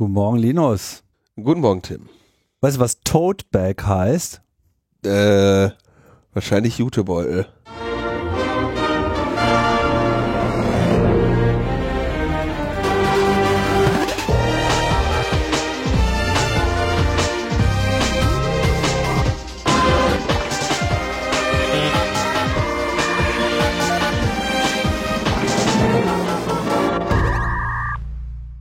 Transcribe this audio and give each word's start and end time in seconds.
Guten 0.00 0.14
Morgen, 0.14 0.38
Linus. 0.38 1.02
Guten 1.36 1.60
Morgen, 1.60 1.82
Tim. 1.82 2.08
Weißt 2.62 2.78
du, 2.78 2.80
was 2.80 3.02
Toadbag 3.02 3.84
heißt? 3.84 4.40
Äh, 5.04 5.72
wahrscheinlich 6.32 6.78
Jutebeutel. 6.78 7.46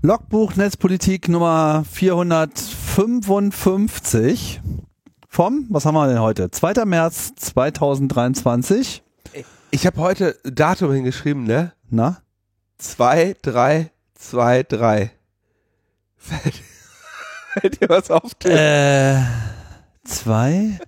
Logbuch 0.01 0.55
Netzpolitik 0.55 1.27
Nummer 1.27 1.83
455 1.91 4.61
vom, 5.27 5.65
was 5.69 5.85
haben 5.85 5.95
wir 5.95 6.07
denn 6.07 6.21
heute? 6.21 6.49
2. 6.49 6.85
März 6.85 7.33
2023. 7.35 9.03
Ich 9.71 9.85
habe 9.85 9.99
heute 9.99 10.37
Datum 10.45 10.93
hingeschrieben, 10.93 11.43
ne? 11.43 11.73
Na? 11.89 12.21
2, 12.77 13.35
3, 13.41 13.91
2, 14.15 14.63
3. 14.63 15.11
Fällt, 16.15 16.61
dir 17.81 17.89
was 17.89 18.09
auf? 18.09 18.35
Tim? 18.35 18.51
Äh, 18.51 19.21
2, 20.05 20.79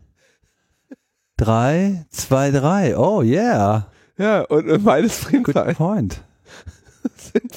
3, 1.35 2.05
2, 2.11 2.51
3. 2.51 2.95
Oh 2.95 3.21
yeah. 3.23 3.87
Ja, 4.17 4.43
und 4.43 4.85
meines 4.85 5.19
Good 5.19 5.43
Primzahlen 5.43 5.75
point. 5.75 6.23
sind 7.17 7.51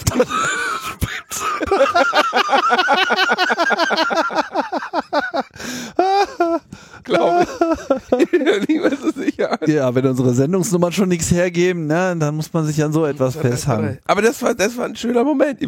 glaube 7.04 7.46
ich. 7.46 9.15
Sicher. 9.15 9.59
Ja, 9.68 9.95
wenn 9.95 10.06
unsere 10.06 10.34
Sendungsnummern 10.34 10.93
schon 10.93 11.09
nichts 11.09 11.30
hergeben, 11.30 11.87
ne, 11.87 12.16
dann 12.18 12.34
muss 12.37 12.52
man 12.52 12.65
sich 12.66 12.82
an 12.82 12.93
so 12.93 13.04
etwas 13.06 13.37
festhalten. 13.37 13.98
Aber 14.06 14.23
das 14.23 14.43
war, 14.43 14.54
das 14.54 14.76
war 14.76 14.87
ein 14.87 14.96
schöner 14.96 15.24
Moment. 15.24 15.60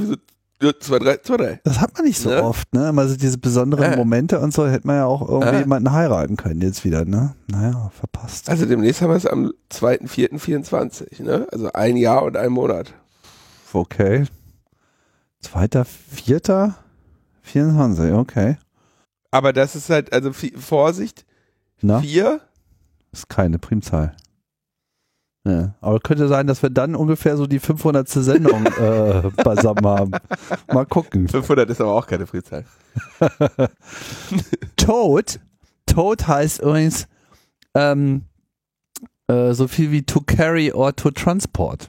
Ja, 0.63 0.71
2, 0.79 0.99
3, 0.99 1.17
2, 1.19 1.37
3. 1.37 1.61
Das 1.65 1.81
hat 1.81 1.93
man 1.95 2.05
nicht 2.07 2.19
so 2.19 2.31
Ne? 2.31 2.43
oft, 2.43 2.73
ne? 2.73 2.89
Immer 2.89 3.07
so 3.09 3.17
diese 3.17 3.37
besonderen 3.37 3.93
Äh. 3.93 3.97
Momente 3.97 4.41
und 4.41 4.55
so 4.55 4.67
hätte 4.67 4.87
man 4.87 4.97
ja 4.97 5.05
auch 5.05 5.29
irgendwie 5.29 5.57
Äh. 5.57 5.61
jemanden 5.61 5.93
heiraten 5.93 6.37
können 6.39 6.63
jetzt 6.63 6.83
wieder, 6.85 7.05
ne? 7.05 7.35
Naja, 7.49 7.91
verpasst. 7.99 8.49
Also 8.49 8.65
demnächst 8.65 9.03
haben 9.03 9.11
wir 9.11 9.17
es 9.17 9.27
am 9.27 9.53
2.4.24, 9.71 11.23
ne? 11.23 11.47
Also 11.53 11.71
ein 11.73 11.99
Jahr 11.99 12.23
und 12.23 12.39
ein 12.39 12.53
Monat. 12.53 12.95
Okay. 13.75 14.25
Zweiter, 15.47 15.85
vierter, 15.85 16.75
24, 17.43 18.13
okay. 18.13 18.57
Aber 19.31 19.53
das 19.53 19.77
ist 19.77 19.91
halt, 19.91 20.13
also 20.13 20.33
Vorsicht, 20.33 21.25
Na, 21.81 22.01
vier, 22.01 22.41
ist 23.13 23.29
keine 23.29 23.61
Primzahl. 23.61 24.17
Ja. 25.45 25.77
Aber 25.81 26.01
könnte 26.01 26.27
sein, 26.27 26.49
dass 26.49 26.65
wir 26.65 26.71
dann 26.71 26.97
ungefähr 26.97 27.37
so 27.37 27.47
die 27.47 27.61
500. 27.61 28.09
Sendung 28.09 28.67
äh, 28.81 29.31
beisammen 29.45 29.87
haben. 29.87 30.11
Mal 30.67 30.85
gucken. 30.85 31.29
500 31.29 31.71
ist 31.71 31.81
aber 31.81 31.93
auch 31.93 32.09
keine 32.09 32.27
Primzahl. 32.27 32.65
Toad. 34.77 35.39
Toad 35.87 36.27
heißt 36.27 36.61
übrigens 36.61 37.07
ähm, 37.77 38.25
äh, 39.29 39.53
so 39.53 39.69
viel 39.69 39.93
wie 39.93 40.03
to 40.03 40.21
carry 40.21 40.73
or 40.73 40.97
to 40.97 41.13
transport. 41.13 41.89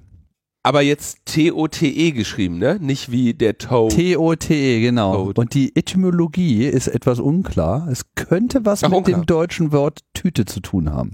Aber 0.67 0.81
jetzt 0.81 1.19
T-O-T-E 1.25 2.11
geschrieben, 2.11 2.57
ne? 2.57 2.77
Nicht 2.81 3.09
wie 3.09 3.33
der 3.33 3.57
Toad. 3.57 3.93
T-O-T-E, 3.93 4.81
genau. 4.81 5.23
Toad. 5.25 5.39
Und 5.39 5.53
die 5.53 5.73
Etymologie 5.77 6.65
ist 6.65 6.87
etwas 6.89 7.19
unklar. 7.21 7.87
Es 7.89 8.03
könnte 8.15 8.65
was 8.65 8.83
Ach, 8.83 8.89
mit 8.89 8.97
unklar. 8.97 9.19
dem 9.21 9.25
deutschen 9.25 9.71
Wort 9.71 10.01
Tüte 10.13 10.43
zu 10.43 10.59
tun 10.59 10.91
haben. 10.91 11.13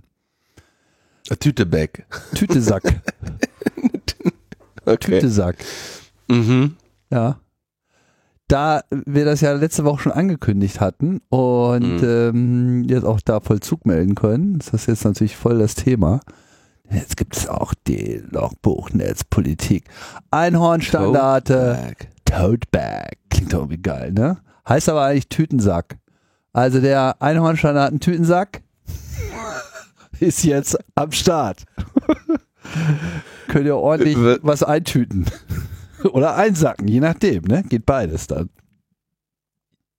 Tütebag. 1.40 1.90
Tütesack. 2.34 2.84
Okay. 4.86 5.20
Tütesack. 5.20 5.56
Mhm. 6.28 6.76
Ja. 7.10 7.40
Da 8.50 8.82
wir 9.06 9.24
das 9.24 9.40
ja 9.40 9.54
letzte 9.54 9.86
Woche 9.86 10.02
schon 10.04 10.12
angekündigt 10.12 10.82
hatten 10.82 11.22
und 11.30 12.02
Mhm. 12.02 12.04
ähm, 12.04 12.84
jetzt 12.90 13.06
auch 13.06 13.22
da 13.22 13.40
Vollzug 13.40 13.86
melden 13.86 14.14
können, 14.16 14.60
ist 14.60 14.74
das 14.74 14.88
jetzt 14.88 15.06
natürlich 15.06 15.38
voll 15.38 15.60
das 15.60 15.76
Thema. 15.76 16.20
Jetzt 16.94 17.18
gibt 17.18 17.36
es 17.36 17.48
auch 17.48 17.74
die 17.88 18.22
Logbuchnetzpolitik. 18.30 19.86
Einhornstandarte. 20.32 21.94
Toadbag. 22.26 23.12
Klingt 23.30 23.54
doch 23.54 23.60
irgendwie 23.60 23.82
geil, 23.82 24.12
ne? 24.12 24.38
Heißt 24.68 24.90
aber 24.90 25.04
eigentlich 25.04 25.30
Tütensack. 25.30 25.98
Also 26.54 26.80
der 26.82 27.22
Einhornstandard 27.22 28.00
Tütensack 28.02 28.62
ist 30.20 30.44
jetzt 30.44 30.78
am 30.96 31.12
Start. 31.12 31.66
Könnt 33.48 33.66
ihr 33.66 33.76
ordentlich 33.78 34.18
Wir- 34.18 34.40
was 34.42 34.64
eintüten. 34.64 35.26
Oder 36.12 36.36
einsacken, 36.36 36.88
je 36.88 37.00
nachdem, 37.00 37.44
ne? 37.44 37.64
Geht 37.64 37.86
beides 37.86 38.28
dann. 38.28 38.50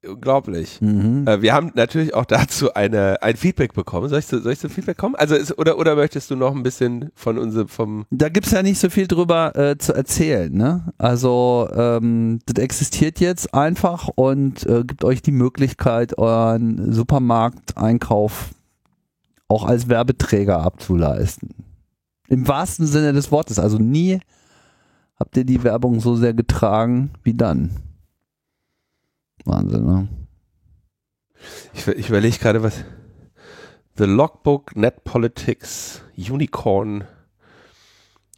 Unglaublich. 0.09 0.81
Mhm. 0.81 1.27
Äh, 1.27 1.43
wir 1.43 1.53
haben 1.55 1.73
natürlich 1.75 2.15
auch 2.15 2.25
dazu 2.25 2.75
eine, 2.75 3.23
ein 3.23 3.37
Feedback 3.37 3.73
bekommen. 3.75 4.09
Soll 4.09 4.19
ich, 4.19 4.27
zu- 4.27 4.41
soll 4.41 4.53
ich 4.53 4.59
zum 4.59 4.71
Feedback 4.71 4.97
kommen? 4.99 5.15
Also 5.15 5.35
ist, 5.35 5.59
oder, 5.59 5.79
oder 5.79 5.97
möchtest 5.97 6.31
du 6.31 6.37
noch 6.37 6.55
ein 6.55 6.63
bisschen 6.63 7.11
von 7.15 7.39
unserem, 7.39 7.69
vom, 7.69 8.07
Da 8.11 8.29
gibt's 8.29 8.51
ja 8.51 8.63
nicht 8.63 8.79
so 8.79 8.91
viel 8.91 9.07
drüber 9.07 9.57
äh, 9.57 9.79
zu 9.79 9.93
erzählen, 9.95 10.53
ne? 10.53 10.93
Also 10.99 11.69
ähm, 11.75 12.41
das 12.47 12.63
existiert 12.63 13.21
jetzt 13.21 13.55
einfach 13.55 14.09
und 14.15 14.67
äh, 14.67 14.85
gibt 14.85 15.05
euch 15.05 15.23
die 15.23 15.33
Möglichkeit, 15.33 16.19
euren 16.19 16.93
Supermarkteinkauf 16.93 18.51
auch 19.49 19.65
als 19.65 19.89
Werbeträger 19.89 20.61
abzuleisten. 20.61 21.51
Im 22.29 22.49
wahrsten 22.49 22.87
Sinne 22.87 23.13
des 23.13 23.31
Wortes. 23.31 23.59
Also 23.59 23.79
nie 23.79 24.21
habt 25.19 25.37
ihr 25.37 25.45
die 25.45 25.63
Werbung 25.63 26.01
so 26.01 26.17
sehr 26.17 26.35
getragen 26.35 27.11
wie 27.23 27.35
dann. 27.35 27.71
Wahnsinn, 29.45 29.85
ne? 29.85 30.09
ich, 31.75 31.87
ich 31.87 32.09
überlege 32.09 32.39
gerade, 32.39 32.63
was, 32.63 32.85
The 33.97 34.05
Logbook 34.05 34.77
Net 34.77 35.05
Politics 35.05 36.03
Unicorn 36.17 37.05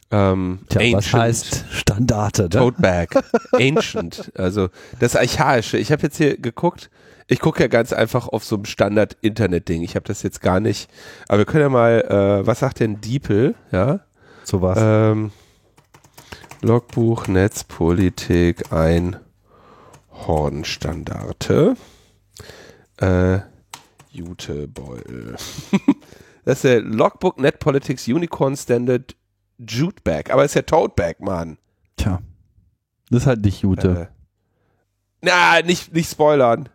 ähm, 0.09 0.59
Tja, 0.69 0.81
was 0.81 1.05
Ancient 1.05 1.21
heißt 1.21 1.65
Standarte, 1.69 2.43
ne? 2.43 2.49
Toadbag. 2.49 3.07
Ancient. 3.51 4.31
Also 4.35 4.69
das 4.99 5.15
Archaische. 5.15 5.77
Ich 5.77 5.91
habe 5.91 6.03
jetzt 6.03 6.17
hier 6.17 6.37
geguckt. 6.37 6.89
Ich 7.27 7.39
gucke 7.39 7.61
ja 7.61 7.67
ganz 7.67 7.91
einfach 7.91 8.29
auf 8.29 8.45
so 8.45 8.55
einem 8.55 8.65
Standard-Internet-Ding. 8.65 9.81
Ich 9.81 9.95
habe 9.95 10.05
das 10.05 10.23
jetzt 10.23 10.41
gar 10.41 10.61
nicht. 10.61 10.89
Aber 11.27 11.39
wir 11.39 11.45
können 11.45 11.63
ja 11.63 11.69
mal, 11.69 12.01
äh, 12.01 12.47
was 12.47 12.59
sagt 12.59 12.79
denn 12.79 13.01
Diepel? 13.01 13.55
Ja. 13.71 13.99
So 14.45 14.61
was. 14.61 14.77
Ähm, 14.81 15.31
Logbuch 16.61 17.27
Netzpolitik 17.27 18.71
Einhornstandarte. 20.17 21.75
Äh, 22.97 23.39
Jutebeutel. 24.09 25.35
das 26.45 26.57
ist 26.57 26.63
der 26.63 26.81
Logbook 26.81 27.39
Netpolitics 27.39 28.07
Unicorn 28.07 28.55
Standard 28.55 29.15
Jutebag. 29.57 30.31
Aber 30.31 30.43
es 30.43 30.51
ist 30.51 30.55
ja 30.55 30.61
Toadbag, 30.63 31.19
Mann. 31.19 31.57
Tja. 31.97 32.21
Das 33.09 33.21
ist 33.21 33.27
halt 33.27 33.45
nicht 33.45 33.61
Jute. 33.61 34.09
Äh, 34.11 34.13
na, 35.21 35.61
nicht, 35.61 35.93
nicht 35.93 36.11
spoilern. 36.11 36.69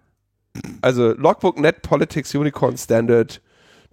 Also 0.80 1.12
Logbook 1.12 1.58
Net 1.58 1.82
Politics 1.82 2.34
Unicorn 2.34 2.76
Standard 2.76 3.40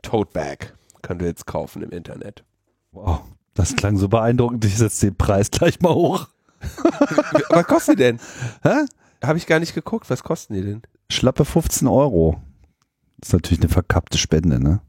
Toadbag. 0.02 0.74
Könnt 1.02 1.22
ihr 1.22 1.28
jetzt 1.28 1.46
kaufen 1.46 1.82
im 1.82 1.92
Internet. 1.92 2.44
Wow. 2.92 3.22
Das 3.54 3.76
klang 3.76 3.98
so 3.98 4.08
beeindruckend. 4.08 4.64
Ich 4.66 4.78
setze 4.78 5.08
den 5.08 5.16
Preis 5.16 5.52
gleich 5.52 5.80
mal 5.82 5.94
hoch. 5.94 6.28
Was 7.50 7.66
kosten 7.68 7.92
die 7.92 8.04
denn? 8.04 8.20
Hä? 8.64 8.86
Habe 9.24 9.38
ich 9.38 9.48
gar 9.48 9.60
nicht 9.60 9.74
geguckt. 9.74 10.10
Was 10.10 10.24
kosten 10.24 10.54
die 10.54 10.62
denn? 10.62 10.82
Schlappe 11.12 11.46
15 11.46 11.88
Euro. 11.88 12.42
Das 13.18 13.30
ist 13.30 13.34
natürlich 13.34 13.62
eine 13.62 13.70
verkappte 13.70 14.18
Spende, 14.18 14.60
ne? 14.60 14.82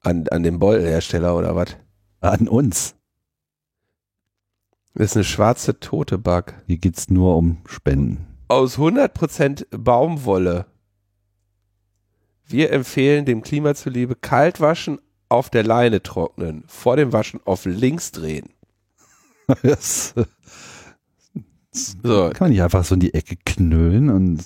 An, 0.00 0.26
an 0.28 0.42
den 0.42 0.58
Beutelhersteller 0.58 1.36
oder 1.36 1.56
was? 1.56 1.76
An 2.20 2.48
uns. 2.48 2.96
Das 4.94 5.06
ist 5.06 5.16
eine 5.16 5.24
schwarze 5.24 5.80
tote 5.80 6.18
Bug. 6.18 6.54
Hier 6.66 6.76
geht's 6.76 7.08
nur 7.08 7.36
um 7.36 7.62
Spenden. 7.66 8.26
Aus 8.48 8.76
100% 8.76 9.66
Baumwolle. 9.76 10.66
Wir 12.44 12.70
empfehlen 12.72 13.24
dem 13.24 13.42
Klima 13.42 13.74
zuliebe 13.74 14.14
kalt 14.14 14.60
waschen, 14.60 14.98
auf 15.30 15.48
der 15.48 15.64
Leine 15.64 16.02
trocknen, 16.02 16.64
vor 16.66 16.96
dem 16.96 17.12
Waschen 17.14 17.40
auf 17.44 17.64
links 17.64 18.12
drehen. 18.12 18.50
Das 19.62 20.14
So, 21.72 22.30
kann 22.30 22.46
man 22.46 22.50
nicht 22.50 22.62
einfach 22.62 22.84
so 22.84 22.94
in 22.94 23.00
die 23.00 23.14
Ecke 23.14 23.36
knüllen 23.44 24.10
und 24.10 24.44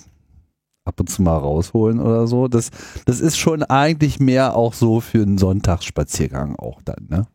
ab 0.85 0.99
und 0.99 1.09
zu 1.09 1.21
mal 1.21 1.37
rausholen 1.37 1.99
oder 1.99 2.27
so. 2.27 2.47
Das, 2.47 2.71
das 3.05 3.19
ist 3.19 3.37
schon 3.37 3.63
eigentlich 3.63 4.19
mehr 4.19 4.55
auch 4.55 4.73
so 4.73 5.01
für 5.01 5.21
einen 5.21 5.37
Sonntagsspaziergang 5.37 6.55
auch 6.55 6.81
dann, 6.81 7.07
ne? 7.09 7.27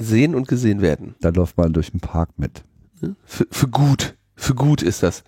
sehen 0.00 0.34
und 0.34 0.48
gesehen 0.48 0.80
werden. 0.80 1.14
Da 1.20 1.30
läuft 1.30 1.56
man 1.56 1.72
durch 1.72 1.90
den 1.90 2.00
Park 2.00 2.30
mit. 2.36 2.64
Für, 3.24 3.46
für 3.50 3.68
gut. 3.68 4.16
Für 4.34 4.54
gut 4.54 4.82
ist 4.82 5.02
das. 5.02 5.24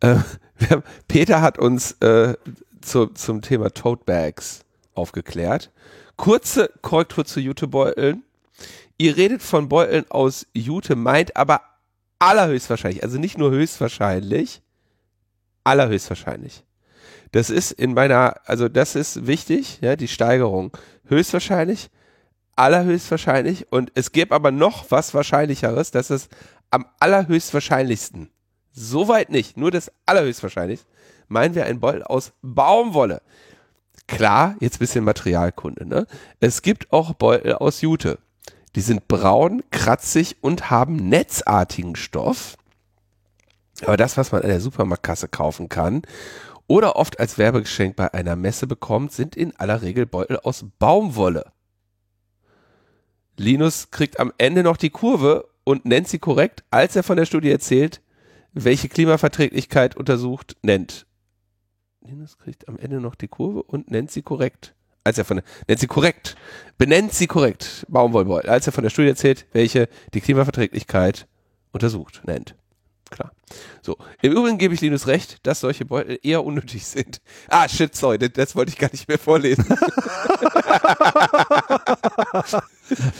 Äh, 0.00 0.16
haben, 0.70 0.82
Peter 1.08 1.40
hat 1.40 1.58
uns 1.58 1.92
äh, 2.00 2.34
zu, 2.80 3.06
zum 3.06 3.42
Thema 3.42 3.70
Tote 3.70 4.04
Bags 4.04 4.64
aufgeklärt. 4.94 5.70
Kurze 6.16 6.70
Korrektur 6.82 7.24
zu 7.24 7.40
Jutebeuteln. 7.40 8.22
Ihr 8.98 9.16
redet 9.16 9.42
von 9.42 9.68
Beuteln 9.68 10.04
aus 10.10 10.46
Jute, 10.52 10.94
meint 10.94 11.36
aber 11.36 11.62
allerhöchstwahrscheinlich, 12.22 13.02
also 13.02 13.18
nicht 13.18 13.36
nur 13.36 13.50
höchstwahrscheinlich, 13.50 14.62
allerhöchstwahrscheinlich. 15.64 16.64
Das 17.32 17.50
ist 17.50 17.72
in 17.72 17.94
meiner, 17.94 18.36
also 18.44 18.68
das 18.68 18.94
ist 18.94 19.26
wichtig, 19.26 19.80
ja, 19.80 19.96
die 19.96 20.06
Steigerung. 20.06 20.76
Höchstwahrscheinlich, 21.06 21.90
allerhöchstwahrscheinlich 22.54 23.72
und 23.72 23.90
es 23.94 24.12
gäbe 24.12 24.36
aber 24.36 24.52
noch 24.52 24.90
was 24.90 25.14
Wahrscheinlicheres, 25.14 25.90
dass 25.90 26.10
es 26.10 26.28
am 26.70 26.86
allerhöchstwahrscheinlichsten, 27.00 28.30
soweit 28.70 29.30
nicht, 29.30 29.56
nur 29.56 29.72
das 29.72 29.90
allerhöchstwahrscheinlich, 30.06 30.80
meinen 31.26 31.56
wir 31.56 31.64
ein 31.64 31.80
Beutel 31.80 32.04
aus 32.04 32.34
Baumwolle. 32.40 33.20
Klar, 34.06 34.54
jetzt 34.60 34.78
bisschen 34.78 35.04
Materialkunde, 35.04 35.86
ne? 35.86 36.06
Es 36.38 36.62
gibt 36.62 36.92
auch 36.92 37.14
Beutel 37.14 37.54
aus 37.54 37.80
Jute. 37.80 38.18
Die 38.74 38.80
sind 38.80 39.08
braun, 39.08 39.62
kratzig 39.70 40.36
und 40.40 40.70
haben 40.70 41.08
netzartigen 41.08 41.96
Stoff. 41.96 42.56
Aber 43.82 43.96
das, 43.96 44.16
was 44.16 44.32
man 44.32 44.42
an 44.42 44.48
der 44.48 44.60
Supermarktkasse 44.60 45.28
kaufen 45.28 45.68
kann 45.68 46.02
oder 46.66 46.96
oft 46.96 47.20
als 47.20 47.38
Werbegeschenk 47.38 47.96
bei 47.96 48.12
einer 48.14 48.36
Messe 48.36 48.66
bekommt, 48.66 49.12
sind 49.12 49.36
in 49.36 49.54
aller 49.56 49.82
Regel 49.82 50.06
Beutel 50.06 50.38
aus 50.38 50.64
Baumwolle. 50.78 51.52
Linus 53.36 53.90
kriegt 53.90 54.20
am 54.20 54.32
Ende 54.38 54.62
noch 54.62 54.76
die 54.76 54.90
Kurve 54.90 55.48
und 55.64 55.84
nennt 55.84 56.08
sie 56.08 56.18
korrekt, 56.18 56.64
als 56.70 56.96
er 56.96 57.02
von 57.02 57.16
der 57.16 57.26
Studie 57.26 57.50
erzählt, 57.50 58.00
welche 58.52 58.88
Klimaverträglichkeit 58.88 59.96
untersucht, 59.96 60.56
nennt. 60.62 61.06
Linus 62.00 62.36
kriegt 62.36 62.68
am 62.68 62.78
Ende 62.78 63.00
noch 63.00 63.14
die 63.14 63.28
Kurve 63.28 63.62
und 63.62 63.90
nennt 63.90 64.10
sie 64.10 64.22
korrekt. 64.22 64.74
Als 65.04 65.18
er 65.18 65.24
von 65.24 65.38
der, 65.38 65.44
nennt 65.66 65.80
sie 65.80 65.86
korrekt, 65.86 66.36
benennt 66.78 67.12
sie 67.12 67.26
korrekt, 67.26 67.84
Baumwollbeutel, 67.88 68.50
als 68.50 68.66
er 68.66 68.72
von 68.72 68.82
der 68.82 68.90
Studie 68.90 69.08
erzählt, 69.08 69.46
welche 69.52 69.88
die 70.14 70.20
Klimaverträglichkeit 70.20 71.26
untersucht, 71.72 72.22
nennt. 72.24 72.54
Klar. 73.10 73.30
So. 73.82 73.98
Im 74.22 74.32
Übrigen 74.32 74.56
gebe 74.56 74.72
ich 74.72 74.80
Linus 74.80 75.06
recht, 75.06 75.46
dass 75.46 75.60
solche 75.60 75.84
Beutel 75.84 76.18
eher 76.22 76.44
unnötig 76.44 76.86
sind. 76.86 77.20
Ah, 77.48 77.68
shit, 77.68 77.94
sorry, 77.94 78.18
das, 78.18 78.30
das 78.32 78.56
wollte 78.56 78.70
ich 78.72 78.78
gar 78.78 78.90
nicht 78.90 79.06
mehr 79.06 79.18
vorlesen. 79.18 79.66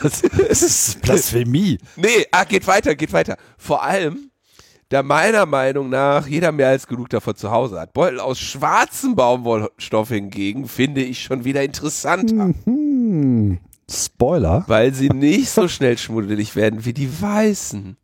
Das, 0.03 0.23
das 0.49 0.63
ist 0.63 1.03
Blasphemie. 1.03 1.79
Nee, 1.97 2.27
ah, 2.31 2.45
geht 2.45 2.67
weiter, 2.67 2.95
geht 2.95 3.13
weiter. 3.13 3.37
Vor 3.59 3.83
allem, 3.83 4.31
da 4.93 5.03
meiner 5.03 5.47
Meinung 5.47 5.89
nach 5.89 6.27
jeder 6.27 6.53
mehr 6.53 6.69
als 6.69 6.87
genug 6.87 7.09
davon 7.09 7.35
zu 7.35 7.51
Hause 7.51 7.81
hat. 7.81 7.93
Beutel 7.95 8.21
aus 8.21 8.39
schwarzem 8.39 9.15
Baumwollstoff 9.15 10.11
hingegen 10.11 10.69
finde 10.69 11.03
ich 11.03 11.23
schon 11.23 11.45
wieder 11.45 11.63
interessanter. 11.63 12.53
Hm. 12.65 13.59
Spoiler. 13.91 14.65
Weil 14.69 14.93
sie 14.95 15.09
nicht 15.09 15.51
so 15.51 15.69
schnell 15.69 15.97
schmuddelig 15.99 16.57
werden 16.57 16.85
wie 16.85 16.93
die 16.93 17.23
weißen. 17.23 17.97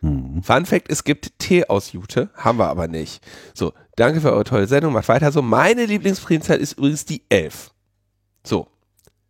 Hm. 0.00 0.42
Fun 0.42 0.66
Fact, 0.66 0.90
es 0.90 1.04
gibt 1.04 1.38
Tee 1.38 1.64
aus 1.68 1.92
Jute, 1.92 2.30
haben 2.34 2.58
wir 2.58 2.68
aber 2.68 2.88
nicht. 2.88 3.24
So, 3.54 3.72
danke 3.96 4.20
für 4.20 4.32
eure 4.32 4.44
tolle 4.44 4.66
Sendung, 4.66 4.92
macht 4.92 5.08
weiter 5.08 5.32
so. 5.32 5.42
Meine 5.42 5.86
Lieblingsprimzeit 5.86 6.60
ist 6.60 6.72
übrigens 6.74 7.04
die 7.04 7.22
11. 7.28 7.70
So, 8.44 8.66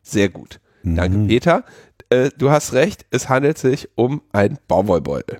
sehr 0.02 0.28
gut. 0.28 0.60
Danke, 0.82 1.19
Mhm. 1.19 1.26
Peter. 1.28 1.64
Äh, 2.11 2.31
du 2.37 2.50
hast 2.50 2.73
recht, 2.73 3.06
es 3.11 3.29
handelt 3.29 3.58
sich 3.58 3.88
um 3.97 4.23
einen 4.32 4.58
Baumwollbeutel. 4.69 5.38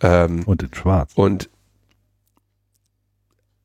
Ähm, 0.00 0.42
Und 0.44 0.62
in 0.62 0.74
schwarz. 0.74 1.12
und 1.14 1.50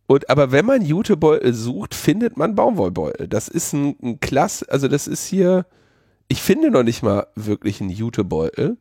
und 0.10 0.30
aber 0.30 0.54
wenn 0.54 0.66
man 0.66 0.86
Jutebeutel 0.86 1.54
sucht, 1.54 1.94
findet 1.94 2.38
man 2.38 2.56
Baumwollbeutel. 2.56 3.28
Das 3.28 3.50
ist 3.50 3.74
ein, 3.74 3.96
ein 4.02 4.20
Klass, 4.22 4.64
also 4.64 4.88
das 4.88 5.06
ist 5.06 5.26
hier, 5.28 5.66
ich 6.30 6.42
finde 6.42 6.72
noch 6.72 6.84
nicht 6.84 7.04
mal 7.04 7.28
wirklich 7.36 7.82
einen 7.82 7.90
Jutebeutel. 7.90 8.78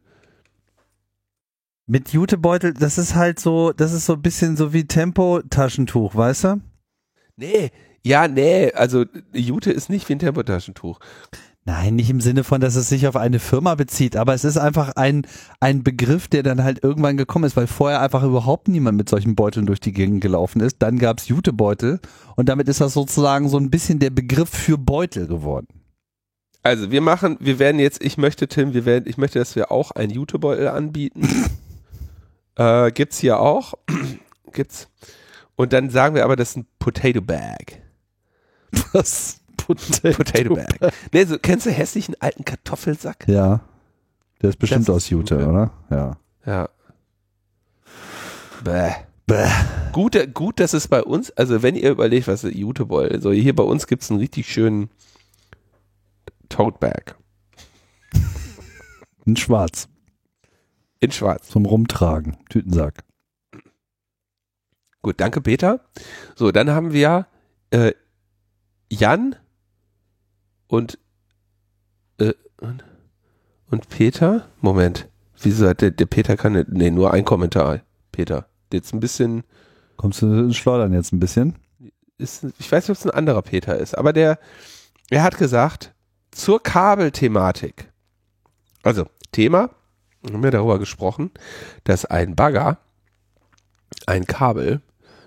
Mit 1.87 2.11
Jutebeutel, 2.11 2.75
das 2.75 2.97
ist 2.99 3.17
halt 3.17 3.41
so, 3.41 3.73
das 3.73 3.93
ist 3.93 4.07
so 4.07 4.15
ein 4.15 4.23
bisschen 4.23 4.57
so 4.57 4.73
wie 4.73 4.87
Tempo-Taschentuch, 4.87 6.15
weißt 6.15 6.45
du? 6.45 6.61
Nee, 7.37 7.71
ja, 8.05 8.29
nee, 8.29 8.71
also 8.73 9.05
Jute 9.33 9.73
ist 9.73 9.91
nicht 9.91 10.09
wie 10.09 10.13
ein 10.15 10.21
Tempotaschentuch. 10.21 11.01
Nein, 11.69 11.97
nicht 11.97 12.11
im 12.11 12.21
Sinne 12.21 12.45
von, 12.45 12.61
dass 12.61 12.77
es 12.77 12.89
sich 12.89 13.09
auf 13.09 13.17
eine 13.17 13.41
Firma 13.41 13.75
bezieht, 13.75 14.17
aber 14.17 14.35
es 14.35 14.45
ist 14.45 14.57
einfach 14.57 14.93
ein, 14.95 15.27
ein 15.59 15.83
Begriff, 15.83 16.29
der 16.29 16.45
dann 16.45 16.63
halt 16.63 16.85
irgendwann 16.85 17.17
gekommen 17.17 17.45
ist, 17.45 17.57
weil 17.57 17.67
vorher 17.67 18.01
einfach 18.01 18.23
überhaupt 18.23 18.69
niemand 18.69 18.97
mit 18.97 19.09
solchen 19.09 19.35
Beuteln 19.35 19.67
durch 19.67 19.81
die 19.81 19.93
Gegend 19.93 20.21
gelaufen 20.21 20.61
ist. 20.61 20.77
Dann 20.79 20.97
gab's 20.97 21.27
Jutebeutel 21.27 21.99
und 22.37 22.49
damit 22.49 22.69
ist 22.69 22.81
das 22.81 22.93
sozusagen 22.93 23.49
so 23.49 23.59
ein 23.59 23.69
bisschen 23.69 23.99
der 23.99 24.11
Begriff 24.11 24.49
für 24.49 24.79
Beutel 24.79 25.27
geworden. 25.27 25.67
Also 26.63 26.93
wir 26.93 27.01
machen, 27.01 27.37
wir 27.41 27.59
werden 27.59 27.81
jetzt, 27.81 28.01
ich 28.01 28.17
möchte, 28.17 28.47
Tim, 28.47 28.73
wir 28.73 28.85
werden, 28.85 29.05
ich 29.09 29.19
möchte, 29.19 29.41
dass 29.41 29.57
wir 29.57 29.73
auch 29.73 29.91
einen 29.91 30.13
Jutebeutel 30.13 30.69
anbieten. 30.69 31.29
äh, 32.55 32.93
gibt's 32.93 33.19
hier 33.19 33.41
auch. 33.41 33.75
gibt's. 34.53 34.89
Und 35.57 35.73
dann 35.73 35.91
sagen 35.91 36.15
wir 36.15 36.25
aber, 36.25 36.37
das 36.37 36.51
ist 36.51 36.59
ein 36.59 36.67
Potato 36.79 37.21
Bag. 37.23 37.83
Was? 38.93 39.41
Potato, 39.57 40.17
Potato 40.17 40.55
Bag. 40.55 40.93
Nee, 41.13 41.25
so, 41.25 41.39
kennst 41.39 41.67
du 41.67 41.71
hässlichen 41.71 42.15
alten 42.21 42.45
Kartoffelsack? 42.45 43.27
Ja. 43.29 43.61
Der 44.43 44.51
ist 44.51 44.59
bestimmt 44.59 44.89
Das 44.89 44.95
aus 44.95 45.11
Jute, 45.11 45.39
gut, 45.39 45.47
oder? 45.47 45.73
Ja. 45.91 46.17
Ja. 46.45 46.69
Bäh. 48.63 48.93
Bäh. 49.27 49.49
Gut, 49.93 50.35
gut, 50.35 50.61
dass 50.61 50.73
es 50.73 50.89
bei 50.89 51.03
uns, 51.03 51.31
also 51.33 51.63
wenn 51.63 51.75
ihr 51.75 51.91
überlegt, 51.91 52.29
was 52.29 52.45
ist 52.45 52.55
Jutebeutel, 52.55 53.21
so 53.21 53.33
hier 53.33 53.55
bei 53.57 53.63
uns 53.63 53.87
gibt's 53.87 54.11
einen 54.11 54.21
richtig 54.21 54.51
schönen 54.51 54.91
Tote 56.49 56.79
Bag. 56.79 57.17
In 59.25 59.37
schwarz. 59.37 59.89
In 61.01 61.11
schwarz. 61.11 61.49
Zum 61.49 61.67
Rumtragen. 61.67 62.37
Tütensack. 62.49 63.05
Gut, 65.03 65.21
danke 65.21 65.41
Peter. 65.41 65.81
So, 66.35 66.53
dann 66.53 66.71
haben 66.71 66.93
wir 66.93 67.27
äh, 67.71 67.93
Jan 68.91 69.37
und, 70.69 70.99
äh, 72.19 72.35
und, 72.61 72.85
und 73.71 73.89
Peter. 73.89 74.49
Moment, 74.61 75.09
wieso 75.41 75.69
hat 75.69 75.81
der, 75.81 75.91
der 75.91 76.07
Peter 76.07 76.37
kann 76.37 76.53
nicht, 76.53 76.69
nee, 76.69 76.91
nur 76.91 77.13
ein 77.13 77.25
Kommentar. 77.25 77.81
Peter, 78.13 78.47
jetzt 78.73 78.95
ein 78.95 79.01
bisschen, 79.01 79.45
Kommst 79.97 80.23
du 80.23 80.27
ins 80.27 80.57
Schleudern 80.57 80.93
jetzt 80.93 81.13
ein 81.13 81.21
bisschen? 81.21 81.57
ist, 82.19 82.47
ich 82.59 82.71
weiß 82.71 82.85
nicht, 82.85 82.97
ob 82.97 82.97
es 82.97 83.07
ein 83.07 83.17
anderer 83.17 83.43
Peter 83.43 83.77
ist, 83.77 83.97
aber 83.97 84.13
der, 84.13 84.39
er 85.11 85.23
hat 85.23 85.39
gesagt, 85.39 85.95
zur 86.31 86.63
Kabelthematik. 86.63 87.91
Also, 88.83 89.07
Thema, 89.33 89.71
haben 90.25 90.43
wir 90.43 90.51
darüber 90.51 90.79
gesprochen, 90.79 91.31
dass 91.85 92.05
ein 92.05 92.37
Bagger 92.37 92.79
ein 94.07 94.27
Kabel 94.27 94.81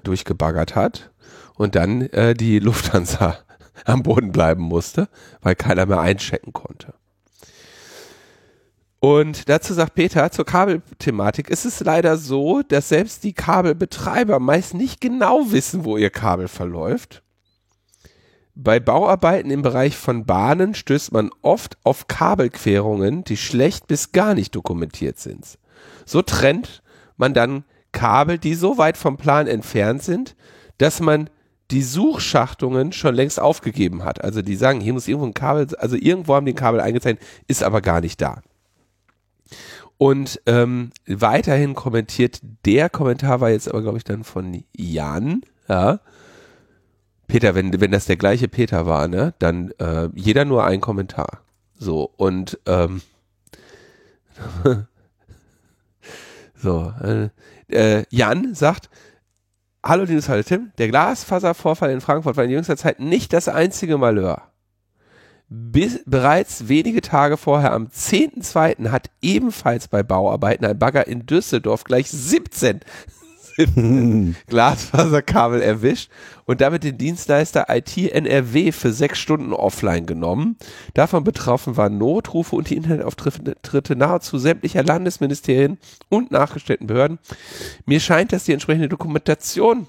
durchgebaggert 0.04 0.76
hat 0.76 1.12
und 1.56 1.76
dann 1.76 2.02
äh, 2.02 2.34
die 2.34 2.60
Lufthansa 2.60 3.38
am 3.86 4.04
Boden 4.04 4.32
bleiben 4.32 4.64
musste, 4.64 5.10
weil 5.42 5.56
keiner 5.56 5.86
mehr 5.86 6.00
einchecken 6.00 6.54
konnte. 6.54 6.94
Und 9.00 9.48
dazu 9.48 9.74
sagt 9.74 9.96
Peter, 9.96 10.30
zur 10.30 10.46
Kabelthematik 10.46 11.50
ist 11.50 11.66
es 11.66 11.80
leider 11.80 12.18
so, 12.18 12.62
dass 12.64 12.90
selbst 12.90 13.24
die 13.24 13.34
Kabelbetreiber 13.34 14.40
meist 14.40 14.74
nicht 14.74 15.00
genau 15.00 15.52
wissen, 15.52 15.86
wo 15.86 15.96
ihr 15.96 16.10
Kabel 16.10 16.50
verläuft. 16.50 17.24
Bei 18.56 18.82
Bauarbeiten 18.82 19.52
im 19.52 19.62
Bereich 19.62 19.96
von 19.96 20.26
Bahnen 20.26 20.76
stößt 20.76 21.14
man 21.14 21.30
oft 21.42 21.78
auf 21.86 22.10
Kabelquerungen, 22.10 23.24
die 23.24 23.38
schlecht 23.38 23.88
bis 23.88 24.12
gar 24.12 24.34
nicht 24.34 24.54
dokumentiert 24.54 25.18
sind. 25.18 25.58
So 26.06 26.22
trennt 26.22 26.84
man 27.16 27.34
dann 27.34 27.64
Kabel, 27.94 28.38
die 28.38 28.56
so 28.56 28.78
weit 28.78 28.98
vom 28.98 29.16
Plan 29.16 29.48
entfernt 29.48 30.04
sind, 30.04 30.36
dass 30.78 31.00
man 31.00 31.30
die 31.72 31.84
Suchschachtungen 31.84 32.92
schon 32.92 33.16
längst 33.16 33.40
aufgegeben 33.40 34.04
hat. 34.04 34.24
Also 34.24 34.42
die 34.42 34.56
sagen, 34.56 34.82
hier 34.82 34.94
muss 34.94 35.08
irgendwo 35.08 35.28
ein 35.28 35.34
Kabel, 35.34 35.68
also 35.78 35.96
irgendwo 35.96 36.36
haben 36.36 36.46
die 36.46 36.54
ein 36.54 36.58
Kabel 36.58 36.82
eingezeichnet, 36.82 37.24
ist 37.48 37.64
aber 37.64 37.82
gar 37.82 38.02
nicht 38.02 38.22
da. 38.22 38.42
Und 39.98 40.42
ähm, 40.46 40.92
weiterhin 41.06 41.76
kommentiert, 41.76 42.40
der 42.66 42.90
Kommentar 42.90 43.42
war 43.42 43.50
jetzt 43.50 43.68
aber, 43.68 43.82
glaube 43.82 43.98
ich, 43.98 44.04
dann 44.04 44.24
von 44.24 44.64
Jan, 44.76 45.42
ja. 45.68 46.00
Peter, 47.28 47.54
wenn, 47.54 47.80
wenn 47.80 47.92
das 47.92 48.06
der 48.06 48.16
gleiche 48.18 48.48
Peter 48.48 48.88
war, 48.88 49.08
ne, 49.08 49.36
dann 49.38 49.72
äh, 49.78 50.10
jeder 50.16 50.46
nur 50.46 50.64
ein 50.64 50.82
Kommentar. 50.82 51.42
So, 51.78 52.10
und 52.18 52.60
ähm, 52.66 53.02
so, 56.56 56.94
äh, 57.04 57.30
äh, 57.68 58.06
Jan 58.10 58.56
sagt, 58.56 58.90
Hallo 59.82 60.04
Linus, 60.04 60.28
hallo 60.28 60.44
Tim. 60.44 60.74
Der 60.78 60.90
Glasfaservorfall 60.90 61.92
in 61.92 62.02
Frankfurt 62.02 62.36
war 62.36 62.44
in 62.44 62.50
jüngster 62.50 62.76
Zeit 62.76 63.00
nicht 63.00 63.32
das 63.32 63.48
einzige 63.48 63.98
Malheur. 63.98 64.52
Bis, 65.48 66.02
bereits 66.06 66.68
wenige 66.68 67.00
Tage 67.00 67.38
vorher, 67.38 67.72
am 67.72 67.88
10.2., 67.88 68.90
hat 68.90 69.10
ebenfalls 69.22 69.88
bei 69.88 70.04
Bauarbeiten 70.04 70.66
ein 70.66 70.78
Bagger 70.78 71.08
in 71.08 71.26
Düsseldorf 71.26 71.86
gleich 71.86 72.12
17, 72.12 72.82
Glasfaserkabel 74.48 75.62
erwischt 75.62 76.10
und 76.46 76.62
damit 76.62 76.84
den 76.84 76.98
Dienstleister 76.98 77.66
IT 77.70 77.98
NRW 77.98 78.72
für 78.72 78.94
sechs 78.94 79.20
Stunden 79.20 79.52
offline 79.54 80.06
genommen. 80.06 80.58
Davon 80.94 81.24
betroffen 81.24 81.76
waren 81.76 81.98
Notrufe 81.98 82.56
und 82.56 82.70
die 82.70 82.78
Internetauftritte 82.78 83.96
nahezu 83.96 84.38
sämtlicher 84.38 84.84
Landesministerien 84.84 85.78
und 86.08 86.32
nachgestellten 86.32 86.88
Behörden. 86.88 87.20
Mir 87.86 88.00
scheint, 88.00 88.32
dass 88.32 88.46
die 88.46 88.54
entsprechende 88.54 88.90
Dokumentation 88.90 89.88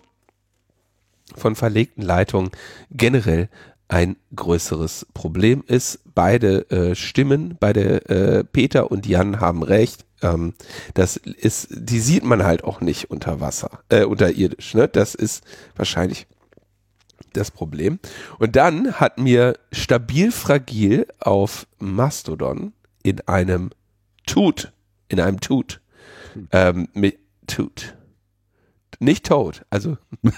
von 1.37 1.55
verlegten 1.55 2.03
Leitungen 2.03 2.50
generell 2.91 3.49
ein 3.87 4.17
größeres 4.35 5.07
Problem 5.15 5.62
ist. 5.67 6.00
Beide 6.15 6.71
äh, 6.71 6.95
Stimmen, 6.95 7.57
beide 7.59 8.09
äh, 8.09 8.45
Peter 8.45 8.91
und 8.91 9.07
Jan 9.07 9.41
haben 9.41 9.62
recht. 9.62 10.07
Ähm, 10.23 10.55
das 10.95 11.17
ist, 11.17 11.69
die 11.71 12.00
sieht 12.00 12.25
man 12.25 12.45
halt 12.45 12.65
auch 12.65 12.81
nicht 12.81 13.11
unter 13.11 13.41
Wasser, 13.41 13.81
äh, 13.89 14.05
unterirdisch. 14.05 14.75
Ne? 14.75 14.89
Das 14.89 15.15
ist 15.15 15.45
wahrscheinlich 15.77 16.27
das 17.33 17.50
Problem. 17.50 17.99
Und 18.39 18.57
dann 18.57 18.95
hat 18.95 19.19
mir 19.19 19.59
stabil 19.73 20.33
fragil 20.33 21.07
auf 21.19 21.67
Mastodon 21.79 22.73
in 23.03 23.21
einem 23.29 23.71
Tut, 24.27 24.73
in 25.09 25.21
einem 25.21 25.41
Tut, 25.41 25.81
ähm, 26.53 26.89
mit 26.93 27.19
Tut, 27.47 27.97
nicht 29.00 29.27
tot, 29.27 29.65
also 29.71 29.97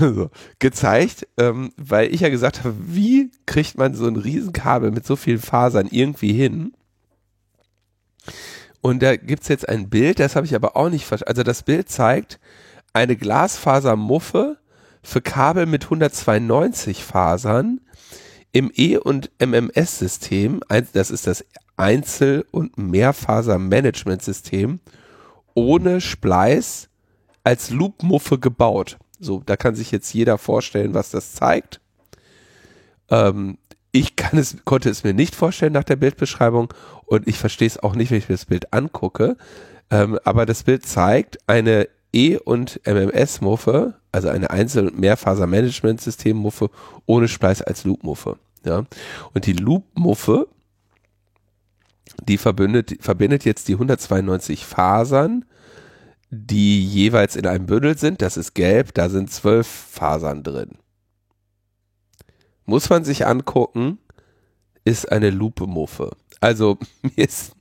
so, 0.00 0.30
gezeigt, 0.58 1.28
ähm, 1.36 1.72
weil 1.76 2.12
ich 2.12 2.22
ja 2.22 2.30
gesagt 2.30 2.64
habe, 2.64 2.74
wie 2.78 3.30
kriegt 3.46 3.78
man 3.78 3.94
so 3.94 4.06
ein 4.06 4.16
Riesenkabel 4.16 4.90
mit 4.90 5.06
so 5.06 5.14
vielen 5.14 5.38
Fasern 5.38 5.88
irgendwie 5.90 6.32
hin? 6.32 6.72
Und 8.80 9.02
da 9.02 9.16
gibt's 9.16 9.48
jetzt 9.48 9.68
ein 9.68 9.88
Bild, 9.88 10.20
das 10.20 10.36
habe 10.36 10.46
ich 10.46 10.54
aber 10.54 10.76
auch 10.76 10.88
nicht 10.88 11.04
verstanden. 11.04 11.30
Also 11.30 11.42
das 11.42 11.62
Bild 11.62 11.88
zeigt 11.88 12.38
eine 12.92 13.16
Glasfasermuffe 13.16 14.58
für 15.02 15.20
Kabel 15.20 15.66
mit 15.66 15.84
192 15.84 17.04
Fasern 17.04 17.80
im 18.52 18.70
E- 18.74 18.98
und 18.98 19.30
MMS-System. 19.38 20.60
Das 20.92 21.10
ist 21.10 21.26
das 21.26 21.44
Einzel- 21.76 22.46
und 22.50 22.78
Mehrfaser-Management-System 22.78 24.80
ohne 25.54 26.00
Spleiß 26.00 26.88
als 27.44 27.70
Loop-Muffe 27.70 28.38
gebaut. 28.38 28.98
So, 29.18 29.42
da 29.44 29.56
kann 29.56 29.74
sich 29.74 29.90
jetzt 29.90 30.12
jeder 30.12 30.38
vorstellen, 30.38 30.94
was 30.94 31.10
das 31.10 31.32
zeigt. 31.32 31.80
Ähm, 33.10 33.58
ich 33.92 34.16
kann 34.16 34.38
es, 34.38 34.56
konnte 34.64 34.90
es 34.90 35.04
mir 35.04 35.14
nicht 35.14 35.34
vorstellen 35.34 35.72
nach 35.72 35.84
der 35.84 35.96
Bildbeschreibung 35.96 36.72
und 37.06 37.26
ich 37.26 37.38
verstehe 37.38 37.68
es 37.68 37.78
auch 37.78 37.94
nicht, 37.94 38.10
wenn 38.10 38.18
ich 38.18 38.28
mir 38.28 38.34
das 38.34 38.46
Bild 38.46 38.72
angucke. 38.72 39.36
Ähm, 39.90 40.18
aber 40.24 40.46
das 40.46 40.64
Bild 40.64 40.84
zeigt 40.84 41.38
eine 41.46 41.88
E- 42.12 42.36
und 42.36 42.80
MMS-Muffe, 42.84 43.94
also 44.12 44.28
eine 44.28 44.50
Einzel- 44.50 44.88
und 44.88 44.98
Mehrfaser-Management-System-Muffe 44.98 46.70
ohne 47.06 47.28
Spleiß 47.28 47.62
als 47.62 47.84
Loop-Muffe. 47.84 48.36
Ja. 48.64 48.84
Und 49.34 49.46
die 49.46 49.52
Loop-Muffe, 49.54 50.48
die 52.22 52.38
verbindet, 52.38 52.96
verbindet 53.00 53.44
jetzt 53.44 53.68
die 53.68 53.74
192 53.74 54.66
Fasern 54.66 55.44
die 56.30 56.84
jeweils 56.84 57.36
in 57.36 57.46
einem 57.46 57.66
Bündel 57.66 57.96
sind. 57.96 58.22
Das 58.22 58.36
ist 58.36 58.54
gelb, 58.54 58.94
da 58.94 59.08
sind 59.08 59.30
zwölf 59.30 59.66
Fasern 59.66 60.42
drin. 60.42 60.72
Muss 62.68 62.90
man 62.90 63.02
sich 63.02 63.26
angucken, 63.26 63.96
ist 64.84 65.10
eine 65.10 65.30
Lupe-Muffe. 65.30 66.10
Also 66.38 66.76
mir 67.02 67.24
ist 67.24 67.52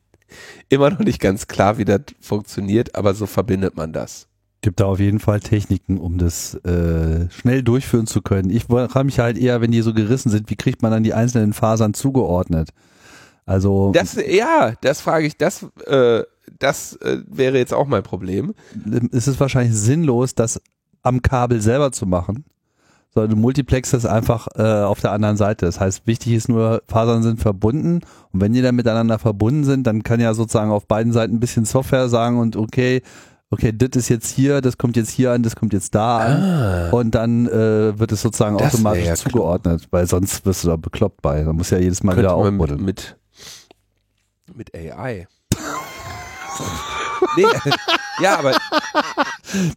immer 0.68 0.90
noch 0.90 1.00
nicht 1.00 1.22
ganz 1.22 1.48
klar, 1.48 1.78
wie 1.78 1.86
das 1.86 2.02
funktioniert, 2.20 2.94
aber 2.94 3.14
so 3.14 3.26
verbindet 3.26 3.78
man 3.78 3.94
das. 3.94 4.28
Gibt 4.62 4.82
da 4.82 4.86
auf 4.86 5.00
jeden 5.00 5.20
Fall 5.20 5.40
Techniken, 5.40 5.98
um 5.98 6.18
das 6.18 6.56
äh, 6.66 7.30
schnell 7.30 7.64
durchführen 7.64 8.06
zu 8.06 8.22
können. 8.22 8.50
Ich 8.50 8.66
frage 8.66 9.06
mich 9.06 9.20
halt 9.20 9.38
eher, 9.38 9.62
wenn 9.62 9.72
die 9.72 9.82
so 9.82 9.94
gerissen 9.94 10.30
sind, 10.30 10.50
wie 10.50 10.58
kriegt 10.58 10.82
man 10.82 10.92
dann 10.92 11.04
die 11.04 11.14
einzelnen 11.14 11.54
Fasern 11.54 11.94
zugeordnet? 11.94 12.72
Also 13.46 13.94
das 13.94 14.16
ja, 14.16 14.74
das 14.82 15.00
frage 15.00 15.26
ich, 15.26 15.38
das 15.38 15.66
äh, 15.86 16.24
das 16.60 16.98
äh, 16.98 17.20
wäre 17.28 17.58
jetzt 17.58 17.74
auch 17.74 17.88
mein 17.88 18.04
Problem. 18.04 18.54
Es 19.14 19.30
ist 19.30 19.40
wahrscheinlich 19.40 19.74
sinnlos, 19.74 20.36
das 20.36 20.62
am 21.02 21.22
Kabel 21.22 21.62
selber 21.62 21.94
zu 21.94 22.06
machen, 22.06 22.44
sondern 23.18 23.32
du 23.36 23.42
multiplex 23.42 23.90
das 23.90 24.06
einfach 24.06 24.48
äh, 24.56 24.62
auf 24.62 25.00
der 25.00 25.12
anderen 25.12 25.38
Seite. 25.38 25.66
Das 25.66 25.80
heißt, 25.80 26.06
wichtig 26.06 26.34
ist 26.34 26.50
nur, 26.50 26.84
Fasern 26.88 27.24
sind 27.24 27.40
verbunden 27.42 28.02
und 28.32 28.42
wenn 28.42 28.54
die 28.54 28.62
dann 28.62 28.76
miteinander 28.76 29.18
verbunden 29.18 29.64
sind, 29.64 29.88
dann 29.88 30.04
kann 30.04 30.20
ja 30.20 30.36
sozusagen 30.36 30.70
auf 30.70 30.86
beiden 30.86 31.14
Seiten 31.14 31.36
ein 31.36 31.40
bisschen 31.40 31.66
Software 31.66 32.10
sagen 32.10 32.38
und 32.38 32.56
okay, 32.56 33.02
okay, 33.50 33.74
das 33.76 33.90
ist 33.96 34.10
jetzt 34.10 34.30
hier, 34.30 34.62
das 34.62 34.78
kommt 34.78 34.98
jetzt 34.98 35.10
hier 35.10 35.32
an, 35.32 35.42
das 35.42 35.56
kommt 35.56 35.74
jetzt 35.74 35.96
da 35.96 36.18
an 36.20 36.44
ah, 36.44 36.90
und 36.92 37.16
dann 37.16 37.48
äh, 37.48 37.98
wird 37.98 38.12
es 38.12 38.22
sozusagen 38.22 38.56
automatisch 38.56 39.06
ja 39.06 39.16
zugeordnet, 39.16 39.80
klar. 39.80 39.88
weil 39.92 40.08
sonst 40.08 40.46
wirst 40.46 40.64
du 40.64 40.68
da 40.68 40.76
bekloppt 40.76 41.24
bei. 41.24 41.42
Da 41.42 41.54
muss 41.54 41.72
ja 41.72 41.80
jedes 41.80 42.04
Mal 42.04 42.14
Könnte 42.14 42.30
wieder 42.30 42.36
aufbuddeln. 42.36 42.84
Mit, 42.84 43.18
mit 44.54 44.76
AI. 44.76 45.28
nee, 47.38 47.72
ja, 48.22 48.38
aber 48.38 48.52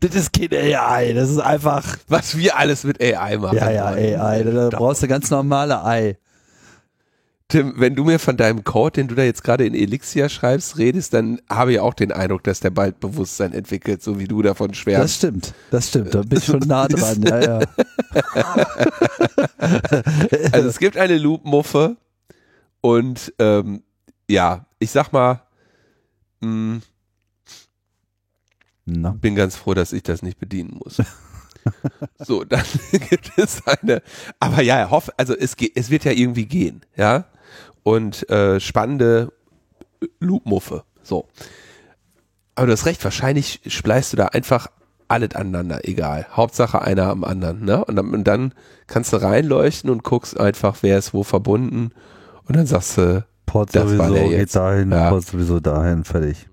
das 0.00 0.14
ist 0.14 0.33
kein 0.33 0.52
AI, 0.52 1.12
das 1.12 1.31
ist 1.31 1.38
einfach. 1.38 1.97
Was 2.09 2.37
wir 2.37 2.57
alles 2.57 2.85
mit 2.85 3.00
AI 3.00 3.37
machen. 3.37 3.57
Ja, 3.57 3.71
ja, 3.71 3.87
AI. 3.87 4.43
Da 4.43 4.69
brauchst 4.71 5.02
du 5.02 5.09
ganz 5.09 5.31
normale 5.31 5.85
Ei. 5.85 6.17
Tim, 7.50 7.75
wenn 7.76 7.97
du 7.97 8.05
mir 8.05 8.21
von 8.21 8.37
deinem 8.37 8.62
Code, 8.62 8.93
den 8.93 9.09
du 9.09 9.17
da 9.17 9.25
jetzt 9.25 9.43
gerade 9.43 9.67
in 9.67 9.75
Elixir 9.75 10.29
schreibst, 10.29 10.79
redest, 10.79 11.12
dann 11.14 11.40
habe 11.50 11.73
ich 11.73 11.81
auch 11.81 11.95
den 11.95 12.12
Eindruck, 12.12 12.45
dass 12.45 12.61
der 12.61 12.71
bald 12.71 13.00
Bewusstsein 13.00 13.52
entwickelt, 13.52 14.05
so 14.05 14.21
wie 14.21 14.29
du 14.29 14.40
davon 14.40 14.73
schwärmst. 14.73 15.02
Das 15.02 15.17
stimmt, 15.17 15.55
das 15.73 15.88
stimmt, 15.88 16.14
da 16.14 16.23
bist 16.23 16.47
du 16.47 16.52
schon 16.52 16.61
nah 16.61 16.87
dran, 16.88 17.21
ja, 17.23 17.40
ja. 17.40 17.61
also 20.52 20.69
es 20.69 20.79
gibt 20.79 20.97
eine 20.97 21.19
Loop-Muffe 21.19 21.97
und 22.81 23.33
ähm, 23.40 23.83
ja, 24.29 24.67
ich 24.79 24.93
sag 24.93 25.12
mal, 25.12 25.43
mh, 26.40 26.83
hm, 28.94 29.18
bin 29.18 29.35
ganz 29.35 29.56
froh, 29.56 29.75
dass 29.75 29.92
ich 29.92 30.02
das 30.02 30.23
nicht 30.23 30.38
bedienen 30.38 30.78
muss. 30.82 31.02
so, 32.18 32.44
dann 32.44 32.64
gibt 32.90 33.32
es 33.37 33.66
eine, 33.66 34.02
aber 34.38 34.62
ja, 34.62 34.90
hoff, 34.90 35.11
also 35.16 35.37
es 35.37 35.56
geht, 35.56 35.73
es 35.76 35.90
wird 35.90 36.04
ja 36.04 36.12
irgendwie 36.12 36.47
gehen, 36.47 36.82
ja 36.97 37.26
und 37.82 38.28
äh, 38.30 38.61
spannende 38.61 39.32
Loopmuffe. 40.20 40.85
So. 41.02 41.26
Aber 42.54 42.66
du 42.66 42.73
hast 42.73 42.87
recht, 42.87 43.02
wahrscheinlich 43.04 43.61
spleißt 43.66 44.12
du 44.12 44.16
da 44.16 44.26
einfach 44.26 44.68
alles 45.09 45.35
aneinander, 45.35 45.88
egal. 45.88 46.26
Hauptsache 46.30 46.82
einer 46.82 47.09
am 47.09 47.25
anderen, 47.25 47.64
ne? 47.64 47.85
Und 47.85 47.97
dann, 47.97 48.14
und 48.14 48.25
dann 48.25 48.54
kannst 48.87 49.12
du 49.12 49.16
reinleuchten 49.16 49.90
und 49.90 50.04
guckst 50.04 50.38
einfach, 50.38 50.78
wer 50.82 50.99
ist 50.99 51.14
wo 51.14 51.25
verbunden. 51.25 51.92
Und 52.44 52.56
dann 52.56 52.66
sagst 52.66 52.99
du, 52.99 53.25
Port 53.47 53.75
das 53.75 53.90
sowieso 53.90 54.28
geht 54.28 54.54
dahin, 54.54 54.92
ja. 54.92 55.11
Port 55.11 55.26
sowieso 55.26 55.59
dahin, 55.59 56.04
fertig. 56.04 56.47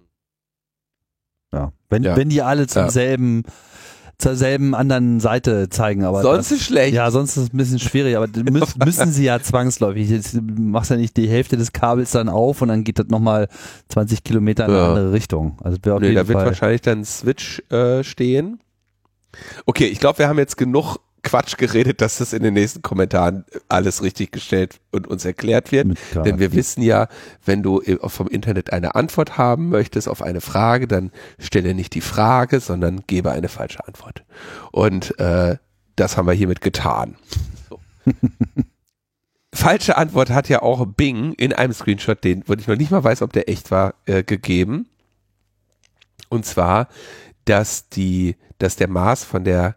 Wenn, 1.90 2.04
ja. 2.04 2.16
wenn 2.16 2.30
die 2.30 2.42
alle 2.42 2.68
zum 2.68 2.84
ja. 2.84 2.90
selben 2.90 3.44
zur 4.20 4.36
selben 4.36 4.74
anderen 4.74 5.20
Seite 5.20 5.70
zeigen. 5.70 6.04
Aber 6.04 6.24
sonst 6.24 6.52
das, 6.52 6.58
ist 6.58 6.66
schlecht. 6.66 6.96
Ja, 6.96 7.12
sonst 7.12 7.38
ist 7.38 7.44
es 7.44 7.54
ein 7.54 7.58
bisschen 7.58 7.78
schwierig, 7.80 8.18
aber 8.18 8.28
müssen, 8.52 8.80
müssen 8.86 9.12
sie 9.12 9.26
ja 9.26 9.40
zwangsläufig. 9.40 10.10
Jetzt 10.10 10.40
machst 10.42 10.90
ja 10.90 10.98
nicht 10.98 11.18
die 11.18 11.30
Hälfte 11.30 11.56
des 11.56 11.72
Kabels 11.72 12.12
dann 12.12 12.28
auf 12.28 12.64
und 12.64 12.70
dann 12.70 12.84
geht 12.84 12.98
das 12.98 13.08
nochmal 13.08 13.48
20 13.90 14.24
Kilometer 14.24 14.66
in 14.66 14.72
eine 14.72 14.80
ja. 14.80 14.90
andere 14.90 15.12
Richtung. 15.12 15.58
Also 15.64 15.78
nee, 16.00 16.16
da 16.16 16.26
Fall 16.26 16.28
wird 16.30 16.46
wahrscheinlich 16.46 16.82
dann 16.82 17.00
ein 17.00 17.06
Switch 17.06 17.62
äh, 17.70 18.04
stehen. 18.04 18.60
Okay, 19.68 19.86
ich 19.86 20.00
glaube, 20.00 20.18
wir 20.18 20.28
haben 20.28 20.40
jetzt 20.40 20.58
genug 20.58 20.98
Quatsch 21.28 21.58
geredet, 21.58 22.02
dass 22.02 22.18
das 22.18 22.34
in 22.34 22.44
den 22.44 22.54
nächsten 22.54 22.82
Kommentaren 22.82 23.46
alles 23.70 24.02
richtig 24.02 24.32
gestellt 24.32 24.80
und 24.92 25.08
uns 25.08 25.26
erklärt 25.26 25.72
wird. 25.72 25.98
Denn 26.14 26.40
wir 26.40 26.54
wissen 26.54 26.82
ja, 26.82 27.08
wenn 27.46 27.64
du 27.64 27.82
vom 28.08 28.28
Internet 28.28 28.74
eine 28.74 28.96
Antwort 28.96 29.38
haben 29.38 29.70
möchtest 29.70 30.08
auf 30.08 30.22
eine 30.22 30.42
Frage, 30.42 30.88
dann 30.88 31.12
stelle 31.40 31.74
nicht 31.74 31.94
die 31.94 32.02
Frage, 32.02 32.60
sondern 32.60 33.04
gebe 33.08 33.32
eine 33.32 33.50
falsche 33.50 33.86
Antwort. 33.88 34.24
Und 34.72 35.20
äh, 35.20 35.58
das 35.96 36.16
haben 36.16 36.28
wir 36.28 36.34
hiermit 36.34 36.62
getan. 36.62 37.16
So. 37.70 37.80
Falsche 39.54 39.98
Antwort 39.98 40.30
hat 40.30 40.50
ja 40.50 40.62
auch 40.62 40.86
Bing 40.86 41.34
in 41.34 41.52
einem 41.52 41.74
Screenshot, 41.74 42.24
den, 42.24 42.44
wo 42.46 42.54
ich 42.54 42.68
noch 42.68 42.76
nicht 42.76 42.92
mal 42.92 43.04
weiß, 43.04 43.22
ob 43.22 43.34
der 43.34 43.50
echt 43.50 43.72
war, 43.72 43.96
äh, 44.06 44.24
gegeben. 44.24 44.88
Und 46.30 46.46
zwar, 46.46 46.90
dass 47.46 47.90
die, 47.90 48.36
dass 48.60 48.76
der 48.76 48.90
Mars 48.90 49.24
von 49.24 49.44
der 49.44 49.76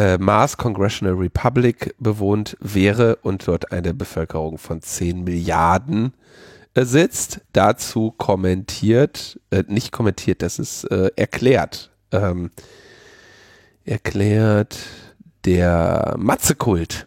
äh, 0.00 0.16
Mars 0.18 0.56
Congressional 0.56 1.14
Republic 1.14 1.94
bewohnt 1.98 2.56
wäre 2.60 3.16
und 3.16 3.46
dort 3.46 3.70
eine 3.70 3.92
Bevölkerung 3.92 4.56
von 4.56 4.80
10 4.80 5.24
Milliarden 5.24 6.14
äh, 6.74 6.84
sitzt. 6.86 7.42
Dazu 7.52 8.10
kommentiert, 8.12 9.38
äh, 9.50 9.62
nicht 9.68 9.92
kommentiert, 9.92 10.40
das 10.40 10.58
ist 10.58 10.84
äh, 10.84 11.10
erklärt, 11.16 11.90
ähm, 12.12 12.50
erklärt 13.84 14.78
der 15.44 16.14
Matzekult. 16.18 17.06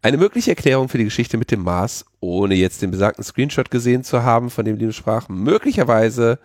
Eine 0.00 0.16
mögliche 0.16 0.52
Erklärung 0.52 0.88
für 0.88 0.98
die 0.98 1.04
Geschichte 1.04 1.36
mit 1.36 1.50
dem 1.50 1.62
Mars, 1.62 2.06
ohne 2.20 2.54
jetzt 2.54 2.80
den 2.80 2.92
besagten 2.92 3.24
Screenshot 3.24 3.70
gesehen 3.70 4.04
zu 4.04 4.22
haben, 4.22 4.48
von 4.50 4.64
dem 4.64 4.78
die 4.78 4.90
sprach, 4.92 5.28
möglicherweise 5.28 6.38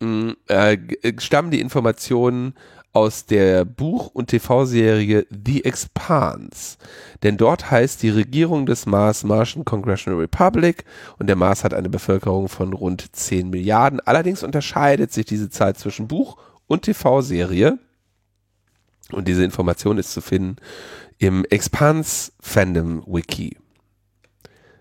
mh, 0.00 0.34
äh, 0.48 0.76
g- 0.76 1.14
stammen 1.18 1.50
die 1.50 1.60
Informationen 1.60 2.54
aus 2.92 3.26
der 3.26 3.64
Buch- 3.64 4.08
und 4.08 4.28
TV-Serie 4.28 5.26
The 5.30 5.64
Expanse. 5.64 6.76
Denn 7.22 7.36
dort 7.36 7.70
heißt 7.70 8.02
die 8.02 8.10
Regierung 8.10 8.66
des 8.66 8.86
Mars 8.86 9.24
Martian 9.24 9.64
Congressional 9.64 10.20
Republic 10.20 10.84
und 11.18 11.26
der 11.26 11.36
Mars 11.36 11.64
hat 11.64 11.72
eine 11.72 11.88
Bevölkerung 11.88 12.48
von 12.48 12.72
rund 12.72 13.14
10 13.14 13.50
Milliarden. 13.50 14.00
Allerdings 14.00 14.42
unterscheidet 14.42 15.12
sich 15.12 15.24
diese 15.24 15.48
Zahl 15.48 15.74
zwischen 15.74 16.08
Buch- 16.08 16.36
und 16.66 16.82
TV-Serie. 16.82 17.78
Und 19.10 19.28
diese 19.28 19.44
Information 19.44 19.98
ist 19.98 20.12
zu 20.12 20.20
finden 20.20 20.56
im 21.18 21.44
Expanse 21.46 22.32
Fandom 22.40 23.04
Wiki. 23.06 23.56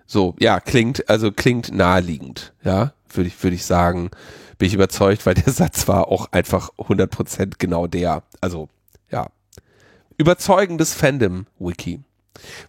So, 0.06 0.36
ja, 0.40 0.60
klingt, 0.60 1.08
also 1.10 1.32
klingt 1.32 1.72
naheliegend, 1.72 2.54
ja, 2.64 2.94
würde 3.14 3.28
ich, 3.28 3.44
würde 3.44 3.56
ich 3.56 3.66
sagen, 3.66 4.10
bin 4.62 4.68
ich 4.68 4.76
überzeugt, 4.76 5.26
weil 5.26 5.34
der 5.34 5.52
Satz 5.52 5.88
war 5.88 6.10
auch 6.10 6.32
einfach 6.32 6.70
100% 6.78 7.54
genau 7.58 7.88
der, 7.88 8.22
also, 8.42 8.70
ja, 9.10 9.26
überzeugendes 10.20 10.94
Fandom-Wiki. 10.94 12.02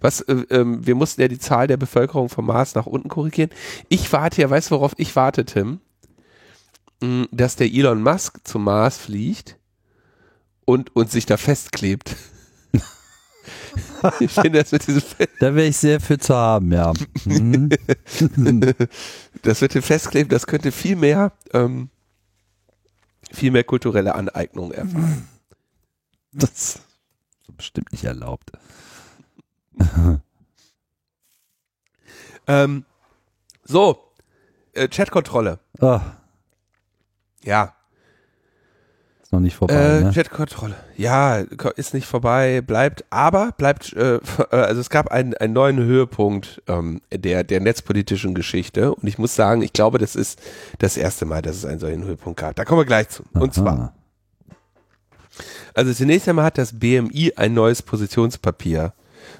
Was, 0.00 0.22
äh, 0.22 0.46
ähm, 0.49 0.87
wir 0.87 0.94
mussten 0.94 1.20
ja 1.20 1.28
die 1.28 1.38
Zahl 1.38 1.66
der 1.66 1.76
Bevölkerung 1.76 2.30
vom 2.30 2.46
Mars 2.46 2.75
nach 2.75 2.87
unten 2.87 3.11
korrigieren. 3.11 3.50
Ich 3.90 4.11
warte 4.11 4.40
ja, 4.40 4.49
weißt 4.49 4.70
du, 4.70 4.76
worauf 4.76 4.94
ich 4.96 5.14
warte, 5.16 5.44
Tim? 5.44 5.80
Mm, 7.02 7.25
Dass 7.30 7.56
der 7.56 7.70
Elon 7.70 8.02
Musk 8.02 8.40
zum 8.44 8.64
Mars 8.64 8.96
fliegt 8.96 9.58
und, 10.64 10.96
und 10.96 11.11
sich 11.11 11.26
da 11.26 11.37
festklebt. 11.37 12.16
Ich 14.21 14.31
finde, 14.31 14.61
das 14.62 14.73
mit 14.73 14.87
diesem 14.87 15.02
Da 15.41 15.55
wäre 15.55 15.67
ich 15.67 15.76
sehr 15.76 16.00
für 16.00 16.19
zu 16.19 16.35
haben, 16.35 16.73
ja. 16.73 16.93
Mhm. 17.25 17.71
das 19.43 19.61
mit 19.61 19.75
dem 19.75 19.83
Festkleben, 19.83 20.29
das 20.29 20.47
könnte 20.47 20.73
viel 20.73 20.97
mehr, 20.97 21.33
ähm, 21.52 21.91
viel 23.31 23.50
mehr 23.50 23.64
kulturelle 23.64 24.14
Aneignung 24.14 24.73
erfahren. 24.73 25.29
Das 26.33 26.50
ist 26.50 26.83
bestimmt 27.57 27.93
nicht 27.93 28.05
erlaubt. 28.05 28.52
ähm, 32.47 32.85
so, 33.64 34.12
äh, 34.73 34.88
Chatkontrolle. 34.88 35.59
Ah, 35.81 36.00
Ja, 37.43 37.75
ist 39.32 39.34
noch 39.34 39.40
nicht 39.40 39.56
vorbei, 39.56 39.74
äh, 39.74 40.00
ne? 40.02 40.12
Chatkontrolle. 40.12 40.74
Ja, 40.96 41.38
ist 41.76 41.94
nicht 41.94 42.06
vorbei, 42.06 42.60
bleibt, 42.60 43.04
aber 43.08 43.52
bleibt, 43.56 43.92
äh, 43.94 44.16
äh, 44.50 44.56
also 44.56 44.80
es 44.80 44.90
gab 44.90 45.10
einen, 45.10 45.34
einen 45.34 45.54
neuen 45.54 45.78
Höhepunkt 45.78 46.62
ähm, 46.68 47.00
der, 47.10 47.42
der 47.42 47.60
netzpolitischen 47.60 48.34
Geschichte 48.34 48.94
und 48.94 49.08
ich 49.08 49.16
muss 49.16 49.34
sagen, 49.34 49.62
ich 49.62 49.72
glaube, 49.72 49.96
das 49.96 50.16
ist 50.16 50.38
das 50.78 50.98
erste 50.98 51.24
Mal, 51.24 51.40
dass 51.40 51.56
es 51.56 51.64
einen 51.64 51.78
solchen 51.78 52.04
Höhepunkt 52.04 52.40
gab. 52.40 52.56
Da 52.56 52.64
kommen 52.64 52.80
wir 52.80 52.84
gleich 52.84 53.08
zu. 53.08 53.22
Und 53.32 53.54
zwar, 53.54 53.72
Aha. 53.72 53.92
Also 55.72 55.94
zunächst 55.94 56.28
einmal 56.28 56.44
hat 56.44 56.58
das 56.58 56.78
BMI 56.78 57.32
ein 57.36 57.54
neues 57.54 57.80
Positionspapier 57.80 58.92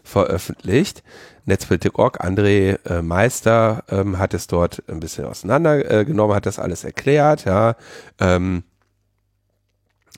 veröffentlicht. 0.03 1.03
Netzpolitik.org, 1.45 2.25
André 2.25 2.79
äh, 2.89 3.03
Meister 3.03 3.85
ähm, 3.91 4.19
hat 4.19 4.33
es 4.33 4.47
dort 4.47 4.83
ein 4.89 5.01
bisschen 5.01 5.27
auseinandergenommen, 5.27 6.33
äh, 6.33 6.37
hat 6.37 6.47
das 6.47 6.59
alles 6.59 6.85
erklärt, 6.85 7.45
ja. 7.45 7.77
Ähm, 8.19 8.63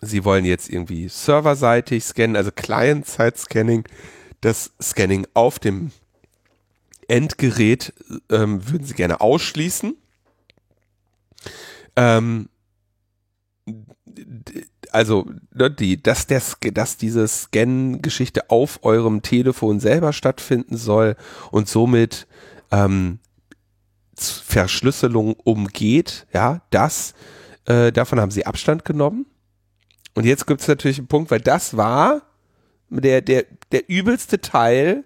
sie 0.01 0.25
wollen 0.25 0.45
jetzt 0.45 0.69
irgendwie 0.69 1.09
serverseitig 1.09 2.05
scannen, 2.05 2.37
also 2.37 2.51
Client-Side-Scanning, 2.51 3.85
das 4.41 4.73
Scanning 4.81 5.27
auf 5.35 5.59
dem 5.59 5.91
Endgerät 7.09 7.93
ähm, 8.31 8.69
würden 8.69 8.85
sie 8.85 8.95
gerne 8.95 9.21
ausschließen. 9.21 9.97
Ähm, 11.97 12.49
also, 14.91 15.27
ne, 15.53 15.71
die, 15.71 16.03
dass, 16.03 16.27
der, 16.27 16.43
dass 16.73 16.97
diese 16.97 17.27
Scan-Geschichte 17.27 18.51
auf 18.51 18.85
eurem 18.85 19.23
Telefon 19.23 19.81
selber 19.81 20.13
stattfinden 20.13 20.77
soll 20.77 21.17
und 21.51 21.69
somit 21.69 22.27
ähm, 22.71 23.19
Verschlüsselung 24.17 25.35
umgeht, 25.35 26.27
ja, 26.33 26.63
das, 26.71 27.15
äh, 27.65 27.91
davon 27.93 28.21
haben 28.21 28.31
sie 28.31 28.47
Abstand 28.47 28.85
genommen. 28.85 29.27
Und 30.15 30.25
jetzt 30.25 30.47
gibt 30.47 30.61
es 30.61 30.69
natürlich 30.69 30.99
einen 30.99 31.09
Punkt, 31.09 31.31
weil 31.31 31.41
das 31.41 31.77
war 31.77 32.23
der, 32.89 33.21
der, 33.21 33.45
der 33.73 33.89
übelste 33.89 34.41
Teil 34.41 35.05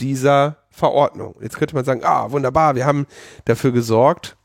dieser 0.00 0.58
Verordnung. 0.70 1.36
Jetzt 1.40 1.56
könnte 1.56 1.74
man 1.74 1.84
sagen, 1.84 2.02
ah, 2.04 2.30
wunderbar, 2.30 2.74
wir 2.74 2.84
haben 2.84 3.06
dafür 3.44 3.72
gesorgt, 3.72 4.36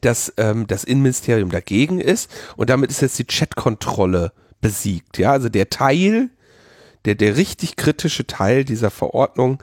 dass 0.00 0.32
ähm, 0.36 0.66
das 0.66 0.84
Innenministerium 0.84 1.50
dagegen 1.50 2.00
ist 2.00 2.30
und 2.56 2.70
damit 2.70 2.90
ist 2.90 3.00
jetzt 3.00 3.18
die 3.18 3.24
Chatkontrolle 3.24 4.32
besiegt. 4.60 5.18
Ja, 5.18 5.32
also 5.32 5.48
der 5.48 5.70
Teil, 5.70 6.30
der, 7.04 7.14
der 7.14 7.36
richtig 7.36 7.76
kritische 7.76 8.26
Teil 8.26 8.64
dieser 8.64 8.90
Verordnung, 8.90 9.62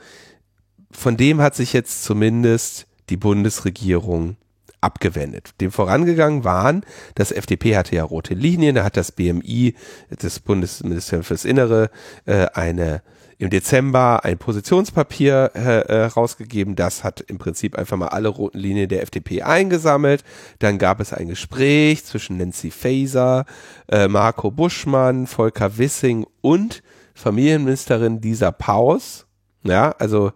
von 0.90 1.16
dem 1.16 1.40
hat 1.40 1.54
sich 1.54 1.72
jetzt 1.72 2.04
zumindest 2.04 2.86
die 3.08 3.16
Bundesregierung 3.16 4.36
abgewendet. 4.82 5.60
Dem 5.60 5.70
vorangegangen 5.70 6.44
waren, 6.44 6.84
das 7.14 7.32
FDP 7.32 7.76
hatte 7.76 7.96
ja 7.96 8.04
rote 8.04 8.34
Linien, 8.34 8.74
da 8.74 8.84
hat 8.84 8.96
das 8.96 9.12
BMI, 9.12 9.74
das 10.10 10.40
Bundesministerium 10.40 11.24
fürs 11.24 11.44
Innere, 11.44 11.90
äh, 12.26 12.46
eine 12.54 13.02
im 13.42 13.50
Dezember 13.50 14.24
ein 14.24 14.38
Positionspapier 14.38 15.50
äh, 15.56 15.80
äh, 15.80 16.04
rausgegeben. 16.04 16.76
Das 16.76 17.02
hat 17.02 17.20
im 17.22 17.38
Prinzip 17.38 17.76
einfach 17.76 17.96
mal 17.96 18.06
alle 18.06 18.28
roten 18.28 18.58
Linien 18.58 18.88
der 18.88 19.02
FDP 19.02 19.42
eingesammelt. 19.42 20.22
Dann 20.60 20.78
gab 20.78 21.00
es 21.00 21.12
ein 21.12 21.26
Gespräch 21.26 22.04
zwischen 22.04 22.36
Nancy 22.36 22.70
Faeser, 22.70 23.44
äh, 23.88 24.06
Marco 24.06 24.52
Buschmann, 24.52 25.26
Volker 25.26 25.76
Wissing 25.76 26.24
und 26.40 26.84
Familienministerin 27.14 28.22
Lisa 28.22 28.52
Paus. 28.52 29.26
Ja, 29.64 29.90
also 29.98 30.30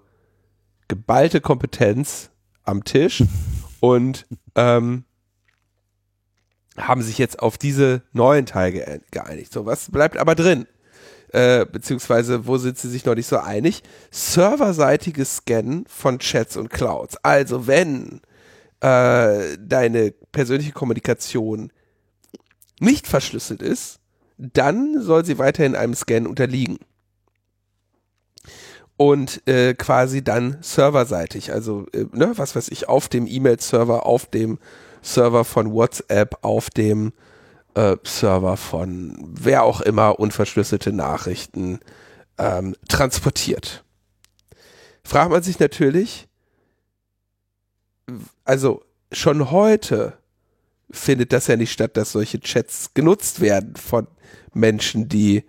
geballte 0.88 1.40
Kompetenz 1.40 2.30
am 2.64 2.82
Tisch 2.82 3.22
und 3.86 4.26
ähm, 4.56 5.04
haben 6.76 7.02
sich 7.02 7.18
jetzt 7.18 7.38
auf 7.38 7.56
diese 7.56 8.02
neuen 8.12 8.44
Teil 8.44 8.72
ge 8.72 9.00
geeinigt. 9.12 9.52
So, 9.52 9.64
was 9.64 9.92
bleibt 9.92 10.16
aber 10.16 10.34
drin? 10.34 10.66
Äh, 11.28 11.66
beziehungsweise 11.66 12.48
wo 12.48 12.58
sind 12.58 12.78
sie 12.78 12.88
sich 12.88 13.04
noch 13.04 13.14
nicht 13.14 13.28
so 13.28 13.38
einig? 13.38 13.84
Serverseitiges 14.10 15.36
Scannen 15.36 15.84
von 15.86 16.18
Chats 16.18 16.56
und 16.56 16.70
Clouds. 16.70 17.16
Also 17.22 17.68
wenn 17.68 18.22
äh, 18.80 19.56
deine 19.60 20.12
persönliche 20.32 20.72
Kommunikation 20.72 21.72
nicht 22.80 23.06
verschlüsselt 23.06 23.62
ist, 23.62 24.00
dann 24.36 25.00
soll 25.00 25.24
sie 25.24 25.38
weiterhin 25.38 25.76
einem 25.76 25.94
Scan 25.94 26.26
unterliegen. 26.26 26.78
Und 28.96 29.46
äh, 29.46 29.74
quasi 29.74 30.24
dann 30.24 30.56
serverseitig, 30.62 31.52
also 31.52 31.86
äh, 31.92 32.06
ne, 32.12 32.32
was 32.36 32.56
weiß 32.56 32.68
ich, 32.68 32.88
auf 32.88 33.08
dem 33.08 33.26
E-Mail-Server, 33.26 34.06
auf 34.06 34.26
dem 34.26 34.58
Server 35.02 35.44
von 35.44 35.72
WhatsApp, 35.72 36.38
auf 36.42 36.70
dem 36.70 37.12
äh, 37.74 37.96
Server 38.04 38.56
von 38.56 39.16
wer 39.20 39.64
auch 39.64 39.82
immer 39.82 40.18
unverschlüsselte 40.18 40.92
Nachrichten 40.92 41.80
ähm, 42.38 42.74
transportiert. 42.88 43.84
Fragt 45.04 45.30
man 45.30 45.42
sich 45.42 45.58
natürlich, 45.58 46.26
also 48.44 48.82
schon 49.12 49.50
heute 49.50 50.14
findet 50.90 51.32
das 51.32 51.46
ja 51.46 51.56
nicht 51.56 51.72
statt, 51.72 51.96
dass 51.96 52.12
solche 52.12 52.40
Chats 52.40 52.94
genutzt 52.94 53.40
werden 53.40 53.76
von 53.76 54.06
Menschen, 54.54 55.08
die 55.08 55.44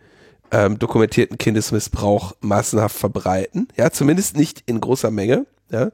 ähm, 0.51 0.79
dokumentierten 0.79 1.38
Kindesmissbrauch 1.38 2.33
massenhaft 2.41 2.97
verbreiten. 2.97 3.67
Ja, 3.75 3.91
zumindest 3.91 4.38
nicht 4.38 4.63
in 4.65 4.79
großer 4.79 5.12
Menge. 5.12 5.45
Ja. 5.69 5.91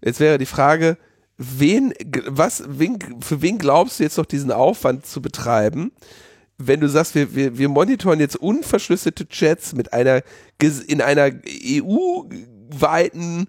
Jetzt 0.00 0.20
wäre 0.20 0.38
die 0.38 0.46
Frage, 0.46 0.96
wen, 1.36 1.92
was, 2.26 2.62
wen, 2.66 2.98
für 3.20 3.42
wen 3.42 3.58
glaubst 3.58 3.98
du 3.98 4.04
jetzt 4.04 4.18
noch 4.18 4.26
diesen 4.26 4.52
Aufwand 4.52 5.06
zu 5.06 5.20
betreiben, 5.20 5.92
wenn 6.58 6.80
du 6.80 6.88
sagst, 6.88 7.14
wir, 7.14 7.34
wir, 7.34 7.56
wir 7.56 7.68
monitoren 7.68 8.20
jetzt 8.20 8.36
unverschlüsselte 8.36 9.28
Chats 9.28 9.74
mit 9.74 9.92
einer, 9.92 10.22
in 10.88 11.00
einer 11.00 11.30
EU-weiten 11.46 13.46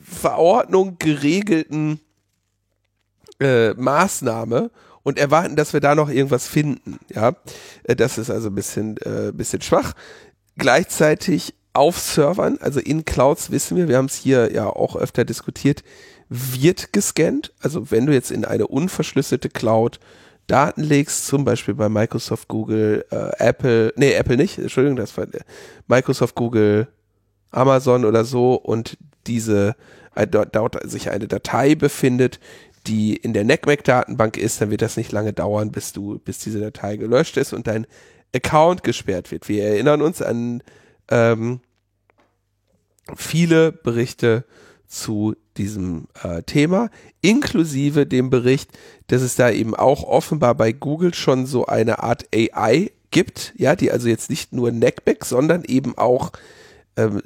Verordnung 0.00 0.96
geregelten 0.98 2.00
äh, 3.40 3.74
Maßnahme 3.74 4.70
und 5.04 5.18
erwarten, 5.18 5.54
dass 5.54 5.72
wir 5.72 5.80
da 5.80 5.94
noch 5.94 6.08
irgendwas 6.08 6.48
finden. 6.48 6.98
Ja, 7.14 7.36
Äh, 7.84 7.94
das 7.94 8.18
ist 8.18 8.30
also 8.30 8.48
ein 8.48 8.54
bisschen, 8.56 8.96
äh, 8.98 9.30
bisschen 9.32 9.62
schwach. 9.62 9.92
Gleichzeitig 10.56 11.54
auf 11.72 11.98
Servern, 11.98 12.58
also 12.60 12.80
in 12.80 13.04
Clouds 13.04 13.50
wissen 13.50 13.76
wir, 13.76 13.88
wir 13.88 13.96
haben 13.98 14.06
es 14.06 14.16
hier 14.16 14.52
ja 14.52 14.66
auch 14.66 14.96
öfter 14.96 15.24
diskutiert, 15.24 15.82
wird 16.28 16.92
gescannt. 16.92 17.52
Also 17.60 17.90
wenn 17.90 18.06
du 18.06 18.12
jetzt 18.12 18.30
in 18.30 18.44
eine 18.44 18.66
unverschlüsselte 18.66 19.48
Cloud 19.48 20.00
Daten 20.46 20.82
legst, 20.82 21.26
zum 21.26 21.44
Beispiel 21.44 21.74
bei 21.74 21.88
Microsoft, 21.88 22.48
Google, 22.48 23.04
äh, 23.10 23.30
Apple, 23.38 23.92
nee, 23.96 24.12
Apple 24.12 24.36
nicht, 24.36 24.58
Entschuldigung, 24.58 24.96
das 24.96 25.16
war 25.16 25.26
Microsoft, 25.86 26.34
Google, 26.34 26.86
Amazon 27.50 28.04
oder 28.04 28.24
so 28.24 28.54
und 28.54 28.98
diese, 29.26 29.74
äh, 30.14 30.26
dort, 30.26 30.54
dort 30.54 30.78
sich 30.88 31.10
eine 31.10 31.28
Datei 31.28 31.74
befindet, 31.74 32.40
die 32.86 33.16
in 33.16 33.32
der 33.32 33.44
NECMAC-Datenbank 33.44 34.36
ist, 34.36 34.60
dann 34.60 34.70
wird 34.70 34.82
das 34.82 34.96
nicht 34.96 35.12
lange 35.12 35.32
dauern, 35.32 35.72
bis 35.72 35.92
du, 35.92 36.18
bis 36.18 36.38
diese 36.38 36.60
Datei 36.60 36.96
gelöscht 36.96 37.36
ist 37.36 37.52
und 37.52 37.66
dein 37.66 37.86
Account 38.34 38.82
gesperrt 38.82 39.30
wird. 39.30 39.48
Wir 39.48 39.64
erinnern 39.64 40.02
uns 40.02 40.20
an 40.20 40.62
ähm, 41.08 41.60
viele 43.16 43.72
Berichte 43.72 44.44
zu 44.86 45.34
diesem 45.56 46.08
äh, 46.22 46.42
Thema, 46.42 46.90
inklusive 47.20 48.06
dem 48.06 48.30
Bericht, 48.30 48.70
dass 49.06 49.22
es 49.22 49.36
da 49.36 49.50
eben 49.50 49.74
auch 49.74 50.02
offenbar 50.02 50.54
bei 50.54 50.72
Google 50.72 51.14
schon 51.14 51.46
so 51.46 51.66
eine 51.66 52.02
Art 52.02 52.26
AI 52.34 52.90
gibt, 53.10 53.54
ja, 53.56 53.76
die 53.76 53.92
also 53.92 54.08
jetzt 54.08 54.30
nicht 54.30 54.52
nur 54.52 54.72
Neckback, 54.72 55.24
sondern 55.24 55.64
eben 55.64 55.96
auch 55.96 56.32
ähm, 56.96 57.22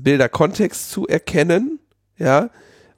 Bilder 0.00 0.28
Kontext 0.28 0.90
zu 0.90 1.06
erkennen, 1.06 1.80
ja, 2.18 2.50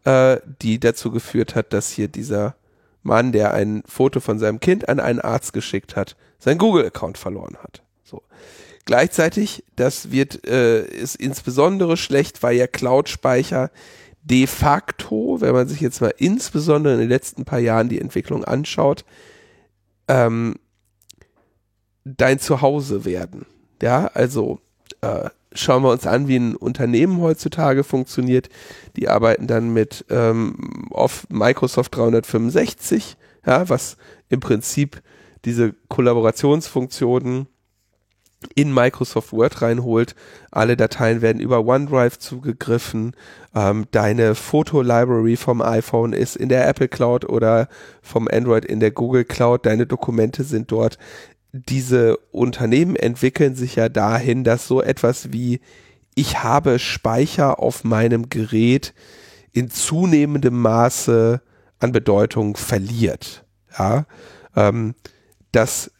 äh, 0.04 0.38
die 0.60 0.80
dazu 0.80 1.10
geführt 1.10 1.54
hat, 1.54 1.72
dass 1.72 1.90
hier 1.90 2.08
dieser 2.08 2.56
Mann, 3.02 3.32
der 3.32 3.54
ein 3.54 3.82
Foto 3.86 4.20
von 4.20 4.38
seinem 4.38 4.60
Kind 4.60 4.88
an 4.88 5.00
einen 5.00 5.20
Arzt 5.20 5.52
geschickt 5.52 5.96
hat, 5.96 6.16
sein 6.38 6.58
Google-Account 6.58 7.18
verloren 7.18 7.56
hat. 7.62 7.82
So. 8.04 8.22
Gleichzeitig, 8.84 9.64
das 9.76 10.10
wird, 10.10 10.46
äh, 10.46 10.84
ist 10.84 11.16
insbesondere 11.16 11.96
schlecht, 11.96 12.42
weil 12.42 12.56
ja 12.56 12.66
Cloud-Speicher 12.66 13.70
de 14.22 14.46
facto, 14.46 15.40
wenn 15.40 15.52
man 15.52 15.68
sich 15.68 15.80
jetzt 15.80 16.00
mal 16.00 16.14
insbesondere 16.16 16.94
in 16.94 17.00
den 17.00 17.08
letzten 17.08 17.44
paar 17.44 17.58
Jahren 17.58 17.88
die 17.88 18.00
Entwicklung 18.00 18.44
anschaut, 18.44 19.04
ähm, 20.08 20.56
dein 22.04 22.38
Zuhause 22.38 23.04
werden. 23.04 23.46
Ja, 23.80 24.06
also 24.06 24.60
äh, 25.00 25.28
schauen 25.54 25.82
wir 25.82 25.90
uns 25.90 26.06
an, 26.06 26.28
wie 26.28 26.36
ein 26.36 26.56
Unternehmen 26.56 27.20
heutzutage 27.20 27.84
funktioniert. 27.84 28.48
Die 28.96 29.08
arbeiten 29.08 29.46
dann 29.46 29.72
mit 29.72 30.04
ähm, 30.10 30.88
auf 30.90 31.26
Microsoft 31.28 31.96
365, 31.96 33.16
ja, 33.46 33.68
was 33.68 33.96
im 34.28 34.40
Prinzip 34.40 35.02
diese 35.44 35.74
Kollaborationsfunktionen 35.88 37.46
in 38.54 38.72
Microsoft 38.72 39.32
Word 39.32 39.62
reinholt. 39.62 40.14
Alle 40.50 40.76
Dateien 40.76 41.22
werden 41.22 41.40
über 41.40 41.64
OneDrive 41.64 42.18
zugegriffen. 42.18 43.14
Ähm, 43.54 43.86
deine 43.90 44.34
Foto-Library 44.34 45.36
vom 45.36 45.62
iPhone 45.62 46.12
ist 46.12 46.36
in 46.36 46.48
der 46.48 46.66
Apple 46.68 46.88
Cloud 46.88 47.28
oder 47.28 47.68
vom 48.02 48.28
Android 48.28 48.64
in 48.64 48.80
der 48.80 48.90
Google 48.90 49.24
Cloud. 49.24 49.66
Deine 49.66 49.86
Dokumente 49.86 50.44
sind 50.44 50.72
dort 50.72 50.98
diese 51.52 52.16
Unternehmen 52.30 52.96
entwickeln 52.96 53.54
sich 53.54 53.76
ja 53.76 53.88
dahin, 53.88 54.42
dass 54.42 54.66
so 54.66 54.82
etwas 54.82 55.32
wie 55.32 55.60
ich 56.14 56.42
habe 56.42 56.78
Speicher 56.78 57.58
auf 57.58 57.84
meinem 57.84 58.28
Gerät 58.28 58.94
in 59.52 59.70
zunehmendem 59.70 60.58
Maße 60.60 61.40
an 61.78 61.92
Bedeutung 61.92 62.56
verliert. 62.56 63.44
Ja, 63.78 64.06
ähm, 64.56 64.94
das, 65.52 65.90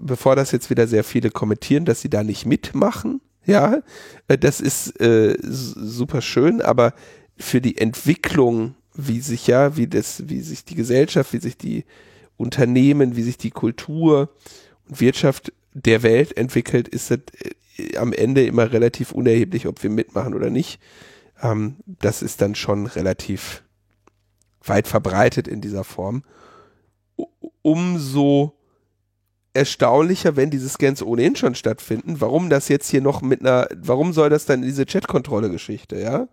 bevor 0.00 0.36
das 0.36 0.52
jetzt 0.52 0.70
wieder 0.70 0.86
sehr 0.86 1.04
viele 1.04 1.30
kommentieren, 1.30 1.84
dass 1.84 2.00
sie 2.00 2.10
da 2.10 2.22
nicht 2.22 2.46
mitmachen, 2.46 3.20
ja, 3.44 3.82
äh, 4.28 4.38
das 4.38 4.60
ist 4.60 5.00
äh, 5.00 5.36
super 5.42 6.20
schön, 6.20 6.60
aber 6.60 6.94
für 7.36 7.60
die 7.60 7.78
Entwicklung, 7.78 8.74
wie 8.94 9.20
sich 9.20 9.46
ja, 9.46 9.76
wie 9.76 9.86
das, 9.86 10.28
wie 10.28 10.40
sich 10.40 10.64
die 10.64 10.74
Gesellschaft, 10.74 11.32
wie 11.32 11.40
sich 11.40 11.56
die 11.56 11.84
Unternehmen, 12.36 13.16
wie 13.16 13.22
sich 13.22 13.38
die 13.38 13.50
Kultur 13.50 14.30
Wirtschaft 14.90 15.52
der 15.72 16.02
Welt 16.02 16.36
entwickelt, 16.36 16.88
ist 16.88 17.10
es 17.10 17.20
äh, 17.78 17.96
am 17.96 18.12
Ende 18.12 18.44
immer 18.44 18.72
relativ 18.72 19.12
unerheblich, 19.12 19.66
ob 19.66 19.82
wir 19.82 19.90
mitmachen 19.90 20.34
oder 20.34 20.50
nicht. 20.50 20.80
Ähm, 21.42 21.76
das 21.86 22.22
ist 22.22 22.42
dann 22.42 22.54
schon 22.54 22.86
relativ 22.86 23.62
weit 24.64 24.88
verbreitet 24.88 25.48
in 25.48 25.60
dieser 25.60 25.84
Form. 25.84 26.22
Umso 27.62 28.54
erstaunlicher, 29.54 30.36
wenn 30.36 30.50
diese 30.50 30.68
Scans 30.68 31.02
ohnehin 31.02 31.36
schon 31.36 31.54
stattfinden, 31.54 32.20
warum 32.20 32.50
das 32.50 32.68
jetzt 32.68 32.88
hier 32.88 33.00
noch 33.00 33.22
mit 33.22 33.40
einer, 33.40 33.68
warum 33.74 34.12
soll 34.12 34.30
das 34.30 34.46
dann 34.46 34.62
diese 34.62 34.86
Chatkontrolle-Geschichte, 34.86 35.98
ja? 35.98 36.28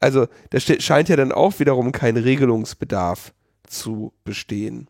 Also, 0.00 0.26
da 0.50 0.58
scheint 0.58 1.08
ja 1.08 1.16
dann 1.16 1.30
auch 1.30 1.60
wiederum 1.60 1.92
kein 1.92 2.16
Regelungsbedarf 2.16 3.32
zu 3.68 4.12
bestehen. 4.24 4.88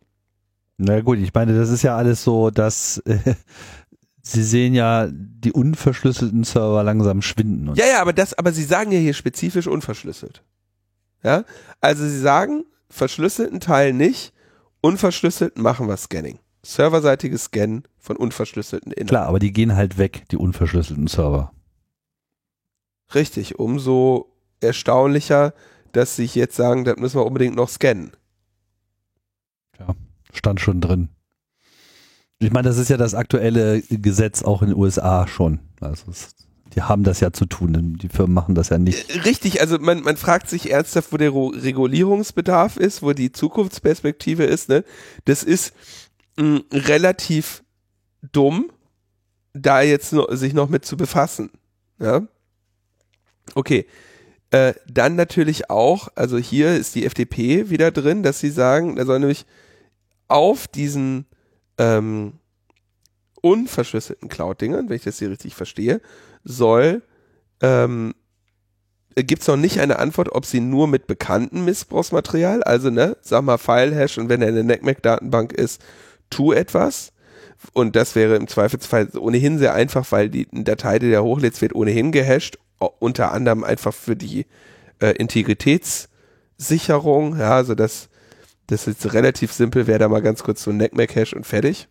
Na 0.85 1.01
gut, 1.01 1.19
ich 1.19 1.33
meine, 1.33 1.57
das 1.57 1.71
ist 1.71 1.83
ja 1.83 1.97
alles 1.97 2.25
so, 2.25 2.51
dass 2.51 2.99
äh, 3.07 3.35
Sie 4.25 4.43
sehen 4.43 4.75
ja 4.75 5.09
die 5.11 5.53
unverschlüsselten 5.53 6.45
Server 6.45 6.83
langsam 6.83 7.23
schwinden. 7.23 7.75
ja, 7.75 7.87
ja, 7.87 8.01
aber 8.01 8.13
das, 8.13 8.35
aber 8.35 8.53
Sie 8.53 8.65
sagen 8.65 8.93
ja 8.93 8.99
hier 8.99 9.15
spezifisch 9.15 9.67
unverschlüsselt. 9.67 10.43
Ja, 11.23 11.45
also 11.81 12.05
Sie 12.05 12.19
sagen 12.19 12.65
verschlüsselten 12.89 13.61
Teil 13.61 13.93
nicht, 13.93 14.33
unverschlüsselten 14.81 15.63
machen 15.63 15.89
wir 15.89 15.97
Scanning. 15.97 16.39
Serverseitiges 16.65 17.45
Scannen 17.45 17.85
von 17.99 18.17
unverschlüsselten 18.17 18.93
Inhalten. 18.93 19.09
Klar, 19.09 19.27
aber 19.27 19.39
die 19.39 19.53
gehen 19.53 19.75
halt 19.75 19.99
weg, 19.99 20.25
die 20.31 20.37
unverschlüsselten 20.37 21.07
Server. 21.07 21.53
Richtig, 23.15 23.59
umso 23.59 24.33
erstaunlicher, 24.61 25.55
dass 25.93 26.17
Sie 26.17 26.25
jetzt 26.25 26.57
sagen, 26.57 26.85
das 26.85 26.97
müssen 26.97 27.21
wir 27.21 27.27
unbedingt 27.27 27.57
noch 27.57 27.69
scannen. 27.69 28.13
Ja 29.79 29.95
stand 30.33 30.61
schon 30.61 30.81
drin. 30.81 31.09
Ich 32.39 32.51
meine, 32.51 32.69
das 32.69 32.79
ist 32.79 32.91
ja 32.91 32.97
das 32.97 33.15
aktuelle 33.15 33.83
Gesetz 33.83 34.43
auch 34.43 34.63
in 34.63 34.69
den 34.69 34.77
USA 34.77 35.29
schon. 35.29 35.61
Also 35.81 36.11
es, 36.11 36.35
die 36.75 36.83
haben 36.83 37.05
das 37.05 37.21
ja 37.21 37.33
zu 37.33 37.47
tun. 37.47 37.99
Die 38.01 38.09
Firmen 38.09 38.35
machen 38.35 38.55
das 38.55 38.71
ja 38.71 38.79
nicht. 38.79 39.15
Äh, 39.15 39.21
richtig, 39.21 39.61
also 39.61 39.79
man, 39.79 40.03
man 40.03 40.17
fragt 40.17 40.49
sich 40.49 40.71
ernsthaft, 40.71 41.13
wo 41.13 41.17
der 41.19 41.33
Regulierungsbedarf 41.33 42.77
ist, 42.77 43.03
wo 43.03 43.13
die 43.13 43.31
Zukunftsperspektive 43.31 44.45
ist. 44.45 44.69
Ne? 44.69 44.85
Das 45.25 45.43
ist 45.43 45.73
mh, 46.37 46.63
relativ 46.73 47.63
dumm, 48.33 48.73
da 49.53 49.83
jetzt 49.83 50.13
noch, 50.13 50.29
sich 50.33 50.55
noch 50.55 50.69
mit 50.69 50.85
zu 50.85 50.97
befassen. 50.97 51.51
Ja? 52.01 52.27
Okay. 53.55 53.87
Äh, 54.51 54.75
dann 54.87 55.17
natürlich 55.17 55.71
auch, 55.71 56.09
also 56.15 56.39
hier 56.39 56.75
ist 56.75 56.95
die 56.95 57.07
FDP 57.07 57.71
wieder 57.71 57.91
drin, 57.91 58.23
dass 58.23 58.41
sie 58.41 58.51
sagen, 58.51 58.97
da 58.97 59.07
soll 59.07 59.21
nämlich 59.21 59.47
auf 60.29 60.69
diesen 60.69 61.27
ähm, 61.79 62.35
unverschlüsselten 63.41 64.29
Cloud-Dingern, 64.29 64.89
wenn 64.89 64.97
ich 64.97 65.05
das 65.05 65.19
hier 65.19 65.31
richtig 65.31 65.55
verstehe, 65.55 66.01
soll 66.45 67.03
ähm, 67.61 68.15
gibt 69.17 69.43
es 69.43 69.49
noch 69.49 69.57
nicht 69.57 69.81
eine 69.81 69.99
Antwort, 69.99 70.31
ob 70.33 70.47
sie 70.47 70.61
nur 70.61 70.87
mit 70.89 71.07
bekannten 71.07 71.65
Missbrauchsmaterial, 71.65 72.63
also 72.63 72.91
ne, 72.91 73.17
sag 73.21 73.45
mal 73.45 73.59
File-Hash 73.59 74.19
und 74.19 74.29
wenn 74.29 74.43
er 74.43 74.49
in 74.49 74.55
der 74.55 74.65
NECMAC-Datenbank 74.65 75.53
ist, 75.53 75.81
tu 76.31 76.53
etwas. 76.53 77.13
Und 77.75 77.95
das 77.95 78.17
wäre 78.17 78.37
im 78.37 78.49
Zweifelsfall 78.49 79.11
ohnehin 79.17 79.59
sehr 79.59 79.75
einfach, 79.75 80.11
weil 80.11 80.31
die 80.31 80.49
Datei, 80.51 80.99
die 80.99 81.13
da 81.13 81.21
hochlädst, 81.21 81.63
wird 81.63 81.75
ohnehin 81.75 82.11
gehasht, 82.11 82.59
unter 82.99 83.31
anderem 83.33 83.63
einfach 83.63 83.95
für 83.95 84.17
die 84.17 84.47
äh, 85.01 85.13
Integritätssicherung, 85.13 87.39
ja, 87.39 87.55
also 87.55 87.77
dass 87.77 88.09
das 88.73 88.87
ist 88.87 89.05
jetzt 89.05 89.15
relativ 89.15 89.53
simpel, 89.53 89.87
wäre 89.87 89.99
da 89.99 90.09
mal 90.09 90.23
ganz 90.23 90.43
kurz 90.43 90.63
so 90.63 90.71
ein 90.71 90.79
NECMAC-Hash 90.79 91.35
und 91.35 91.47
fertig. 91.47 91.89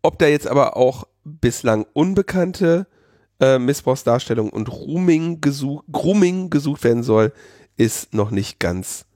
Ob 0.00 0.18
da 0.20 0.26
jetzt 0.28 0.46
aber 0.46 0.76
auch 0.76 1.08
bislang 1.24 1.84
unbekannte 1.92 2.86
äh, 3.40 3.58
Missbrauchsdarstellung 3.58 4.48
und 4.50 4.68
Grooming, 4.68 5.40
gesuch, 5.40 5.82
Grooming 5.90 6.50
gesucht 6.50 6.84
werden 6.84 7.02
soll, 7.02 7.32
ist 7.76 8.14
noch 8.14 8.30
nicht 8.30 8.60
ganz 8.60 9.06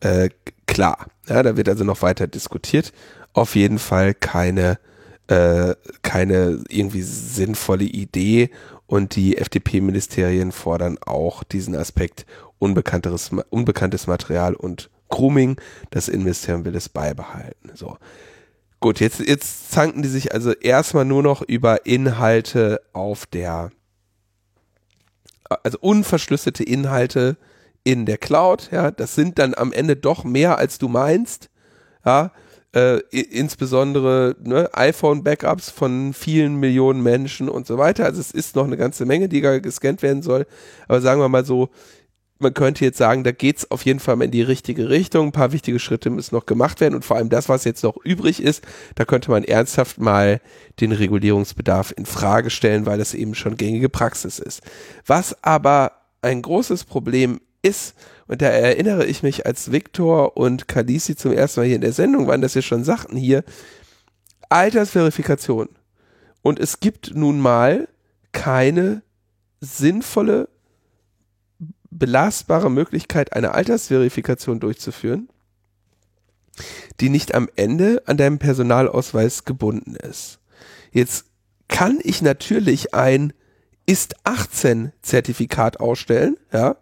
äh, 0.00 0.30
klar. 0.66 1.08
Ja, 1.26 1.42
da 1.42 1.56
wird 1.56 1.68
also 1.68 1.82
noch 1.82 2.02
weiter 2.02 2.28
diskutiert. 2.28 2.92
Auf 3.32 3.56
jeden 3.56 3.80
Fall 3.80 4.14
keine, 4.14 4.78
äh, 5.26 5.74
keine 6.02 6.62
irgendwie 6.68 7.02
sinnvolle 7.02 7.84
Idee 7.84 8.50
und 8.86 9.16
die 9.16 9.36
FDP-Ministerien 9.36 10.52
fordern 10.52 10.96
auch 11.04 11.42
diesen 11.42 11.74
Aspekt 11.74 12.24
unbekanntes, 12.58 13.30
unbekanntes 13.50 14.06
Material 14.06 14.54
und 14.54 14.90
Grooming, 15.08 15.60
das 15.90 16.08
Innenministerium 16.08 16.64
will 16.64 16.76
es 16.76 16.88
beibehalten. 16.88 17.70
So. 17.74 17.96
Gut, 18.80 19.00
jetzt, 19.00 19.20
jetzt 19.20 19.72
zanken 19.72 20.02
die 20.02 20.08
sich 20.08 20.32
also 20.32 20.52
erstmal 20.52 21.04
nur 21.04 21.22
noch 21.22 21.42
über 21.42 21.84
Inhalte 21.86 22.80
auf 22.92 23.26
der, 23.26 23.70
also 25.64 25.78
unverschlüsselte 25.80 26.62
Inhalte 26.62 27.36
in 27.82 28.06
der 28.06 28.18
Cloud, 28.18 28.68
ja, 28.70 28.90
das 28.90 29.14
sind 29.14 29.38
dann 29.38 29.54
am 29.54 29.72
Ende 29.72 29.96
doch 29.96 30.22
mehr 30.22 30.58
als 30.58 30.78
du 30.78 30.88
meinst, 30.88 31.48
ja, 32.04 32.32
äh, 32.74 32.98
insbesondere 33.10 34.36
ne, 34.44 34.68
iPhone-Backups 34.74 35.70
von 35.70 36.12
vielen 36.12 36.56
Millionen 36.56 37.02
Menschen 37.02 37.48
und 37.48 37.66
so 37.66 37.78
weiter. 37.78 38.04
Also 38.04 38.20
es 38.20 38.30
ist 38.30 38.56
noch 38.56 38.64
eine 38.64 38.76
ganze 38.76 39.06
Menge, 39.06 39.28
die 39.28 39.40
gescannt 39.40 40.02
werden 40.02 40.22
soll. 40.22 40.46
Aber 40.86 41.00
sagen 41.00 41.20
wir 41.20 41.28
mal 41.28 41.46
so, 41.46 41.70
man 42.38 42.54
könnte 42.54 42.84
jetzt 42.84 42.98
sagen, 42.98 43.24
da 43.24 43.32
geht's 43.32 43.70
auf 43.70 43.84
jeden 43.84 44.00
Fall 44.00 44.20
in 44.22 44.30
die 44.30 44.42
richtige 44.42 44.88
Richtung. 44.88 45.28
Ein 45.28 45.32
paar 45.32 45.52
wichtige 45.52 45.78
Schritte 45.78 46.10
müssen 46.10 46.34
noch 46.34 46.46
gemacht 46.46 46.80
werden 46.80 46.94
und 46.94 47.04
vor 47.04 47.16
allem 47.16 47.30
das, 47.30 47.48
was 47.48 47.64
jetzt 47.64 47.82
noch 47.82 47.96
übrig 48.04 48.42
ist, 48.42 48.64
da 48.94 49.04
könnte 49.04 49.30
man 49.30 49.44
ernsthaft 49.44 49.98
mal 49.98 50.40
den 50.80 50.92
Regulierungsbedarf 50.92 51.92
in 51.96 52.06
Frage 52.06 52.50
stellen, 52.50 52.86
weil 52.86 52.98
das 52.98 53.14
eben 53.14 53.34
schon 53.34 53.56
gängige 53.56 53.88
Praxis 53.88 54.38
ist. 54.38 54.62
Was 55.06 55.42
aber 55.42 55.92
ein 56.22 56.42
großes 56.42 56.84
Problem 56.84 57.40
ist, 57.62 57.94
und 58.28 58.42
da 58.42 58.46
erinnere 58.46 59.06
ich 59.06 59.22
mich, 59.22 59.46
als 59.46 59.72
Viktor 59.72 60.36
und 60.36 60.68
Kalisi 60.68 61.16
zum 61.16 61.32
ersten 61.32 61.60
Mal 61.60 61.66
hier 61.66 61.76
in 61.76 61.80
der 61.80 61.92
Sendung 61.92 62.26
waren, 62.26 62.40
dass 62.40 62.54
wir 62.54 62.62
schon 62.62 62.84
sagten 62.84 63.16
hier, 63.16 63.42
Altersverifikation. 64.48 65.68
Und 66.42 66.60
es 66.60 66.80
gibt 66.80 67.14
nun 67.14 67.40
mal 67.40 67.88
keine 68.32 69.02
sinnvolle, 69.60 70.48
belastbare 71.98 72.70
Möglichkeit, 72.70 73.32
eine 73.32 73.54
Altersverifikation 73.54 74.60
durchzuführen, 74.60 75.28
die 77.00 77.08
nicht 77.08 77.34
am 77.34 77.48
Ende 77.56 78.02
an 78.06 78.16
deinem 78.16 78.38
Personalausweis 78.38 79.44
gebunden 79.44 79.96
ist. 79.96 80.38
Jetzt 80.92 81.26
kann 81.68 81.98
ich 82.02 82.22
natürlich 82.22 82.94
ein 82.94 83.32
ist 83.86 84.16
18 84.24 84.92
Zertifikat 85.00 85.80
ausstellen, 85.80 86.36
ja. 86.52 86.76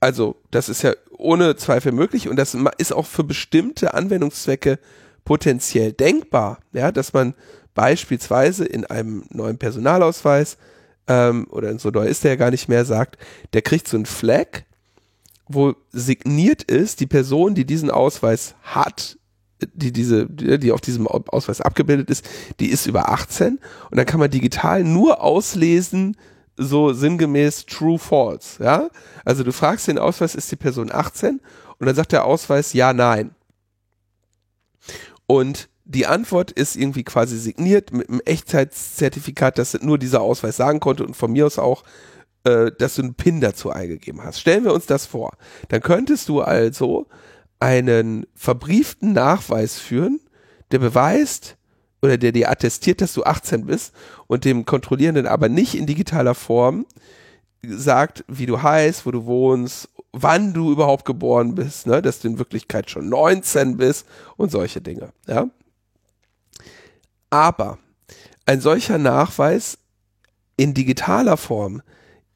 Also, 0.00 0.36
das 0.50 0.68
ist 0.68 0.82
ja 0.82 0.92
ohne 1.16 1.56
Zweifel 1.56 1.92
möglich 1.92 2.28
und 2.28 2.36
das 2.36 2.56
ist 2.78 2.92
auch 2.92 3.06
für 3.06 3.24
bestimmte 3.24 3.94
Anwendungszwecke 3.94 4.78
potenziell 5.24 5.92
denkbar, 5.92 6.58
ja, 6.72 6.90
dass 6.90 7.12
man 7.12 7.34
beispielsweise 7.74 8.64
in 8.64 8.84
einem 8.84 9.26
neuen 9.30 9.58
Personalausweis 9.58 10.56
ähm, 11.08 11.46
oder 11.50 11.76
so 11.78 11.90
neu 11.90 12.06
ist 12.06 12.24
der 12.24 12.32
ja 12.32 12.36
gar 12.36 12.50
nicht 12.50 12.68
mehr, 12.68 12.84
sagt, 12.84 13.18
der 13.52 13.62
kriegt 13.62 13.88
so 13.88 13.96
ein 13.96 14.06
Flag, 14.06 14.62
wo 15.48 15.74
signiert 15.90 16.62
ist, 16.62 17.00
die 17.00 17.06
Person, 17.06 17.54
die 17.54 17.64
diesen 17.64 17.90
Ausweis 17.90 18.54
hat, 18.62 19.18
die 19.72 19.92
diese, 19.92 20.26
die 20.26 20.70
auf 20.70 20.80
diesem 20.80 21.08
Ausweis 21.08 21.60
abgebildet 21.60 22.10
ist, 22.10 22.28
die 22.60 22.68
ist 22.68 22.86
über 22.86 23.08
18 23.08 23.58
und 23.90 23.96
dann 23.96 24.06
kann 24.06 24.20
man 24.20 24.30
digital 24.30 24.84
nur 24.84 25.22
auslesen, 25.22 26.16
so 26.58 26.92
sinngemäß 26.92 27.66
true 27.66 27.98
false, 27.98 28.62
ja? 28.62 28.90
Also 29.24 29.44
du 29.44 29.52
fragst 29.52 29.88
den 29.88 29.98
Ausweis, 29.98 30.34
ist 30.34 30.50
die 30.50 30.56
Person 30.56 30.90
18? 30.92 31.40
Und 31.78 31.86
dann 31.86 31.94
sagt 31.94 32.10
der 32.10 32.24
Ausweis 32.24 32.72
ja, 32.72 32.92
nein. 32.92 33.30
Und 35.26 35.68
die 35.88 36.06
Antwort 36.06 36.52
ist 36.52 36.76
irgendwie 36.76 37.02
quasi 37.02 37.38
signiert 37.38 37.92
mit 37.92 38.10
einem 38.10 38.20
Echtheitszertifikat, 38.24 39.56
dass 39.56 39.80
nur 39.80 39.96
dieser 39.96 40.20
Ausweis 40.20 40.56
sagen 40.58 40.80
konnte 40.80 41.04
und 41.04 41.16
von 41.16 41.32
mir 41.32 41.46
aus 41.46 41.58
auch, 41.58 41.82
äh, 42.44 42.70
dass 42.78 42.96
du 42.96 43.02
einen 43.02 43.14
PIN 43.14 43.40
dazu 43.40 43.70
eingegeben 43.70 44.22
hast. 44.22 44.38
Stellen 44.38 44.64
wir 44.64 44.74
uns 44.74 44.84
das 44.84 45.06
vor. 45.06 45.32
Dann 45.68 45.80
könntest 45.80 46.28
du 46.28 46.42
also 46.42 47.06
einen 47.58 48.26
verbrieften 48.34 49.14
Nachweis 49.14 49.78
führen, 49.78 50.20
der 50.72 50.78
beweist 50.78 51.56
oder 52.02 52.18
der 52.18 52.32
dir 52.32 52.50
attestiert, 52.50 53.00
dass 53.00 53.14
du 53.14 53.24
18 53.24 53.64
bist 53.64 53.94
und 54.26 54.44
dem 54.44 54.66
Kontrollierenden 54.66 55.26
aber 55.26 55.48
nicht 55.48 55.74
in 55.74 55.86
digitaler 55.86 56.34
Form 56.34 56.84
sagt, 57.64 58.26
wie 58.28 58.46
du 58.46 58.62
heißt, 58.62 59.06
wo 59.06 59.10
du 59.10 59.24
wohnst, 59.24 59.88
wann 60.12 60.52
du 60.52 60.70
überhaupt 60.70 61.06
geboren 61.06 61.54
bist, 61.54 61.86
ne, 61.86 62.02
dass 62.02 62.20
du 62.20 62.28
in 62.28 62.38
Wirklichkeit 62.38 62.90
schon 62.90 63.08
19 63.08 63.78
bist 63.78 64.06
und 64.36 64.50
solche 64.50 64.82
Dinge, 64.82 65.14
ja. 65.26 65.48
Aber 67.30 67.78
ein 68.46 68.60
solcher 68.60 68.98
Nachweis 68.98 69.78
in 70.56 70.74
digitaler 70.74 71.36
Form 71.36 71.82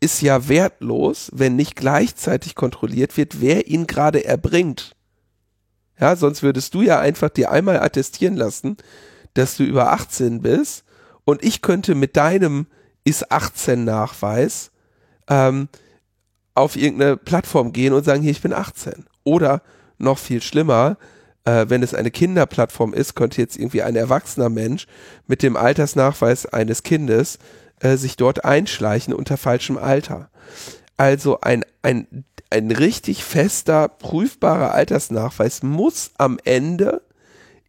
ist 0.01 0.21
ja 0.21 0.49
wertlos, 0.49 1.31
wenn 1.33 1.57
nicht 1.57 1.77
gleichzeitig 1.77 2.55
kontrolliert 2.55 3.17
wird, 3.17 3.41
wer 3.41 3.69
ihn 3.69 3.87
gerade 3.87 4.25
erbringt. 4.25 4.97
Ja, 5.99 6.17
sonst 6.17 6.43
würdest 6.43 6.75
du 6.75 6.83
ja 6.83 6.99
einfach 6.99 7.31
dir 7.31 7.51
einmal 7.51 7.81
attestieren 7.81 8.37
lassen, 8.37 8.77
dass 9.35 9.57
du 9.57 9.63
über 9.63 9.93
18 9.93 10.43
bist 10.43 10.85
und 11.25 11.45
ich 11.45 11.63
könnte 11.63 11.95
mit 11.95 12.17
deinem 12.17 12.67
ist 13.05 13.31
18 13.31 13.85
Nachweis 13.85 14.71
ähm, 15.29 15.69
auf 16.55 16.77
irgendeine 16.77 17.17
Plattform 17.17 17.73
gehen 17.73 17.93
und 17.93 18.05
sagen, 18.05 18.23
hier, 18.23 18.31
ich 18.31 18.43
bin 18.43 18.53
18. 18.53 19.07
Oder 19.25 19.63
noch 19.99 20.19
viel 20.19 20.43
schlimmer, 20.43 20.99
äh, 21.45 21.67
wenn 21.69 21.83
es 21.83 21.95
eine 21.95 22.11
Kinderplattform 22.11 22.95
ist, 22.95 23.15
könnte 23.15 23.41
jetzt 23.41 23.57
irgendwie 23.57 23.83
ein 23.83 23.97
erwachsener 23.97 24.49
Mensch 24.49 24.87
mit 25.27 25.43
dem 25.43 25.57
Altersnachweis 25.57 26.47
eines 26.47 26.83
Kindes 26.83 27.39
äh, 27.81 27.97
sich 27.97 28.17
dort 28.17 28.45
einschleichen 28.45 29.15
unter 29.15 29.37
falschem 29.37 29.77
Alter. 29.77 30.31
Also 30.97 31.41
ein, 31.41 31.65
ein, 31.83 32.25
ein 32.51 32.71
richtig 32.71 33.25
fester, 33.25 33.89
prüfbarer 33.89 34.73
Altersnachweis 34.73 35.63
muss 35.63 36.13
am 36.19 36.39
Ende 36.45 37.03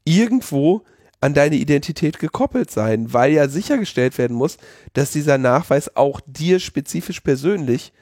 irgendwo 0.06 0.84
an 1.22 1.34
deine 1.34 1.56
Identität 1.56 2.20
gekoppelt 2.20 2.70
sein, 2.70 3.14
weil 3.14 3.32
ja 3.32 3.48
sichergestellt 3.48 4.18
werden 4.18 4.36
muss, 4.36 4.58
dass 4.92 5.12
dieser 5.12 5.38
Nachweis 5.38 5.96
auch 5.96 6.20
dir 6.28 6.60
spezifisch 6.60 7.22
persönlich 7.22 7.94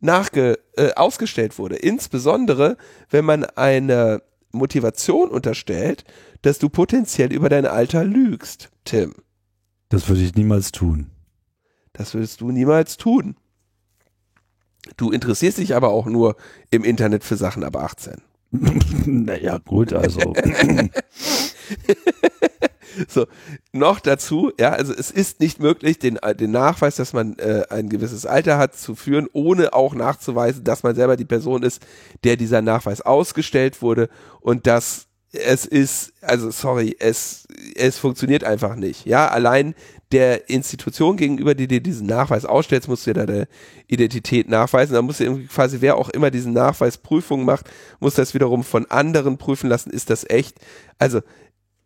nachge, 0.00 0.58
äh, 0.76 0.92
ausgestellt 0.94 1.58
wurde. 1.58 1.76
Insbesondere, 1.76 2.78
wenn 3.10 3.26
man 3.26 3.44
eine 3.44 4.22
Motivation 4.52 5.30
unterstellt, 5.30 6.04
dass 6.42 6.58
du 6.58 6.68
potenziell 6.68 7.32
über 7.32 7.48
dein 7.48 7.66
Alter 7.66 8.04
lügst, 8.04 8.70
Tim. 8.84 9.14
Das 9.88 10.08
würde 10.08 10.22
ich 10.22 10.34
niemals 10.34 10.72
tun. 10.72 11.10
Das 11.92 12.14
würdest 12.14 12.40
du 12.40 12.50
niemals 12.50 12.96
tun. 12.96 13.36
Du 14.96 15.10
interessierst 15.10 15.58
dich 15.58 15.74
aber 15.74 15.90
auch 15.90 16.06
nur 16.06 16.36
im 16.70 16.84
Internet 16.84 17.24
für 17.24 17.36
Sachen 17.36 17.64
ab 17.64 17.76
18. 17.76 18.22
naja, 19.06 19.58
gut, 19.58 19.92
also. 19.92 20.32
so, 23.08 23.26
noch 23.72 24.00
dazu, 24.00 24.52
ja, 24.58 24.70
also 24.70 24.92
es 24.92 25.10
ist 25.10 25.40
nicht 25.40 25.60
möglich, 25.60 25.98
den, 25.98 26.18
den 26.38 26.50
Nachweis, 26.50 26.96
dass 26.96 27.12
man 27.12 27.38
äh, 27.38 27.64
ein 27.70 27.88
gewisses 27.88 28.26
Alter 28.26 28.58
hat, 28.58 28.76
zu 28.76 28.94
führen, 28.94 29.28
ohne 29.32 29.72
auch 29.72 29.94
nachzuweisen, 29.94 30.64
dass 30.64 30.82
man 30.82 30.94
selber 30.94 31.16
die 31.16 31.24
Person 31.24 31.62
ist, 31.62 31.80
der 32.24 32.36
dieser 32.36 32.62
Nachweis 32.62 33.00
ausgestellt 33.00 33.82
wurde 33.82 34.08
und 34.40 34.66
dass 34.66 35.08
es 35.32 35.64
ist, 35.64 36.12
also 36.20 36.50
sorry, 36.50 36.94
es, 36.98 37.46
es 37.74 37.96
funktioniert 37.96 38.44
einfach 38.44 38.76
nicht. 38.76 39.06
Ja, 39.06 39.28
allein 39.28 39.74
der 40.12 40.50
Institution 40.50 41.16
gegenüber, 41.16 41.54
die 41.54 41.66
dir 41.66 41.80
diesen 41.80 42.06
Nachweis 42.06 42.44
ausstellt, 42.44 42.86
musst 42.86 43.06
du 43.06 43.14
dir 43.14 43.26
deine 43.26 43.48
Identität 43.86 44.48
nachweisen. 44.48 44.92
Da 44.92 45.00
musst 45.00 45.20
du 45.20 45.24
irgendwie 45.24 45.46
quasi, 45.46 45.78
wer 45.80 45.96
auch 45.96 46.10
immer 46.10 46.30
diesen 46.30 46.52
Nachweis 46.52 46.98
Prüfungen 46.98 47.46
macht, 47.46 47.70
muss 47.98 48.14
das 48.14 48.34
wiederum 48.34 48.62
von 48.62 48.84
anderen 48.90 49.38
prüfen 49.38 49.70
lassen. 49.70 49.90
Ist 49.90 50.10
das 50.10 50.28
echt? 50.28 50.58
Also 50.98 51.20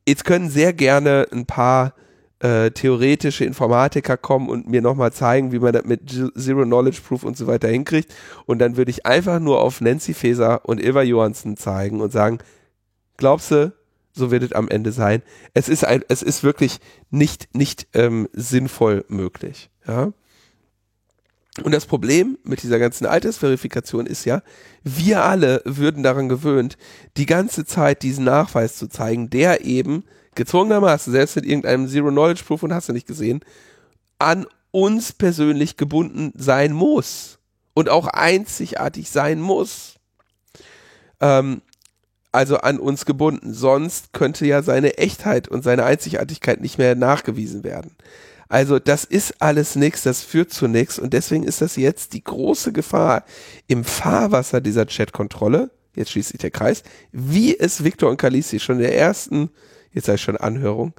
Jetzt 0.06 0.24
können 0.24 0.48
sehr 0.48 0.72
gerne 0.72 1.26
ein 1.32 1.46
paar 1.46 1.94
äh, 2.38 2.70
theoretische 2.70 3.44
Informatiker 3.44 4.16
kommen 4.16 4.48
und 4.48 4.68
mir 4.68 4.82
nochmal 4.82 5.12
zeigen, 5.12 5.52
wie 5.52 5.58
man 5.58 5.72
das 5.72 5.84
mit 5.84 6.10
Zero 6.10 6.64
Knowledge 6.64 7.00
Proof 7.06 7.24
und 7.24 7.36
so 7.36 7.46
weiter 7.46 7.68
hinkriegt. 7.68 8.14
Und 8.44 8.58
dann 8.58 8.76
würde 8.76 8.90
ich 8.90 9.06
einfach 9.06 9.40
nur 9.40 9.60
auf 9.60 9.80
Nancy 9.80 10.14
Faeser 10.14 10.64
und 10.64 10.80
Ilva 10.80 11.02
Johansson 11.02 11.56
zeigen 11.56 12.00
und 12.00 12.12
sagen, 12.12 12.38
glaubst 13.16 13.50
du, 13.50 13.72
so 14.12 14.30
wird 14.30 14.42
es 14.42 14.52
am 14.52 14.68
Ende 14.68 14.92
sein. 14.92 15.22
Es 15.54 15.68
ist 15.68 15.84
ein, 15.84 16.02
es 16.08 16.22
ist 16.22 16.42
wirklich 16.42 16.78
nicht, 17.10 17.54
nicht 17.54 17.86
ähm, 17.94 18.28
sinnvoll 18.32 19.04
möglich. 19.08 19.70
Ja. 19.86 20.12
Und 21.62 21.72
das 21.72 21.86
Problem 21.86 22.38
mit 22.44 22.62
dieser 22.62 22.78
ganzen 22.78 23.06
Altersverifikation 23.06 24.06
ist 24.06 24.24
ja, 24.24 24.42
wir 24.84 25.24
alle 25.24 25.62
würden 25.64 26.02
daran 26.02 26.28
gewöhnt, 26.28 26.76
die 27.16 27.26
ganze 27.26 27.64
Zeit 27.64 28.02
diesen 28.02 28.24
Nachweis 28.24 28.76
zu 28.76 28.88
zeigen, 28.88 29.30
der 29.30 29.64
eben 29.64 30.04
gezwungenermaßen, 30.34 31.12
selbst 31.12 31.36
mit 31.36 31.46
irgendeinem 31.46 31.88
Zero-Knowledge-Proof 31.88 32.62
und 32.62 32.74
hast 32.74 32.88
du 32.88 32.92
nicht 32.92 33.06
gesehen, 33.06 33.40
an 34.18 34.46
uns 34.70 35.12
persönlich 35.12 35.78
gebunden 35.78 36.32
sein 36.36 36.72
muss 36.72 37.38
und 37.72 37.88
auch 37.88 38.06
einzigartig 38.06 39.08
sein 39.08 39.40
muss. 39.40 39.94
Ähm, 41.20 41.62
also 42.32 42.58
an 42.58 42.78
uns 42.78 43.06
gebunden. 43.06 43.54
Sonst 43.54 44.12
könnte 44.12 44.46
ja 44.46 44.62
seine 44.62 44.98
Echtheit 44.98 45.48
und 45.48 45.64
seine 45.64 45.84
Einzigartigkeit 45.84 46.60
nicht 46.60 46.76
mehr 46.76 46.94
nachgewiesen 46.94 47.64
werden. 47.64 47.96
Also 48.48 48.78
das 48.78 49.04
ist 49.04 49.42
alles 49.42 49.74
nichts, 49.76 50.02
das 50.02 50.22
führt 50.22 50.52
zu 50.52 50.68
nichts 50.68 50.98
und 50.98 51.12
deswegen 51.12 51.44
ist 51.44 51.62
das 51.62 51.76
jetzt 51.76 52.12
die 52.12 52.22
große 52.22 52.72
Gefahr 52.72 53.24
im 53.66 53.84
Fahrwasser 53.84 54.60
dieser 54.60 54.86
Chatkontrolle, 54.86 55.70
jetzt 55.94 56.12
schließt 56.12 56.30
sich 56.30 56.40
der 56.40 56.50
Kreis, 56.50 56.82
wie 57.10 57.58
es 57.58 57.82
Victor 57.82 58.10
und 58.10 58.18
Kalisi 58.18 58.60
schon 58.60 58.76
in 58.76 58.82
der 58.82 58.96
ersten, 58.96 59.50
jetzt 59.92 60.06
sage 60.06 60.16
ich 60.16 60.22
schon 60.22 60.36
Anhörung, 60.36 60.94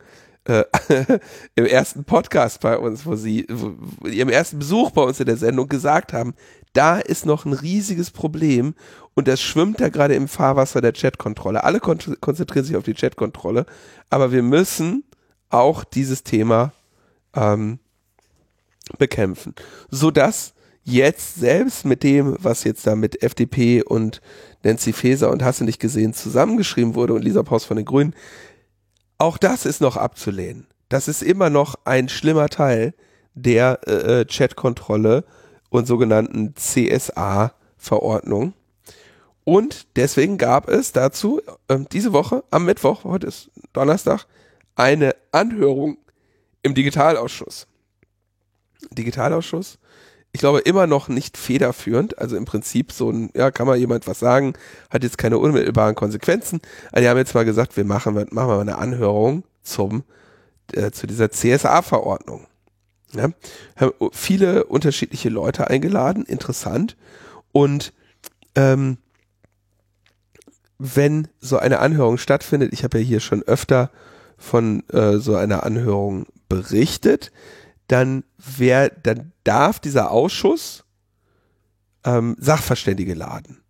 äh, 0.48 0.64
im 1.56 1.66
ersten 1.66 2.04
Podcast 2.04 2.62
bei 2.62 2.78
uns, 2.78 3.06
wo 3.06 3.16
sie, 3.16 3.46
wo, 3.50 4.08
ihrem 4.08 4.30
ersten 4.30 4.60
Besuch 4.60 4.92
bei 4.92 5.04
uns 5.04 5.20
in 5.20 5.26
der 5.26 5.38
Sendung 5.38 5.70
gesagt 5.70 6.14
haben, 6.14 6.34
da 6.74 7.00
ist 7.00 7.26
noch 7.26 7.46
ein 7.46 7.54
riesiges 7.54 8.12
Problem 8.12 8.76
und 9.14 9.28
das 9.28 9.42
schwimmt 9.42 9.80
da 9.80 9.90
gerade 9.90 10.16
im 10.16 10.28
Fahrwasser 10.28 10.82
der 10.82 10.94
Chatkontrolle. 10.94 11.64
Alle 11.64 11.80
kon 11.80 11.98
konzentrieren 12.20 12.66
sich 12.66 12.76
auf 12.76 12.84
die 12.84 12.94
Chatkontrolle, 12.94 13.66
aber 14.10 14.32
wir 14.32 14.44
müssen 14.44 15.04
auch 15.50 15.84
dieses 15.84 16.24
Thema 16.24 16.74
ähm, 17.38 17.80
bekämpfen. 18.98 19.54
Sodass 19.90 20.54
jetzt 20.84 21.36
selbst 21.36 21.86
mit 21.86 22.04
dem, 22.04 22.38
was 22.40 22.64
jetzt 22.64 22.88
da 22.88 22.96
mit 22.96 23.22
FDP 23.22 23.84
und 23.84 24.22
Nancy 24.64 24.94
Faeser 24.94 25.30
und 25.30 25.44
hast 25.44 25.60
du 25.60 25.66
nicht 25.66 25.80
gesehen 25.80 26.14
zusammengeschrieben 26.14 26.96
wurde 26.96 27.14
und 27.14 27.24
Lisa 27.24 27.44
Paus 27.44 27.66
von 27.66 27.78
den 27.78 27.86
Grünen, 27.86 28.16
auch 29.18 29.38
das 29.38 29.66
ist 29.66 29.82
noch 29.82 29.98
abzulehnen. 29.98 30.68
Das 30.90 31.08
ist 31.08 31.22
immer 31.22 31.50
noch 31.50 31.76
ein 31.86 32.08
schlimmer 32.08 32.50
Teil 32.50 32.94
der 33.34 33.82
äh, 33.88 34.22
äh 34.22 34.26
Chatkontrolle 34.26 35.26
und 35.70 35.86
sogenannten 35.86 36.56
CSA 36.56 37.52
CSA-Verordnung. 37.78 38.54
Und 39.44 39.88
deswegen 39.96 40.38
gab 40.38 40.68
es 40.68 40.92
dazu 40.92 41.42
ähm, 41.70 41.88
diese 41.92 42.12
Woche 42.12 42.44
am 42.52 42.66
Mittwoch, 42.66 43.06
heute 43.06 43.28
ist 43.28 43.50
Donnerstag, 43.74 44.26
eine 44.76 45.16
Anhörung 45.32 45.98
im 46.68 46.76
Digitalausschuss. 46.76 47.68
Digitalausschuss, 48.92 49.80
ich 50.32 50.40
glaube 50.40 50.60
immer 50.60 50.86
noch 50.86 51.08
nicht 51.08 51.38
federführend, 51.38 52.20
also 52.20 52.38
im 52.38 52.46
Prinzip 52.46 52.92
so 52.92 53.10
ein, 53.10 53.32
ja, 53.36 53.50
kann 53.50 53.66
mal 53.66 53.78
jemand 53.78 54.06
was 54.06 54.20
sagen, 54.20 54.54
hat 54.92 55.04
jetzt 55.04 55.18
keine 55.18 55.40
unmittelbaren 55.40 55.96
Konsequenzen. 55.96 56.62
Also 56.92 57.02
die 57.02 57.10
haben 57.10 57.18
jetzt 57.18 57.34
mal 57.34 57.46
gesagt, 57.46 57.76
wir 57.76 57.86
machen, 57.86 58.14
machen 58.14 58.30
mal 58.32 58.60
eine 58.60 58.78
Anhörung 58.78 59.44
zum, 59.64 60.04
äh, 60.74 60.92
zu 60.92 61.08
dieser 61.08 61.32
CSA-Verordnung. 61.32 62.46
Ja, 63.14 63.30
haben 63.78 63.94
viele 64.12 64.66
unterschiedliche 64.66 65.30
Leute 65.30 65.70
eingeladen, 65.70 66.24
interessant. 66.24 66.98
Und 67.52 67.94
ähm, 68.54 68.98
wenn 70.78 71.30
so 71.40 71.58
eine 71.58 71.80
Anhörung 71.80 72.18
stattfindet, 72.18 72.74
ich 72.74 72.84
habe 72.84 73.00
ja 73.00 73.04
hier 73.04 73.22
schon 73.22 73.42
öfter 73.44 73.90
von 74.38 74.88
äh, 74.90 75.18
so 75.18 75.36
einer 75.36 75.64
Anhörung 75.64 76.28
berichtet, 76.50 77.32
dann 77.88 78.24
wer, 78.38 78.90
dann 78.90 79.32
darf 79.44 79.80
dieser 79.80 80.12
Ausschuss 80.12 80.84
ähm, 82.04 82.36
Sachverständige 82.40 83.14
laden. 83.14 83.64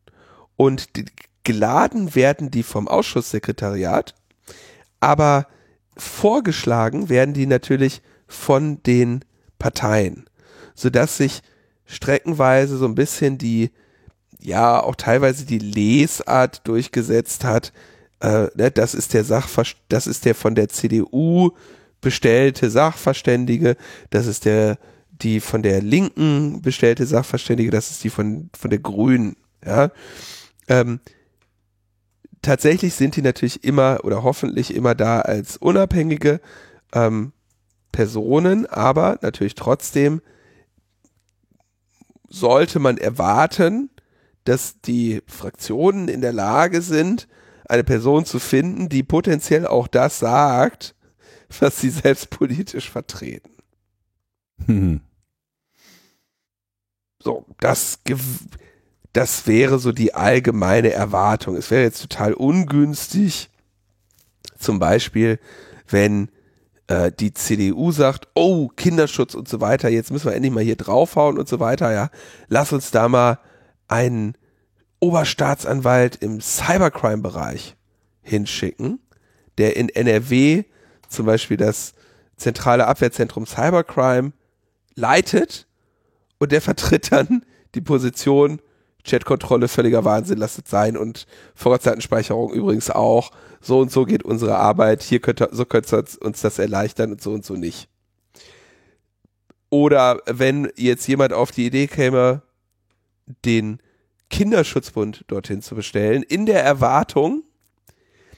Und 0.56 0.96
die, 0.96 1.06
geladen 1.44 2.14
werden 2.14 2.52
die 2.52 2.64
vom 2.64 2.88
Ausschusssekretariat, 2.88 4.16
aber 5.00 5.48
vorgeschlagen 5.96 7.10
werden 7.10 7.34
die 7.34 7.46
natürlich 7.46 8.02
von 8.28 8.84
den 8.84 9.24
Parteien, 9.58 10.26
sodass 10.76 11.18
sich 11.18 11.42
streckenweise 11.86 12.78
so 12.78 12.86
ein 12.86 12.96
bisschen 12.96 13.38
die, 13.38 13.72
ja, 14.40 14.84
auch 14.84 14.96
teilweise 14.96 15.46
die 15.46 15.60
Lesart 15.60 16.68
durchgesetzt 16.68 17.46
hat. 17.46 17.72
Äh, 18.20 18.48
ne, 18.56 18.70
das 18.70 18.94
ist 18.94 19.14
der 19.14 19.24
Sachver 19.24 19.64
das 19.88 20.06
ist 20.06 20.26
der 20.26 20.36
von 20.36 20.54
der 20.54 20.70
CDU 20.70 21.52
bestellte 22.02 22.70
Sachverständige, 22.70 23.76
das 24.10 24.28
ist 24.28 24.46
der, 24.46 24.78
die 25.10 25.40
von 25.40 25.64
der 25.64 25.82
Linken 25.82 26.62
bestellte 26.62 27.06
Sachverständige, 27.06 27.72
das 27.72 27.92
ist 27.92 28.04
die 28.04 28.10
von, 28.10 28.50
von 28.58 28.70
der 28.70 28.80
Grünen, 28.80 29.36
ja. 29.66 29.92
Ähm, 30.68 31.00
tatsächlich 32.42 32.94
sind 32.94 33.16
die 33.16 33.22
natürlich 33.22 33.64
immer 33.64 34.00
oder 34.04 34.24
hoffentlich 34.24 34.76
immer 34.76 34.96
da 34.96 35.22
als 35.22 35.58
unabhängige 35.58 36.40
ähm, 36.94 37.32
Personen, 37.92 38.66
aber 38.68 39.18
natürlich 39.22 39.56
trotzdem 39.56 40.22
sollte 42.30 42.80
man 42.80 42.98
erwarten, 42.98 43.90
dass 44.44 44.80
die 44.82 45.22
Fraktionen 45.26 46.08
in 46.08 46.22
der 46.22 46.34
Lage 46.34 46.82
sind, 46.82 47.28
eine 47.66 47.84
Person 47.84 48.26
zu 48.26 48.40
finden, 48.40 48.88
die 48.88 49.04
potenziell 49.04 49.68
auch 49.68 49.88
das 49.88 50.20
sagt, 50.20 50.96
was 51.60 51.80
sie 51.80 51.90
selbst 51.90 52.30
politisch 52.30 52.90
vertreten. 52.90 53.52
Hm. 54.66 55.02
So, 57.22 57.46
das, 57.60 58.00
das 59.14 59.48
wäre 59.48 59.80
so 59.80 59.92
die 59.92 60.14
allgemeine 60.14 60.92
Erwartung. 60.92 61.56
Es 61.56 61.72
wäre 61.72 61.84
jetzt 61.84 62.02
total 62.02 62.34
ungünstig, 62.34 63.50
zum 64.58 64.80
Beispiel, 64.80 65.40
wenn 65.88 66.30
äh, 66.88 67.12
die 67.12 67.34
CDU 67.34 67.92
sagt, 67.92 68.28
oh, 68.34 68.70
Kinderschutz 68.70 69.36
und 69.36 69.48
so 69.48 69.62
weiter, 69.62 69.90
jetzt 69.90 70.12
müssen 70.12 70.28
wir 70.28 70.36
endlich 70.36 70.54
mal 70.54 70.64
hier 70.64 70.76
draufhauen 70.76 71.38
und 71.38 71.48
so 71.48 71.60
weiter, 71.60 71.92
ja, 71.92 72.10
lass 72.48 72.74
uns 72.74 72.92
da 72.92 73.08
mal 73.08 73.40
einen 73.88 74.36
Oberstaatsanwalt 75.00 76.16
im 76.18 76.42
Cybercrime-Bereich 76.42 77.76
hinschicken, 78.22 79.00
der 79.58 79.76
in 79.78 79.90
NRW 79.90 80.64
zum 81.08 81.26
Beispiel 81.26 81.58
das 81.58 81.94
zentrale 82.36 82.88
Abwehrzentrum 82.88 83.46
Cybercrime 83.46 84.34
leitet 84.96 85.68
und 86.40 86.52
der 86.52 86.62
vertritt 86.62 87.12
dann 87.12 87.46
die 87.76 87.82
Position 87.82 88.60
Chatkontrolle 89.08 89.68
völliger 89.68 90.04
Wahnsinn 90.04 90.38
lasst 90.38 90.68
sein 90.68 90.98
und 90.98 91.26
Vorratsdatenspeicherung 91.56 92.52
übrigens 92.52 92.90
auch. 92.90 93.32
So 93.62 93.80
und 93.80 93.92
so 93.92 94.06
geht 94.06 94.24
unsere 94.24 94.58
Arbeit. 94.58 95.02
Hier 95.02 95.20
könnte, 95.20 95.50
so 95.52 95.66
könnte 95.66 96.04
uns 96.20 96.42
das 96.42 96.60
erleichtern 96.60 97.12
und 97.12 97.22
so 97.22 97.32
und 97.32 97.46
so 97.46 97.54
nicht. 97.54 97.88
Oder 99.70 100.20
wenn 100.26 100.72
jetzt 100.76 101.08
jemand 101.08 101.34
auf 101.34 101.52
die 101.52 101.66
Idee 101.66 101.88
käme, 101.88 102.42
den 103.46 103.80
Kinderschutzbund 104.30 105.26
dorthin 105.28 105.62
zu 105.62 105.76
bestellen, 105.76 106.24
in 106.24 106.46
der 106.46 106.64
Erwartung, 106.64 107.44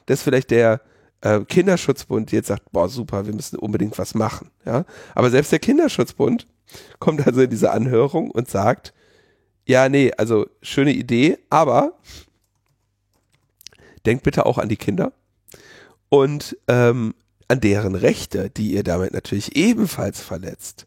dass 0.06 0.24
vielleicht 0.24 0.52
der 0.52 0.82
äh, 1.22 1.42
Kinderschutzbund 1.42 2.32
jetzt 2.32 2.48
sagt, 2.48 2.72
boah, 2.72 2.90
super, 2.90 3.26
wir 3.26 3.34
müssen 3.34 3.58
unbedingt 3.58 3.98
was 3.98 4.16
machen. 4.16 4.52
Ja? 4.66 4.86
Aber 5.16 5.30
selbst 5.30 5.52
der 5.52 5.60
Kinderschutzbund 5.60 6.48
kommt 7.00 7.26
also 7.26 7.42
in 7.42 7.50
diese 7.50 7.72
Anhörung 7.72 8.32
und 8.32 8.50
sagt, 8.50 8.94
ja, 9.66 9.90
nee, 9.90 10.12
also 10.18 10.48
schöne 10.62 10.94
Idee, 10.94 11.38
aber 11.50 11.94
denkt 14.06 14.24
bitte 14.24 14.46
auch 14.46 14.58
an 14.58 14.70
die 14.70 14.78
Kinder 14.78 15.14
und 16.10 16.58
ähm, 16.68 17.14
an 17.50 17.60
deren 17.60 17.96
Rechte, 17.96 18.50
die 18.50 18.74
ihr 18.74 18.84
damit 18.84 19.12
natürlich 19.12 19.56
ebenfalls 19.56 20.22
verletzt. 20.22 20.86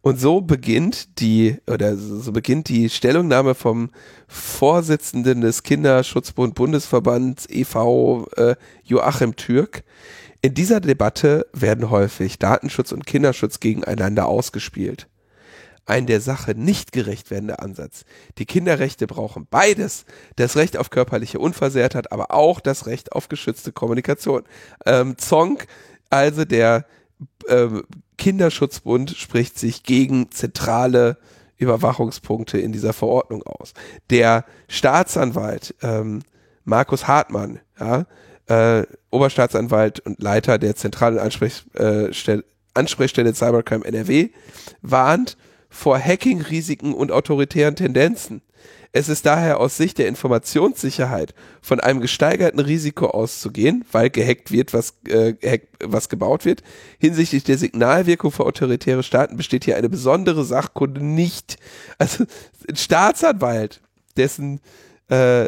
Und 0.00 0.20
so 0.20 0.40
beginnt 0.40 1.18
die, 1.18 1.56
oder 1.66 1.96
so 1.96 2.30
beginnt 2.30 2.68
die 2.68 2.88
Stellungnahme 2.88 3.54
vom 3.54 3.90
Vorsitzenden 4.28 5.40
des 5.40 5.64
Kinderschutzbund 5.64 6.54
Bundesverbands 6.54 7.46
e.V. 7.50 8.28
Äh, 8.36 8.54
Joachim 8.84 9.34
Türk. 9.34 9.82
In 10.40 10.54
dieser 10.54 10.80
Debatte 10.80 11.46
werden 11.52 11.90
häufig 11.90 12.38
Datenschutz 12.38 12.92
und 12.92 13.06
Kinderschutz 13.06 13.60
gegeneinander 13.60 14.26
ausgespielt. 14.26 15.08
Ein 15.86 16.06
der 16.06 16.20
Sache 16.20 16.54
nicht 16.54 16.92
gerecht 16.92 17.30
werdender 17.30 17.60
Ansatz. 17.60 18.04
Die 18.38 18.46
Kinderrechte 18.46 19.06
brauchen 19.06 19.46
beides. 19.50 20.06
Das 20.36 20.56
Recht 20.56 20.78
auf 20.78 20.88
körperliche 20.88 21.38
Unversehrtheit, 21.38 22.10
aber 22.10 22.30
auch 22.30 22.60
das 22.60 22.86
Recht 22.86 23.12
auf 23.12 23.28
geschützte 23.28 23.72
Kommunikation. 23.72 24.44
Ähm, 24.86 25.18
Zong, 25.18 25.58
also 26.14 26.44
der 26.44 26.86
ähm, 27.48 27.84
Kinderschutzbund 28.16 29.10
spricht 29.10 29.58
sich 29.58 29.82
gegen 29.82 30.30
zentrale 30.30 31.18
Überwachungspunkte 31.56 32.58
in 32.58 32.72
dieser 32.72 32.92
Verordnung 32.92 33.42
aus. 33.42 33.74
Der 34.10 34.44
Staatsanwalt 34.68 35.74
ähm, 35.82 36.22
Markus 36.64 37.06
Hartmann, 37.06 37.60
ja, 37.78 38.06
äh, 38.46 38.86
Oberstaatsanwalt 39.10 40.00
und 40.00 40.22
Leiter 40.22 40.58
der 40.58 40.76
zentralen 40.76 41.18
Ansprechstelle, 41.18 42.40
äh, 42.40 42.42
Ansprechstelle 42.74 43.34
Cybercrime 43.34 43.84
NRW, 43.84 44.30
warnt 44.82 45.36
vor 45.68 45.98
Hacking-Risiken 45.98 46.92
und 46.92 47.12
autoritären 47.12 47.76
Tendenzen. 47.76 48.42
Es 48.96 49.08
ist 49.08 49.26
daher 49.26 49.58
aus 49.58 49.76
Sicht 49.76 49.98
der 49.98 50.06
Informationssicherheit 50.06 51.34
von 51.60 51.80
einem 51.80 52.00
gesteigerten 52.00 52.60
Risiko 52.60 53.06
auszugehen, 53.06 53.84
weil 53.90 54.08
gehackt 54.08 54.52
wird, 54.52 54.72
was, 54.72 54.94
äh, 55.08 55.32
gehackt, 55.32 55.66
was 55.82 56.08
gebaut 56.08 56.44
wird. 56.44 56.62
Hinsichtlich 57.00 57.42
der 57.42 57.58
Signalwirkung 57.58 58.30
für 58.30 58.46
autoritäre 58.46 59.02
Staaten 59.02 59.36
besteht 59.36 59.64
hier 59.64 59.76
eine 59.76 59.88
besondere 59.88 60.44
Sachkunde 60.44 61.04
nicht. 61.04 61.56
Also 61.98 62.24
ein 62.68 62.76
Staatsanwalt, 62.76 63.80
dessen 64.16 64.60
äh, 65.08 65.46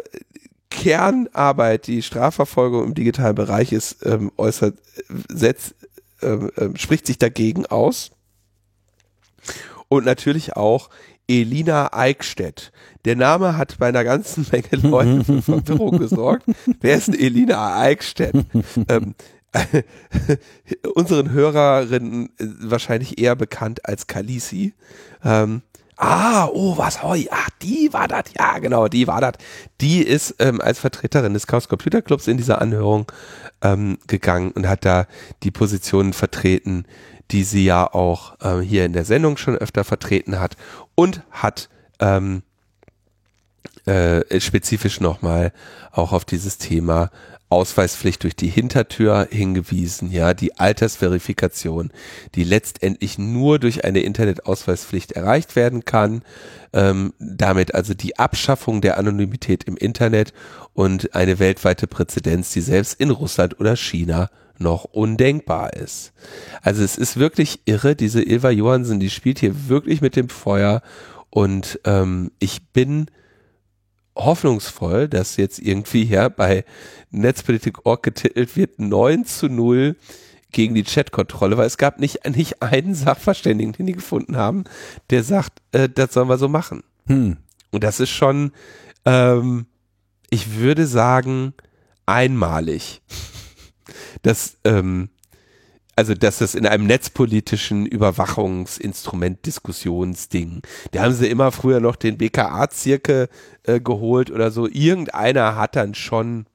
Kernarbeit 0.69 1.87
die 1.87 2.01
Strafverfolgung 2.01 2.83
im 2.83 2.95
digitalen 2.95 3.35
Bereich 3.35 3.71
ist, 3.71 4.05
ähm, 4.05 4.29
äußert, 4.35 4.75
setzt, 5.29 5.73
ähm, 6.21 6.51
äh, 6.57 6.77
spricht 6.77 7.07
sich 7.07 7.17
dagegen 7.17 7.65
aus. 7.65 8.11
Und 9.87 10.05
natürlich 10.05 10.57
auch 10.57 10.89
Elina 11.27 11.93
Eickstedt. 11.93 12.71
Der 13.05 13.15
Name 13.15 13.57
hat 13.57 13.77
bei 13.77 13.87
einer 13.87 14.03
ganzen 14.03 14.45
Menge 14.51 14.87
Leuten 14.87 15.23
für 15.23 15.41
Verwirrung 15.41 15.99
gesorgt. 15.99 16.45
Wer 16.81 16.97
ist 16.97 17.07
denn 17.07 17.19
Elina 17.19 17.79
Eickstedt? 17.79 18.33
ähm, 18.89 19.15
unseren 20.95 21.31
Hörerinnen 21.31 22.29
äh, 22.37 22.45
wahrscheinlich 22.59 23.19
eher 23.19 23.35
bekannt 23.35 23.85
als 23.85 24.07
Kalisi. 24.07 24.73
Ähm, 25.23 25.61
ah, 25.95 26.47
oh, 26.47 26.77
was, 26.77 27.01
hoi, 27.03 27.27
ach, 27.31 27.49
die 27.61 27.89
war 27.91 28.07
das, 28.07 28.25
ja, 28.37 28.59
genau, 28.59 28.87
die 28.87 29.07
war 29.07 29.21
das. 29.21 29.33
Die 29.81 30.01
ist 30.01 30.35
ähm, 30.39 30.61
als 30.61 30.79
Vertreterin 30.79 31.33
des 31.33 31.47
Chaos 31.47 31.69
Computer 31.69 32.01
Clubs 32.01 32.27
in 32.27 32.37
dieser 32.37 32.61
Anhörung 32.61 33.11
ähm, 33.61 33.97
gegangen 34.07 34.51
und 34.51 34.67
hat 34.67 34.85
da 34.85 35.07
die 35.43 35.51
Positionen 35.51 36.13
vertreten, 36.13 36.85
die 37.31 37.43
sie 37.43 37.65
ja 37.65 37.91
auch 37.93 38.39
äh, 38.41 38.61
hier 38.61 38.85
in 38.85 38.93
der 38.93 39.05
Sendung 39.05 39.37
schon 39.37 39.55
öfter 39.55 39.83
vertreten 39.83 40.39
hat 40.39 40.55
und 40.95 41.21
hat 41.31 41.69
ähm, 41.99 42.43
äh, 43.85 44.39
spezifisch 44.39 44.99
nochmal 44.99 45.53
auch 45.91 46.11
auf 46.11 46.25
dieses 46.25 46.57
Thema 46.57 47.09
Ausweispflicht 47.49 48.23
durch 48.23 48.35
die 48.35 48.49
Hintertür 48.49 49.29
hingewiesen, 49.31 50.11
ja, 50.11 50.33
die 50.33 50.57
Altersverifikation, 50.57 51.91
die 52.35 52.43
letztendlich 52.43 53.17
nur 53.17 53.57
durch 53.57 53.85
eine 53.85 54.01
Internetausweispflicht 54.01 55.13
erreicht 55.13 55.55
werden 55.55 55.85
kann, 55.85 56.23
ähm, 56.73 57.13
damit 57.19 57.73
also 57.73 57.93
die 57.93 58.19
Abschaffung 58.19 58.81
der 58.81 58.97
Anonymität 58.97 59.63
im 59.63 59.77
Internet 59.77 60.33
und 60.73 61.15
eine 61.15 61.39
weltweite 61.39 61.87
Präzedenz, 61.87 62.51
die 62.51 62.61
selbst 62.61 62.99
in 62.99 63.11
Russland 63.11 63.57
oder 63.61 63.77
China 63.77 64.29
noch 64.59 64.85
undenkbar 64.85 65.73
ist. 65.73 66.13
Also 66.61 66.83
es 66.83 66.97
ist 66.97 67.17
wirklich 67.17 67.61
irre, 67.65 67.95
diese 67.95 68.21
Ilva 68.21 68.49
Johansen, 68.49 68.99
die 68.99 69.09
spielt 69.09 69.39
hier 69.39 69.69
wirklich 69.69 70.01
mit 70.01 70.15
dem 70.15 70.29
Feuer 70.29 70.81
und 71.29 71.79
ähm, 71.85 72.31
ich 72.39 72.67
bin 72.73 73.07
hoffnungsvoll, 74.15 75.07
dass 75.07 75.37
jetzt 75.37 75.59
irgendwie 75.59 76.03
ja 76.03 76.29
bei 76.29 76.65
Netzpolitik.org 77.11 78.01
getitelt 78.03 78.55
wird 78.55 78.79
9 78.79 79.25
zu 79.25 79.47
0 79.47 79.95
gegen 80.51 80.75
die 80.75 80.83
Chatkontrolle, 80.83 81.57
weil 81.57 81.67
es 81.67 81.77
gab 81.77 81.99
nicht, 81.99 82.27
nicht 82.27 82.61
einen 82.61 82.95
Sachverständigen, 82.95 83.73
den 83.73 83.85
die 83.85 83.93
gefunden 83.93 84.37
haben, 84.37 84.63
der 85.09 85.23
sagt, 85.23 85.61
äh, 85.71 85.89
das 85.89 86.13
sollen 86.13 86.29
wir 86.29 86.37
so 86.37 86.47
machen. 86.47 86.83
Hm. 87.07 87.37
Und 87.71 87.83
das 87.83 87.99
ist 87.99 88.09
schon, 88.09 88.51
ähm, 89.05 89.67
ich 90.29 90.55
würde 90.55 90.87
sagen, 90.87 91.53
einmalig. 92.05 93.01
Dass, 94.21 94.57
ähm, 94.63 95.09
also 95.95 96.13
dass 96.13 96.37
das 96.39 96.55
in 96.55 96.67
einem 96.67 96.85
netzpolitischen 96.85 97.85
Überwachungsinstrument 97.85 99.45
Diskussionsding, 99.45 100.61
da 100.91 101.03
haben 101.03 101.13
sie 101.13 101.27
immer 101.27 101.51
früher 101.51 101.79
noch 101.79 101.95
den 101.95 102.17
BKA-Zirke 102.17 103.29
äh, 103.63 103.79
geholt 103.79 104.31
oder 104.31 104.51
so. 104.51 104.67
Irgendeiner 104.67 105.55
hat 105.55 105.75
dann 105.75 105.95
schon, 105.95 106.45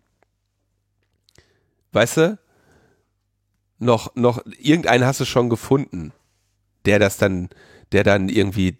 weißt 1.93 2.16
du, 2.18 2.39
noch, 3.78 4.14
noch, 4.14 4.43
irgendeinen 4.59 5.05
hast 5.05 5.20
du 5.20 5.24
schon 5.24 5.51
gefunden, 5.51 6.12
der 6.85 6.99
das 6.99 7.16
dann, 7.16 7.49
der 7.91 8.05
dann 8.05 8.28
irgendwie 8.28 8.76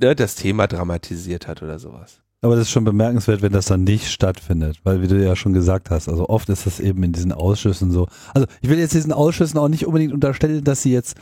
ne, 0.00 0.16
das 0.16 0.34
Thema 0.34 0.66
dramatisiert 0.66 1.46
hat 1.46 1.62
oder 1.62 1.78
sowas. 1.78 2.20
Aber 2.42 2.56
das 2.56 2.68
ist 2.68 2.70
schon 2.70 2.84
bemerkenswert, 2.84 3.42
wenn 3.42 3.52
das 3.52 3.66
dann 3.66 3.84
nicht 3.84 4.10
stattfindet, 4.10 4.80
weil 4.84 5.02
wie 5.02 5.08
du 5.08 5.22
ja 5.22 5.36
schon 5.36 5.52
gesagt 5.52 5.90
hast, 5.90 6.08
also 6.08 6.28
oft 6.28 6.48
ist 6.48 6.66
das 6.66 6.80
eben 6.80 7.02
in 7.02 7.12
diesen 7.12 7.32
Ausschüssen 7.32 7.90
so. 7.90 8.08
Also 8.32 8.46
ich 8.62 8.70
will 8.70 8.78
jetzt 8.78 8.94
diesen 8.94 9.12
Ausschüssen 9.12 9.58
auch 9.58 9.68
nicht 9.68 9.86
unbedingt 9.86 10.14
unterstellen, 10.14 10.64
dass 10.64 10.82
sie 10.82 10.92
jetzt 10.92 11.16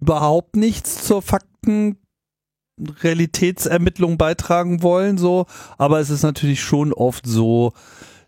überhaupt 0.00 0.56
nichts 0.56 1.04
zur 1.04 1.20
Fakten 1.20 1.98
Realitätsermittlung 3.02 4.18
beitragen 4.18 4.82
wollen, 4.82 5.18
so, 5.18 5.46
aber 5.78 6.00
es 6.00 6.10
ist 6.10 6.22
natürlich 6.22 6.62
schon 6.62 6.92
oft 6.92 7.26
so, 7.26 7.72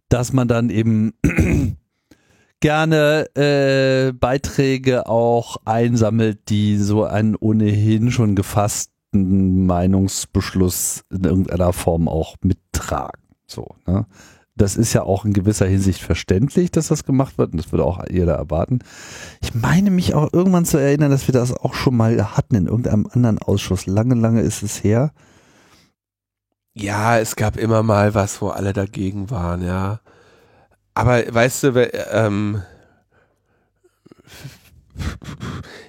dass 0.08 0.32
man 0.32 0.46
dann 0.46 0.70
eben 0.70 1.14
gerne 2.60 3.26
äh, 3.34 4.12
Beiträge 4.12 5.08
auch 5.08 5.56
einsammelt, 5.64 6.48
die 6.48 6.78
so 6.78 7.04
einen 7.04 7.34
ohnehin 7.34 8.10
schon 8.10 8.36
gefassten 9.16 9.66
Meinungsbeschluss 9.66 11.04
in 11.10 11.24
irgendeiner 11.24 11.72
Form 11.72 12.08
auch 12.08 12.36
mittragen. 12.42 13.22
So, 13.46 13.74
ne? 13.86 14.06
Das 14.58 14.76
ist 14.76 14.94
ja 14.94 15.02
auch 15.02 15.26
in 15.26 15.34
gewisser 15.34 15.66
Hinsicht 15.66 16.00
verständlich, 16.00 16.70
dass 16.70 16.88
das 16.88 17.04
gemacht 17.04 17.36
wird 17.36 17.52
und 17.52 17.58
das 17.58 17.72
würde 17.72 17.84
auch 17.84 18.02
jeder 18.10 18.36
erwarten. 18.36 18.78
Ich 19.42 19.54
meine 19.54 19.90
mich 19.90 20.14
auch 20.14 20.32
irgendwann 20.32 20.64
zu 20.64 20.78
erinnern, 20.78 21.10
dass 21.10 21.28
wir 21.28 21.34
das 21.34 21.52
auch 21.52 21.74
schon 21.74 21.94
mal 21.94 22.34
hatten 22.34 22.54
in 22.54 22.66
irgendeinem 22.66 23.06
anderen 23.12 23.38
Ausschuss. 23.38 23.84
Lange, 23.84 24.14
lange 24.14 24.40
ist 24.40 24.62
es 24.62 24.82
her. 24.82 25.12
Ja, 26.72 27.18
es 27.18 27.36
gab 27.36 27.58
immer 27.58 27.82
mal 27.82 28.14
was, 28.14 28.40
wo 28.40 28.48
alle 28.48 28.72
dagegen 28.72 29.30
waren, 29.30 29.62
ja. 29.62 30.00
Aber 30.94 31.22
weißt 31.28 31.64
du, 31.64 32.14
ähm, 32.14 32.62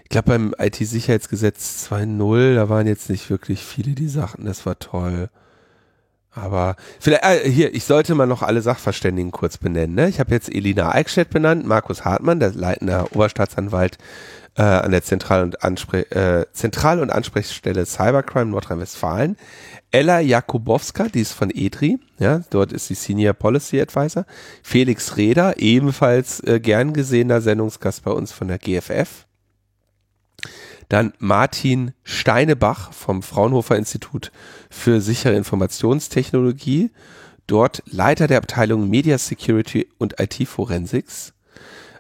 ich 0.04 0.10
glaube 0.10 0.30
beim 0.30 0.56
IT-Sicherheitsgesetz 0.58 1.88
2.0, 1.90 2.56
da 2.56 2.70
waren 2.70 2.88
jetzt 2.88 3.10
nicht 3.10 3.30
wirklich 3.30 3.64
viele, 3.64 3.92
die 3.92 4.08
sagten, 4.08 4.46
das 4.46 4.66
war 4.66 4.80
toll. 4.80 5.30
Aber 6.32 6.76
vielleicht, 7.00 7.24
äh, 7.24 7.50
hier, 7.50 7.74
ich 7.74 7.84
sollte 7.84 8.14
mal 8.14 8.28
noch 8.28 8.44
alle 8.44 8.62
Sachverständigen 8.62 9.32
kurz 9.32 9.58
benennen. 9.58 9.96
Ne? 9.96 10.08
Ich 10.08 10.20
habe 10.20 10.32
jetzt 10.32 10.54
Elina 10.54 10.94
Eickstedt 10.94 11.32
benannt, 11.32 11.66
Markus 11.66 12.06
Hartmann, 12.06 12.40
der 12.40 12.54
leitende 12.54 13.06
Oberstaatsanwalt 13.14 13.98
äh, 14.58 14.64
an 14.64 14.92
der 14.92 15.04
Zentral- 15.04 15.44
und, 15.44 15.64
Anspre 15.64 16.10
äh, 16.12 16.46
Zentral- 16.52 17.00
und 17.00 17.12
Ansprechstelle 17.12 17.86
Cybercrime 17.86 18.52
Nordrhein-Westfalen. 18.52 19.38
Ella 19.92 20.20
Jakubowska, 20.20 21.08
die 21.08 21.22
ist 21.22 21.32
von 21.32 21.50
EDRI, 21.50 22.00
ja, 22.20 22.42
dort 22.50 22.74
ist 22.74 22.88
sie 22.88 22.96
Senior 22.96 23.34
Policy 23.34 23.80
Advisor. 23.80 24.26
Felix 24.64 25.16
Reder, 25.16 25.60
ebenfalls 25.60 26.42
äh, 26.42 26.60
gern 26.60 26.94
gesehener 26.94 27.40
Sendungsgast 27.40 28.04
bei 28.04 28.12
uns 28.12 28.32
von 28.32 28.50
der 28.50 28.58
GFF. 28.58 29.26
Dann 30.90 31.14
Martin 31.20 31.94
Steinebach 32.04 32.94
vom 32.94 33.22
Fraunhofer 33.22 33.76
Institut 33.76 34.32
für 34.70 35.02
sichere 35.02 35.36
Informationstechnologie. 35.36 36.92
Dort 37.46 37.84
Leiter 37.86 38.28
der 38.28 38.38
Abteilung 38.38 38.90
Media 38.90 39.18
Security 39.18 39.88
und 39.98 40.20
IT 40.20 40.48
Forensics. 40.48 41.34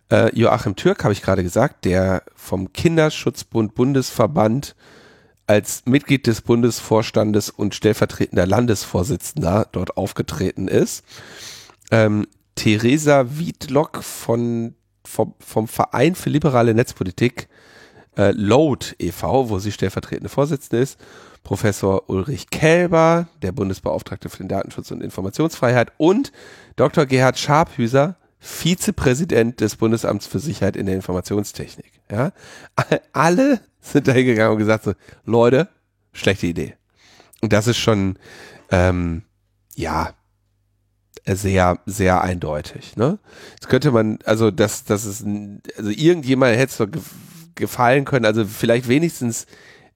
Äh, 0.10 0.34
Joachim 0.36 0.76
Türk 0.76 1.03
habe 1.03 1.14
ich 1.14 1.22
gerade 1.22 1.43
gesagt, 1.43 1.86
der 1.86 2.24
vom 2.36 2.72
Kinderschutzbund 2.74 3.76
Bundesverband 3.76 4.76
als 5.47 5.84
Mitglied 5.86 6.28
des 6.28 6.41
Bundesvorstandes 6.41 7.49
und 7.49 7.74
stellvertretender 7.74 8.45
Landesvorsitzender 8.45 9.68
dort 9.72 9.95
aufgetreten 9.97 10.68
ist. 10.68 11.03
Ähm, 11.91 12.28
Theresa 12.55 13.26
Wiedlock 13.38 14.03
von, 14.03 14.76
vom, 15.05 15.36
vom 15.39 15.68
Verein 15.68 16.16
für 16.16 16.30
liberale 16.30 16.74
Netzpolitik 16.74 17.47
äh, 18.18 18.32
Load 18.32 18.95
e.V., 18.99 19.49
wo 19.49 19.60
sie 19.60 19.72
stellvertretende 19.72 20.30
Vorsitzende 20.30 20.82
ist, 20.82 20.99
Professor 21.43 22.10
Ulrich 22.10 22.49
Kälber, 22.49 23.28
der 23.41 23.53
Bundesbeauftragte 23.53 24.28
für 24.28 24.39
den 24.39 24.49
Datenschutz 24.49 24.91
und 24.91 25.01
Informationsfreiheit 25.01 25.93
und 25.97 26.34
Dr. 26.76 27.05
Gerhard 27.05 27.38
Scharphüser, 27.38 28.18
Vizepräsident 28.39 29.61
des 29.61 29.75
Bundesamts 29.75 30.27
für 30.27 30.39
Sicherheit 30.39 30.75
in 30.75 30.85
der 30.85 30.95
Informationstechnik. 30.95 31.91
Ja, 32.11 32.31
alle 33.13 33.61
sind 33.81 34.07
da 34.07 34.11
hingegangen 34.11 34.53
und 34.53 34.59
gesagt 34.59 34.83
so, 34.83 34.93
Leute, 35.25 35.69
schlechte 36.13 36.47
Idee. 36.47 36.75
Und 37.41 37.53
das 37.53 37.67
ist 37.67 37.77
schon, 37.77 38.17
ähm, 38.71 39.23
ja, 39.75 40.13
sehr, 41.25 41.79
sehr 41.85 42.21
eindeutig. 42.21 42.95
Ne? 42.95 43.19
Jetzt 43.51 43.67
könnte 43.67 43.91
man, 43.91 44.19
also 44.23 44.49
das, 44.49 44.85
das 44.85 45.05
ist, 45.05 45.25
also 45.77 45.89
irgendjemand 45.89 46.55
hätte 46.55 46.71
es 46.71 46.77
doch 46.77 47.01
gefallen 47.55 48.05
können, 48.05 48.25
also 48.25 48.45
vielleicht 48.45 48.88
wenigstens 48.88 49.45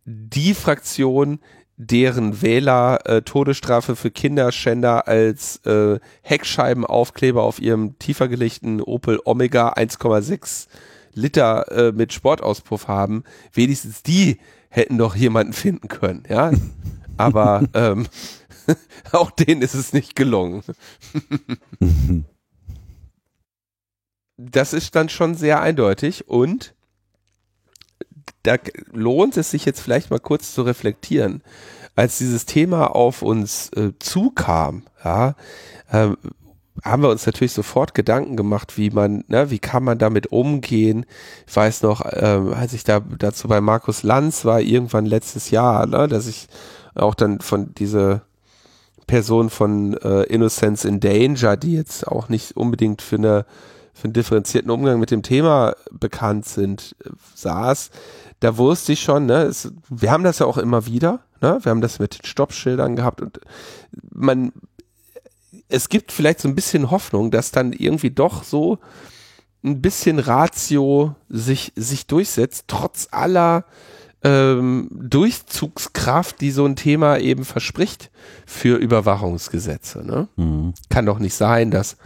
die 0.04 0.54
Fraktion, 0.54 1.40
deren 1.84 2.42
Wähler 2.44 3.00
äh, 3.06 3.22
Todesstrafe 3.24 3.96
für 3.96 4.12
Kinderschänder 4.12 5.08
als 5.08 5.58
äh, 5.66 6.00
Heckscheibenaufkleber 6.22 7.42
auf 7.42 7.60
ihrem 7.60 7.98
tiefer 7.98 8.28
gelegten 8.28 8.82
Opel 8.82 9.20
Omega 9.26 9.74
1,6 9.74 10.68
Liter 11.14 11.72
äh, 11.72 11.92
mit 11.92 12.14
Sportauspuff 12.14 12.88
haben, 12.88 13.24
wenigstens 13.52 14.04
die 14.04 14.38
hätten 14.70 14.98
doch 14.98 15.16
jemanden 15.16 15.54
finden 15.54 15.88
können, 15.88 16.24
ja. 16.30 16.52
Aber 17.18 17.64
ähm, 17.74 18.06
auch 19.12 19.32
denen 19.32 19.64
ist 19.64 19.74
es 19.74 19.92
nicht 19.92 20.16
gelungen. 20.16 20.62
das 24.38 24.74
ist 24.74 24.96
dann 24.96 25.10
schon 25.10 25.34
sehr 25.34 25.62
eindeutig 25.62 26.28
und 26.28 26.76
da 28.44 28.56
lohnt 28.92 29.38
es 29.38 29.52
sich 29.52 29.66
jetzt 29.66 29.82
vielleicht 29.82 30.10
mal 30.10 30.20
kurz 30.20 30.54
zu 30.54 30.64
reflektieren. 30.64 31.42
Als 31.96 32.18
dieses 32.18 32.46
Thema 32.46 32.96
auf 32.96 33.22
uns 33.22 33.70
äh, 33.70 33.92
zukam, 34.00 34.84
ja, 35.04 35.36
äh, 35.92 36.10
haben 36.84 37.04
wir 37.04 37.10
uns 37.10 37.26
natürlich 37.26 37.52
sofort 37.52 37.94
Gedanken 37.94 38.38
gemacht, 38.38 38.78
wie 38.78 38.90
man, 38.90 39.24
ne, 39.28 39.52
wie 39.52 39.60
kann 39.60 39.84
man 39.84 39.98
damit 39.98 40.28
umgehen. 40.28 41.06
Ich 41.48 41.56
weiß 41.56 41.84
noch, 41.84 42.02
äh, 42.02 42.40
als 42.56 42.74
ich 42.74 42.84
da 42.84 43.02
dazu 43.02 43.48
bei 43.48 43.62
Markus 43.62 44.04
Lanz 44.04 44.46
war, 44.46 44.62
irgendwann 44.62 45.06
letztes 45.06 45.52
Jahr, 45.52 45.86
ne, 45.86 46.08
dass 46.08 46.28
ich 46.28 46.48
auch 46.96 47.14
dann 47.14 47.42
von 47.42 47.76
dieser 47.76 48.22
Person 49.06 49.50
von 49.50 49.96
äh, 49.98 50.24
Innocence 50.24 50.86
in 50.86 51.00
Danger, 51.00 51.58
die 51.58 51.74
jetzt 51.74 52.08
auch 52.08 52.30
nicht 52.30 52.56
unbedingt 52.56 53.02
für 53.02 53.18
eine 53.18 53.46
für 53.94 54.06
einen 54.06 54.14
differenzierten 54.14 54.72
Umgang 54.72 55.00
mit 55.00 55.12
dem 55.12 55.22
Thema 55.22 55.76
bekannt 55.92 56.46
sind, 56.46 56.96
äh, 57.04 57.10
saß, 57.36 57.92
da 58.42 58.58
wusste 58.58 58.92
ich 58.94 59.02
schon, 59.02 59.28
ne, 59.28 59.44
es, 59.44 59.72
wir 59.90 60.12
haben 60.12 60.24
das 60.24 60.40
ja 60.40 60.46
auch 60.46 60.58
immer 60.58 60.86
wieder, 60.86 61.22
ne, 61.42 61.60
wir 61.62 61.70
haben 61.70 61.82
das 61.82 62.00
mit 62.00 62.20
den 62.20 62.26
Stoppschildern 62.26 62.96
gehabt 62.96 63.22
und 63.22 63.40
man, 64.12 64.52
es 65.70 65.88
gibt 65.88 66.12
vielleicht 66.12 66.42
so 66.42 66.50
ein 66.50 66.56
bisschen 66.56 66.92
Hoffnung, 66.92 67.32
dass 67.32 67.52
dann 67.52 67.72
irgendwie 67.72 68.10
doch 68.10 68.44
so 68.44 68.80
ein 69.64 69.82
bisschen 69.82 70.20
Ratio 70.20 71.16
sich, 71.30 71.72
sich 71.76 72.08
durchsetzt, 72.08 72.66
trotz 72.68 73.08
aller 73.12 73.66
ähm, 74.24 74.90
Durchzugskraft, 74.92 76.42
die 76.42 76.52
so 76.52 76.66
ein 76.66 76.76
Thema 76.76 77.20
eben 77.20 77.46
verspricht 77.46 78.10
für 78.48 78.78
Überwachungsgesetze. 78.78 80.06
Ne? 80.06 80.28
Mhm. 80.36 80.74
Kann 80.90 81.06
doch 81.06 81.20
nicht 81.20 81.36
sein, 81.36 81.70
dass 81.70 81.98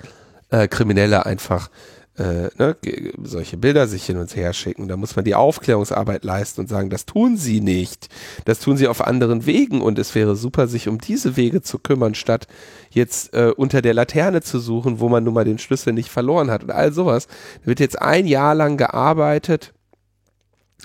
äh, 0.49 0.67
Kriminelle 0.67 1.25
einfach 1.25 1.69
äh, 2.17 2.49
ne, 2.57 2.75
solche 3.23 3.57
Bilder 3.57 3.87
sich 3.87 4.05
hin 4.05 4.17
und 4.17 4.35
her 4.35 4.53
schicken. 4.53 4.87
Da 4.87 4.97
muss 4.97 5.15
man 5.15 5.25
die 5.25 5.35
Aufklärungsarbeit 5.35 6.23
leisten 6.23 6.61
und 6.61 6.67
sagen, 6.67 6.89
das 6.89 7.05
tun 7.05 7.37
sie 7.37 7.61
nicht. 7.61 8.07
Das 8.45 8.59
tun 8.59 8.77
sie 8.77 8.87
auf 8.87 9.05
anderen 9.05 9.45
Wegen 9.45 9.81
und 9.81 9.99
es 9.99 10.15
wäre 10.15 10.35
super, 10.35 10.67
sich 10.67 10.87
um 10.87 10.99
diese 10.99 11.35
Wege 11.35 11.61
zu 11.61 11.79
kümmern, 11.79 12.15
statt 12.15 12.47
jetzt 12.89 13.33
äh, 13.33 13.51
unter 13.55 13.81
der 13.81 13.93
Laterne 13.93 14.41
zu 14.41 14.59
suchen, 14.59 14.99
wo 14.99 15.09
man 15.09 15.23
nun 15.23 15.33
mal 15.33 15.45
den 15.45 15.59
Schlüssel 15.59 15.93
nicht 15.93 16.09
verloren 16.09 16.49
hat 16.49 16.63
und 16.63 16.71
all 16.71 16.93
sowas. 16.93 17.27
Da 17.61 17.67
wird 17.67 17.79
jetzt 17.79 18.01
ein 18.01 18.27
Jahr 18.27 18.55
lang 18.55 18.77
gearbeitet 18.77 19.73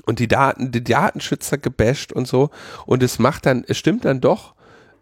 und 0.06 0.18
die 0.18 0.28
Daten, 0.28 0.72
die 0.72 0.82
Datenschützer 0.82 1.58
gebasht 1.58 2.12
und 2.12 2.26
so. 2.26 2.50
Und 2.86 3.02
es 3.02 3.18
macht 3.18 3.46
dann, 3.46 3.64
es 3.66 3.78
stimmt 3.78 4.04
dann 4.04 4.20
doch 4.20 4.54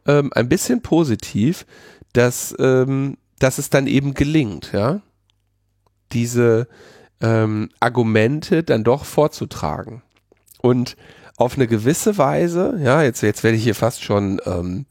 ähm, 0.06 0.30
ein 0.34 0.48
bisschen 0.48 0.82
positiv, 0.82 1.66
dass, 2.12 2.54
ähm, 2.58 3.16
dass 3.38 3.58
es 3.58 3.70
dann 3.70 3.86
eben 3.86 4.14
gelingt, 4.14 4.72
ja, 4.72 5.00
diese 6.12 6.68
ähm, 7.20 7.70
Argumente 7.80 8.62
dann 8.62 8.84
doch 8.84 9.04
vorzutragen. 9.04 10.02
Und 10.60 10.96
auf 11.36 11.54
eine 11.54 11.66
gewisse 11.66 12.18
Weise, 12.18 12.78
ja, 12.82 13.02
jetzt, 13.02 13.22
jetzt 13.22 13.44
werde 13.44 13.56
ich 13.56 13.62
hier 13.62 13.74
fast 13.74 14.02
schon 14.02 14.40
ähm, 14.44 14.86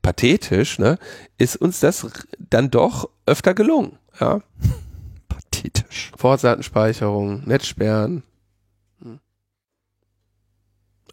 pathetisch, 0.00 0.78
ne, 0.78 0.98
ist 1.38 1.56
uns 1.56 1.80
das 1.80 2.06
dann 2.38 2.70
doch 2.70 3.08
öfter 3.26 3.54
gelungen, 3.54 3.98
ja. 4.20 4.40
Pathetisch. 5.28 6.12
Vorratsdatenspeicherung, 6.16 7.42
Netzsperren. 7.46 8.22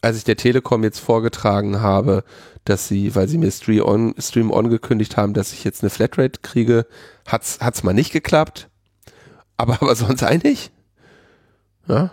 Als 0.02 0.18
ich 0.18 0.24
der 0.24 0.38
Telekom 0.38 0.84
jetzt 0.84 1.00
vorgetragen 1.00 1.82
habe, 1.82 2.24
dass 2.64 2.88
sie, 2.88 3.16
weil 3.16 3.28
sie 3.28 3.40
mir 3.40 3.50
Stream 3.50 3.84
On, 3.84 4.16
Stream 4.20 4.52
On 4.52 4.70
gekündigt 4.70 5.18
haben, 5.18 5.34
dass 5.34 5.52
ich 5.52 5.64
jetzt 5.64 5.82
eine 5.82 5.90
Flatrate 5.90 6.42
kriege, 6.42 6.86
hat's, 7.26 7.60
hat's 7.60 7.82
mal 7.82 7.94
nicht 7.94 8.12
geklappt. 8.12 8.70
Aber, 9.58 9.82
aber 9.82 9.96
sonst 9.96 10.24
eigentlich? 10.24 10.72
Ja? 11.88 12.12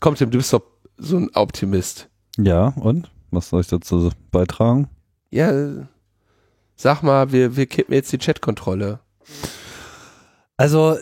Kommt, 0.00 0.18
Tim, 0.18 0.30
du 0.30 0.38
bist 0.38 0.52
doch 0.52 0.62
so 0.96 1.16
ein 1.16 1.30
Optimist. 1.34 2.08
Ja, 2.36 2.68
und? 2.76 3.10
Was 3.30 3.48
soll 3.48 3.60
ich 3.60 3.66
dazu 3.68 4.10
beitragen? 4.30 4.88
Ja, 5.30 5.88
sag 6.76 7.02
mal, 7.02 7.32
wir, 7.32 7.56
wir 7.56 7.66
kippen 7.66 7.94
jetzt 7.94 8.12
die 8.12 8.18
Chatkontrolle. 8.18 9.00
Also, 10.56 10.96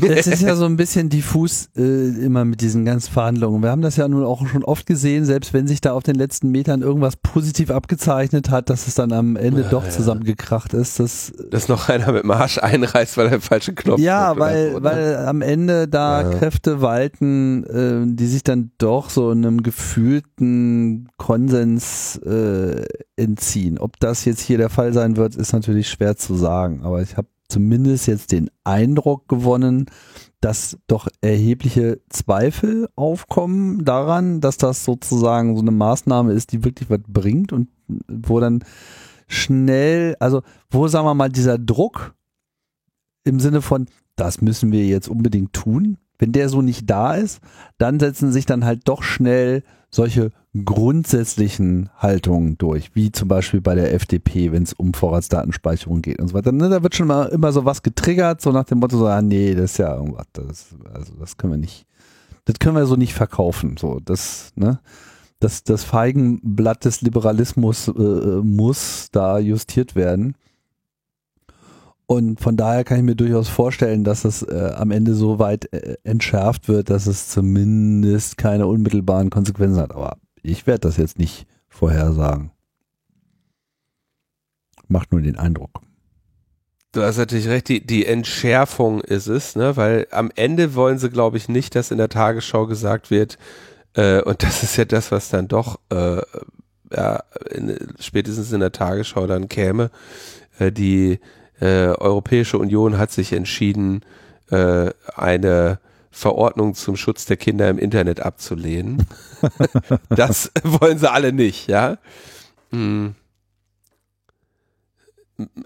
es 0.00 0.26
ist 0.26 0.42
ja 0.42 0.56
so 0.56 0.64
ein 0.64 0.76
bisschen 0.76 1.08
diffus 1.08 1.68
äh, 1.76 2.08
immer 2.24 2.44
mit 2.44 2.60
diesen 2.60 2.84
ganzen 2.84 3.12
Verhandlungen. 3.12 3.62
Wir 3.62 3.70
haben 3.70 3.82
das 3.82 3.96
ja 3.96 4.06
nun 4.08 4.24
auch 4.24 4.46
schon 4.46 4.64
oft 4.64 4.86
gesehen, 4.86 5.24
selbst 5.24 5.52
wenn 5.52 5.66
sich 5.66 5.80
da 5.80 5.92
auf 5.92 6.02
den 6.02 6.14
letzten 6.16 6.50
Metern 6.50 6.82
irgendwas 6.82 7.16
positiv 7.16 7.70
abgezeichnet 7.70 8.50
hat, 8.50 8.70
dass 8.70 8.86
es 8.86 8.94
dann 8.94 9.12
am 9.12 9.36
Ende 9.36 9.62
Ja, 9.62 9.68
doch 9.68 9.84
ja. 9.84 9.90
zusammengekracht 9.90 10.74
ist. 10.74 11.00
Das, 11.00 11.32
Dass 11.50 11.68
noch 11.68 11.88
einer 11.88 12.12
mit 12.12 12.22
dem 12.22 12.30
Arsch 12.30 12.58
einreißt, 12.58 13.16
weil 13.16 13.26
er 13.26 13.30
den 13.32 13.40
falschen 13.40 13.74
Knopf 13.74 13.98
ja, 14.00 14.28
drückt 14.34 14.40
oder 14.40 14.46
weil, 14.46 14.70
so, 14.72 14.78
ne? 14.78 14.84
weil 14.84 15.16
am 15.26 15.42
Ende 15.42 15.88
da 15.88 16.22
Ja. 16.22 16.30
Kräfte 16.38 16.80
walten, 16.80 17.64
äh, 17.64 18.14
die 18.14 18.26
sich 18.26 18.42
dann 18.44 18.70
doch 18.78 19.10
so 19.10 19.30
einem 19.30 19.62
gefühlten 19.62 21.08
Konsens 21.16 22.16
äh, 22.24 22.84
entziehen. 23.16 23.78
Ob 23.78 23.98
das 24.00 24.24
jetzt 24.24 24.40
hier 24.40 24.58
der 24.58 24.70
Fall 24.70 24.92
sein 24.92 25.16
wird, 25.16 25.34
ist 25.36 25.52
natürlich 25.52 25.88
schwer 25.88 26.16
zu 26.16 26.34
sagen. 26.34 26.82
Aber 26.82 27.02
ich 27.02 27.16
habe 27.16 27.28
zumindest 27.48 28.06
jetzt 28.06 28.32
den 28.32 28.50
Eindruck 28.64 29.28
gewonnen, 29.28 29.86
dass 30.40 30.78
doch 30.86 31.08
erhebliche 31.20 32.00
Zweifel 32.08 32.88
aufkommen 32.94 33.84
daran, 33.84 34.40
dass 34.40 34.56
das 34.58 34.84
sozusagen 34.84 35.56
so 35.56 35.62
eine 35.62 35.70
Maßnahme 35.70 36.32
ist, 36.32 36.52
die 36.52 36.64
wirklich 36.64 36.90
was 36.90 37.00
bringt 37.06 37.52
und 37.52 37.68
wo 38.08 38.40
dann 38.40 38.64
schnell, 39.28 40.16
also 40.20 40.42
wo 40.70 40.88
sagen 40.88 41.06
wir 41.06 41.14
mal 41.14 41.30
dieser 41.30 41.58
Druck 41.58 42.14
im 43.24 43.40
Sinne 43.40 43.62
von, 43.62 43.86
das 44.14 44.40
müssen 44.40 44.72
wir 44.72 44.86
jetzt 44.86 45.08
unbedingt 45.08 45.52
tun, 45.52 45.98
wenn 46.18 46.32
der 46.32 46.48
so 46.48 46.62
nicht 46.62 46.88
da 46.88 47.14
ist, 47.14 47.40
dann 47.78 48.00
setzen 48.00 48.32
sich 48.32 48.46
dann 48.46 48.64
halt 48.64 48.82
doch 48.84 49.02
schnell 49.02 49.62
solche 49.96 50.30
grundsätzlichen 50.64 51.88
Haltungen 51.96 52.56
durch, 52.58 52.94
wie 52.94 53.10
zum 53.10 53.28
Beispiel 53.28 53.60
bei 53.60 53.74
der 53.74 53.92
FDP, 53.94 54.52
wenn 54.52 54.62
es 54.62 54.74
um 54.74 54.94
Vorratsdatenspeicherung 54.94 56.02
geht 56.02 56.20
und 56.20 56.28
so 56.28 56.34
weiter. 56.34 56.52
Ne, 56.52 56.68
da 56.68 56.82
wird 56.82 56.94
schon 56.94 57.08
mal 57.08 57.26
immer 57.26 57.50
so 57.50 57.64
was 57.64 57.82
getriggert, 57.82 58.40
so 58.40 58.52
nach 58.52 58.64
dem 58.64 58.78
Motto, 58.78 58.96
so, 58.98 59.06
ah, 59.06 59.22
nee, 59.22 59.54
das 59.54 59.72
ist 59.72 59.78
ja 59.78 59.96
irgendwas, 59.96 60.26
das, 60.34 60.66
also 60.92 61.14
das 61.18 61.36
können 61.36 61.54
wir 61.54 61.58
nicht, 61.58 61.86
das 62.44 62.58
können 62.58 62.76
wir 62.76 62.86
so 62.86 62.96
nicht 62.96 63.14
verkaufen. 63.14 63.76
So, 63.78 64.00
das, 64.04 64.52
ne, 64.54 64.78
das, 65.40 65.64
das 65.64 65.82
Feigenblatt 65.84 66.84
des 66.84 67.00
Liberalismus 67.00 67.88
äh, 67.88 67.92
äh, 67.92 68.42
muss 68.42 69.08
da 69.10 69.38
justiert 69.38 69.96
werden. 69.96 70.36
Und 72.06 72.40
von 72.40 72.56
daher 72.56 72.84
kann 72.84 72.98
ich 72.98 73.02
mir 73.02 73.16
durchaus 73.16 73.48
vorstellen, 73.48 74.04
dass 74.04 74.24
es 74.24 74.42
äh, 74.42 74.72
am 74.76 74.92
Ende 74.92 75.14
so 75.14 75.40
weit 75.40 75.72
äh, 75.72 75.96
entschärft 76.04 76.68
wird, 76.68 76.88
dass 76.88 77.06
es 77.06 77.28
zumindest 77.28 78.38
keine 78.38 78.68
unmittelbaren 78.68 79.30
Konsequenzen 79.30 79.80
hat. 79.80 79.92
Aber 79.92 80.16
ich 80.42 80.66
werde 80.68 80.80
das 80.80 80.96
jetzt 80.96 81.18
nicht 81.18 81.46
vorhersagen. 81.68 82.52
Macht 84.86 85.10
nur 85.10 85.20
den 85.20 85.36
Eindruck. 85.36 85.80
Du 86.92 87.02
hast 87.02 87.18
natürlich 87.18 87.48
recht, 87.48 87.68
die, 87.68 87.84
die 87.84 88.06
Entschärfung 88.06 89.00
ist 89.00 89.26
es, 89.26 89.56
ne? 89.56 89.76
weil 89.76 90.06
am 90.12 90.30
Ende 90.34 90.76
wollen 90.76 90.98
sie, 90.98 91.10
glaube 91.10 91.36
ich, 91.36 91.48
nicht, 91.48 91.74
dass 91.74 91.90
in 91.90 91.98
der 91.98 92.08
Tagesschau 92.08 92.66
gesagt 92.66 93.10
wird, 93.10 93.36
äh, 93.94 94.22
und 94.22 94.42
das 94.42 94.62
ist 94.62 94.76
ja 94.76 94.84
das, 94.84 95.10
was 95.10 95.28
dann 95.28 95.48
doch 95.48 95.80
äh, 95.90 96.22
ja, 96.92 97.22
in, 97.50 97.76
spätestens 97.98 98.52
in 98.52 98.60
der 98.60 98.72
Tagesschau 98.72 99.26
dann 99.26 99.48
käme, 99.48 99.90
äh, 100.58 100.70
die 100.70 101.18
äh, 101.60 101.88
Europäische 101.88 102.58
Union 102.58 102.98
hat 102.98 103.10
sich 103.10 103.32
entschieden, 103.32 104.02
äh, 104.50 104.90
eine 105.14 105.78
Verordnung 106.10 106.74
zum 106.74 106.96
Schutz 106.96 107.26
der 107.26 107.36
Kinder 107.36 107.68
im 107.68 107.78
Internet 107.78 108.20
abzulehnen. 108.20 109.06
das 110.08 110.50
wollen 110.62 110.98
sie 110.98 111.10
alle 111.10 111.32
nicht, 111.32 111.68
ja. 111.68 111.98
Mm 112.70 113.10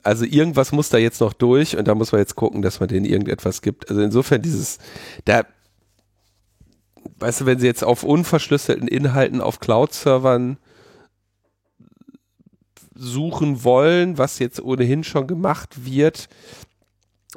also 0.02 0.24
irgendwas 0.24 0.72
muss 0.72 0.88
da 0.88 0.98
jetzt 0.98 1.20
noch 1.20 1.32
durch 1.32 1.76
und 1.76 1.86
da 1.86 1.94
muss 1.94 2.12
man 2.12 2.20
jetzt 2.20 2.36
gucken, 2.36 2.62
dass 2.62 2.80
man 2.80 2.88
denen 2.88 3.04
irgendetwas 3.04 3.62
gibt. 3.62 3.88
Also 3.88 4.02
insofern 4.02 4.42
dieses, 4.42 4.78
da, 5.24 5.44
weißt 7.18 7.42
du, 7.42 7.46
wenn 7.46 7.58
sie 7.58 7.66
jetzt 7.66 7.84
auf 7.84 8.02
unverschlüsselten 8.02 8.88
Inhalten 8.88 9.40
auf 9.40 9.60
Cloud-Servern 9.60 10.58
suchen 13.00 13.64
wollen, 13.64 14.18
was 14.18 14.38
jetzt 14.38 14.60
ohnehin 14.60 15.04
schon 15.04 15.26
gemacht 15.26 15.86
wird, 15.86 16.28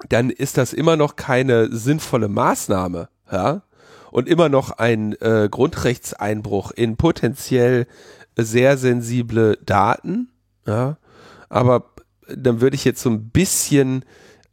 dann 0.10 0.30
ist 0.30 0.58
das 0.58 0.74
immer 0.74 0.98
noch 0.98 1.16
keine 1.16 1.74
sinnvolle 1.76 2.28
Maßnahme, 2.28 3.10
ja, 3.32 3.64
und 4.12 4.28
immer 4.28 4.50
noch 4.50 4.72
ein 4.72 5.14
äh, 5.22 5.48
Grundrechtseinbruch 5.50 6.72
in 6.72 6.98
potenziell 6.98 7.88
sehr 8.36 8.78
sensible 8.78 9.58
Daten, 9.66 10.30
ja, 10.68 10.98
aber 11.50 11.94
dann 12.28 12.62
würde 12.62 12.76
ich 12.76 12.86
jetzt 12.86 13.02
so 13.02 13.10
ein 13.10 13.30
bisschen 13.30 14.04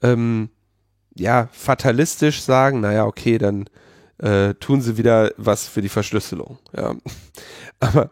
ähm, 0.02 0.50
ja 1.16 1.48
fatalistisch 1.52 2.42
sagen, 2.42 2.80
naja, 2.80 3.06
okay, 3.06 3.38
dann 3.38 3.68
äh, 4.18 4.54
tun 4.54 4.80
sie 4.80 4.96
wieder 4.96 5.32
was 5.36 5.66
für 5.66 5.80
die 5.80 5.88
Verschlüsselung. 5.88 6.58
Ja. 6.76 6.94
Aber 7.80 8.10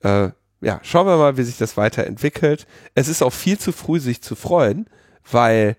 äh, 0.00 0.30
ja, 0.60 0.80
schauen 0.82 1.06
wir 1.06 1.16
mal, 1.16 1.36
wie 1.36 1.42
sich 1.42 1.58
das 1.58 1.76
weiterentwickelt. 1.76 2.66
Es 2.94 3.08
ist 3.08 3.22
auch 3.22 3.32
viel 3.32 3.58
zu 3.58 3.72
früh, 3.72 4.00
sich 4.00 4.22
zu 4.22 4.34
freuen, 4.34 4.86
weil 5.30 5.76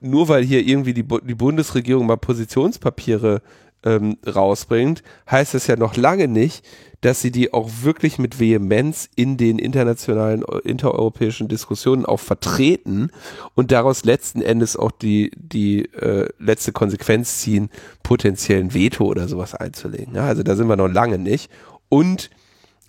nur 0.00 0.28
weil 0.28 0.44
hier 0.44 0.66
irgendwie 0.66 0.94
die, 0.94 1.04
die 1.04 1.34
Bundesregierung 1.34 2.06
mal 2.06 2.16
Positionspapiere 2.16 3.42
ähm, 3.84 4.18
rausbringt, 4.26 5.02
heißt 5.30 5.54
das 5.54 5.66
ja 5.66 5.76
noch 5.76 5.96
lange 5.96 6.28
nicht, 6.28 6.66
dass 7.00 7.20
sie 7.20 7.30
die 7.30 7.52
auch 7.52 7.70
wirklich 7.82 8.18
mit 8.18 8.40
Vehemenz 8.40 9.08
in 9.14 9.36
den 9.36 9.58
internationalen, 9.58 10.42
äh, 10.42 10.58
intereuropäischen 10.68 11.48
Diskussionen 11.48 12.04
auch 12.04 12.20
vertreten 12.20 13.10
und 13.54 13.70
daraus 13.70 14.04
letzten 14.04 14.42
Endes 14.42 14.76
auch 14.76 14.90
die, 14.90 15.30
die 15.36 15.84
äh, 15.94 16.28
letzte 16.38 16.72
Konsequenz 16.72 17.38
ziehen, 17.38 17.70
potenziellen 18.02 18.74
Veto 18.74 19.04
oder 19.04 19.28
sowas 19.28 19.54
einzulegen. 19.54 20.14
Ja, 20.14 20.26
also 20.26 20.42
da 20.42 20.56
sind 20.56 20.68
wir 20.68 20.76
noch 20.76 20.88
lange 20.88 21.18
nicht. 21.18 21.50
Und 21.88 22.30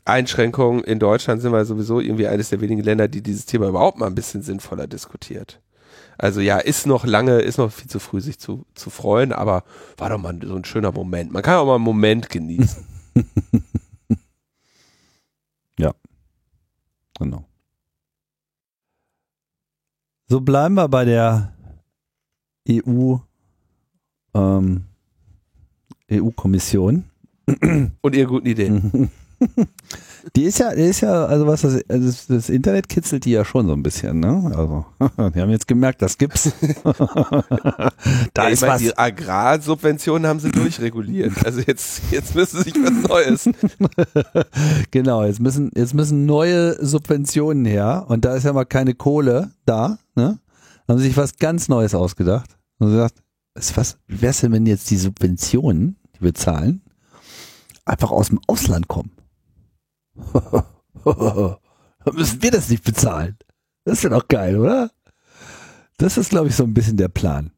Einschränkungen 0.08 0.84
in 0.84 1.00
Deutschland 1.00 1.42
sind 1.42 1.52
wir 1.52 1.66
sowieso 1.66 2.00
irgendwie 2.00 2.28
eines 2.28 2.50
der 2.50 2.62
wenigen 2.62 2.84
Länder, 2.84 3.08
die 3.08 3.22
dieses 3.22 3.46
Thema 3.46 3.68
überhaupt 3.68 4.00
mal 4.00 4.08
ein 4.08 4.16
bisschen 4.16 4.42
sinnvoller 4.42 4.88
diskutiert. 4.88 5.62
Also 6.18 6.42
ja, 6.42 6.58
ist 6.58 6.88
noch 6.88 7.06
lange, 7.06 7.40
ist 7.40 7.58
noch 7.58 7.72
viel 7.72 7.90
zu 7.90 8.00
früh, 8.00 8.22
sich 8.22 8.40
zu, 8.40 8.66
zu 8.74 8.90
freuen, 8.90 9.34
aber 9.34 9.64
war 9.98 10.10
doch 10.10 10.18
mal 10.18 10.40
so 10.44 10.56
ein 10.56 10.66
schöner 10.66 10.92
Moment. 10.92 11.32
Man 11.32 11.44
kann 11.44 11.58
auch 11.58 11.66
mal 11.66 11.76
einen 11.76 11.84
Moment 11.84 12.30
genießen. 12.30 12.86
Genau. 17.20 17.46
So 20.28 20.42
bleiben 20.42 20.76
wir 20.76 20.88
bei 20.88 21.06
der 21.06 21.54
EU, 22.70 23.16
ähm, 24.34 24.86
EU-Kommission. 26.12 27.06
Und 28.02 28.16
ihre 28.16 28.28
guten 28.28 28.48
Ideen. 28.48 29.10
Die 30.36 30.44
ist 30.44 30.60
ja, 30.60 30.74
die 30.76 30.82
ist 30.82 31.02
ja, 31.02 31.26
also 31.26 31.48
was 31.48 31.62
das, 31.62 31.84
das, 31.88 32.28
das 32.28 32.50
Internet 32.50 32.90
kitzelt 32.90 33.26
die 33.26 33.32
ja 33.32 33.46
schon 33.46 33.68
so 33.68 33.74
ein 33.74 33.84
bisschen, 33.84 34.20
ne? 34.20 34.44
Also, 34.46 34.86
wir 35.34 35.42
haben 35.42 35.50
jetzt 35.50 35.68
gemerkt, 35.68 36.02
das 36.02 36.18
gibt's. 36.18 36.52
da 36.84 38.44
ja, 38.44 38.48
ist 38.50 38.62
meine, 38.62 38.74
was. 38.74 38.82
Die 38.82 38.98
Agrarsubventionen 38.98 40.28
haben 40.28 40.40
sie 40.40 40.52
durchreguliert. 40.52 41.46
Also 41.46 41.62
jetzt, 41.62 42.02
jetzt 42.12 42.36
müssen 42.36 42.64
sich 42.64 42.74
was 42.76 43.08
Neues. 43.08 43.50
genau, 44.92 45.24
jetzt 45.24 45.40
müssen, 45.40 45.72
jetzt 45.76 45.94
müssen 45.94 46.26
neue 46.26 46.84
Subventionen 46.86 47.66
her 47.66 48.06
und 48.10 48.26
da 48.26 48.36
ist 48.36 48.44
ja 48.44 48.54
mal 48.54 48.66
keine 48.66 48.96
Kohle 48.96 49.52
da, 49.66 49.98
ne? 50.16 50.40
Haben 50.88 51.00
sie 51.00 51.08
sich 51.08 51.18
was 51.18 51.38
ganz 51.38 51.68
Neues 51.68 51.94
ausgedacht 51.94 52.58
und 52.80 52.88
gesagt, 52.88 53.16
was, 53.76 53.98
wie 54.08 54.22
wär's 54.22 54.42
denn, 54.42 54.52
wenn 54.52 54.66
jetzt 54.66 54.90
die 54.90 54.98
Subventionen, 54.98 55.98
die 56.16 56.22
wir 56.22 56.34
zahlen, 56.34 56.82
einfach 57.86 58.12
aus 58.12 58.28
dem 58.28 58.40
Ausland 58.48 58.88
kommen? 58.88 59.12
Dann 60.34 61.56
müssen 62.16 62.42
wir 62.42 62.52
das 62.52 62.70
nicht 62.70 62.84
bezahlen. 62.84 63.38
Das 63.86 64.04
wäre 64.04 64.16
doch 64.16 64.28
geil, 64.28 64.58
oder? 64.58 64.92
Das 65.98 66.18
ist, 66.18 66.30
glaube 66.30 66.50
ich, 66.50 66.56
so 66.56 66.64
ein 66.64 66.74
bisschen 66.74 66.98
der 66.98 67.08
Plan. 67.08 67.52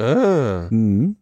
Ah. 0.00 0.68
Mhm. 0.70 1.16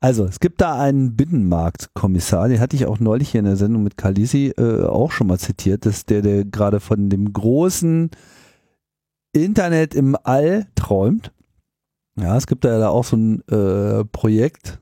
Also, 0.00 0.24
es 0.24 0.40
gibt 0.40 0.60
da 0.60 0.80
einen 0.80 1.16
Binnenmarktkommissar, 1.16 2.48
den 2.48 2.60
hatte 2.60 2.76
ich 2.76 2.86
auch 2.86 3.00
neulich 3.00 3.30
hier 3.30 3.40
in 3.40 3.46
der 3.46 3.56
Sendung 3.56 3.82
mit 3.82 3.96
Kalisi 3.96 4.52
äh, 4.56 4.84
auch 4.84 5.12
schon 5.12 5.26
mal 5.26 5.38
zitiert, 5.38 5.86
dass 5.86 6.06
der, 6.06 6.22
der 6.22 6.44
gerade 6.44 6.80
von 6.80 7.08
dem 7.08 7.32
großen 7.32 8.10
Internet 9.32 9.94
im 9.94 10.16
All 10.22 10.66
träumt. 10.74 11.32
Ja, 12.18 12.36
es 12.36 12.46
gibt 12.46 12.64
da 12.64 12.78
ja 12.78 12.88
auch 12.88 13.04
so 13.04 13.16
ein 13.16 13.46
äh, 13.48 14.04
Projekt, 14.04 14.80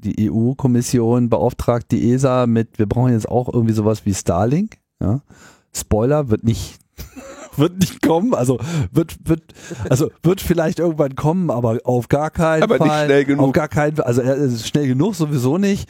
die 0.00 0.30
EU-Kommission 0.30 1.28
beauftragt 1.28 1.90
die 1.90 2.12
ESA 2.12 2.46
mit, 2.46 2.78
wir 2.78 2.86
brauchen 2.86 3.12
jetzt 3.12 3.28
auch 3.28 3.52
irgendwie 3.52 3.74
sowas 3.74 4.06
wie 4.06 4.14
Starlink. 4.14 4.78
Ja. 5.00 5.20
Spoiler 5.74 6.30
wird 6.30 6.44
nicht 6.44 6.78
wird 7.56 7.78
nicht 7.78 8.02
kommen, 8.02 8.34
also 8.34 8.58
wird 8.92 9.16
wird 9.24 9.42
also 9.88 10.10
wird 10.22 10.40
vielleicht 10.40 10.78
irgendwann 10.78 11.14
kommen, 11.14 11.50
aber 11.50 11.78
auf 11.84 12.08
gar 12.08 12.30
keinen 12.30 12.62
aber 12.62 12.76
Fall. 12.76 12.86
nicht 12.88 13.04
schnell 13.04 13.24
genug. 13.24 13.46
Auf 13.48 13.52
gar 13.52 13.68
keinen 13.68 13.96
Fall, 13.96 14.04
also 14.04 14.22
äh, 14.22 14.50
schnell 14.58 14.86
genug 14.86 15.14
sowieso 15.14 15.58
nicht 15.58 15.88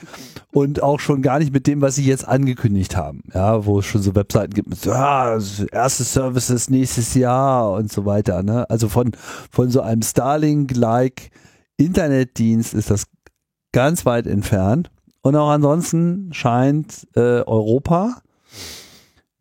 und 0.52 0.82
auch 0.82 1.00
schon 1.00 1.22
gar 1.22 1.38
nicht 1.38 1.52
mit 1.52 1.66
dem, 1.66 1.80
was 1.80 1.96
sie 1.96 2.04
jetzt 2.04 2.26
angekündigt 2.26 2.96
haben. 2.96 3.22
Ja, 3.34 3.64
wo 3.66 3.78
es 3.78 3.86
schon 3.86 4.02
so 4.02 4.14
Webseiten 4.14 4.52
gibt 4.54 4.68
mit 4.68 4.84
ja, 4.84 5.38
erste 5.72 6.04
Services 6.04 6.70
nächstes 6.70 7.14
Jahr 7.14 7.72
und 7.72 7.92
so 7.92 8.04
weiter, 8.04 8.42
ne? 8.42 8.68
Also 8.68 8.88
von 8.88 9.12
von 9.50 9.70
so 9.70 9.80
einem 9.80 10.02
Starlink 10.02 10.76
like 10.76 11.30
Internetdienst 11.76 12.74
ist 12.74 12.90
das 12.90 13.06
ganz 13.72 14.06
weit 14.06 14.26
entfernt. 14.26 14.90
Und 15.22 15.36
auch 15.36 15.50
ansonsten 15.50 16.32
scheint 16.32 17.06
äh, 17.14 17.42
Europa, 17.42 18.22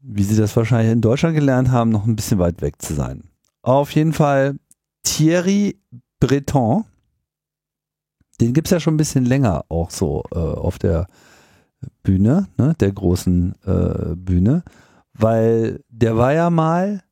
wie 0.01 0.23
sie 0.23 0.35
das 0.35 0.55
wahrscheinlich 0.55 0.91
in 0.91 1.01
Deutschland 1.01 1.35
gelernt 1.35 1.71
haben, 1.71 1.89
noch 1.89 2.05
ein 2.05 2.15
bisschen 2.15 2.39
weit 2.39 2.61
weg 2.61 2.81
zu 2.81 2.93
sein. 2.93 3.23
Auf 3.61 3.91
jeden 3.91 4.13
Fall 4.13 4.57
Thierry 5.03 5.79
Breton, 6.19 6.85
den 8.41 8.53
gibt 8.53 8.67
es 8.67 8.71
ja 8.71 8.79
schon 8.79 8.95
ein 8.95 8.97
bisschen 8.97 9.25
länger 9.25 9.65
auch 9.69 9.89
so 9.89 10.23
äh, 10.31 10.37
auf 10.37 10.79
der 10.79 11.07
Bühne, 12.03 12.47
ne, 12.57 12.75
der 12.79 12.91
großen 12.91 13.55
äh, 13.65 14.15
Bühne, 14.15 14.63
weil 15.13 15.81
der 15.89 16.17
war 16.17 16.33
ja 16.33 16.49
mal, 16.49 17.03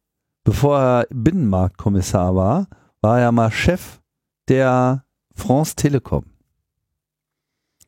bevor 0.43 0.80
er 0.80 1.07
Binnenmarktkommissar 1.09 2.36
war, 2.36 2.68
war 3.01 3.18
er 3.18 3.24
ja 3.24 3.32
mal 3.32 3.51
Chef 3.51 4.01
der 4.49 5.05
France 5.36 5.76
Telekom 5.76 6.26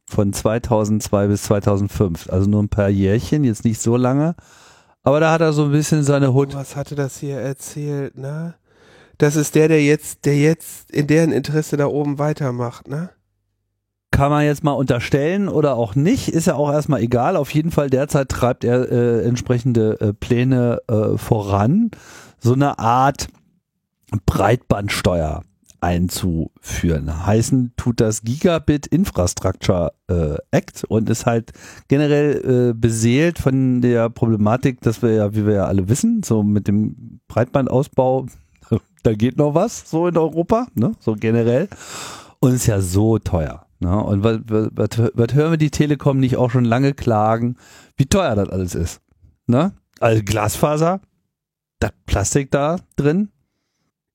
von 0.09 0.33
2002 0.33 1.27
bis 1.27 1.43
2005. 1.43 2.29
Also 2.29 2.49
nur 2.49 2.63
ein 2.63 2.69
paar 2.69 2.89
Jährchen, 2.89 3.43
jetzt 3.43 3.63
nicht 3.63 3.79
so 3.79 3.95
lange. 3.95 4.35
Aber 5.03 5.19
da 5.19 5.31
hat 5.31 5.41
er 5.41 5.53
so 5.53 5.65
ein 5.65 5.71
bisschen 5.71 6.03
seine 6.03 6.33
Hut. 6.33 6.49
Oh, 6.53 6.57
was 6.57 6.75
hatte 6.75 6.95
das 6.95 7.19
hier 7.19 7.37
erzählt, 7.37 8.17
ne? 8.17 8.55
Das 9.17 9.35
ist 9.35 9.55
der, 9.55 9.67
der 9.67 9.83
jetzt, 9.83 10.25
der 10.25 10.37
jetzt 10.37 10.91
in 10.91 11.07
deren 11.07 11.31
Interesse 11.31 11.77
da 11.77 11.87
oben 11.87 12.19
weitermacht, 12.19 12.87
ne? 12.87 13.11
Kann 14.11 14.31
man 14.31 14.43
jetzt 14.43 14.63
mal 14.63 14.71
unterstellen 14.71 15.47
oder 15.47 15.75
auch 15.75 15.93
nicht, 15.93 16.29
ist 16.29 16.47
ja 16.47 16.55
auch 16.55 16.71
erstmal 16.71 17.01
egal. 17.01 17.35
Auf 17.35 17.53
jeden 17.53 17.71
Fall 17.71 17.89
derzeit 17.89 18.29
treibt 18.29 18.63
er 18.63 18.91
äh, 18.91 19.23
entsprechende 19.23 20.01
äh, 20.01 20.13
Pläne 20.13 20.79
äh, 20.87 21.17
voran. 21.17 21.91
So 22.39 22.53
eine 22.53 22.79
Art 22.79 23.27
Breitbandsteuer 24.25 25.43
einzuführen. 25.81 27.25
Heißen 27.25 27.73
tut 27.77 28.01
das 28.01 28.23
Gigabit 28.23 28.87
Infrastructure 28.87 29.93
äh, 30.07 30.35
Act 30.51 30.83
und 30.85 31.09
ist 31.09 31.25
halt 31.25 31.51
generell 31.87 32.69
äh, 32.69 32.73
beseelt 32.73 33.39
von 33.39 33.81
der 33.81 34.09
Problematik, 34.09 34.81
dass 34.81 35.01
wir 35.01 35.13
ja, 35.13 35.35
wie 35.35 35.45
wir 35.45 35.53
ja 35.53 35.65
alle 35.65 35.89
wissen, 35.89 36.23
so 36.23 36.43
mit 36.43 36.67
dem 36.67 37.19
Breitbandausbau, 37.27 38.27
da 39.03 39.13
geht 39.13 39.37
noch 39.37 39.53
was 39.55 39.89
so 39.89 40.07
in 40.07 40.17
Europa, 40.17 40.67
ne? 40.75 40.93
so 40.99 41.13
generell. 41.13 41.67
Und 42.39 42.53
ist 42.53 42.67
ja 42.67 42.79
so 42.81 43.19
teuer. 43.19 43.65
Ne? 43.79 44.03
Und 44.03 44.23
was, 44.23 44.39
was, 44.47 45.11
was 45.13 45.33
hören 45.33 45.51
wir 45.51 45.57
die 45.57 45.71
Telekom 45.71 46.19
nicht 46.19 46.37
auch 46.37 46.51
schon 46.51 46.65
lange 46.65 46.93
klagen, 46.93 47.57
wie 47.97 48.05
teuer 48.05 48.35
das 48.35 48.49
alles 48.49 48.75
ist? 48.75 49.01
Ne? 49.47 49.73
Also 49.99 50.23
Glasfaser, 50.23 51.01
das 51.79 51.91
Plastik 52.05 52.51
da 52.51 52.77
drin, 52.95 53.29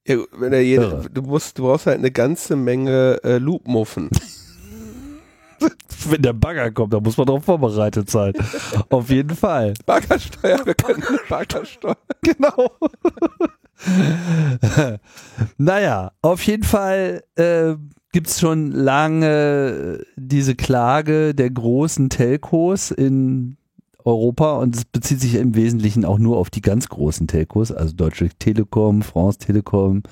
ja, 0.07 0.17
wenn 0.33 0.53
er 0.53 0.63
jede, 0.63 1.09
du 1.13 1.23
musst, 1.23 1.59
du 1.59 1.65
brauchst 1.65 1.87
halt 1.87 1.99
eine 1.99 2.11
ganze 2.11 2.57
Menge 2.57 3.19
äh, 3.25 3.39
Loopmuffen. 3.39 4.11
wenn 6.11 6.23
der 6.23 6.33
Bagger 6.33 6.71
kommt, 6.71 6.93
da 6.93 7.01
muss 7.01 7.17
man 7.17 7.27
darauf 7.27 7.45
vorbereitet 7.45 8.11
sein. 8.11 8.33
Auf 8.91 9.11
jeden 9.11 9.37
Fall. 9.37 9.75
Baggersteuer, 9.87 10.65
wir 10.65 10.75
können 10.75 11.03
Baggersteuer. 11.29 11.97
Genau. 12.23 12.71
naja, 15.59 16.13
auf 16.23 16.43
jeden 16.45 16.63
Fall 16.63 17.23
äh, 17.35 17.75
gibt 18.13 18.29
es 18.29 18.41
schon 18.41 18.71
lange 18.71 20.05
diese 20.17 20.55
Klage 20.55 21.35
der 21.35 21.51
großen 21.51 22.09
Telcos 22.09 22.91
in 22.91 23.57
Europa 24.05 24.55
und 24.59 24.77
es 24.77 24.85
bezieht 24.85 25.21
sich 25.21 25.35
im 25.37 25.55
Wesentlichen 25.55 26.05
auch 26.05 26.19
nur 26.19 26.37
auf 26.37 26.51
die 26.51 26.61
ganz 26.61 26.89
großen 26.89 27.27
Telcos, 27.27 27.73
also 27.73 27.95
Deutsche 27.95 28.29
Telekom, 28.29 29.03
France 29.03 29.39
Telekom, 29.39 30.03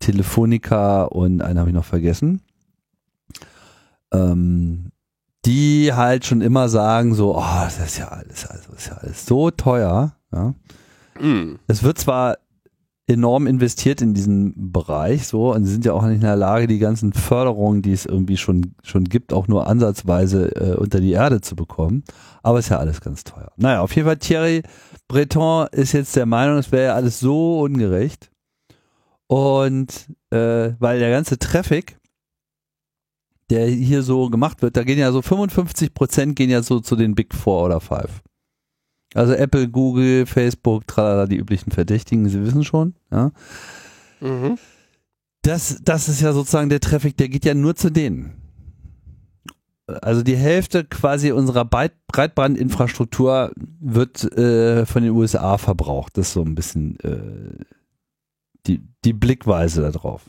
Telefonica 0.00 1.04
und 1.04 1.40
einen 1.40 1.58
habe 1.58 1.70
ich 1.70 1.74
noch 1.74 1.84
vergessen. 1.84 2.42
Ähm, 4.12 4.90
die 5.44 5.92
halt 5.92 6.26
schon 6.26 6.40
immer 6.40 6.68
sagen 6.68 7.14
so, 7.14 7.36
oh, 7.36 7.60
das 7.62 7.78
ist 7.78 7.98
ja 7.98 8.08
alles, 8.08 8.46
also 8.46 8.72
ist 8.72 8.88
ja 8.88 8.94
alles 8.94 9.26
so 9.26 9.50
teuer. 9.50 10.16
Ja. 10.32 10.54
Mm. 11.20 11.58
Es 11.68 11.84
wird 11.84 11.98
zwar 11.98 12.38
enorm 13.08 13.46
investiert 13.46 14.02
in 14.02 14.14
diesen 14.14 14.72
Bereich 14.72 15.28
so 15.28 15.52
und 15.52 15.64
sie 15.64 15.72
sind 15.72 15.84
ja 15.84 15.92
auch 15.92 16.02
nicht 16.02 16.16
in 16.16 16.20
der 16.22 16.36
Lage, 16.36 16.66
die 16.66 16.80
ganzen 16.80 17.12
Förderungen, 17.12 17.80
die 17.80 17.92
es 17.92 18.04
irgendwie 18.04 18.36
schon, 18.36 18.74
schon 18.82 19.04
gibt, 19.04 19.32
auch 19.32 19.46
nur 19.46 19.68
ansatzweise 19.68 20.54
äh, 20.56 20.74
unter 20.74 21.00
die 21.00 21.12
Erde 21.12 21.40
zu 21.40 21.54
bekommen. 21.54 22.02
Aber 22.42 22.58
ist 22.58 22.68
ja 22.68 22.78
alles 22.78 23.00
ganz 23.00 23.22
teuer. 23.22 23.52
Naja, 23.56 23.80
auf 23.80 23.94
jeden 23.94 24.06
Fall 24.06 24.18
Thierry 24.18 24.62
Breton 25.06 25.68
ist 25.70 25.92
jetzt 25.92 26.16
der 26.16 26.26
Meinung, 26.26 26.58
es 26.58 26.72
wäre 26.72 26.86
ja 26.86 26.94
alles 26.94 27.20
so 27.20 27.60
ungerecht. 27.60 28.30
Und 29.28 30.08
äh, 30.30 30.72
weil 30.78 30.98
der 30.98 31.10
ganze 31.10 31.38
Traffic, 31.38 31.98
der 33.50 33.68
hier 33.68 34.02
so 34.02 34.30
gemacht 34.30 34.62
wird, 34.62 34.76
da 34.76 34.82
gehen 34.82 34.98
ja 34.98 35.12
so 35.12 35.22
55 35.22 35.94
Prozent 35.94 36.34
gehen 36.34 36.50
ja 36.50 36.62
so 36.62 36.80
zu 36.80 36.96
den 36.96 37.14
Big 37.14 37.34
Four 37.34 37.64
oder 37.64 37.80
Five. 37.80 38.22
Also 39.16 39.32
Apple, 39.32 39.68
Google, 39.68 40.26
Facebook, 40.26 40.86
tralala, 40.86 41.26
die 41.26 41.38
üblichen 41.38 41.70
Verdächtigen, 41.70 42.28
Sie 42.28 42.44
wissen 42.44 42.64
schon, 42.64 42.94
ja. 43.10 43.32
Mhm. 44.20 44.58
Das, 45.42 45.80
das 45.82 46.08
ist 46.08 46.20
ja 46.20 46.32
sozusagen 46.32 46.68
der 46.68 46.80
Traffic, 46.80 47.16
der 47.16 47.28
geht 47.28 47.44
ja 47.44 47.54
nur 47.54 47.76
zu 47.76 47.90
denen. 47.90 48.34
Also 49.86 50.22
die 50.22 50.36
Hälfte 50.36 50.84
quasi 50.84 51.30
unserer 51.30 51.64
Breitbandinfrastruktur 51.64 53.52
wird 53.80 54.24
äh, 54.36 54.84
von 54.84 55.02
den 55.02 55.12
USA 55.12 55.58
verbraucht. 55.58 56.18
Das 56.18 56.28
ist 56.28 56.32
so 56.32 56.42
ein 56.42 56.56
bisschen 56.56 56.98
äh, 57.00 57.64
die, 58.66 58.82
die 59.04 59.12
Blickweise 59.12 59.82
darauf. 59.92 60.22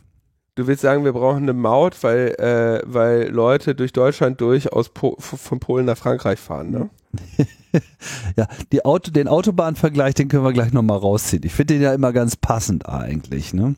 Du 0.55 0.65
willst 0.67 0.83
sagen, 0.83 1.03
wir 1.03 1.13
brauchen 1.13 1.43
eine 1.43 1.53
Maut, 1.53 2.03
weil, 2.03 2.35
äh, 2.39 2.81
weil 2.85 3.29
Leute 3.29 3.75
durch 3.75 3.93
Deutschland 3.93 4.39
durch 4.39 4.71
aus 4.71 4.89
po 4.89 5.17
von 5.19 5.59
Polen 5.59 5.85
nach 5.85 5.97
Frankreich 5.97 6.39
fahren, 6.39 6.71
ne? 6.71 6.89
ja, 8.37 8.47
Auto, 8.83 9.11
den 9.11 9.27
Autobahnvergleich, 9.27 10.13
den 10.13 10.27
können 10.27 10.43
wir 10.43 10.53
gleich 10.53 10.73
nochmal 10.73 10.97
rausziehen. 10.97 11.43
Ich 11.45 11.53
finde 11.53 11.75
den 11.75 11.83
ja 11.83 11.93
immer 11.93 12.13
ganz 12.13 12.35
passend 12.35 12.87
eigentlich. 12.87 13.53
Ne? 13.53 13.75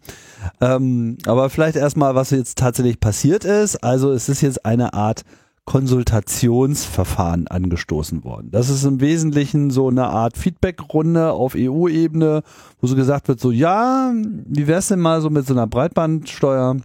Ähm, 0.61 1.17
aber 1.25 1.49
vielleicht 1.49 1.75
erstmal, 1.75 2.15
was 2.15 2.31
jetzt 2.31 2.57
tatsächlich 2.57 2.99
passiert 2.99 3.45
ist. 3.45 3.83
Also 3.83 4.11
es 4.11 4.29
ist 4.29 4.41
jetzt 4.41 4.65
eine 4.65 4.93
Art 4.93 5.23
Konsultationsverfahren 5.69 7.47
angestoßen 7.47 8.23
worden. 8.23 8.49
Das 8.49 8.69
ist 8.69 8.85
im 8.85 9.01
Wesentlichen 9.01 9.69
so 9.69 9.89
eine 9.89 10.07
Art 10.07 10.35
Feedbackrunde 10.35 11.31
auf 11.31 11.53
EU-Ebene, 11.55 12.41
wo 12.81 12.87
so 12.87 12.95
gesagt 12.95 13.27
wird, 13.27 13.39
so 13.39 13.51
ja, 13.51 14.11
wie 14.15 14.65
wär's 14.65 14.87
denn 14.87 14.99
mal 14.99 15.21
so 15.21 15.29
mit 15.29 15.45
so 15.45 15.53
einer 15.53 15.67
Breitbandsteuer? 15.67 16.77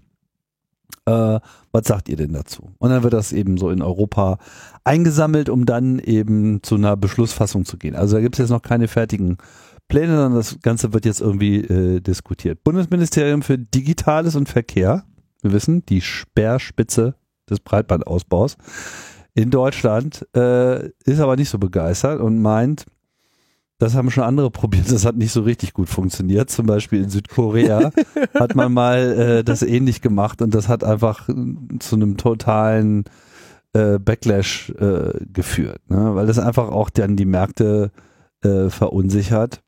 Äh, 1.07 1.41
was 1.73 1.87
sagt 1.87 2.09
ihr 2.09 2.17
denn 2.17 2.33
dazu? 2.33 2.73
Und 2.79 2.91
dann 2.91 3.03
wird 3.03 3.13
das 3.13 3.33
eben 3.33 3.59
so 3.59 3.71
in 3.71 3.83
Europa 3.83 4.39
eingesammelt, 4.85 5.49
um 5.49 5.67
dann 5.67 5.99
eben 5.99 6.63
zu 6.63 6.77
einer 6.77 6.97
Beschlussfassung 6.97 7.65
zu 7.65 7.77
gehen. 7.77 7.95
Also 7.95 8.17
da 8.17 8.23
gibt 8.23 8.37
es 8.37 8.39
jetzt 8.39 8.51
noch 8.51 8.63
keine 8.63 8.89
fertigen 8.89 9.39
Pläne, 9.89 10.17
sondern 10.17 10.35
das 10.35 10.61
Ganze 10.63 10.93
wird 10.93 11.05
jetzt 11.05 11.21
irgendwie 11.21 11.59
äh, 11.59 12.01
diskutiert. 12.01 12.65
Bundesministerium 12.65 13.43
für 13.43 13.59
Digitales 13.59 14.35
und 14.35 14.49
Verkehr, 14.49 15.05
wir 15.43 15.53
wissen, 15.53 15.85
die 15.87 16.01
Speerspitze 16.01 17.17
des 17.51 17.61
Breitbandausbaus 17.61 18.57
in 19.35 19.51
Deutschland, 19.51 20.27
äh, 20.35 20.89
ist 21.05 21.21
aber 21.21 21.37
nicht 21.37 21.51
so 21.51 21.59
begeistert 21.59 22.21
und 22.21 22.41
meint, 22.41 22.87
das 23.79 23.95
haben 23.95 24.11
schon 24.11 24.25
andere 24.25 24.51
probiert, 24.53 24.91
das 24.91 25.05
hat 25.05 25.17
nicht 25.17 25.33
so 25.33 25.43
richtig 25.43 25.73
gut 25.73 25.89
funktioniert. 25.89 26.51
Zum 26.51 26.67
Beispiel 26.67 27.03
in 27.03 27.11
Südkorea 27.11 27.91
hat 28.35 28.55
man 28.55 28.73
mal 28.73 28.99
äh, 28.99 29.45
das 29.45 29.63
ähnlich 29.63 30.01
gemacht 30.01 30.43
und 30.43 30.55
das 30.55 30.69
hat 30.69 30.85
einfach 30.85 31.29
zu 31.79 31.97
einem 31.97 32.17
totalen 32.17 33.05
äh, 33.73 33.99
Backlash 33.99 34.71
äh, 34.71 35.25
geführt, 35.33 35.81
ne? 35.89 36.15
weil 36.15 36.27
das 36.27 36.39
einfach 36.39 36.69
auch 36.69 36.91
dann 36.91 37.17
die 37.17 37.27
Märkte 37.27 37.91
äh, 38.43 38.71
verunsichert. 38.71 39.61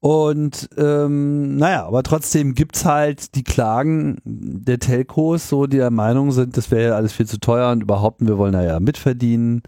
Und 0.00 0.70
ähm, 0.76 1.56
naja, 1.56 1.84
aber 1.84 2.04
trotzdem 2.04 2.54
gibt's 2.54 2.84
halt 2.84 3.34
die 3.34 3.42
Klagen 3.42 4.18
der 4.24 4.78
Telcos, 4.78 5.48
so 5.48 5.66
die 5.66 5.78
der 5.78 5.90
Meinung 5.90 6.30
sind, 6.30 6.56
das 6.56 6.70
wäre 6.70 6.90
ja 6.90 6.96
alles 6.96 7.12
viel 7.12 7.26
zu 7.26 7.40
teuer 7.40 7.72
und 7.72 7.82
überhaupt, 7.82 8.20
wir 8.24 8.38
wollen 8.38 8.52
da 8.52 8.62
ja 8.62 8.78
mitverdienen 8.78 9.62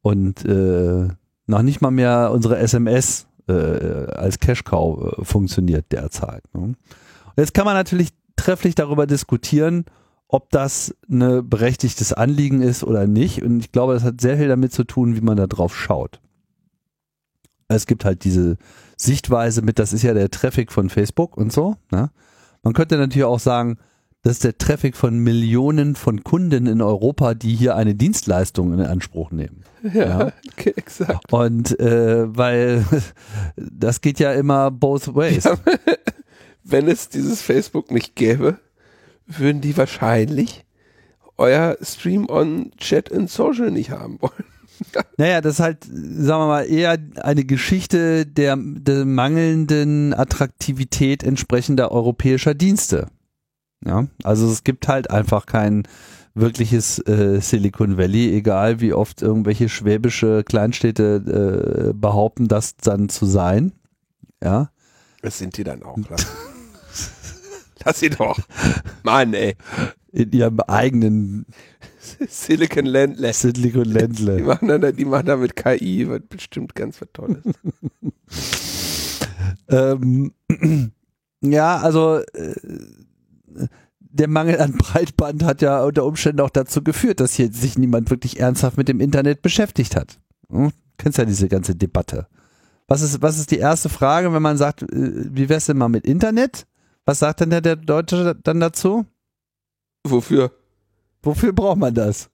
und 0.00 0.46
äh, 0.46 1.08
noch 1.46 1.62
nicht 1.62 1.80
mal 1.80 1.90
mehr 1.90 2.30
unsere 2.32 2.58
SMS 2.58 3.26
äh, 3.48 3.52
als 3.52 4.38
Cash-Cow 4.38 5.18
äh, 5.18 5.24
funktioniert 5.24 5.86
derzeit. 5.92 6.42
Ne? 6.54 6.74
Jetzt 7.36 7.54
kann 7.54 7.64
man 7.64 7.74
natürlich 7.74 8.10
trefflich 8.36 8.74
darüber 8.74 9.06
diskutieren, 9.06 9.84
ob 10.28 10.50
das 10.50 10.94
ein 11.08 11.48
berechtigtes 11.48 12.12
Anliegen 12.12 12.62
ist 12.62 12.82
oder 12.82 13.06
nicht. 13.06 13.42
Und 13.42 13.60
ich 13.60 13.72
glaube, 13.72 13.94
das 13.94 14.02
hat 14.02 14.20
sehr 14.20 14.36
viel 14.38 14.48
damit 14.48 14.72
zu 14.72 14.84
tun, 14.84 15.14
wie 15.16 15.20
man 15.20 15.36
da 15.36 15.46
drauf 15.46 15.76
schaut. 15.76 16.20
Es 17.68 17.86
gibt 17.86 18.04
halt 18.04 18.24
diese 18.24 18.56
Sichtweise 18.96 19.62
mit, 19.62 19.78
das 19.78 19.92
ist 19.92 20.02
ja 20.02 20.14
der 20.14 20.30
Traffic 20.30 20.72
von 20.72 20.88
Facebook 20.88 21.36
und 21.36 21.52
so. 21.52 21.76
Ne? 21.90 22.10
Man 22.62 22.72
könnte 22.72 22.96
natürlich 22.96 23.24
auch 23.24 23.40
sagen, 23.40 23.78
das 24.26 24.38
ist 24.38 24.44
der 24.44 24.58
Traffic 24.58 24.96
von 24.96 25.20
Millionen 25.20 25.94
von 25.94 26.24
Kunden 26.24 26.66
in 26.66 26.82
Europa, 26.82 27.34
die 27.34 27.54
hier 27.54 27.76
eine 27.76 27.94
Dienstleistung 27.94 28.72
in 28.72 28.80
Anspruch 28.80 29.30
nehmen. 29.30 29.62
Ja, 29.94 30.32
okay, 30.50 30.72
exakt. 30.74 31.32
Und 31.32 31.78
äh, 31.78 32.36
weil 32.36 32.84
das 33.56 34.00
geht 34.00 34.18
ja 34.18 34.32
immer 34.32 34.72
both 34.72 35.14
ways. 35.14 35.44
Ja, 35.44 35.56
wenn 36.64 36.88
es 36.88 37.08
dieses 37.08 37.40
Facebook 37.40 37.92
nicht 37.92 38.16
gäbe, 38.16 38.58
würden 39.28 39.60
die 39.60 39.76
wahrscheinlich 39.76 40.64
euer 41.38 41.76
Stream 41.80 42.28
on 42.28 42.72
Chat 42.78 43.12
and 43.12 43.30
Social 43.30 43.70
nicht 43.70 43.90
haben 43.90 44.20
wollen. 44.20 44.44
Naja, 45.18 45.40
das 45.40 45.54
ist 45.54 45.60
halt, 45.60 45.84
sagen 45.84 46.42
wir 46.42 46.46
mal, 46.48 46.68
eher 46.68 46.98
eine 47.22 47.44
Geschichte 47.44 48.26
der, 48.26 48.56
der 48.58 49.04
mangelnden 49.04 50.14
Attraktivität 50.14 51.22
entsprechender 51.22 51.92
europäischer 51.92 52.54
Dienste. 52.54 53.06
Ja, 53.84 54.06
also 54.24 54.50
es 54.50 54.64
gibt 54.64 54.88
halt 54.88 55.10
einfach 55.10 55.46
kein 55.46 55.86
wirkliches 56.34 56.98
äh, 57.06 57.40
Silicon 57.40 57.96
Valley, 57.96 58.34
egal 58.36 58.80
wie 58.80 58.92
oft 58.92 59.22
irgendwelche 59.22 59.68
schwäbische 59.68 60.44
Kleinstädte 60.44 61.90
äh, 61.90 61.92
behaupten, 61.94 62.46
das 62.46 62.76
dann 62.76 63.08
zu 63.08 63.26
sein. 63.26 63.72
Ja. 64.42 64.70
Das 65.22 65.38
sind 65.38 65.56
die 65.56 65.64
dann 65.64 65.82
auch, 65.82 65.98
lass, 66.08 66.26
lass 67.84 68.00
sie 68.00 68.10
doch. 68.10 68.38
Mann, 69.02 69.34
ey. 69.34 69.56
In 70.12 70.32
ihrem 70.32 70.60
eigenen 70.60 71.46
Silicon 72.28 72.86
Ländle. 72.86 73.32
Silicon 73.32 73.84
Ländle. 73.84 74.36
Die 74.36 74.42
machen, 74.42 74.68
dann, 74.68 74.96
die 74.96 75.04
machen 75.04 75.26
da 75.26 75.36
mit 75.36 75.56
KI, 75.56 76.06
wird 76.08 76.28
bestimmt 76.28 76.74
ganz 76.74 77.00
was 77.00 77.08
Tolles. 77.12 77.42
ähm, 79.68 80.32
ja, 81.40 81.78
also 81.78 82.18
äh, 82.18 82.54
der 83.98 84.28
Mangel 84.28 84.60
an 84.60 84.72
Breitband 84.72 85.44
hat 85.44 85.62
ja 85.62 85.82
unter 85.82 86.04
Umständen 86.04 86.40
auch 86.40 86.50
dazu 86.50 86.82
geführt, 86.82 87.20
dass 87.20 87.34
hier 87.34 87.52
sich 87.52 87.78
niemand 87.78 88.10
wirklich 88.10 88.40
ernsthaft 88.40 88.76
mit 88.76 88.88
dem 88.88 89.00
Internet 89.00 89.42
beschäftigt 89.42 89.96
hat. 89.96 90.18
Hm? 90.50 90.72
Kennst 90.98 91.18
ja 91.18 91.24
diese 91.24 91.48
ganze 91.48 91.74
Debatte. 91.74 92.26
Was 92.88 93.02
ist, 93.02 93.20
was 93.20 93.38
ist 93.38 93.50
die 93.50 93.58
erste 93.58 93.88
Frage, 93.88 94.32
wenn 94.32 94.42
man 94.42 94.56
sagt, 94.56 94.82
äh, 94.82 94.86
wie 94.92 95.48
wär's 95.48 95.66
denn 95.66 95.76
mal 95.76 95.88
mit 95.88 96.06
Internet? 96.06 96.66
Was 97.04 97.18
sagt 97.18 97.40
denn 97.40 97.50
der, 97.50 97.60
der 97.60 97.76
Deutsche 97.76 98.34
dann 98.42 98.60
dazu? 98.60 99.04
Wofür? 100.04 100.52
Wofür 101.22 101.52
braucht 101.52 101.78
man 101.78 101.94
das? 101.94 102.30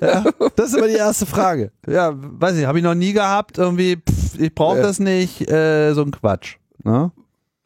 Ja, 0.00 0.24
das 0.56 0.70
ist 0.70 0.76
immer 0.76 0.88
die 0.88 0.94
erste 0.94 1.26
Frage. 1.26 1.70
Ja, 1.86 2.12
weiß 2.14 2.56
ich, 2.56 2.66
habe 2.66 2.78
ich 2.78 2.84
noch 2.84 2.94
nie 2.94 3.12
gehabt. 3.12 3.58
Irgendwie, 3.58 3.96
pff, 3.96 4.38
ich 4.38 4.54
brauche 4.54 4.78
ja. 4.78 4.82
das 4.82 4.98
nicht. 4.98 5.48
Äh, 5.50 5.92
so 5.92 6.02
ein 6.02 6.10
Quatsch. 6.10 6.56
Ne? 6.82 7.12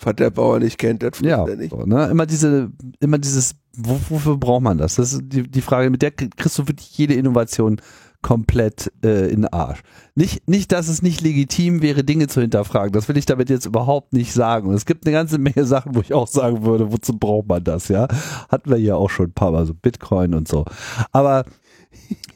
Was 0.00 0.14
der 0.14 0.30
Bauer 0.30 0.60
nicht 0.60 0.78
kennt, 0.78 1.02
das 1.02 1.20
ja, 1.20 1.44
er 1.44 1.56
nicht. 1.56 1.74
Ne? 1.74 2.06
Immer 2.06 2.26
diese, 2.26 2.70
immer 3.00 3.18
dieses, 3.18 3.56
wofür 3.76 4.36
braucht 4.36 4.62
man 4.62 4.78
das? 4.78 4.94
Das 4.94 5.12
ist 5.12 5.22
die, 5.24 5.42
die 5.42 5.60
Frage, 5.60 5.90
mit 5.90 6.02
der 6.02 6.12
kriegst 6.12 6.58
du 6.58 6.68
wirklich 6.68 6.96
jede 6.96 7.14
Innovation 7.14 7.80
komplett 8.22 8.92
äh, 9.04 9.28
in 9.30 9.42
den 9.42 9.52
Arsch. 9.52 9.80
Nicht, 10.14 10.48
nicht, 10.48 10.72
dass 10.72 10.88
es 10.88 11.02
nicht 11.02 11.20
legitim 11.20 11.82
wäre, 11.82 12.04
Dinge 12.04 12.26
zu 12.26 12.40
hinterfragen. 12.40 12.92
Das 12.92 13.08
will 13.08 13.16
ich 13.16 13.26
damit 13.26 13.48
jetzt 13.48 13.66
überhaupt 13.66 14.12
nicht 14.12 14.32
sagen. 14.32 14.68
Und 14.68 14.74
es 14.74 14.86
gibt 14.86 15.06
eine 15.06 15.12
ganze 15.12 15.38
Menge 15.38 15.64
Sachen, 15.64 15.94
wo 15.94 16.00
ich 16.00 16.12
auch 16.12 16.26
sagen 16.26 16.64
würde, 16.64 16.92
wozu 16.92 17.16
braucht 17.16 17.48
man 17.48 17.62
das, 17.62 17.88
ja? 17.88 18.08
Hatten 18.48 18.70
wir 18.70 18.78
ja 18.78 18.96
auch 18.96 19.10
schon 19.10 19.26
ein 19.26 19.32
paar 19.32 19.52
Mal, 19.52 19.66
so 19.66 19.74
Bitcoin 19.74 20.34
und 20.34 20.48
so. 20.48 20.64
Aber 21.12 21.44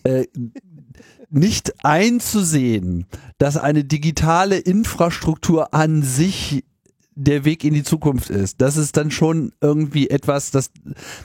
äh, 0.04 0.26
nicht 1.30 1.84
einzusehen, 1.84 3.06
dass 3.38 3.56
eine 3.56 3.84
digitale 3.84 4.58
Infrastruktur 4.58 5.74
an 5.74 6.02
sich 6.02 6.64
der 7.14 7.44
Weg 7.44 7.64
in 7.64 7.74
die 7.74 7.82
Zukunft 7.82 8.30
ist. 8.30 8.60
Das 8.60 8.76
ist 8.76 8.96
dann 8.96 9.10
schon 9.10 9.52
irgendwie 9.60 10.10
etwas, 10.10 10.50
das, 10.50 10.70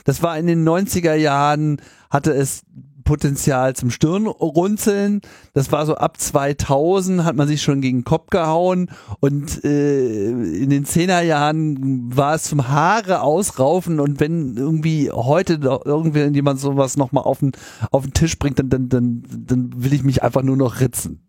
das 0.04 0.22
war 0.22 0.38
in 0.38 0.46
den 0.46 0.66
90er 0.68 1.14
Jahren, 1.14 1.80
hatte 2.10 2.32
es 2.32 2.62
Potenzial 3.08 3.74
zum 3.74 3.90
Stirnrunzeln. 3.90 5.22
Das 5.54 5.72
war 5.72 5.86
so 5.86 5.94
ab 5.94 6.20
2000 6.20 7.24
hat 7.24 7.36
man 7.36 7.48
sich 7.48 7.62
schon 7.62 7.80
gegen 7.80 8.00
den 8.00 8.04
Kopf 8.04 8.28
gehauen 8.28 8.90
und 9.20 9.64
äh, 9.64 10.28
in 10.28 10.68
den 10.68 10.84
Zehnerjahren 10.84 12.14
war 12.14 12.34
es 12.34 12.42
zum 12.42 12.68
Haare 12.68 13.22
ausraufen 13.22 13.98
und 13.98 14.20
wenn 14.20 14.58
irgendwie 14.58 15.10
heute 15.10 15.54
irgendjemand 15.86 16.60
sowas 16.60 16.98
nochmal 16.98 17.24
auf 17.24 17.38
den, 17.38 17.52
auf 17.90 18.02
den 18.02 18.12
Tisch 18.12 18.38
bringt, 18.38 18.58
dann, 18.58 18.68
dann, 18.68 18.90
dann, 18.90 19.22
dann 19.26 19.70
will 19.74 19.94
ich 19.94 20.02
mich 20.02 20.22
einfach 20.22 20.42
nur 20.42 20.58
noch 20.58 20.80
ritzen. 20.80 21.26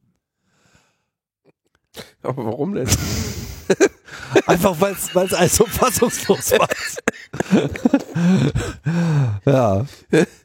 Aber 2.23 2.45
warum 2.45 2.73
denn? 2.73 2.89
Einfach 4.45 4.79
weil 4.79 4.93
es 4.93 5.33
alles 5.33 5.55
so 5.55 5.65
fassungslos 5.65 6.51
war. 6.59 6.67
ja, 9.45 9.85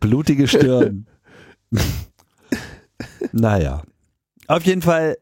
blutige 0.00 0.48
Stirn. 0.48 1.06
naja. 3.32 3.82
Auf 4.46 4.64
jeden 4.64 4.82
Fall, 4.82 5.16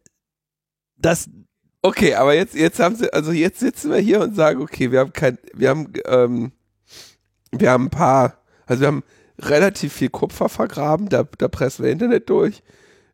das. 0.96 1.28
Okay, 1.82 2.14
aber 2.14 2.34
jetzt, 2.34 2.54
jetzt 2.54 2.78
haben 2.78 2.94
sie, 2.94 3.12
also 3.12 3.32
jetzt 3.32 3.58
sitzen 3.58 3.90
wir 3.90 3.98
hier 3.98 4.20
und 4.20 4.36
sagen, 4.36 4.62
okay, 4.62 4.92
wir 4.92 5.00
haben 5.00 5.12
kein, 5.12 5.38
wir 5.52 5.68
haben, 5.68 5.92
ähm, 6.06 6.52
wir 7.50 7.70
haben 7.70 7.86
ein 7.86 7.90
paar, 7.90 8.38
also 8.66 8.82
wir 8.82 8.88
haben 8.88 9.02
relativ 9.40 9.92
viel 9.92 10.08
Kupfer 10.08 10.48
vergraben, 10.48 11.08
da, 11.08 11.24
da 11.38 11.48
pressen 11.48 11.84
wir 11.84 11.90
Internet 11.90 12.30
durch 12.30 12.62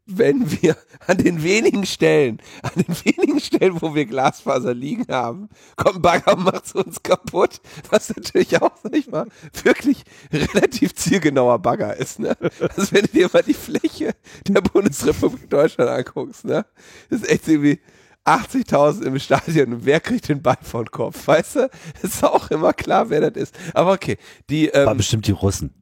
wenn 0.08 0.50
wir 0.62 0.76
an 1.06 1.18
den 1.18 1.42
wenigen 1.42 1.84
Stellen, 1.84 2.40
an 2.62 2.72
den 2.74 2.96
wenigen 3.04 3.40
Stellen, 3.40 3.80
wo 3.80 3.94
wir 3.94 4.06
Glasfaser 4.06 4.74
liegen 4.74 5.06
haben, 5.10 5.48
kommt 5.76 6.02
Bagger 6.02 6.36
und 6.36 6.44
macht 6.44 6.74
uns 6.74 7.02
kaputt, 7.02 7.60
was 7.90 8.08
natürlich 8.08 8.60
auch 8.60 8.82
nicht 8.90 9.10
mal 9.12 9.26
wirklich 9.62 10.04
relativ 10.32 10.94
zielgenauer 10.94 11.58
Bagger 11.58 11.94
ist, 11.96 12.18
ne? 12.18 12.36
Also 12.40 12.92
wenn 12.92 13.02
du 13.02 13.08
dir 13.08 13.30
mal 13.32 13.42
die 13.42 13.54
Fläche 13.54 14.14
der 14.46 14.62
Bundesrepublik 14.62 15.50
Deutschland 15.50 15.90
anguckst, 15.90 16.44
ne? 16.44 16.64
Das 17.10 17.20
ist 17.20 17.28
echt 17.28 17.46
irgendwie 17.46 17.78
80.000 18.24 19.02
im 19.04 19.18
Stadion 19.18 19.84
wer 19.84 20.00
kriegt 20.00 20.28
den 20.28 20.42
Ball 20.42 20.58
von 20.62 20.90
Kopf, 20.90 21.26
weißt 21.26 21.56
du? 21.56 21.70
Ist 22.02 22.24
auch 22.24 22.50
immer 22.50 22.72
klar, 22.72 23.10
wer 23.10 23.30
das 23.30 23.42
ist. 23.42 23.58
Aber 23.74 23.92
okay, 23.92 24.16
die, 24.48 24.68
ähm, 24.68 24.86
War 24.86 24.94
bestimmt 24.94 25.26
die 25.26 25.32
Russen. 25.32 25.74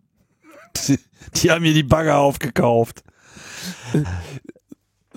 Die, 0.88 0.98
die 1.36 1.50
haben 1.50 1.62
mir 1.62 1.74
die 1.74 1.82
Bagger 1.82 2.18
aufgekauft. 2.18 3.02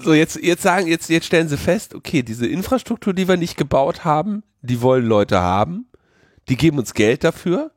So, 0.02 0.14
jetzt, 0.14 0.42
jetzt 0.42 0.64
sagen, 0.64 0.88
jetzt, 0.88 1.10
jetzt 1.10 1.26
stellen 1.26 1.50
sie 1.50 1.58
fest, 1.58 1.94
okay, 1.94 2.24
diese 2.24 2.48
Infrastruktur, 2.48 3.14
die 3.14 3.28
wir 3.28 3.36
nicht 3.36 3.58
gebaut 3.58 4.06
haben, 4.06 4.44
die 4.62 4.82
wollen 4.82 5.06
Leute 5.06 5.42
haben, 5.42 5.88
die 6.48 6.56
geben 6.56 6.78
uns 6.80 6.94
Geld 6.94 7.24
dafür 7.24 7.72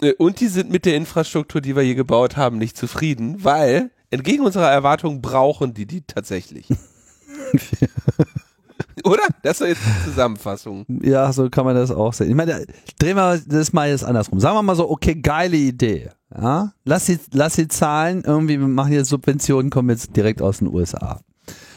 äh, 0.00 0.14
und 0.14 0.40
die 0.40 0.48
sind 0.48 0.70
mit 0.70 0.84
der 0.84 0.96
Infrastruktur, 0.96 1.60
die 1.60 1.76
wir 1.76 1.82
hier 1.82 1.94
gebaut 1.94 2.36
haben, 2.36 2.58
nicht 2.58 2.76
zufrieden, 2.76 3.44
weil 3.44 3.90
entgegen 4.10 4.44
unserer 4.44 4.70
Erwartungen 4.70 5.22
brauchen 5.22 5.74
die 5.74 5.86
die 5.86 6.02
tatsächlich. 6.02 6.66
Oder? 9.04 9.22
Das 9.42 9.60
ist 9.60 9.68
jetzt 9.68 9.80
die 9.84 10.10
Zusammenfassung. 10.10 10.84
Ja, 11.02 11.32
so 11.32 11.48
kann 11.50 11.64
man 11.64 11.74
das 11.74 11.90
auch 11.90 12.12
sehen. 12.12 12.28
Ich 12.28 12.34
meine, 12.34 12.64
drehen 12.98 13.16
wir 13.16 13.40
das 13.46 13.72
mal 13.72 13.88
jetzt 13.88 14.04
andersrum. 14.04 14.40
Sagen 14.40 14.56
wir 14.56 14.62
mal 14.62 14.76
so, 14.76 14.90
okay, 14.90 15.14
geile 15.14 15.56
Idee. 15.56 16.10
Ja, 16.34 16.72
lass 16.84 17.06
die, 17.06 17.18
lass 17.32 17.56
die 17.56 17.68
Zahlen 17.68 18.22
irgendwie, 18.24 18.58
wir 18.58 18.68
machen 18.68 18.92
jetzt 18.92 19.10
Subventionen, 19.10 19.70
kommen 19.70 19.90
jetzt 19.90 20.16
direkt 20.16 20.40
aus 20.40 20.58
den 20.58 20.68
USA. 20.68 21.20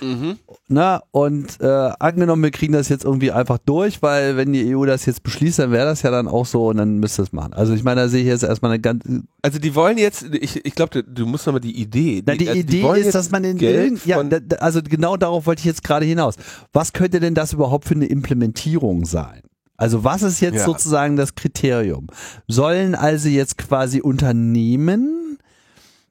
Mhm. 0.02 0.38
Na, 0.68 1.04
und 1.12 1.60
äh, 1.62 1.66
angenommen, 2.00 2.44
wir 2.44 2.52
kriegen 2.52 2.74
das 2.74 2.90
jetzt 2.90 3.06
irgendwie 3.06 3.32
einfach 3.32 3.58
durch, 3.60 4.02
weil 4.02 4.36
wenn 4.38 4.52
die 4.54 4.76
EU 4.76 4.86
das 4.86 5.06
jetzt 5.06 5.24
beschließt, 5.24 5.60
dann 5.60 5.72
wäre 5.72 5.86
das 5.86 6.02
ja 6.02 6.12
dann 6.12 6.28
auch 6.28 6.46
so 6.46 6.68
und 6.68 6.78
dann 6.78 6.98
müsste 7.00 7.22
es 7.22 7.32
machen. 7.32 7.54
Also 7.54 7.74
ich 7.74 7.84
meine, 7.84 8.02
da 8.02 8.08
sehe 8.08 8.22
ich 8.22 8.28
jetzt 8.28 8.44
erstmal 8.44 8.72
eine 8.72 8.80
ganz. 8.82 9.04
Also 9.42 9.60
die 9.60 9.76
wollen 9.76 9.98
jetzt, 9.98 10.26
ich, 10.34 10.66
ich 10.66 10.76
glaube, 10.76 11.04
du, 11.04 11.26
musst 11.26 11.46
nochmal 11.46 11.62
die 11.62 11.80
Idee. 11.80 12.24
Na, 12.26 12.36
die 12.36 12.48
also 12.50 12.60
Idee 12.60 12.84
wollen 12.84 13.04
ist, 13.04 13.16
dass 13.16 13.32
man 13.32 13.44
den 13.44 13.58
Geld 13.58 14.06
ja, 14.06 14.18
von- 14.18 14.30
da, 14.30 14.40
da- 14.40 14.58
also 14.58 14.82
genau 14.82 15.18
darauf 15.18 15.46
wollte 15.46 15.60
ich 15.60 15.66
jetzt 15.66 15.84
gerade 15.84 16.06
hinaus. 16.06 16.36
Was 16.74 16.94
könnte 16.94 17.20
denn 17.20 17.36
das 17.36 17.54
überhaupt 17.54 17.86
für 17.86 17.94
eine 17.96 18.06
Implementierung 18.08 19.06
sein? 19.06 19.42
Also 19.78 20.04
was 20.04 20.22
ist 20.24 20.40
jetzt 20.40 20.56
Ja. 20.60 20.66
sozusagen 20.66 21.16
das 21.18 21.36
Kriterium? 21.36 22.08
Sollen 22.48 22.96
also 22.96 23.28
jetzt 23.30 23.58
quasi 23.58 24.00
Unternehmen 24.02 25.38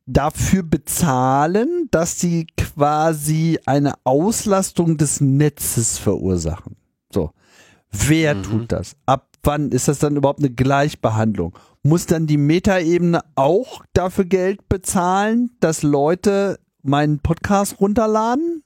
dafür 0.06 0.62
bezahlen, 0.62 1.88
dass 1.90 2.18
sie 2.20 2.46
quasi 2.56 3.58
eine 3.66 3.94
Auslastung 4.04 4.96
des 4.96 5.20
Netzes 5.20 5.98
verursachen? 5.98 6.76
So. 7.12 7.30
Wer 7.90 8.34
Mhm. 8.34 8.42
tut 8.42 8.72
das? 8.72 8.96
Ab 9.06 9.28
wann 9.44 9.70
ist 9.70 9.86
das 9.88 9.98
dann 10.00 10.16
überhaupt 10.16 10.40
eine 10.40 10.50
Gleichbehandlung? 10.50 11.56
Muss 11.82 12.06
dann 12.06 12.26
die 12.26 12.38
Metaebene 12.38 13.20
auch 13.36 13.84
dafür 13.92 14.24
Geld 14.24 14.68
bezahlen, 14.68 15.50
dass 15.60 15.82
Leute 15.82 16.58
meinen 16.82 17.20
Podcast 17.20 17.78
runterladen? 17.80 18.63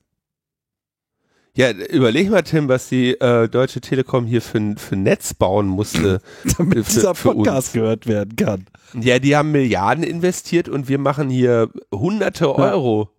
Ja, 1.59 1.73
überleg 1.73 2.31
mal, 2.31 2.43
Tim, 2.43 2.69
was 2.69 2.89
die 2.89 3.21
äh, 3.21 3.49
Deutsche 3.49 3.81
Telekom 3.81 4.27
hier 4.27 4.41
für, 4.41 4.59
ein- 4.59 4.77
für 4.77 4.95
ein 4.95 5.03
Netz 5.03 5.35
bauen 5.35 5.67
musste. 5.67 6.21
Damit 6.57 6.87
Für- 6.87 6.93
dieser 6.95 7.15
für 7.17 7.33
Podcast 7.35 7.69
uns. 7.69 7.73
gehört 7.73 8.07
werden 8.07 8.37
kann. 8.37 8.67
Ja, 9.01 9.19
die 9.19 9.35
haben 9.35 9.51
Milliarden 9.51 10.05
investiert 10.05 10.69
und 10.69 10.89
wir 10.89 10.99
machen 10.99 11.31
hier 11.31 11.69
hunderte 11.93 12.55
Euro. 12.55 13.11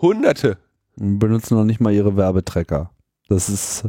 Hunderte. 0.00 0.58
Und 0.96 1.18
benutzen 1.18 1.56
noch 1.56 1.64
nicht 1.64 1.80
mal 1.80 1.92
ihre 1.92 2.16
Werbetrecker. 2.16 2.90
Das 3.28 3.48
ist 3.48 3.84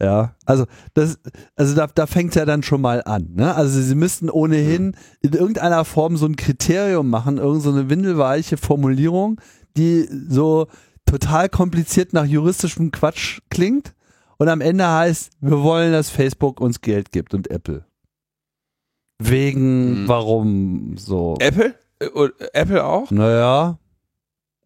ja, 0.00 0.34
also 0.46 0.66
das, 0.94 1.18
also 1.56 1.74
da, 1.74 1.86
da 1.86 2.06
fängt 2.06 2.34
ja 2.36 2.44
dann 2.44 2.62
schon 2.62 2.80
mal 2.80 3.02
an. 3.04 3.30
Ne? 3.34 3.54
Also 3.54 3.80
sie 3.80 3.94
müssten 3.96 4.30
ohnehin 4.30 4.96
in 5.22 5.32
irgendeiner 5.32 5.84
Form 5.84 6.16
so 6.16 6.26
ein 6.26 6.36
Kriterium 6.36 7.08
machen, 7.10 7.38
irgend 7.38 7.62
so 7.62 7.70
eine 7.70 7.88
windelweiche 7.90 8.56
Formulierung, 8.56 9.40
die 9.76 10.08
so 10.28 10.66
total 11.06 11.48
kompliziert 11.48 12.12
nach 12.12 12.24
juristischem 12.24 12.90
Quatsch 12.90 13.40
klingt 13.50 13.94
und 14.38 14.48
am 14.48 14.60
Ende 14.60 14.88
heißt, 14.88 15.32
wir 15.40 15.62
wollen, 15.62 15.92
dass 15.92 16.10
Facebook 16.10 16.60
uns 16.60 16.80
Geld 16.80 17.12
gibt 17.12 17.34
und 17.34 17.50
Apple. 17.50 17.84
Wegen, 19.18 20.02
Mhm. 20.04 20.08
warum 20.08 20.96
so? 20.96 21.36
Apple? 21.38 21.74
Äh, 22.00 22.08
Apple 22.52 22.84
auch? 22.84 23.10
Naja, 23.10 23.78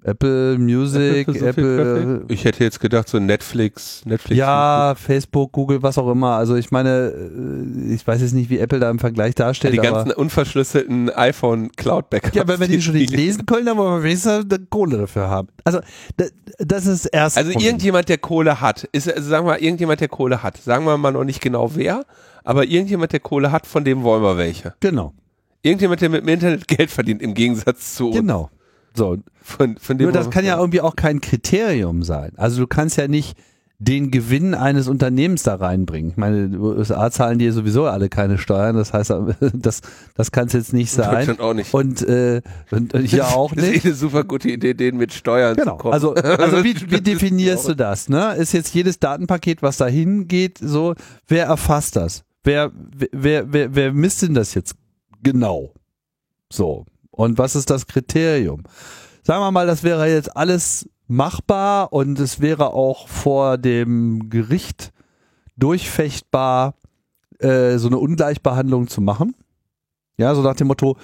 Apple 0.06 0.56
Music, 0.58 1.26
für 1.26 1.38
so 1.38 1.46
Apple? 1.46 2.24
Ich 2.28 2.44
hätte 2.44 2.62
jetzt 2.62 2.78
gedacht, 2.80 3.08
so 3.08 3.18
Netflix, 3.18 4.02
Netflix. 4.04 4.38
ja, 4.38 4.94
Facebook, 4.96 5.52
Google, 5.52 5.82
was 5.82 5.98
auch 5.98 6.08
immer. 6.10 6.32
Also 6.36 6.54
ich 6.54 6.70
meine, 6.70 7.12
äh, 7.12 7.94
ich 7.94 8.06
weiß 8.06 8.20
jetzt 8.20 8.32
nicht, 8.34 8.48
wie 8.50 8.58
Apple 8.58 8.78
da 8.78 8.88
im 8.90 8.98
Vergleich 8.98 9.34
dasteht, 9.34 9.72
die 9.72 9.80
aber 9.80 9.90
ganzen 10.04 10.12
unverschlüsselten 10.12 11.10
iPhone 11.10 11.72
Cloud 11.72 12.08
Backups. 12.10 12.34
ja, 12.36 12.46
wenn 12.46 12.60
wir 12.60 12.68
die 12.68 12.80
schon 12.80 12.94
nicht 12.94 13.10
lesen 13.10 13.46
können, 13.46 13.66
dann 13.66 13.76
wollen 13.76 13.94
wir 13.98 14.02
wenigstens 14.04 14.44
eine 14.50 14.66
Kohle 14.70 14.98
dafür 14.98 15.28
haben. 15.28 15.48
Also 15.64 15.80
da- 16.16 16.26
das 16.58 16.86
ist 16.86 17.06
erst 17.06 17.36
Also 17.36 17.50
irgendjemand, 17.50 18.08
der 18.08 18.18
Kohle 18.18 18.60
hat, 18.60 18.84
ist, 18.92 19.12
also 19.12 19.28
sagen 19.28 19.44
wir 19.46 19.52
mal, 19.52 19.58
irgendjemand, 19.60 20.00
der 20.00 20.08
Kohle 20.08 20.42
hat. 20.42 20.56
Sagen 20.58 20.84
wir 20.86 20.96
mal 20.96 21.10
noch 21.10 21.24
nicht 21.24 21.40
genau 21.40 21.72
wer, 21.74 22.04
aber 22.44 22.64
irgendjemand, 22.64 23.12
der 23.12 23.20
Kohle 23.20 23.50
hat, 23.52 23.66
von 23.66 23.84
dem 23.84 24.02
wollen 24.04 24.22
wir 24.22 24.36
welche. 24.38 24.74
genau, 24.80 25.12
Irgendjemand, 25.62 26.00
der 26.00 26.10
mit 26.10 26.20
dem 26.22 26.28
Internet 26.28 26.68
Geld 26.68 26.90
verdient, 26.92 27.20
im 27.22 27.34
Gegensatz 27.34 27.96
zu 27.96 28.06
uns. 28.08 28.16
genau. 28.16 28.50
So, 28.96 29.18
Von, 29.42 29.76
von 29.78 29.98
dem 29.98 30.04
nur 30.06 30.12
das 30.12 30.30
kann 30.30 30.44
ja 30.44 30.58
irgendwie 30.58 30.80
auch 30.80 30.96
kein 30.96 31.20
Kriterium 31.20 32.02
sein. 32.02 32.32
Also 32.36 32.60
du 32.60 32.66
kannst 32.66 32.96
ja 32.96 33.08
nicht 33.08 33.36
den 33.78 34.10
Gewinn 34.10 34.54
eines 34.54 34.88
Unternehmens 34.88 35.42
da 35.42 35.56
reinbringen. 35.56 36.10
Ich 36.12 36.16
meine, 36.16 36.48
die 36.48 36.56
USA 36.56 37.10
zahlen 37.10 37.38
dir 37.38 37.52
sowieso 37.52 37.84
alle 37.84 38.08
keine 38.08 38.38
Steuern, 38.38 38.74
das 38.74 38.94
heißt, 38.94 39.12
das, 39.52 39.82
das 40.14 40.32
kann 40.32 40.46
es 40.46 40.54
jetzt 40.54 40.72
nicht 40.72 40.90
sein. 40.90 41.14
Deutschland 41.14 41.40
auch 41.40 41.52
nicht. 41.52 41.74
Und, 41.74 42.00
äh, 42.00 42.40
und, 42.70 42.94
und 42.94 43.04
hier 43.04 43.26
auch 43.36 43.54
Das 43.54 43.64
ist 43.64 43.70
nicht. 43.70 43.84
eh 43.84 43.88
eine 43.88 43.94
super 43.96 44.24
gute 44.24 44.48
Idee, 44.50 44.72
denen 44.72 44.96
mit 44.96 45.12
Steuern 45.12 45.56
Genau. 45.56 45.72
zu 45.72 45.76
kommen. 45.76 45.92
Also, 45.92 46.14
also 46.14 46.64
wie, 46.64 46.74
wie 46.90 47.02
definierst 47.02 47.68
du 47.68 47.74
das? 47.74 48.08
Ne? 48.08 48.34
Ist 48.36 48.52
jetzt 48.52 48.74
jedes 48.74 48.98
Datenpaket, 48.98 49.60
was 49.60 49.76
da 49.76 49.86
hingeht, 49.86 50.56
so, 50.58 50.94
wer 51.28 51.44
erfasst 51.44 51.96
das? 51.96 52.24
Wer, 52.44 52.72
wer, 53.12 53.52
wer, 53.52 53.74
wer 53.74 53.92
misst 53.92 54.22
denn 54.22 54.32
das 54.32 54.54
jetzt 54.54 54.74
genau? 55.22 55.74
So. 56.50 56.86
Und 57.16 57.38
was 57.38 57.56
ist 57.56 57.70
das 57.70 57.86
Kriterium? 57.86 58.62
Sagen 59.22 59.42
wir 59.42 59.50
mal, 59.50 59.66
das 59.66 59.82
wäre 59.82 60.08
jetzt 60.08 60.36
alles 60.36 60.88
machbar 61.08 61.92
und 61.92 62.20
es 62.20 62.40
wäre 62.40 62.72
auch 62.72 63.08
vor 63.08 63.58
dem 63.58 64.28
Gericht 64.30 64.92
durchfechtbar, 65.56 66.74
äh, 67.38 67.78
so 67.78 67.88
eine 67.88 67.98
Ungleichbehandlung 67.98 68.88
zu 68.88 69.00
machen. 69.00 69.34
Ja, 70.18 70.34
so 70.34 70.42
nach 70.42 70.56
dem 70.56 70.68
Motto, 70.68 70.96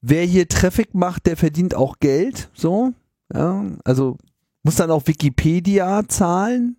wer 0.00 0.24
hier 0.24 0.48
Traffic 0.48 0.94
macht, 0.94 1.26
der 1.26 1.36
verdient 1.36 1.74
auch 1.74 1.98
Geld, 1.98 2.50
so. 2.54 2.92
Ja, 3.32 3.64
also 3.84 4.16
muss 4.62 4.76
dann 4.76 4.90
auch 4.90 5.06
Wikipedia 5.06 6.06
zahlen 6.08 6.76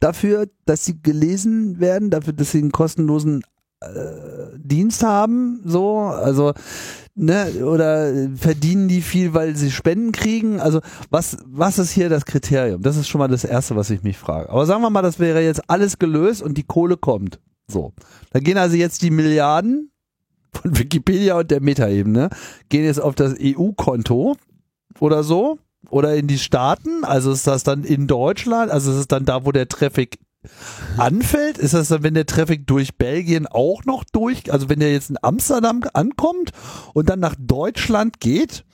dafür, 0.00 0.48
dass 0.64 0.84
sie 0.84 1.00
gelesen 1.00 1.78
werden, 1.80 2.10
dafür, 2.10 2.32
dass 2.32 2.52
sie 2.52 2.58
einen 2.58 2.72
kostenlosen 2.72 3.42
äh, 3.80 4.58
Dienst 4.58 5.02
haben, 5.02 5.60
so, 5.64 5.98
also, 5.98 6.52
ne, 7.20 7.64
oder 7.64 8.12
verdienen 8.34 8.88
die 8.88 9.02
viel, 9.02 9.34
weil 9.34 9.54
sie 9.54 9.70
Spenden 9.70 10.12
kriegen? 10.12 10.60
Also, 10.60 10.80
was, 11.10 11.38
was 11.46 11.78
ist 11.78 11.92
hier 11.92 12.08
das 12.08 12.24
Kriterium? 12.24 12.82
Das 12.82 12.96
ist 12.96 13.08
schon 13.08 13.18
mal 13.18 13.28
das 13.28 13.44
Erste, 13.44 13.76
was 13.76 13.90
ich 13.90 14.02
mich 14.02 14.16
frage. 14.16 14.48
Aber 14.50 14.66
sagen 14.66 14.82
wir 14.82 14.90
mal, 14.90 15.02
das 15.02 15.18
wäre 15.18 15.42
jetzt 15.42 15.68
alles 15.68 15.98
gelöst 15.98 16.42
und 16.42 16.56
die 16.56 16.62
Kohle 16.62 16.96
kommt. 16.96 17.38
So. 17.68 17.92
Da 18.32 18.40
gehen 18.40 18.58
also 18.58 18.76
jetzt 18.76 19.02
die 19.02 19.10
Milliarden 19.10 19.90
von 20.52 20.78
Wikipedia 20.78 21.38
und 21.38 21.50
der 21.50 21.60
Metaebene, 21.60 22.30
gehen 22.68 22.84
jetzt 22.84 23.00
auf 23.00 23.14
das 23.14 23.36
EU-Konto 23.40 24.36
oder 24.98 25.22
so 25.22 25.58
oder 25.90 26.16
in 26.16 26.26
die 26.26 26.38
Staaten, 26.38 27.04
also 27.04 27.30
ist 27.30 27.46
das 27.46 27.62
dann 27.62 27.84
in 27.84 28.06
Deutschland, 28.06 28.70
also 28.70 28.90
ist 28.90 28.98
es 28.98 29.08
dann 29.08 29.24
da, 29.24 29.44
wo 29.44 29.52
der 29.52 29.68
Traffic 29.68 30.18
anfällt? 30.96 31.58
Ist 31.58 31.74
das 31.74 31.88
dann, 31.88 32.02
wenn 32.02 32.14
der 32.14 32.26
Traffic 32.26 32.66
durch 32.66 32.96
Belgien 32.96 33.46
auch 33.46 33.84
noch 33.84 34.04
durch, 34.04 34.52
also 34.52 34.68
wenn 34.68 34.80
der 34.80 34.92
jetzt 34.92 35.10
in 35.10 35.18
Amsterdam 35.20 35.82
ankommt 35.92 36.50
und 36.94 37.08
dann 37.08 37.20
nach 37.20 37.36
Deutschland 37.38 38.20
geht, 38.20 38.64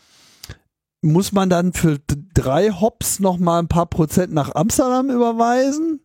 muss 1.03 1.33
man 1.33 1.51
dann 1.51 1.73
für 1.73 1.99
drei 2.35 2.71
Hops 2.71 3.21
noch 3.21 3.39
mal 3.39 3.59
ein 3.59 3.69
paar 3.69 3.87
Prozent 3.87 4.33
nach 4.33 4.55
Amsterdam 4.55 5.11
überweisen 5.11 6.01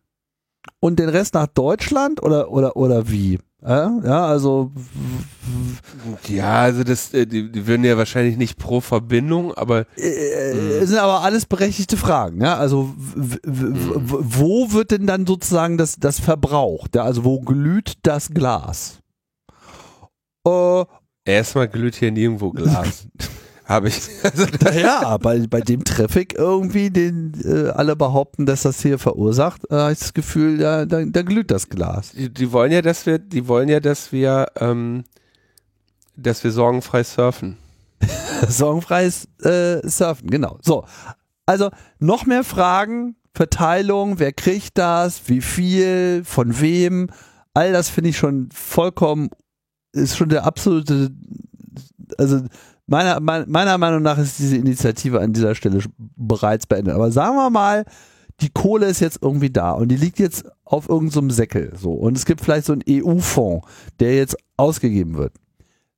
und 0.80 0.98
den 0.98 1.08
Rest 1.08 1.34
nach 1.34 1.48
Deutschland 1.48 2.22
oder 2.22 2.50
oder 2.50 2.76
oder 2.76 3.10
wie? 3.10 3.38
Ja, 3.64 4.00
ja 4.04 4.26
also 4.26 4.72
ja, 6.26 6.62
also 6.62 6.82
das, 6.82 7.14
äh, 7.14 7.26
die, 7.26 7.50
die 7.50 7.66
würden 7.66 7.84
ja 7.84 7.96
wahrscheinlich 7.96 8.36
nicht 8.36 8.58
pro 8.58 8.80
Verbindung, 8.80 9.54
aber 9.54 9.86
äh, 9.96 10.84
sind 10.84 10.98
aber 10.98 11.20
alles 11.22 11.46
berechtigte 11.46 11.96
Fragen. 11.96 12.40
Ja? 12.42 12.56
Also 12.56 12.92
w- 12.96 13.38
wo 13.44 14.72
wird 14.72 14.90
denn 14.90 15.06
dann 15.06 15.26
sozusagen 15.26 15.78
das, 15.78 15.96
das 15.96 16.18
verbraucht? 16.18 16.96
Ja? 16.96 17.04
Also 17.04 17.24
wo 17.24 17.40
glüht 17.40 17.94
das 18.02 18.30
Glas? 18.30 18.98
Äh, 20.46 20.84
erstmal 21.24 21.68
glüht 21.68 21.94
hier 21.94 22.10
nirgendwo 22.10 22.50
Glas. 22.50 23.06
Habe 23.72 23.88
ich. 23.88 24.02
Also, 24.22 24.46
ja, 24.78 25.16
bei, 25.18 25.46
bei 25.46 25.60
dem 25.60 25.82
Traffic 25.84 26.34
irgendwie, 26.34 26.90
den 26.90 27.32
äh, 27.44 27.70
alle 27.70 27.96
behaupten, 27.96 28.46
dass 28.46 28.62
das 28.62 28.80
hier 28.82 28.98
verursacht, 28.98 29.62
äh, 29.70 29.74
habe 29.74 29.92
ich 29.92 29.98
das 29.98 30.14
Gefühl, 30.14 30.58
da, 30.58 30.84
da, 30.84 31.04
da 31.04 31.22
glüht 31.22 31.50
das 31.50 31.68
Glas. 31.68 32.12
die, 32.12 32.32
die 32.32 32.52
wollen 32.52 32.70
ja, 32.70 32.82
dass 32.82 33.06
wir, 33.06 33.18
die 33.18 33.48
wollen 33.48 33.68
ja, 33.68 33.80
dass 33.80 34.12
wir, 34.12 34.46
ähm, 34.60 35.04
dass 36.16 36.44
wir 36.44 36.52
sorgenfrei 36.52 37.02
surfen. 37.02 37.56
Sorgenfreies 38.48 39.26
äh, 39.42 39.86
Surfen, 39.88 40.28
genau. 40.30 40.58
So, 40.60 40.84
also 41.46 41.70
noch 41.98 42.26
mehr 42.26 42.44
Fragen, 42.44 43.16
Verteilung, 43.34 44.18
wer 44.18 44.32
kriegt 44.32 44.76
das, 44.76 45.28
wie 45.28 45.40
viel, 45.40 46.22
von 46.24 46.60
wem, 46.60 47.08
all 47.54 47.72
das 47.72 47.88
finde 47.88 48.10
ich 48.10 48.18
schon 48.18 48.50
vollkommen, 48.52 49.30
ist 49.92 50.16
schon 50.16 50.28
der 50.28 50.44
absolute, 50.44 51.10
also 52.18 52.42
meiner, 52.86 53.20
mein- 53.20 53.48
meiner 53.50 53.78
Meinung 53.78 54.02
nach 54.02 54.18
ist 54.18 54.38
diese 54.38 54.56
Initiative 54.56 55.20
an 55.20 55.32
dieser 55.32 55.54
Stelle 55.54 55.82
bereits 55.98 56.66
beendet. 56.66 56.94
Aber 56.94 57.10
sagen 57.12 57.36
wir 57.36 57.50
mal, 57.50 57.84
die 58.40 58.50
Kohle 58.50 58.86
ist 58.86 59.00
jetzt 59.00 59.18
irgendwie 59.22 59.50
da 59.50 59.72
und 59.72 59.88
die 59.88 59.96
liegt 59.96 60.18
jetzt 60.18 60.44
auf 60.64 60.88
irgendeinem 60.88 61.30
Säckel 61.30 61.72
so 61.76 61.92
und 61.92 62.16
es 62.16 62.24
gibt 62.24 62.40
vielleicht 62.40 62.66
so 62.66 62.72
einen 62.72 62.82
EU-Fonds, 62.88 63.66
der 64.00 64.16
jetzt 64.16 64.36
ausgegeben 64.56 65.16
wird. 65.16 65.34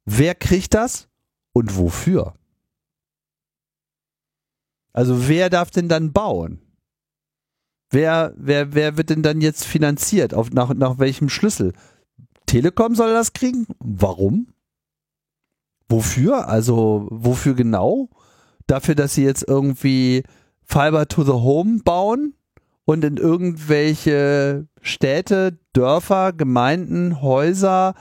Wer 0.04 0.34
kriegt 0.34 0.74
das 0.74 1.08
und 1.52 1.78
wofür? 1.78 2.34
Also 4.92 5.28
wer 5.28 5.50
darf 5.50 5.70
denn 5.70 5.88
dann 5.88 6.12
bauen? 6.12 6.60
wer, 7.90 8.34
wer, 8.36 8.74
wer 8.74 8.96
wird 8.96 9.10
denn 9.10 9.22
dann 9.22 9.40
jetzt 9.40 9.64
finanziert? 9.64 10.34
Auf, 10.34 10.50
nach, 10.50 10.74
nach 10.74 10.98
welchem 10.98 11.28
Schlüssel? 11.28 11.72
Telekom 12.46 12.94
soll 12.94 13.12
das 13.12 13.32
kriegen? 13.32 13.66
Warum? 13.78 14.48
Wofür? 15.88 16.48
Also, 16.48 17.06
wofür 17.10 17.54
genau? 17.54 18.08
Dafür, 18.66 18.94
dass 18.94 19.14
sie 19.14 19.24
jetzt 19.24 19.46
irgendwie 19.46 20.22
Fiber 20.64 21.06
to 21.06 21.24
the 21.24 21.32
Home 21.32 21.80
bauen 21.84 22.34
und 22.84 23.04
in 23.04 23.16
irgendwelche 23.16 24.66
Städte, 24.80 25.58
Dörfer, 25.72 26.32
Gemeinden, 26.32 27.20
Häuser 27.20 27.94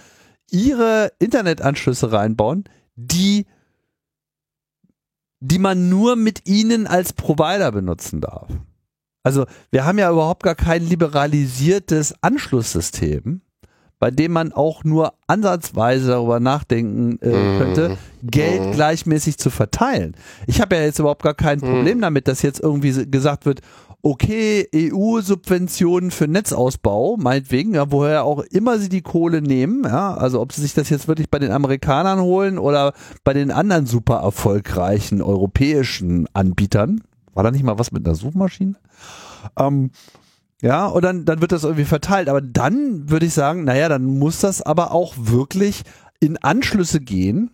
ihre 0.49 1.11
Internetanschlüsse 1.19 2.11
reinbauen, 2.11 2.65
die 2.95 3.45
die 5.45 5.59
man 5.59 5.89
nur 5.89 6.15
mit 6.15 6.47
ihnen 6.47 6.87
als 6.87 7.11
Provider 7.11 7.69
benutzen 7.73 8.21
darf. 8.21 8.47
Also 9.23 9.45
wir 9.71 9.83
haben 9.83 9.97
ja 9.97 10.09
überhaupt 10.09 10.43
gar 10.43 10.55
kein 10.55 10.87
liberalisiertes 10.87 12.15
Anschlusssystem, 12.21 13.41
bei 13.99 14.11
dem 14.11 14.31
man 14.33 14.51
auch 14.51 14.83
nur 14.83 15.13
ansatzweise 15.27 16.07
darüber 16.09 16.39
nachdenken 16.39 17.19
äh, 17.21 17.29
Mhm. 17.29 17.57
könnte, 17.57 17.97
Geld 18.21 18.65
Mhm. 18.67 18.71
gleichmäßig 18.71 19.37
zu 19.37 19.49
verteilen. 19.49 20.15
Ich 20.47 20.59
habe 20.61 20.75
ja 20.75 20.81
jetzt 20.83 20.99
überhaupt 20.99 21.23
gar 21.23 21.33
kein 21.33 21.59
Problem 21.61 22.01
damit, 22.01 22.27
dass 22.27 22.41
jetzt 22.41 22.59
irgendwie 22.59 23.09
gesagt 23.09 23.45
wird, 23.45 23.61
okay, 24.05 24.67
EU-Subventionen 24.75 26.11
für 26.11 26.27
Netzausbau, 26.27 27.15
meinetwegen, 27.17 27.73
ja, 27.75 27.89
woher 27.91 28.25
auch 28.25 28.39
immer 28.51 28.77
sie 28.77 28.89
die 28.89 29.01
Kohle 29.01 29.41
nehmen, 29.41 29.85
ja, 29.85 30.13
also 30.15 30.41
ob 30.41 30.51
sie 30.51 30.59
sich 30.61 30.73
das 30.73 30.89
jetzt 30.89 31.07
wirklich 31.07 31.29
bei 31.29 31.39
den 31.39 31.51
Amerikanern 31.51 32.19
holen 32.19 32.57
oder 32.57 32.91
bei 33.23 33.31
den 33.33 33.49
anderen 33.51 33.85
super 33.85 34.17
erfolgreichen 34.17 35.21
europäischen 35.21 36.27
Anbietern. 36.33 37.01
War 37.33 37.43
da 37.45 37.51
nicht 37.51 37.63
mal 37.63 37.79
was 37.79 37.93
mit 37.93 38.05
einer 38.05 38.15
Suchmaschine? 38.15 38.75
Ähm, 39.57 39.91
ja, 40.63 40.87
und 40.87 41.03
dann, 41.03 41.25
dann 41.25 41.41
wird 41.41 41.51
das 41.51 41.63
irgendwie 41.63 41.85
verteilt. 41.85 42.29
Aber 42.29 42.41
dann 42.41 43.09
würde 43.09 43.25
ich 43.27 43.33
sagen, 43.33 43.63
naja, 43.65 43.89
dann 43.89 44.03
muss 44.05 44.39
das 44.39 44.61
aber 44.61 44.91
auch 44.91 45.13
wirklich 45.17 45.83
in 46.19 46.37
Anschlüsse 46.37 46.99
gehen, 47.01 47.51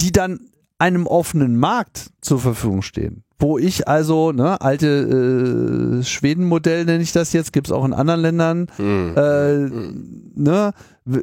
die 0.00 0.10
dann 0.12 0.40
einem 0.78 1.06
offenen 1.06 1.56
Markt 1.58 2.10
zur 2.20 2.38
Verfügung 2.40 2.82
stehen. 2.82 3.22
Wo 3.40 3.58
ich 3.58 3.86
also, 3.86 4.32
ne, 4.32 4.60
alte 4.60 5.98
äh, 6.00 6.04
Schweden-Modell 6.04 6.84
nenne 6.84 7.02
ich 7.02 7.12
das 7.12 7.32
jetzt, 7.32 7.52
gibt's 7.52 7.70
auch 7.70 7.84
in 7.84 7.92
anderen 7.92 8.20
Ländern, 8.20 8.66
Mhm. 8.78 9.12
äh, 9.16 9.58
ne, 10.40 10.72
w- 11.04 11.22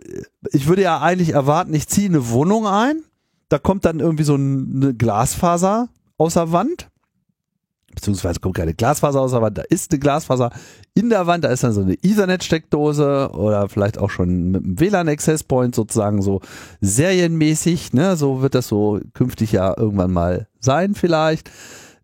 ich 0.52 0.68
würde 0.68 0.82
ja 0.84 1.02
eigentlich 1.02 1.32
erwarten, 1.34 1.74
ich 1.74 1.88
ziehe 1.88 2.08
eine 2.08 2.30
Wohnung 2.30 2.68
ein, 2.68 3.02
da 3.50 3.60
kommt 3.60 3.84
dann 3.86 4.00
irgendwie 4.00 4.24
so 4.24 4.36
ein- 4.36 4.74
eine 4.82 4.94
Glasfaser 4.94 5.90
aus 6.18 6.36
der 6.36 6.52
Wand, 6.52 6.90
beziehungsweise 7.96 8.40
kommt 8.40 8.56
keine 8.56 8.74
Glasfaser 8.74 9.22
aus 9.22 9.32
der 9.32 9.42
Wand, 9.42 9.58
da 9.58 9.64
ist 9.64 9.92
eine 9.92 10.00
Glasfaser 10.00 10.52
in 10.94 11.10
der 11.10 11.28
Wand, 11.28 11.44
da 11.44 11.50
ist 11.50 11.64
dann 11.64 11.74
so 11.74 11.82
eine 11.82 11.94
Ethernet-Steckdose 11.94 13.32
oder 13.34 13.68
vielleicht 13.70 13.98
auch 13.98 14.10
schon 14.10 14.52
mit 14.52 14.64
einem 14.64 14.80
WLAN-Access-Point 14.80 15.76
sozusagen 15.76 16.22
so 16.22 16.42
serienmäßig, 16.82 17.94
ne, 17.94 18.16
so 18.16 18.42
wird 18.42 18.56
das 18.56 18.68
so 18.68 19.00
künftig 19.14 19.52
ja 19.54 19.74
irgendwann 19.78 20.12
mal 20.12 20.48
sein 20.60 20.96
vielleicht, 20.96 21.50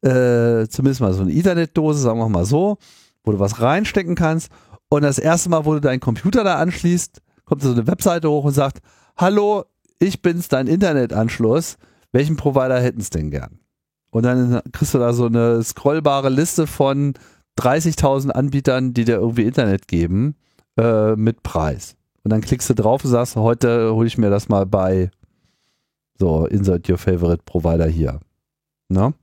äh, 0.02 0.68
zumindest 0.68 1.02
mal 1.02 1.14
so 1.14 1.22
eine 1.22 1.32
Ethernet-Dose, 1.32 2.00
sagen 2.00 2.20
wir 2.20 2.30
mal 2.30 2.46
so, 2.46 2.78
wo 3.24 3.32
du 3.32 3.40
was 3.40 3.62
reinstecken 3.62 4.16
kannst. 4.16 4.50
Und 4.90 5.04
das 5.04 5.20
erste 5.20 5.50
Mal, 5.50 5.66
wo 5.66 5.74
du 5.74 5.80
deinen 5.80 6.00
Computer 6.02 6.44
da 6.44 6.56
anschließt, 6.56 7.22
kommt 7.46 7.62
so 7.62 7.72
eine 7.72 7.88
Webseite 7.88 8.30
hoch 8.30 8.44
und 8.44 8.54
sagt, 8.54 8.80
hallo, 9.16 9.64
ich 10.00 10.22
bin's, 10.22 10.48
dein 10.48 10.68
Internetanschluss, 10.68 11.78
welchen 12.12 12.36
Provider 12.36 12.80
hätten's 12.82 13.10
denn 13.10 13.32
gern? 13.32 13.61
Und 14.12 14.24
dann 14.24 14.62
kriegst 14.72 14.94
du 14.94 15.00
da 15.00 15.14
so 15.14 15.26
eine 15.26 15.64
scrollbare 15.64 16.30
Liste 16.30 16.68
von 16.68 17.14
30.000 17.58 18.30
Anbietern, 18.30 18.94
die 18.94 19.06
dir 19.06 19.16
irgendwie 19.16 19.44
Internet 19.44 19.88
geben, 19.88 20.36
äh, 20.78 21.16
mit 21.16 21.44
Preis. 21.44 21.96
Und 22.24 22.32
dann 22.32 22.42
klickst 22.42 22.70
du 22.70 22.76
drauf 22.76 23.04
und 23.04 23.12
sagst, 23.12 23.36
heute 23.36 23.94
hole 23.94 24.08
ich 24.08 24.18
mir 24.18 24.30
das 24.30 24.48
mal 24.48 24.66
bei 24.66 25.10
so, 26.20 26.46
insert 26.46 26.88
your 26.88 27.00
favorite 27.00 27.42
Provider 27.46 27.88
hier. 27.88 28.20
Ne? 28.90 29.14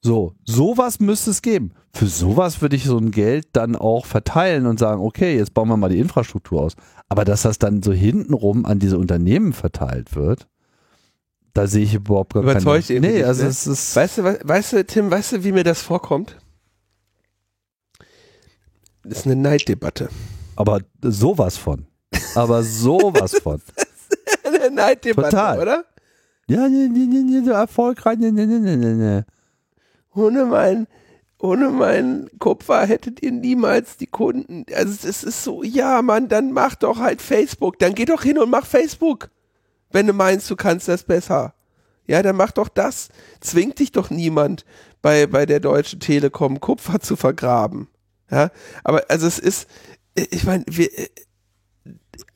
So, 0.00 0.32
sowas 0.44 1.00
müsste 1.00 1.30
es 1.32 1.42
geben. 1.42 1.72
Für 1.92 2.06
sowas 2.06 2.62
würde 2.62 2.76
ich 2.76 2.84
so 2.84 2.96
ein 2.96 3.10
Geld 3.10 3.48
dann 3.52 3.76
auch 3.76 4.06
verteilen 4.06 4.66
und 4.66 4.78
sagen, 4.78 5.02
okay, 5.02 5.36
jetzt 5.36 5.52
bauen 5.52 5.68
wir 5.68 5.76
mal 5.76 5.90
die 5.90 5.98
Infrastruktur 5.98 6.62
aus. 6.62 6.76
Aber 7.08 7.24
dass 7.24 7.42
das 7.42 7.58
dann 7.58 7.82
so 7.82 7.92
hintenrum 7.92 8.64
an 8.64 8.78
diese 8.78 8.96
Unternehmen 8.96 9.52
verteilt 9.52 10.14
wird, 10.14 10.48
da 11.58 11.66
sehe 11.66 11.82
ich 11.82 11.94
überhaupt 11.94 12.34
gar 12.34 12.42
Überzeugt 12.44 12.86
keine. 12.86 13.00
Nee, 13.00 13.12
nicht, 13.14 13.24
also 13.24 13.42
ne? 13.42 13.48
es 13.48 13.66
ist. 13.66 13.96
Weißt 13.96 14.18
du, 14.18 14.24
we- 14.24 14.38
weißt 14.44 14.72
du, 14.74 14.84
Tim, 14.86 15.10
weißt 15.10 15.32
du, 15.32 15.44
wie 15.44 15.50
mir 15.52 15.64
das 15.64 15.82
vorkommt? 15.82 16.36
Das 19.04 19.18
ist 19.20 19.26
eine 19.26 19.36
Neiddebatte. 19.36 20.08
Aber 20.56 20.80
sowas 21.02 21.56
von. 21.56 21.86
Aber 22.34 22.62
sowas 22.62 23.32
von. 23.42 23.60
eine 24.44 24.70
Neiddebatte, 24.70 25.30
Total. 25.30 25.60
oder? 25.60 25.84
Ja, 26.48 26.68
nee, 26.68 26.88
nee, 26.88 27.06
nee, 27.06 27.22
nee, 27.40 27.44
so 27.44 27.50
erfolgreich. 27.52 28.18
Nee, 28.18 28.30
nee, 28.30 28.46
nee, 28.46 28.76
nee, 28.76 28.94
nee. 28.94 29.22
Ohne 30.14 30.44
mein, 30.46 30.86
ohne 31.38 31.68
mein 31.70 32.28
Kupfer 32.38 32.86
hättet 32.86 33.22
ihr 33.22 33.32
niemals 33.32 33.96
die 33.96 34.06
Kunden. 34.06 34.64
Also 34.74 35.08
es 35.08 35.22
ist 35.24 35.44
so, 35.44 35.62
ja, 35.62 36.02
Mann, 36.02 36.28
dann 36.28 36.52
mach 36.52 36.74
doch 36.74 36.98
halt 36.98 37.20
Facebook. 37.20 37.78
Dann 37.78 37.94
geh 37.94 38.04
doch 38.04 38.22
hin 38.22 38.38
und 38.38 38.50
mach 38.50 38.64
Facebook. 38.66 39.30
Wenn 39.90 40.06
du 40.06 40.12
meinst, 40.12 40.50
du 40.50 40.56
kannst 40.56 40.88
das 40.88 41.02
besser. 41.02 41.54
Ja, 42.06 42.22
dann 42.22 42.36
mach 42.36 42.52
doch 42.52 42.68
das. 42.68 43.08
Zwingt 43.40 43.78
dich 43.78 43.92
doch 43.92 44.10
niemand 44.10 44.64
bei, 45.02 45.26
bei 45.26 45.46
der 45.46 45.60
Deutschen 45.60 46.00
Telekom 46.00 46.60
Kupfer 46.60 47.00
zu 47.00 47.16
vergraben. 47.16 47.88
Ja, 48.30 48.50
aber 48.84 49.04
also 49.08 49.26
es 49.26 49.38
ist, 49.38 49.68
ich 50.14 50.44
meine, 50.44 50.64
wir, 50.66 50.88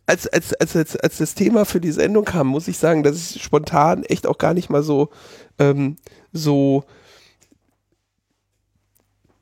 als, 0.06 0.26
als, 0.26 0.54
als, 0.54 0.76
als, 0.76 0.96
als 0.96 1.18
das 1.18 1.34
Thema 1.34 1.64
für 1.64 1.80
die 1.80 1.92
Sendung 1.92 2.24
kam, 2.24 2.46
muss 2.46 2.68
ich 2.68 2.78
sagen, 2.78 3.02
dass 3.02 3.16
ich 3.16 3.42
spontan 3.42 4.04
echt 4.04 4.26
auch 4.26 4.38
gar 4.38 4.54
nicht 4.54 4.70
mal 4.70 4.82
so, 4.82 5.10
ähm, 5.58 5.96
so, 6.32 6.84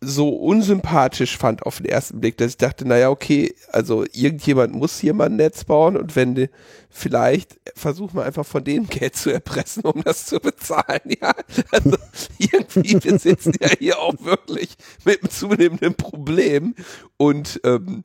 so 0.01 0.31
unsympathisch 0.31 1.37
fand 1.37 1.65
auf 1.65 1.77
den 1.77 1.87
ersten 1.87 2.21
Blick, 2.21 2.39
dass 2.39 2.53
ich 2.53 2.57
dachte, 2.57 2.89
naja, 2.89 3.11
okay, 3.11 3.55
also 3.71 4.05
irgendjemand 4.13 4.75
muss 4.75 4.99
hier 4.99 5.13
mal 5.13 5.27
ein 5.27 5.37
Netz 5.37 5.65
bauen 5.65 5.97
und 5.97 6.17
wenn 6.17 6.49
vielleicht 6.89 7.61
versuchen 7.75 8.17
wir 8.17 8.25
einfach 8.25 8.47
von 8.47 8.65
denen 8.65 8.89
Geld 8.89 9.15
zu 9.15 9.31
erpressen, 9.31 9.85
um 9.85 10.03
das 10.03 10.25
zu 10.25 10.41
bezahlen, 10.41 11.03
ja. 11.21 11.35
Also 11.71 11.97
irgendwie, 12.39 13.03
wir 13.03 13.19
sitzen 13.19 13.53
ja 13.61 13.69
hier 13.79 13.99
auch 13.99 14.15
wirklich 14.21 14.77
mit 15.05 15.23
einem 15.23 15.31
zunehmenden 15.31 15.95
Problem 15.95 16.75
und 17.19 17.61
ähm, 17.65 18.03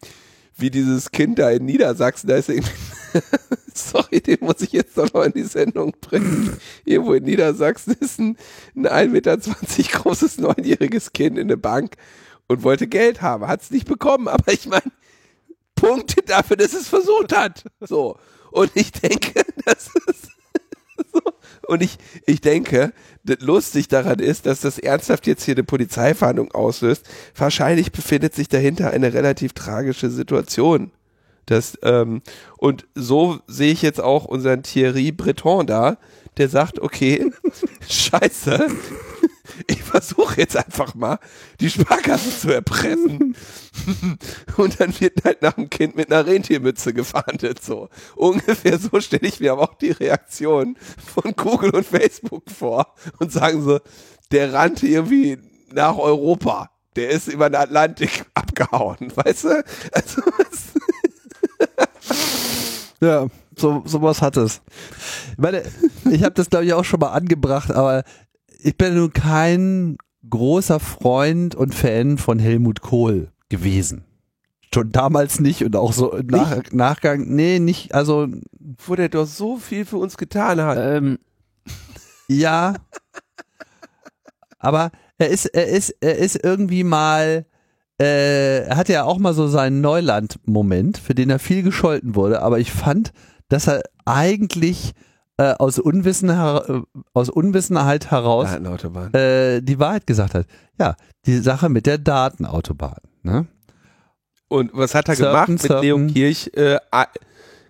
wie 0.55 0.69
dieses 0.69 1.11
Kind 1.11 1.39
da 1.39 1.49
in 1.51 1.65
Niedersachsen, 1.65 2.27
da 2.27 2.37
ist 2.37 2.49
irgendwie, 2.49 2.71
sorry, 3.73 4.21
den 4.21 4.37
muss 4.41 4.61
ich 4.61 4.71
jetzt 4.71 4.97
doch 4.97 5.11
noch 5.13 5.23
in 5.23 5.33
die 5.33 5.43
Sendung 5.43 5.93
bringen. 5.99 6.57
Irgendwo 6.85 7.13
in 7.13 7.23
Niedersachsen 7.23 7.95
ist 7.99 8.19
ein, 8.19 8.37
ein 8.75 8.87
1,20 8.87 9.07
Meter 9.09 9.37
großes 9.37 10.37
neunjähriges 10.37 11.13
Kind 11.13 11.37
in 11.37 11.47
eine 11.47 11.57
Bank 11.57 11.95
und 12.47 12.63
wollte 12.63 12.87
Geld 12.87 13.21
haben, 13.21 13.47
hat 13.47 13.61
es 13.61 13.71
nicht 13.71 13.87
bekommen, 13.87 14.27
aber 14.27 14.51
ich 14.53 14.67
meine, 14.67 14.91
Punkte 15.75 16.21
dafür, 16.21 16.57
dass 16.57 16.73
es 16.73 16.87
versucht 16.87 17.35
hat. 17.35 17.65
So. 17.81 18.17
Und 18.51 18.71
ich 18.75 18.91
denke, 18.91 19.45
das 19.65 19.89
ist 20.07 20.29
so. 21.13 21.21
Und 21.67 21.81
ich, 21.81 21.97
ich 22.25 22.41
denke, 22.41 22.93
lustig 23.39 23.88
daran 23.88 24.19
ist, 24.19 24.45
dass 24.45 24.61
das 24.61 24.78
ernsthaft 24.78 25.28
jetzt 25.28 25.43
hier 25.43 25.55
eine 25.55 25.63
Polizeifahndung 25.63 26.51
auslöst. 26.51 27.07
Wahrscheinlich 27.36 27.91
befindet 27.91 28.36
sich 28.36 28.47
dahinter 28.47 28.91
eine 28.91 29.13
relativ 29.13 29.53
tragische 29.53 30.09
Situation. 30.09 30.91
Das, 31.45 31.78
ähm, 31.84 32.21
und 32.57 32.88
so 32.95 33.39
sehe 33.47 33.71
ich 33.71 33.82
jetzt 33.82 34.01
auch 34.01 34.26
unseren 34.26 34.63
Thierry 34.63 35.11
Breton 35.11 35.67
da, 35.67 35.97
der 36.38 36.49
sagt, 36.49 36.80
okay, 36.80 37.32
scheiße, 37.88 38.67
ich 39.67 39.83
versuche 39.83 40.41
jetzt 40.41 40.57
einfach 40.57 40.95
mal, 40.95 41.19
die 41.59 41.69
Sparkasse 41.69 42.37
zu 42.37 42.51
erpressen. 42.51 43.35
Und 44.57 44.79
dann 44.79 44.99
wird 44.99 45.23
halt 45.23 45.41
nach 45.41 45.53
dem 45.53 45.69
Kind 45.69 45.95
mit 45.95 46.11
einer 46.11 46.25
Rentiermütze 46.25 46.93
gefahndet, 46.93 47.63
so. 47.63 47.89
Ungefähr 48.15 48.77
so 48.77 48.99
stelle 48.99 49.27
ich 49.27 49.39
mir 49.39 49.53
aber 49.53 49.63
auch 49.63 49.75
die 49.75 49.91
Reaktion 49.91 50.75
von 51.13 51.33
Google 51.35 51.71
und 51.71 51.85
Facebook 51.85 52.49
vor 52.49 52.93
und 53.19 53.31
sagen 53.31 53.61
so, 53.61 53.79
der 54.31 54.53
rannte 54.53 54.87
irgendwie 54.87 55.37
nach 55.71 55.97
Europa. 55.97 56.71
Der 56.95 57.09
ist 57.09 57.27
über 57.27 57.49
den 57.49 57.55
Atlantik 57.55 58.25
abgehauen, 58.33 59.11
weißt 59.15 59.43
du? 59.45 59.63
Also, 59.91 60.21
Ja, 63.01 63.27
so, 63.57 63.83
sowas 63.85 64.21
hat 64.21 64.37
es. 64.37 64.61
Ich 65.31 65.37
meine, 65.37 65.63
ich 66.09 66.23
habe 66.23 66.33
das 66.33 66.49
glaube 66.49 66.65
ich 66.65 66.73
auch 66.73 66.85
schon 66.85 66.99
mal 66.99 67.11
angebracht, 67.11 67.71
aber 67.71 68.03
ich 68.66 68.78
bin 68.78 68.95
nun 68.95 69.13
kein 69.13 69.97
großer 70.28 70.80
Freund 70.80 71.53
und 71.53 71.76
Fan 71.76 72.18
von 72.18 72.39
Helmut 72.39 72.82
Kohl 72.82 73.32
gewesen. 73.47 74.05
Schon 74.74 74.91
damals 74.91 75.39
nicht 75.39 75.63
und 75.63 75.76
auch 75.76 75.93
so 75.93 76.11
im 76.13 76.26
Nach 76.28 76.63
Nachgang, 76.72 77.28
nee, 77.28 77.59
nicht, 77.59 77.93
also 77.93 78.28
wo 78.84 78.95
der 78.95 79.09
doch 79.09 79.28
so 79.28 79.57
viel 79.57 79.86
für 79.86 79.97
uns 79.97 80.18
getan 80.18 80.59
hat. 80.59 80.80
Ähm, 80.80 81.20
ja. 82.28 82.74
Aber 84.57 84.89
er 85.20 85.30
ist, 85.30 85.45
er 85.45 85.68
ist, 85.68 85.95
er 86.01 86.18
ist 86.18 86.43
irgendwie 86.43 86.84
mal 86.84 87.45
äh, 88.01 88.66
er 88.66 88.78
hatte 88.78 88.93
ja 88.93 89.03
auch 89.03 89.20
mal 89.20 89.36
so 89.36 89.47
seinen 89.47 89.80
Neuland-Moment, 89.82 90.97
für 90.97 91.13
den 91.13 91.30
er 91.30 91.39
viel 91.39 91.61
gescholten 91.61 92.16
wurde, 92.16 92.41
aber 92.41 92.59
ich 92.59 92.72
fand, 92.72 93.13
dass 93.47 93.68
er 93.68 93.84
eigentlich 94.05 94.93
äh, 95.38 95.53
aus, 95.53 95.79
Unwissen 95.79 96.29
her 96.29 96.63
äh, 96.67 96.99
aus 97.13 97.29
Unwissenheit 97.29 98.11
heraus 98.11 98.49
äh, 99.13 99.61
die 99.61 99.79
Wahrheit 99.79 100.07
gesagt 100.07 100.33
hat. 100.33 100.45
Ja, 100.79 100.95
die 101.25 101.38
Sache 101.38 101.69
mit 101.69 101.86
der 101.86 101.97
Datenautobahn. 101.97 103.01
Ne? 103.23 103.47
Und 104.47 104.71
was 104.73 104.95
hat 104.95 105.09
er 105.09 105.15
Surfen, 105.15 105.31
gemacht? 105.31 105.49
Mit 105.49 105.61
surfen. 105.61 105.81
Leo 105.81 106.13
Kirch 106.13 106.51
äh, 106.55 106.77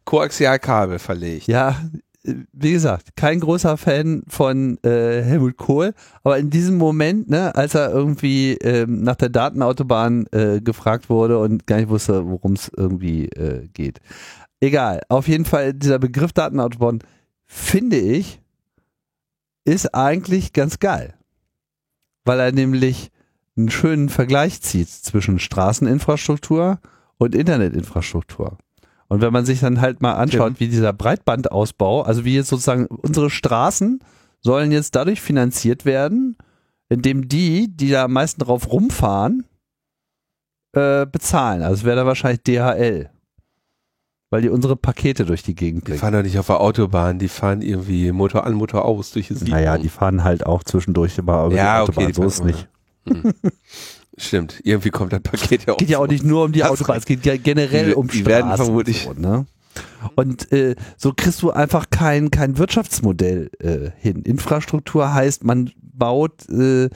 Koaxialkabel 0.04 1.00
verlegt. 1.00 1.48
Ja, 1.48 1.82
äh, 2.24 2.36
wie 2.54 2.74
gesagt, 2.74 3.16
kein 3.16 3.40
großer 3.40 3.78
Fan 3.78 4.24
von 4.28 4.78
äh, 4.84 5.22
Helmut 5.24 5.58
Kohl, 5.58 5.94
aber 6.24 6.38
in 6.38 6.50
diesem 6.50 6.78
Moment, 6.78 7.30
ne, 7.30 7.56
als 7.56 7.76
er 7.76 7.92
irgendwie 7.92 8.54
ähm, 8.62 9.02
nach 9.02 9.16
der 9.16 9.30
Datenautobahn 9.30 10.28
äh, 10.32 10.62
gefragt 10.62 11.10
wurde 11.10 11.40
und 11.40 11.66
gar 11.66 11.78
nicht 11.78 11.90
wusste, 11.90 12.28
worum 12.28 12.54
es 12.54 12.70
irgendwie 12.76 13.26
äh, 13.30 13.68
geht. 13.74 14.00
Egal, 14.60 15.02
auf 15.10 15.28
jeden 15.28 15.46
Fall 15.46 15.74
dieser 15.74 16.00
Begriff 16.00 16.34
Datenautobahn, 16.34 17.00
finde 17.46 17.98
ich, 17.98 18.42
ist 19.66 19.94
eigentlich 19.96 20.54
ganz 20.54 20.80
geil. 20.80 21.16
Weil 22.24 22.40
er 22.40 22.52
nämlich 22.52 23.12
einen 23.58 23.70
schönen 23.70 24.10
Vergleich 24.10 24.62
zieht 24.62 24.90
zwischen 24.90 25.40
Straßeninfrastruktur 25.40 26.80
und 27.18 27.36
Internetinfrastruktur. 27.36 28.58
Und 29.08 29.22
wenn 29.22 29.34
man 29.34 29.46
sich 29.46 29.60
dann 29.60 29.82
halt 29.82 30.02
mal 30.02 30.14
anschaut, 30.14 30.60
wie 30.60 30.68
dieser 30.68 30.94
Breitbandausbau, 30.94 32.02
also 32.02 32.26
wie 32.26 32.36
jetzt 32.36 32.50
sozusagen 32.50 32.88
unsere 32.88 33.30
Straßen 33.30 34.00
sollen 34.42 34.72
jetzt 34.72 34.96
dadurch 34.96 35.22
finanziert 35.22 35.86
werden, 35.86 36.38
indem 36.90 37.28
die, 37.28 37.68
die 37.68 37.90
da 37.90 38.06
am 38.06 38.14
meisten 38.14 38.42
drauf 38.42 38.72
rumfahren, 38.72 39.46
äh, 40.74 41.06
bezahlen. 41.06 41.62
Also 41.62 41.76
es 41.76 41.84
wäre 41.84 41.98
dann 41.98 42.08
wahrscheinlich 42.08 42.44
DHL. 42.44 43.10
Weil 44.36 44.42
die 44.42 44.50
unsere 44.50 44.76
Pakete 44.76 45.24
durch 45.24 45.44
die 45.44 45.56
Gegend 45.56 45.84
Die 45.84 45.92
bringen. 45.92 46.00
fahren 46.00 46.12
doch 46.14 46.22
nicht 46.22 46.38
auf 46.38 46.48
der 46.48 46.60
Autobahn, 46.60 47.20
die 47.20 47.30
fahren 47.30 47.62
irgendwie 47.62 48.12
Motor 48.12 48.46
an, 48.46 48.54
Motor 48.54 48.84
aus 48.84 49.12
durch 49.12 49.30
die 49.30 49.34
Siedlung. 49.36 49.58
Naja, 49.58 49.78
die 49.78 49.88
fahren 49.88 50.26
halt 50.26 50.46
auch 50.46 50.62
zwischendurch 50.66 51.18
immer 51.18 51.46
über 51.46 51.56
Ja, 51.56 51.78
die 51.78 51.82
okay, 51.84 51.92
Autobahn, 51.92 52.08
die 52.08 52.14
so 52.14 52.24
ist 52.24 52.44
nicht. 52.44 52.68
Hm. 53.08 53.32
Stimmt, 54.18 54.60
irgendwie 54.64 54.90
kommt 54.90 55.14
das 55.14 55.22
Paket 55.22 55.66
ja 55.66 55.74
auch. 55.74 55.78
geht 55.80 55.88
ja 55.90 56.00
auch 56.00 56.08
nicht 56.08 56.26
nur 56.26 56.44
um 56.44 56.52
die 56.52 56.66
Autobahn, 56.66 56.98
es 56.98 57.06
geht 57.06 57.26
ja 57.26 57.38
generell 57.38 57.88
Die- 57.88 57.94
um 57.96 58.08
die 58.10 58.26
werden 58.26 58.48
Straßen. 58.48 58.66
vermutlich- 58.66 59.08
und 59.08 59.22
So, 59.24 59.30
ne? 59.30 59.46
Und 60.16 60.52
äh, 60.52 60.76
so 60.98 61.14
kriegst 61.16 61.42
du 61.42 61.52
einfach 61.52 61.86
kein, 61.90 62.30
kein 62.30 62.58
Wirtschaftsmodell 62.58 63.50
äh, 63.60 63.92
hin. 63.98 64.22
Infrastruktur 64.24 65.14
heißt, 65.14 65.46
man 65.46 65.72
baut 65.82 66.48
äh, 66.50 66.90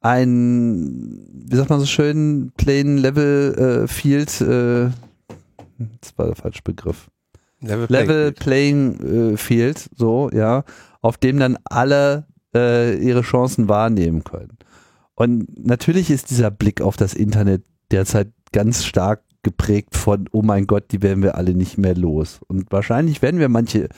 ein, 0.00 1.26
wie 1.48 1.56
sagt 1.56 1.70
man 1.70 1.80
so 1.80 1.86
schön, 1.86 2.52
Plain 2.56 2.98
Level 2.98 3.84
äh, 3.84 3.88
Field, 3.88 4.40
äh, 4.40 4.90
das 6.00 6.16
war 6.16 6.26
der 6.26 6.36
falsche 6.36 6.62
Begriff. 6.62 7.10
Level, 7.60 7.86
Level 7.90 8.32
Playing 8.32 9.32
äh, 9.32 9.36
Field, 9.36 9.90
so, 9.94 10.30
ja, 10.32 10.64
auf 11.02 11.18
dem 11.18 11.38
dann 11.38 11.58
alle 11.64 12.26
äh, 12.54 12.96
ihre 12.96 13.20
Chancen 13.22 13.68
wahrnehmen 13.68 14.24
können. 14.24 14.56
Und 15.14 15.66
natürlich 15.66 16.10
ist 16.10 16.30
dieser 16.30 16.50
Blick 16.50 16.80
auf 16.80 16.96
das 16.96 17.12
Internet 17.12 17.64
derzeit 17.90 18.32
ganz 18.52 18.84
stark 18.84 19.22
geprägt 19.42 19.96
von, 19.96 20.26
oh 20.32 20.42
mein 20.42 20.66
Gott, 20.66 20.92
die 20.92 21.02
werden 21.02 21.22
wir 21.22 21.34
alle 21.34 21.54
nicht 21.54 21.78
mehr 21.78 21.94
los. 21.94 22.40
Und 22.46 22.72
wahrscheinlich 22.72 23.22
werden 23.22 23.40
wir 23.40 23.48
manche 23.48 23.88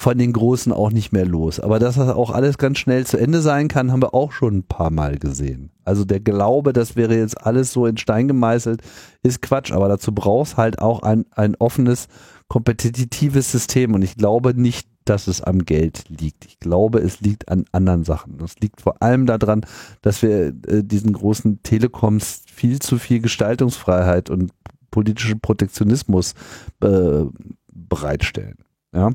von 0.00 0.16
den 0.16 0.32
Großen 0.32 0.72
auch 0.72 0.92
nicht 0.92 1.10
mehr 1.10 1.26
los. 1.26 1.58
Aber 1.58 1.80
dass 1.80 1.96
das 1.96 2.08
auch 2.08 2.30
alles 2.30 2.56
ganz 2.56 2.78
schnell 2.78 3.04
zu 3.04 3.18
Ende 3.18 3.40
sein 3.40 3.66
kann, 3.66 3.90
haben 3.90 4.00
wir 4.00 4.14
auch 4.14 4.30
schon 4.30 4.58
ein 4.58 4.62
paar 4.62 4.90
Mal 4.90 5.18
gesehen. 5.18 5.72
Also 5.84 6.04
der 6.04 6.20
Glaube, 6.20 6.72
das 6.72 6.94
wäre 6.94 7.16
jetzt 7.16 7.44
alles 7.44 7.72
so 7.72 7.84
in 7.84 7.96
Stein 7.96 8.28
gemeißelt, 8.28 8.80
ist 9.24 9.42
Quatsch. 9.42 9.72
Aber 9.72 9.88
dazu 9.88 10.12
brauchst 10.14 10.56
halt 10.56 10.78
auch 10.78 11.02
ein, 11.02 11.26
ein 11.32 11.56
offenes, 11.56 12.06
kompetitives 12.46 13.50
System. 13.50 13.92
Und 13.92 14.02
ich 14.02 14.14
glaube 14.14 14.54
nicht, 14.54 14.88
dass 15.04 15.26
es 15.26 15.42
am 15.42 15.64
Geld 15.64 16.04
liegt. 16.08 16.44
Ich 16.44 16.60
glaube, 16.60 17.00
es 17.00 17.20
liegt 17.20 17.48
an 17.48 17.64
anderen 17.72 18.04
Sachen. 18.04 18.38
Es 18.40 18.54
liegt 18.60 18.80
vor 18.80 19.02
allem 19.02 19.26
daran, 19.26 19.66
dass 20.00 20.22
wir 20.22 20.54
äh, 20.68 20.84
diesen 20.84 21.12
großen 21.12 21.64
Telekoms 21.64 22.42
viel 22.46 22.78
zu 22.78 22.98
viel 22.98 23.18
Gestaltungsfreiheit 23.18 24.30
und 24.30 24.52
politischen 24.92 25.40
Protektionismus 25.40 26.34
äh, 26.82 27.24
bereitstellen. 27.72 28.58
Ja. 28.94 29.10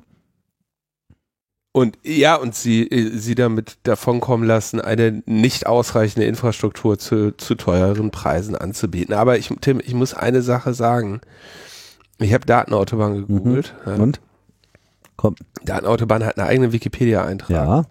Und 1.74 1.97
ja, 2.03 2.36
und 2.36 2.53
sie, 2.53 2.88
äh, 2.88 3.17
sie 3.17 3.34
damit 3.34 3.78
davonkommen 3.82 4.47
lassen, 4.47 4.80
eine 4.80 5.24
nicht 5.26 5.65
ausreichende 5.65 6.28
Infrastruktur 6.28 6.99
zu, 6.99 7.36
zu 7.36 7.55
teureren 7.55 8.11
Preisen 8.11 8.55
anzubieten. 8.55 9.15
Aber 9.15 9.39
ich, 9.39 9.49
Tim, 9.59 9.82
ich 9.84 9.95
muss 9.95 10.13
eine 10.13 10.43
Sache 10.43 10.76
sagen. 10.76 11.19
Ich 12.19 12.32
habe 12.32 12.45
Datenautobahn 12.45 13.15
gegoogelt. 13.15 13.74
Ja. 13.88 13.95
Mhm. 13.95 14.01
Und? 14.03 14.21
Komm. 15.15 15.36
Datenautobahn 15.65 16.24
hat 16.24 16.38
einen 16.38 16.47
eigenen 16.47 16.71
Wikipedia-Eintrag. 16.74 17.49
Ja. 17.49 17.86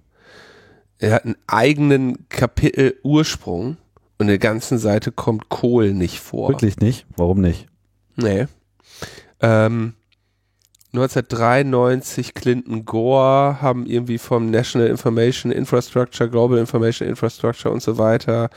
Er 0.99 1.13
hat 1.15 1.25
einen 1.25 1.37
eigenen 1.49 2.29
Kapitel 2.29 2.95
Ursprung 3.03 3.79
und 4.19 4.27
in 4.27 4.29
der 4.29 4.39
ganzen 4.39 4.79
Seite 4.79 5.11
kommt 5.11 5.49
Kohl 5.49 5.93
nicht 5.93 6.21
vor. 6.21 6.51
Wirklich 6.51 6.79
nicht? 6.79 7.05
Warum 7.17 7.41
nicht? 7.41 7.67
Nee. 8.15 8.47
Ähm, 9.41 9.95
1993 10.95 12.35
Clinton 12.35 12.85
Gore 12.85 13.63
haben 13.63 13.87
irgendwie 13.87 14.19
vom 14.19 14.51
National 14.51 14.89
Information 14.89 15.51
Infrastructure, 15.51 16.29
Global 16.29 16.59
Information 16.59 17.09
Infrastructure 17.09 17.73
und 17.73 17.83
so 17.83 17.97
weiter 17.97 18.51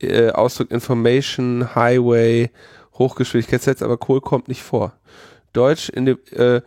äh, 0.00 0.30
Ausdruck 0.30 0.70
Information 0.70 1.74
Highway 1.74 2.50
Hochgeschwindigkeitsnetz, 2.94 3.82
aber 3.82 3.98
Kohl 3.98 4.20
kommt 4.20 4.48
nicht 4.48 4.62
vor. 4.62 4.94
Deutsch 5.52 5.88
in 5.90 6.06
dem 6.06 6.18
äh, 6.32 6.60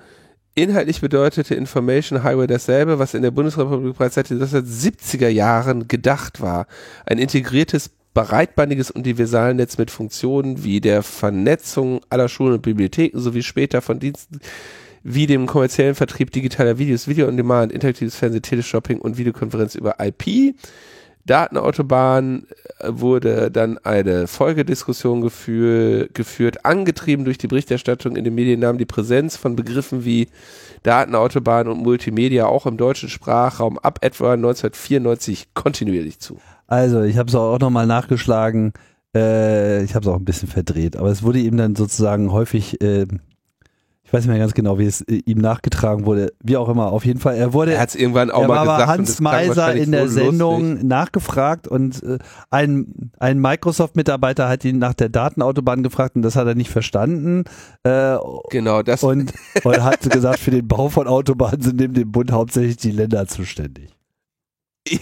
Inhaltlich 0.57 1.01
bedeutete 1.01 1.53
Information 1.53 2.23
Highway 2.23 2.47
dasselbe, 2.47 2.97
was 2.97 3.13
in 3.13 3.23
der 3.23 3.31
Bundesrepublik 3.31 3.97
bereits 3.97 4.15
seit 4.15 4.29
den 4.29 4.41
1970er 4.41 5.27
Jahren 5.27 5.89
gedacht 5.89 6.39
war. 6.39 6.67
Ein 7.05 7.17
integriertes, 7.17 7.89
breitbandiges 8.13 8.89
Universalnetz 8.89 9.77
mit 9.77 9.91
Funktionen 9.91 10.63
wie 10.63 10.79
der 10.79 11.03
Vernetzung 11.03 11.99
aller 12.09 12.29
Schulen 12.29 12.53
und 12.53 12.61
Bibliotheken 12.61 13.19
sowie 13.19 13.43
später 13.43 13.81
von 13.81 13.99
Diensten 13.99 14.39
wie 15.07 15.27
dem 15.27 15.45
kommerziellen 15.45 15.93
Vertrieb 15.93 16.31
digitaler 16.31 16.79
Videos, 16.79 17.07
Video 17.07 17.27
on 17.27 17.37
Demand, 17.37 17.71
interaktives 17.71 18.15
Fernsehen, 18.15 18.41
Teleshopping 18.41 18.99
und 18.99 19.19
Videokonferenz 19.19 19.75
über 19.75 19.97
IP. 19.99 20.55
Datenautobahn 21.27 22.47
äh, 22.79 22.87
wurde 22.89 23.51
dann 23.51 23.77
eine 23.79 24.25
Folgediskussion 24.25 25.21
geführ, 25.21 26.07
geführt, 26.11 26.65
angetrieben 26.65 27.23
durch 27.23 27.37
die 27.37 27.45
Berichterstattung 27.45 28.15
in 28.15 28.23
den 28.23 28.33
Medien 28.33 28.59
nahm 28.59 28.79
die 28.79 28.85
Präsenz 28.85 29.37
von 29.37 29.55
Begriffen 29.55 30.05
wie 30.05 30.27
Datenautobahn 30.81 31.67
und 31.67 31.83
Multimedia 31.83 32.47
auch 32.47 32.65
im 32.65 32.77
deutschen 32.77 33.09
Sprachraum 33.09 33.77
ab 33.77 33.99
etwa 34.01 34.33
1994 34.33 35.49
kontinuierlich 35.53 36.19
zu. 36.19 36.39
Also, 36.65 37.03
ich 37.03 37.17
habe 37.17 37.29
es 37.29 37.35
auch 37.35 37.59
nochmal 37.59 37.85
nachgeschlagen. 37.85 38.73
Äh, 39.15 39.83
ich 39.83 39.93
habe 39.93 40.03
es 40.03 40.11
auch 40.11 40.17
ein 40.17 40.25
bisschen 40.25 40.49
verdreht, 40.49 40.95
aber 40.95 41.09
es 41.09 41.21
wurde 41.21 41.39
ihm 41.39 41.57
dann 41.57 41.75
sozusagen 41.75 42.31
häufig, 42.31 42.81
äh, 42.81 43.05
ich 44.05 44.13
weiß 44.13 44.25
nicht 44.25 44.29
mehr 44.29 44.39
ganz 44.39 44.53
genau, 44.53 44.77
wie 44.77 44.85
es 44.85 45.01
äh, 45.01 45.23
ihm 45.25 45.39
nachgetragen 45.39 46.05
wurde, 46.05 46.31
wie 46.43 46.57
auch 46.57 46.69
immer. 46.69 46.91
Auf 46.91 47.05
jeden 47.05 47.19
Fall, 47.19 47.35
er 47.35 47.53
wurde 47.53 47.73
Er 47.73 47.79
hat 47.81 47.89
es 47.89 47.95
irgendwann 47.95 48.29
auch 48.29 48.47
mal 48.47 48.61
gesagt. 48.61 48.87
Hans 48.87 49.19
Meiser 49.19 49.73
in 49.73 49.91
der 49.91 50.07
so 50.07 50.19
lustig. 50.19 50.23
Sendung 50.29 50.87
nachgefragt 50.87 51.67
und 51.67 52.03
äh, 52.03 52.19
ein, 52.51 53.11
ein 53.17 53.39
Microsoft-Mitarbeiter 53.39 54.47
hat 54.47 54.63
ihn 54.63 54.77
nach 54.77 54.93
der 54.93 55.09
Datenautobahn 55.09 55.81
gefragt 55.81 56.15
und 56.15 56.21
das 56.21 56.35
hat 56.35 56.45
er 56.45 56.53
nicht 56.53 56.69
verstanden 56.69 57.45
äh, 57.83 58.17
Genau, 58.51 58.83
das 58.83 59.01
und, 59.03 59.33
und 59.63 59.83
hat 59.83 60.07
gesagt, 60.07 60.39
für 60.39 60.51
den 60.51 60.67
Bau 60.67 60.89
von 60.89 61.07
Autobahnen 61.07 61.61
sind 61.61 61.77
neben 61.77 61.95
dem 61.95 62.11
Bund 62.11 62.31
hauptsächlich 62.31 62.77
die 62.77 62.91
Länder 62.91 63.25
zuständig. 63.27 63.89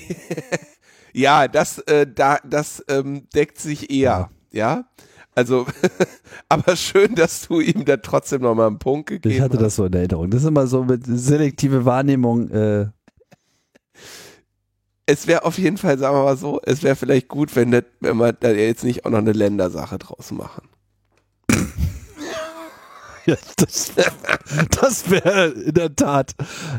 ja, 1.14 1.50
das, 1.50 1.80
äh, 1.80 2.08
da, 2.08 2.38
das 2.50 2.82
ähm, 2.88 3.28
deckt 3.36 3.58
sich 3.60 3.92
eher, 3.92 4.30
ja. 4.52 4.86
Also, 5.36 5.66
aber 6.50 6.76
schön, 6.76 7.16
dass 7.16 7.48
du 7.48 7.60
ihm 7.60 7.86
da 7.86 7.98
trotzdem 7.98 8.42
nochmal 8.44 8.68
einen 8.68 8.80
Punkt 8.80 9.08
gegeben 9.10 9.34
Ich 9.36 9.42
hatte 9.42 9.56
hast. 9.58 9.64
das 9.64 9.76
so 9.78 9.86
in 9.86 9.94
Erinnerung. 9.94 10.30
Das 10.30 10.42
ist 10.44 10.48
immer 10.48 10.68
so 10.68 10.84
mit 10.84 11.04
selektive 11.06 11.86
Wahrnehmung. 11.86 12.50
Äh, 12.52 12.88
Es 15.06 15.28
wäre 15.28 15.44
auf 15.44 15.58
jeden 15.58 15.78
Fall, 15.78 15.98
sagen 15.98 16.16
wir 16.16 16.24
mal 16.24 16.38
so, 16.38 16.62
es 16.64 16.82
wäre 16.84 16.96
vielleicht 16.96 17.28
gut, 17.28 17.56
wenn, 17.56 17.72
das, 17.72 17.84
wenn 18.00 18.18
wir 18.18 18.32
da 18.34 18.52
jetzt 18.52 18.84
nicht 18.86 19.06
auch 19.06 19.10
noch 19.10 19.18
eine 19.18 19.34
Ländersache 19.34 19.98
draus 19.98 20.32
machen. 20.32 20.70
Das 23.58 23.94
das 24.82 25.10
wäre 25.10 25.48
in 25.48 25.74
der 25.74 25.96
Tat 25.96 26.34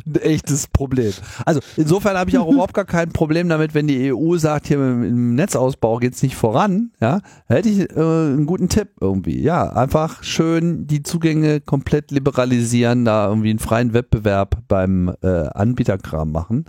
ein 0.07 0.17
echtes 0.17 0.67
Problem. 0.67 1.13
Also 1.45 1.61
insofern 1.77 2.17
habe 2.17 2.31
ich 2.31 2.39
auch 2.39 2.51
überhaupt 2.51 2.75
gar 2.75 2.85
kein 2.85 3.13
Problem 3.13 3.49
damit, 3.49 3.75
wenn 3.75 3.87
die 3.87 4.13
EU 4.13 4.37
sagt, 4.37 4.69
hier 4.69 4.79
im, 4.79 5.35
Netzausbau 5.35 5.99
geht's 5.99 6.23
nicht 6.23 6.37
voran. 6.37 6.91
Ja, 7.01 7.21
hätte 7.47 7.69
ich 7.69 7.91
äh, 7.91 7.95
einen 7.95 8.47
guten 8.47 8.69
Tipp 8.69 8.89
irgendwie. 9.01 9.41
Ja, 9.41 9.73
einfach 9.73 10.23
schön 10.23 10.87
die 10.87 11.03
Zugänge 11.03 11.61
komplett 11.61 12.11
liberalisieren, 12.11 13.05
da 13.05 13.29
irgendwie 13.29 13.51
einen 13.51 13.59
freien 13.59 13.93
Wettbewerb 13.93 14.59
beim 14.69 15.15
äh, 15.23 15.29
Anbieterkram 15.29 16.31
machen. 16.33 16.67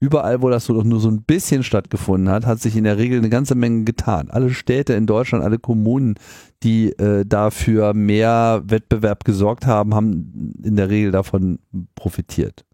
Überall, 0.00 0.42
wo 0.42 0.50
das 0.50 0.66
so, 0.66 0.74
nur 0.82 1.00
so 1.00 1.08
ein 1.08 1.22
bisschen 1.22 1.62
stattgefunden 1.62 2.28
hat, 2.30 2.46
hat 2.46 2.60
sich 2.60 2.76
in 2.76 2.84
der 2.84 2.98
Regel 2.98 3.18
eine 3.18 3.30
ganze 3.30 3.54
Menge 3.54 3.84
getan. 3.84 4.30
Alle 4.30 4.50
Städte 4.50 4.92
in 4.92 5.06
Deutschland, 5.06 5.42
alle 5.42 5.58
Kommunen, 5.58 6.14
die 6.62 6.90
äh, 6.98 7.24
dafür 7.24 7.94
mehr 7.94 8.62
Wettbewerb 8.66 9.24
gesorgt 9.24 9.66
haben, 9.66 9.94
haben 9.94 10.54
in 10.62 10.76
der 10.76 10.90
Regel 10.90 11.12
davon 11.12 11.58
profitiert. 11.94 12.64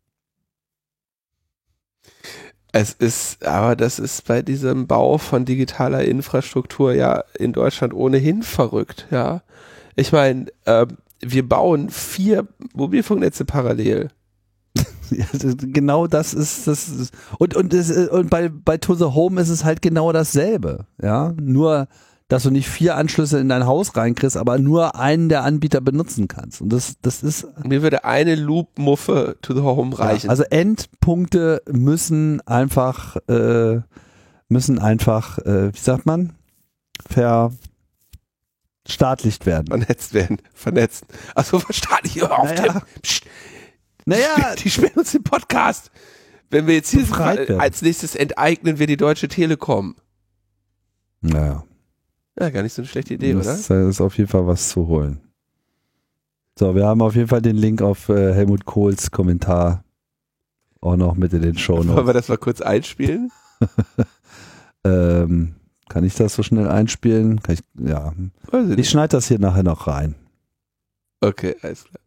Es 2.72 2.94
ist, 2.94 3.44
aber 3.46 3.76
das 3.76 3.98
ist 3.98 4.26
bei 4.26 4.40
diesem 4.40 4.86
Bau 4.86 5.18
von 5.18 5.44
digitaler 5.44 6.04
Infrastruktur 6.04 6.94
ja 6.94 7.22
in 7.38 7.52
Deutschland 7.52 7.92
ohnehin 7.92 8.42
verrückt, 8.42 9.06
ja. 9.10 9.42
Ich 9.94 10.10
meine, 10.10 10.46
äh, 10.64 10.86
wir 11.20 11.46
bauen 11.46 11.90
vier 11.90 12.48
Mobilfunknetze 12.74 13.44
parallel. 13.44 14.08
Genau 15.60 16.06
das 16.06 16.34
ist 16.34 16.66
das 16.66 16.88
ist, 16.88 17.14
und 17.38 17.54
und 17.56 17.72
das, 17.72 17.90
und 17.90 18.30
bei 18.30 18.48
bei 18.48 18.76
To 18.78 18.94
the 18.94 19.04
Home 19.04 19.40
ist 19.40 19.48
es 19.48 19.64
halt 19.64 19.82
genau 19.82 20.12
dasselbe, 20.12 20.86
ja, 21.00 21.32
nur 21.40 21.88
dass 22.32 22.44
du 22.44 22.50
nicht 22.50 22.68
vier 22.68 22.96
Anschlüsse 22.96 23.38
in 23.40 23.50
dein 23.50 23.66
Haus 23.66 23.94
reinkriegst, 23.94 24.38
aber 24.38 24.58
nur 24.58 24.98
einen 24.98 25.28
der 25.28 25.44
Anbieter 25.44 25.82
benutzen 25.82 26.28
kannst. 26.28 26.62
Und 26.62 26.70
das, 26.70 26.94
das 27.02 27.22
ist. 27.22 27.46
Mir 27.62 27.82
würde 27.82 28.04
eine 28.04 28.36
Loop-Muffe 28.36 29.36
to 29.42 29.52
the 29.54 29.60
home 29.60 29.98
reichen. 29.98 30.26
Ja, 30.26 30.30
also 30.30 30.44
Endpunkte 30.44 31.60
müssen 31.70 32.40
einfach, 32.46 33.16
äh, 33.28 33.82
müssen 34.48 34.78
einfach, 34.78 35.40
äh, 35.40 35.74
wie 35.74 35.78
sagt 35.78 36.06
man? 36.06 36.32
Verstaatlicht 38.82 39.44
werden. 39.44 39.66
Vernetzt 39.66 40.14
werden. 40.14 40.38
Vernetzt. 40.54 41.04
Also 41.34 41.58
verstaatlicht. 41.60 42.22
Auf, 42.22 42.48
Naja. 42.48 42.62
Tim. 42.62 42.80
Psst. 43.02 43.24
Naja, 44.06 44.54
Die 44.58 44.70
sperren 44.70 44.98
uns 44.98 45.12
den 45.12 45.22
Podcast. 45.22 45.90
Wenn 46.50 46.66
wir 46.66 46.74
jetzt 46.74 46.90
hier 46.90 47.08
werden. 47.08 47.60
als 47.60 47.80
nächstes 47.82 48.14
enteignen 48.14 48.78
wir 48.78 48.86
die 48.86 48.96
Deutsche 48.96 49.28
Telekom. 49.28 49.96
naja. 51.20 51.64
Ja, 52.38 52.48
gar 52.48 52.62
nicht 52.62 52.72
so 52.72 52.80
eine 52.82 52.88
schlechte 52.88 53.14
Idee, 53.14 53.34
oder? 53.34 53.44
das 53.44 53.68
ist 53.68 54.00
auf 54.00 54.16
jeden 54.16 54.28
Fall 54.30 54.46
was 54.46 54.70
zu 54.70 54.86
holen. 54.86 55.20
So, 56.58 56.74
wir 56.74 56.86
haben 56.86 57.02
auf 57.02 57.14
jeden 57.14 57.28
Fall 57.28 57.42
den 57.42 57.56
Link 57.56 57.82
auf 57.82 58.08
äh, 58.08 58.32
Helmut 58.32 58.64
Kohls 58.64 59.10
Kommentar 59.10 59.84
auch 60.80 60.96
noch 60.96 61.14
mit 61.14 61.32
in 61.34 61.42
den 61.42 61.56
Show 61.58 61.76
Wollen 61.76 61.88
Notes. 61.88 62.06
wir 62.06 62.12
das 62.14 62.28
mal 62.28 62.38
kurz 62.38 62.60
einspielen? 62.60 63.30
Ähm, 64.84 65.54
kann 65.88 66.02
ich 66.02 66.16
das 66.16 66.34
so 66.34 66.42
schnell 66.42 66.66
einspielen? 66.68 67.40
Kann 67.40 67.54
ich, 67.54 67.60
ja. 67.78 68.12
Ich 68.76 68.90
schneide 68.90 69.10
das 69.16 69.28
hier 69.28 69.38
nachher 69.38 69.62
noch 69.62 69.86
rein. 69.86 70.16
Okay, 71.20 71.54
alles 71.62 71.84
klar. 71.84 72.01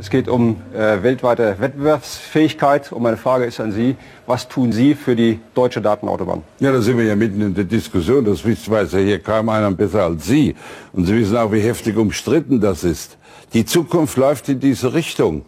Es 0.00 0.10
geht 0.10 0.28
um 0.28 0.58
äh, 0.72 1.02
weltweite 1.02 1.56
Wettbewerbsfähigkeit 1.58 2.92
und 2.92 3.02
meine 3.02 3.16
Frage 3.16 3.46
ist 3.46 3.58
an 3.58 3.72
Sie, 3.72 3.96
was 4.28 4.46
tun 4.46 4.70
Sie 4.70 4.94
für 4.94 5.16
die 5.16 5.40
deutsche 5.54 5.80
Datenautobahn? 5.80 6.44
Ja, 6.60 6.70
da 6.70 6.80
sind 6.80 6.98
wir 6.98 7.04
ja 7.04 7.16
mitten 7.16 7.40
in 7.40 7.52
der 7.52 7.64
Diskussion. 7.64 8.24
Das 8.24 8.44
weiß 8.44 8.92
ja 8.92 9.00
hier 9.00 9.18
kaum 9.18 9.48
einer 9.48 9.72
besser 9.72 10.04
als 10.04 10.24
Sie. 10.24 10.54
Und 10.92 11.06
Sie 11.06 11.16
wissen 11.16 11.36
auch, 11.36 11.50
wie 11.50 11.62
heftig 11.62 11.96
umstritten 11.96 12.60
das 12.60 12.84
ist. 12.84 13.18
Die 13.54 13.64
Zukunft 13.64 14.16
läuft 14.16 14.48
in 14.48 14.60
diese 14.60 14.94
Richtung. 14.94 15.44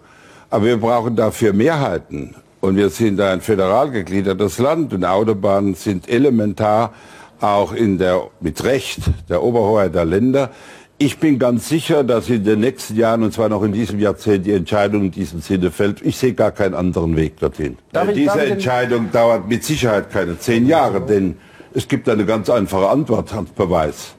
Aber 0.50 0.64
wir 0.64 0.78
brauchen 0.78 1.14
dafür 1.14 1.52
Mehrheiten. 1.52 2.34
Und 2.60 2.74
wir 2.74 2.90
sind 2.90 3.20
ein 3.20 3.42
föderal 3.42 3.92
gegliedertes 3.92 4.58
Land 4.58 4.92
und 4.92 5.04
Autobahnen 5.04 5.76
sind 5.76 6.08
elementar 6.08 6.92
auch 7.40 7.72
in 7.72 7.98
der, 7.98 8.28
mit 8.40 8.64
Recht 8.64 8.98
der 9.28 9.42
Oberhoheit 9.44 9.94
der 9.94 10.04
Länder. 10.04 10.50
Ich 11.02 11.18
bin 11.18 11.38
ganz 11.38 11.66
sicher, 11.70 12.04
dass 12.04 12.28
in 12.28 12.44
den 12.44 12.60
nächsten 12.60 12.94
Jahren, 12.94 13.22
und 13.22 13.32
zwar 13.32 13.48
noch 13.48 13.62
in 13.62 13.72
diesem 13.72 13.98
Jahrzehnt, 14.00 14.44
die 14.44 14.52
Entscheidung 14.52 15.04
in 15.04 15.10
diesem 15.10 15.40
Sinne 15.40 15.70
fällt. 15.70 16.02
Ich 16.02 16.18
sehe 16.18 16.34
gar 16.34 16.50
keinen 16.52 16.74
anderen 16.74 17.16
Weg 17.16 17.38
dorthin. 17.40 17.78
Ich- 18.08 18.12
Diese 18.16 18.42
Entscheidung 18.44 19.10
dauert 19.10 19.48
mit 19.48 19.64
Sicherheit 19.64 20.10
keine 20.10 20.38
zehn 20.38 20.66
Jahre, 20.66 21.00
denn 21.00 21.36
es 21.72 21.88
gibt 21.88 22.06
eine 22.06 22.26
ganz 22.26 22.50
einfache 22.50 22.90
Antwort, 22.90 23.32
Hans 23.32 23.48
Beweis. 23.52 24.14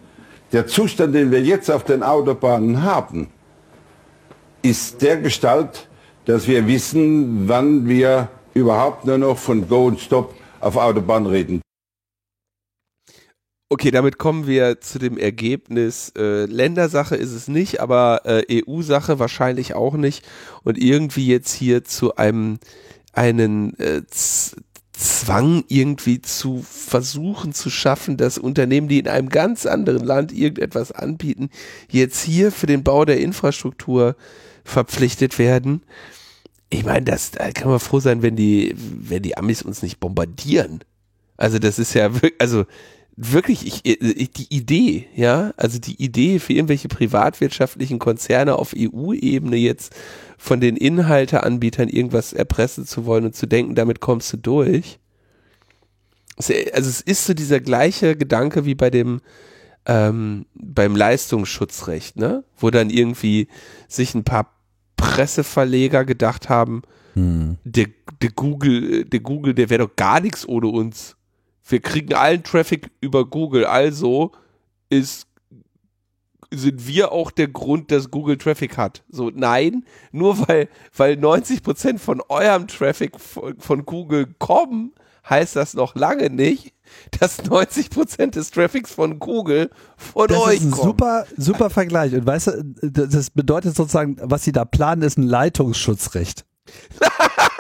Der 0.54 0.66
Zustand, 0.66 1.14
den 1.14 1.30
wir 1.30 1.42
jetzt 1.44 1.70
auf 1.70 1.84
den 1.84 2.02
Autobahnen 2.02 2.82
haben, 2.82 3.28
ist 4.64 5.04
der 5.04 5.18
Gestalt, 5.18 5.88
dass 6.26 6.48
wir 6.48 6.66
wissen, 6.68 7.48
wann 7.48 7.88
wir 7.88 8.28
überhaupt 8.56 9.06
nur 9.06 9.20
noch 9.20 9.38
von 9.38 9.68
Go 9.70 9.86
und 9.86 10.00
Stop 10.00 10.34
auf 10.60 10.78
Autobahn 10.78 11.28
reden 11.28 11.62
Okay, 13.74 13.90
damit 13.90 14.18
kommen 14.18 14.48
wir 14.48 14.82
zu 14.82 15.00
dem 15.00 15.18
Ergebnis. 15.18 16.12
Äh, 16.18 16.44
Ländersache 16.44 17.16
ist 17.16 17.32
es 17.32 17.48
nicht, 17.48 17.80
aber 17.80 18.20
äh, 18.26 18.62
EU-Sache 18.68 19.18
wahrscheinlich 19.18 19.76
auch 19.76 19.94
nicht. 19.94 20.28
Und 20.64 20.78
irgendwie 20.78 21.26
jetzt 21.26 21.54
hier 21.54 21.86
zu 21.86 22.18
einem 22.18 22.60
einen 23.14 23.80
äh, 23.80 24.02
Zwang 24.92 25.64
irgendwie 25.70 26.22
zu 26.22 26.66
versuchen 26.70 27.54
zu 27.54 27.70
schaffen, 27.70 28.18
dass 28.18 28.38
Unternehmen, 28.38 28.90
die 28.90 29.00
in 29.00 29.08
einem 29.08 29.30
ganz 29.30 29.66
anderen 29.66 30.04
Land 30.04 30.34
irgendetwas 30.34 30.92
anbieten, 30.92 31.50
jetzt 31.90 32.22
hier 32.22 32.52
für 32.52 32.68
den 32.68 32.84
Bau 32.84 33.06
der 33.06 33.22
Infrastruktur 33.22 34.18
verpflichtet 34.66 35.40
werden. 35.40 35.84
Ich 36.70 36.84
meine, 36.84 37.06
das 37.06 37.32
da 37.32 37.50
kann 37.52 37.70
man 37.70 37.80
froh 37.80 38.02
sein, 38.02 38.22
wenn 38.22 38.36
die, 38.36 38.76
wenn 38.76 39.24
die 39.24 39.38
Amis 39.38 39.62
uns 39.62 39.82
nicht 39.82 40.02
bombardieren. 40.02 40.84
Also 41.38 41.58
das 41.58 41.80
ist 41.80 41.94
ja 41.94 42.14
wirklich, 42.14 42.36
also 42.40 42.66
wirklich 43.16 43.66
ich, 43.66 43.86
ich, 43.86 44.32
die 44.32 44.56
Idee, 44.56 45.08
ja, 45.16 45.54
also 45.58 45.80
die 45.80 46.02
Idee 46.02 46.40
für 46.40 46.54
irgendwelche 46.54 46.88
privatwirtschaftlichen 46.88 48.00
Konzerne 48.00 48.56
auf 48.56 48.74
EU-Ebene 48.76 49.58
jetzt 49.58 49.94
von 50.38 50.60
den 50.60 50.78
Inhalteanbietern 50.78 51.90
irgendwas 51.90 52.34
erpressen 52.34 52.86
zu 52.86 53.06
wollen 53.06 53.26
und 53.26 53.36
zu 53.36 53.46
denken, 53.46 53.76
damit 53.76 54.00
kommst 54.00 54.32
du 54.34 54.38
durch. 54.38 55.00
Also 56.38 56.54
es 56.74 57.02
ist 57.02 57.26
so 57.26 57.34
dieser 57.34 57.60
gleiche 57.60 58.16
Gedanke 58.16 58.66
wie 58.66 58.76
bei 58.76 58.90
dem 58.90 59.22
ähm, 59.86 60.46
beim 60.54 60.96
Leistungsschutzrecht, 60.96 62.16
ne? 62.16 62.44
Wo 62.58 62.70
dann 62.70 62.90
irgendwie 62.90 63.48
sich 63.88 64.14
ein 64.16 64.24
paar 64.24 64.54
Presseverleger 64.96 66.06
gedacht 66.06 66.50
haben, 66.50 66.84
Hm. 67.14 67.58
der, 67.64 67.88
der 68.22 68.30
Google, 68.32 69.06
der 69.06 69.20
Google, 69.20 69.54
der 69.54 69.70
wäre 69.70 69.88
doch 69.88 69.96
gar 69.96 70.22
nichts 70.22 70.48
ohne 70.48 70.68
uns. 70.68 71.16
Wir 71.68 71.80
kriegen 71.80 72.14
allen 72.14 72.44
Traffic 72.44 72.92
über 73.02 73.26
Google, 73.26 73.66
also 73.66 74.32
ist 74.90 75.28
sind 76.54 76.86
wir 76.86 77.14
auch 77.14 77.32
der 77.32 77.48
Grund, 77.48 77.92
dass 77.92 78.12
Google 78.12 78.38
Traffic 78.38 78.78
hat. 78.78 79.04
So, 79.10 79.32
nein, 79.34 79.86
nur 80.12 80.48
weil, 80.48 80.68
weil 80.96 81.14
90% 81.14 81.98
von 81.98 82.22
eurem 82.28 82.68
Traffic 82.68 83.20
von, 83.20 83.58
von 83.58 83.86
Google 83.86 84.28
kommen, 84.38 84.94
heißt 85.30 85.56
das 85.56 85.74
noch 85.74 85.96
lange 85.96 86.30
nicht, 86.30 86.74
dass 87.20 87.44
90% 87.44 88.32
des 88.32 88.52
Traffics 88.52 88.92
von 88.92 89.20
Google 89.20 89.70
von 89.96 90.28
Das 90.28 90.40
euch 90.40 90.58
ist 90.58 90.64
ein 90.64 90.74
super, 90.74 91.26
super 91.38 91.70
Vergleich. 91.70 92.14
Und 92.14 92.26
weißt 92.26 92.48
du, 92.48 92.64
das 92.82 93.10
das 93.10 93.30
bedeutet 93.30 93.76
sozusagen, 93.76 94.18
was 94.22 94.44
sie 94.44 94.52
da 94.52 94.66
planen, 94.66 95.04
ist 95.04 95.18
ein 95.18 95.24
Leitungsschutzrecht. 95.24 96.46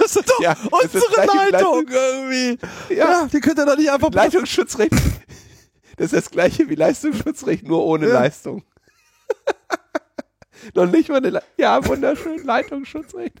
das 0.00 0.16
ist 0.16 0.28
doch 0.28 0.40
Ja, 0.40 0.52
ist 0.52 0.94
unsere 0.94 1.12
gleich 1.12 1.50
Leitung 1.50 1.86
wie 1.88 1.94
irgendwie. 1.94 2.58
Ja. 2.94 3.10
Ja, 3.22 3.26
die 3.26 3.40
könnt 3.40 3.58
ihr 3.58 3.66
doch 3.66 3.76
nicht 3.76 3.90
einfach 3.90 4.10
Leistungsschutzrecht. 4.12 4.92
Das 5.96 6.12
ist 6.12 6.14
das 6.14 6.30
gleiche 6.30 6.68
wie 6.68 6.74
Leistungsschutzrecht, 6.74 7.66
nur 7.66 7.84
ohne 7.84 8.08
Ja. 8.08 8.20
Leistung. 8.20 8.62
Noch 10.74 10.86
nicht 10.86 11.08
mal 11.08 11.18
eine 11.18 11.30
Le 11.30 11.42
Ja, 11.56 11.84
wunderschön, 11.86 12.44
Leitungsschutzrecht. 12.44 13.34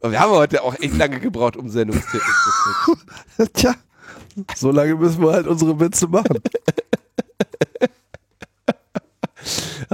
Und 0.00 0.12
wir 0.12 0.20
haben 0.20 0.32
heute 0.32 0.62
auch 0.62 0.74
echt 0.74 0.96
lange 0.96 1.18
gebraucht, 1.18 1.56
um 1.56 1.68
Sendungstitel 1.68 2.18
zu 2.24 2.96
finden. 2.96 3.52
Tja, 3.54 3.74
so 4.54 4.70
lange 4.70 4.94
müssen 4.96 5.22
wir 5.22 5.32
halt 5.32 5.46
unsere 5.46 5.78
Witze 5.80 6.06
machen. 6.08 6.38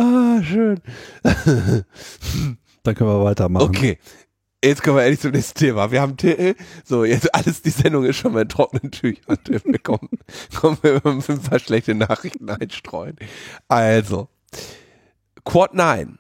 Ah, 0.01 0.43
schön. 0.43 0.81
Dann 2.83 2.95
können 2.95 3.11
wir 3.11 3.23
weitermachen. 3.23 3.69
Okay. 3.69 3.99
Jetzt 4.65 4.83
kommen 4.83 4.97
wir 4.97 5.03
endlich 5.03 5.21
zum 5.21 5.33
nächsten 5.33 5.59
Thema. 5.59 5.91
Wir 5.91 6.01
haben 6.01 6.17
Titel. 6.17 6.55
So, 6.85 7.05
jetzt 7.05 7.35
alles, 7.35 7.61
die 7.61 7.71
Sendung 7.71 8.05
ist 8.05 8.17
schon 8.17 8.33
mal 8.33 8.43
in 8.43 8.49
trockenen 8.49 8.91
Tüchern. 8.91 9.39
Wir 9.65 9.79
kommen, 9.79 10.09
kommen 10.59 10.79
wir 10.83 11.01
mit 11.05 11.29
ein 11.29 11.41
paar 11.41 11.59
schlechte 11.59 11.95
Nachrichten 11.95 12.49
einstreuen. 12.49 13.17
Also, 13.69 14.29
Quad 15.45 15.75
9. 15.75 16.19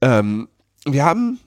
Ähm, 0.00 0.48
wir 0.84 1.04
haben 1.04 1.38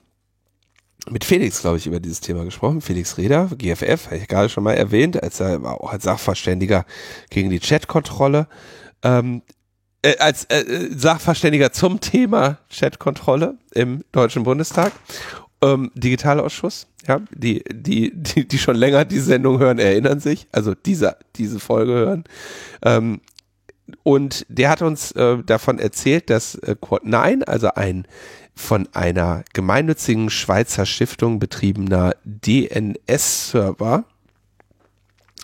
mit 1.08 1.24
Felix, 1.24 1.60
glaube 1.60 1.78
ich, 1.78 1.86
über 1.86 2.00
dieses 2.00 2.20
Thema 2.20 2.44
gesprochen. 2.44 2.80
Felix 2.80 3.18
Reder, 3.18 3.50
GFF, 3.56 4.06
habe 4.06 4.16
ich 4.16 4.28
gerade 4.28 4.48
schon 4.48 4.64
mal 4.64 4.74
erwähnt, 4.74 5.22
als 5.22 5.40
er 5.40 5.62
auch 5.64 5.92
als 5.92 6.04
Sachverständiger 6.04 6.84
gegen 7.30 7.50
die 7.50 7.60
Chatkontrolle. 7.60 8.46
Ähm, 9.02 9.42
äh, 10.02 10.18
als 10.18 10.44
äh, 10.44 10.88
Sachverständiger 10.94 11.72
zum 11.72 12.00
Thema 12.00 12.58
Chatkontrolle 12.70 13.56
im 13.72 14.04
Deutschen 14.12 14.42
Bundestag. 14.42 14.92
Ähm, 15.62 15.92
Digitalausschuss, 15.94 16.88
ja, 17.06 17.20
die, 17.30 17.62
die, 17.72 18.12
die, 18.14 18.46
die 18.48 18.58
schon 18.58 18.74
länger 18.74 19.04
die 19.04 19.20
Sendung 19.20 19.60
hören, 19.60 19.78
erinnern 19.78 20.18
sich, 20.18 20.48
also 20.50 20.74
diese, 20.74 21.16
diese 21.36 21.60
Folge 21.60 21.92
hören. 21.92 22.24
Ähm, 22.84 23.20
und 24.02 24.44
der 24.48 24.70
hat 24.70 24.82
uns 24.82 25.12
äh, 25.12 25.38
davon 25.44 25.78
erzählt, 25.78 26.30
dass 26.30 26.56
äh, 26.56 26.74
Quad 26.80 27.04
9, 27.04 27.44
also 27.44 27.68
ein 27.74 28.06
von 28.54 28.88
einer 28.92 29.44
gemeinnützigen 29.52 30.30
Schweizer 30.30 30.84
Stiftung 30.84 31.38
betriebener 31.38 32.14
DNS-Server. 32.24 34.04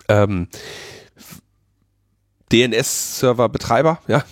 Ähm, 0.07 0.47
DNS-Server-Betreiber, 2.51 3.99
ja, 4.07 4.23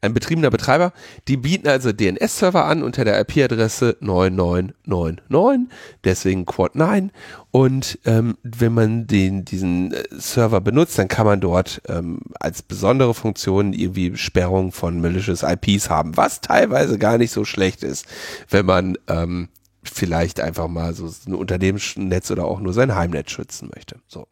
ein 0.00 0.14
betriebener 0.14 0.50
Betreiber, 0.50 0.92
die 1.28 1.36
bieten 1.36 1.68
also 1.68 1.92
DNS-Server 1.92 2.64
an 2.64 2.82
unter 2.82 3.04
der 3.04 3.20
IP-Adresse 3.20 3.96
9999, 4.00 5.68
deswegen 6.04 6.46
Quad 6.46 6.76
9. 6.76 7.10
Und 7.50 7.98
ähm, 8.04 8.36
wenn 8.42 8.74
man 8.74 9.06
den, 9.06 9.44
diesen 9.44 9.92
äh, 9.92 10.04
Server 10.10 10.60
benutzt, 10.60 10.98
dann 10.98 11.08
kann 11.08 11.26
man 11.26 11.40
dort 11.40 11.82
ähm, 11.88 12.20
als 12.38 12.62
besondere 12.62 13.14
Funktion 13.14 13.72
irgendwie 13.72 14.16
Sperrung 14.16 14.72
von 14.72 15.00
malicious 15.00 15.42
IPs 15.42 15.90
haben, 15.90 16.16
was 16.16 16.40
teilweise 16.40 16.98
gar 16.98 17.18
nicht 17.18 17.32
so 17.32 17.44
schlecht 17.44 17.82
ist, 17.82 18.06
wenn 18.50 18.66
man 18.66 18.96
ähm, 19.08 19.48
vielleicht 19.82 20.40
einfach 20.40 20.68
mal 20.68 20.94
so 20.94 21.10
ein 21.26 21.34
Unternehmensnetz 21.34 22.30
oder 22.30 22.44
auch 22.44 22.60
nur 22.60 22.72
sein 22.72 22.94
Heimnetz 22.94 23.30
schützen 23.30 23.70
möchte. 23.74 24.00
So. 24.06 24.26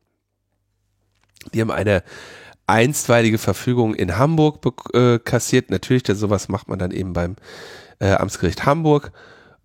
Die 1.53 1.61
haben 1.61 1.71
eine 1.71 2.03
einstweilige 2.73 3.37
Verfügung 3.37 3.95
in 3.95 4.17
Hamburg 4.17 4.61
äh, 4.95 5.19
kassiert. 5.19 5.71
Natürlich, 5.71 6.03
das, 6.05 6.19
sowas 6.19 6.49
macht 6.49 6.69
man 6.69 6.79
dann 6.79 6.91
eben 6.91 7.13
beim 7.13 7.37
äh, 7.99 8.13
Amtsgericht 8.13 8.65
Hamburg. 8.65 9.13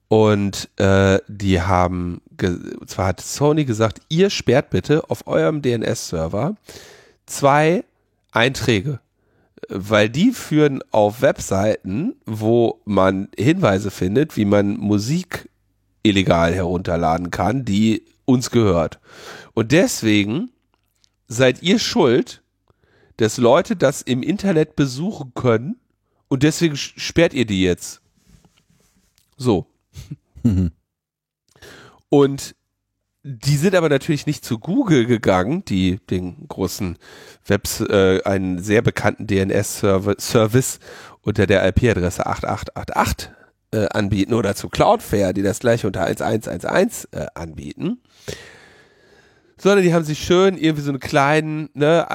Und 0.10 0.70
äh, 0.78 1.20
die 1.28 1.62
haben, 1.62 2.22
zwar 2.86 3.08
hat 3.08 3.22
Sony 3.22 3.66
gesagt, 3.66 4.02
ihr 4.10 4.30
sperrt 4.30 4.70
bitte 4.70 5.10
auf 5.10 5.26
eurem 5.26 5.62
DNS-Server 5.62 6.56
zwei 7.26 7.84
Einträge, 8.32 9.00
weil 9.70 10.10
die 10.10 10.32
führen 10.32 10.82
auf 10.92 11.22
Webseiten, 11.22 12.16
wo 12.26 12.82
man 12.86 13.30
Hinweise 13.38 13.90
findet, 13.90 14.36
wie 14.38 14.46
man 14.46 14.78
Musik 14.78 15.50
illegal 16.04 16.54
herunterladen 16.54 17.32
kann, 17.32 17.66
die 17.66 18.06
uns 18.26 18.52
gehört. 18.52 19.00
Und 19.54 19.72
deswegen 19.72 20.52
seid 21.28 21.64
ihr 21.64 21.80
schuld, 21.80 22.42
dass 23.18 23.38
Leute 23.38 23.76
das 23.76 24.02
im 24.02 24.23
Internet 24.23 24.76
besuchen 24.76 25.34
können 25.35 25.77
und 26.27 26.44
deswegen 26.44 26.76
sperrt 26.76 27.34
ihr 27.34 27.45
die 27.45 27.64
jetzt. 27.64 28.02
So. 29.38 29.68
Und 32.10 32.56
die 33.23 33.57
sind 33.57 33.76
aber 33.76 33.89
natürlich 33.89 34.26
nicht 34.26 34.45
zu 34.45 34.57
Google 34.57 35.06
gegangen, 35.06 35.65
die 35.65 35.99
den 36.10 36.48
großen 36.48 36.98
Webs, 37.45 37.81
äh, 37.81 38.22
einen 38.23 38.64
sehr 38.64 38.81
bekannten 38.81 39.27
DNS-Service 39.27 40.80
unter 41.22 41.45
der 41.45 41.68
IP-Adresse 41.68 42.26
8888 42.26 43.30
äh, 43.72 43.88
anbieten 43.89 44.34
oder 44.34 44.56
zu 44.56 44.69
Cloudflare, 44.69 45.34
die 45.34 45.41
das 45.41 45.60
gleiche 45.60 45.88
unter 45.88 46.06
1111 46.06 47.10
äh, 47.11 47.26
anbieten 47.35 47.99
sondern 49.58 49.84
die 49.84 49.94
haben 49.94 50.04
sich 50.04 50.20
schön 50.20 50.58
irgendwie 50.58 50.84
so 50.84 50.92
einen 50.92 51.00
kleinen, 51.00 51.70
ne, 51.74 52.06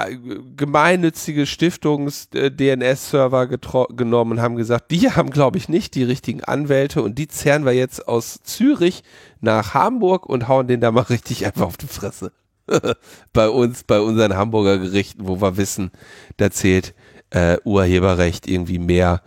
gemeinnützige 0.56 1.46
Stiftungs-DNS-Server 1.46 3.48
genommen 3.48 4.32
und 4.32 4.42
haben 4.42 4.56
gesagt, 4.56 4.90
die 4.90 5.10
haben, 5.10 5.30
glaube 5.30 5.56
ich, 5.58 5.68
nicht 5.68 5.94
die 5.94 6.04
richtigen 6.04 6.42
Anwälte 6.44 7.02
und 7.02 7.18
die 7.18 7.28
zerren 7.28 7.64
wir 7.64 7.72
jetzt 7.72 8.08
aus 8.08 8.40
Zürich 8.42 9.02
nach 9.40 9.74
Hamburg 9.74 10.26
und 10.26 10.48
hauen 10.48 10.68
den 10.68 10.80
da 10.80 10.90
mal 10.90 11.02
richtig 11.02 11.46
einfach 11.46 11.66
auf 11.66 11.76
die 11.76 11.86
Fresse. 11.86 12.32
bei 13.32 13.48
uns, 13.48 13.84
bei 13.84 14.00
unseren 14.00 14.36
Hamburger 14.36 14.78
Gerichten, 14.78 15.26
wo 15.26 15.40
wir 15.40 15.56
wissen, 15.56 15.90
da 16.36 16.50
zählt 16.50 16.94
äh, 17.30 17.58
Urheberrecht 17.64 18.46
irgendwie 18.46 18.78
mehr 18.78 19.22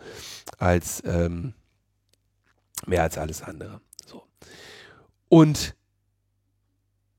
als 0.57 1.03
ähm, 1.05 1.53
mehr 2.85 3.03
als 3.03 3.17
alles 3.17 3.41
andere. 3.41 3.81
So. 4.05 4.23
Und 5.27 5.75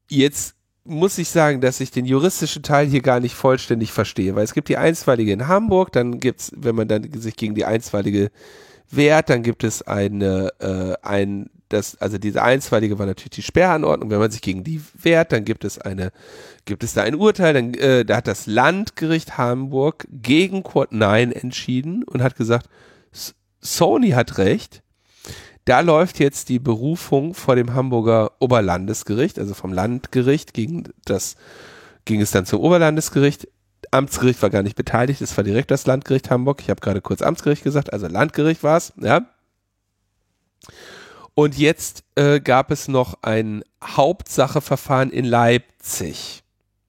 jetzt 0.08 0.55
muss 0.86 1.18
ich 1.18 1.28
sagen, 1.28 1.60
dass 1.60 1.80
ich 1.80 1.90
den 1.90 2.04
juristischen 2.04 2.62
Teil 2.62 2.86
hier 2.86 3.02
gar 3.02 3.20
nicht 3.20 3.34
vollständig 3.34 3.92
verstehe, 3.92 4.34
weil 4.34 4.44
es 4.44 4.54
gibt 4.54 4.68
die 4.68 4.76
Einstweilige 4.76 5.32
in 5.32 5.48
Hamburg, 5.48 5.92
dann 5.92 6.20
gibt's, 6.20 6.52
wenn 6.56 6.74
man 6.74 6.88
dann 6.88 7.08
sich 7.12 7.36
gegen 7.36 7.54
die 7.54 7.64
Einstweilige 7.64 8.30
wehrt, 8.90 9.30
dann 9.30 9.42
gibt 9.42 9.64
es 9.64 9.82
eine, 9.82 10.50
äh, 10.60 10.94
ein, 11.02 11.50
das, 11.68 11.96
also 12.00 12.18
diese 12.18 12.42
Einstweilige 12.42 12.98
war 12.98 13.06
natürlich 13.06 13.30
die 13.30 13.42
Sperranordnung, 13.42 14.10
wenn 14.10 14.20
man 14.20 14.30
sich 14.30 14.42
gegen 14.42 14.64
die 14.64 14.80
wehrt, 14.94 15.32
dann 15.32 15.44
gibt 15.44 15.64
es 15.64 15.78
eine, 15.78 16.12
gibt 16.64 16.84
es 16.84 16.94
da 16.94 17.02
ein 17.02 17.16
Urteil, 17.16 17.54
dann, 17.54 17.74
äh, 17.74 18.04
da 18.04 18.16
hat 18.16 18.28
das 18.28 18.46
Landgericht 18.46 19.38
Hamburg 19.38 20.06
gegen 20.10 20.62
Quad 20.62 20.92
9 20.92 21.32
entschieden 21.32 22.04
und 22.04 22.22
hat 22.22 22.36
gesagt, 22.36 22.68
Sony 23.60 24.10
hat 24.10 24.38
recht, 24.38 24.82
da 25.66 25.80
läuft 25.80 26.20
jetzt 26.20 26.48
die 26.48 26.60
Berufung 26.60 27.34
vor 27.34 27.56
dem 27.56 27.74
Hamburger 27.74 28.32
Oberlandesgericht, 28.38 29.38
also 29.38 29.52
vom 29.52 29.72
Landgericht 29.72 30.54
gegen 30.54 30.84
das, 31.04 31.34
ging 32.04 32.20
es 32.20 32.30
dann 32.30 32.46
zum 32.46 32.60
Oberlandesgericht. 32.60 33.48
Amtsgericht 33.90 34.40
war 34.42 34.50
gar 34.50 34.62
nicht 34.62 34.76
beteiligt, 34.76 35.20
es 35.20 35.36
war 35.36 35.44
direkt 35.44 35.70
das 35.70 35.86
Landgericht 35.86 36.30
Hamburg. 36.30 36.60
Ich 36.60 36.70
habe 36.70 36.80
gerade 36.80 37.00
kurz 37.00 37.20
Amtsgericht 37.20 37.64
gesagt, 37.64 37.92
also 37.92 38.06
Landgericht 38.06 38.62
war 38.62 38.76
es, 38.76 38.92
ja. 39.00 39.26
Und 41.34 41.58
jetzt 41.58 42.04
äh, 42.14 42.40
gab 42.40 42.70
es 42.70 42.86
noch 42.88 43.22
ein 43.22 43.62
Hauptsacheverfahren 43.82 45.10
in 45.10 45.24
Leipzig. 45.24 46.44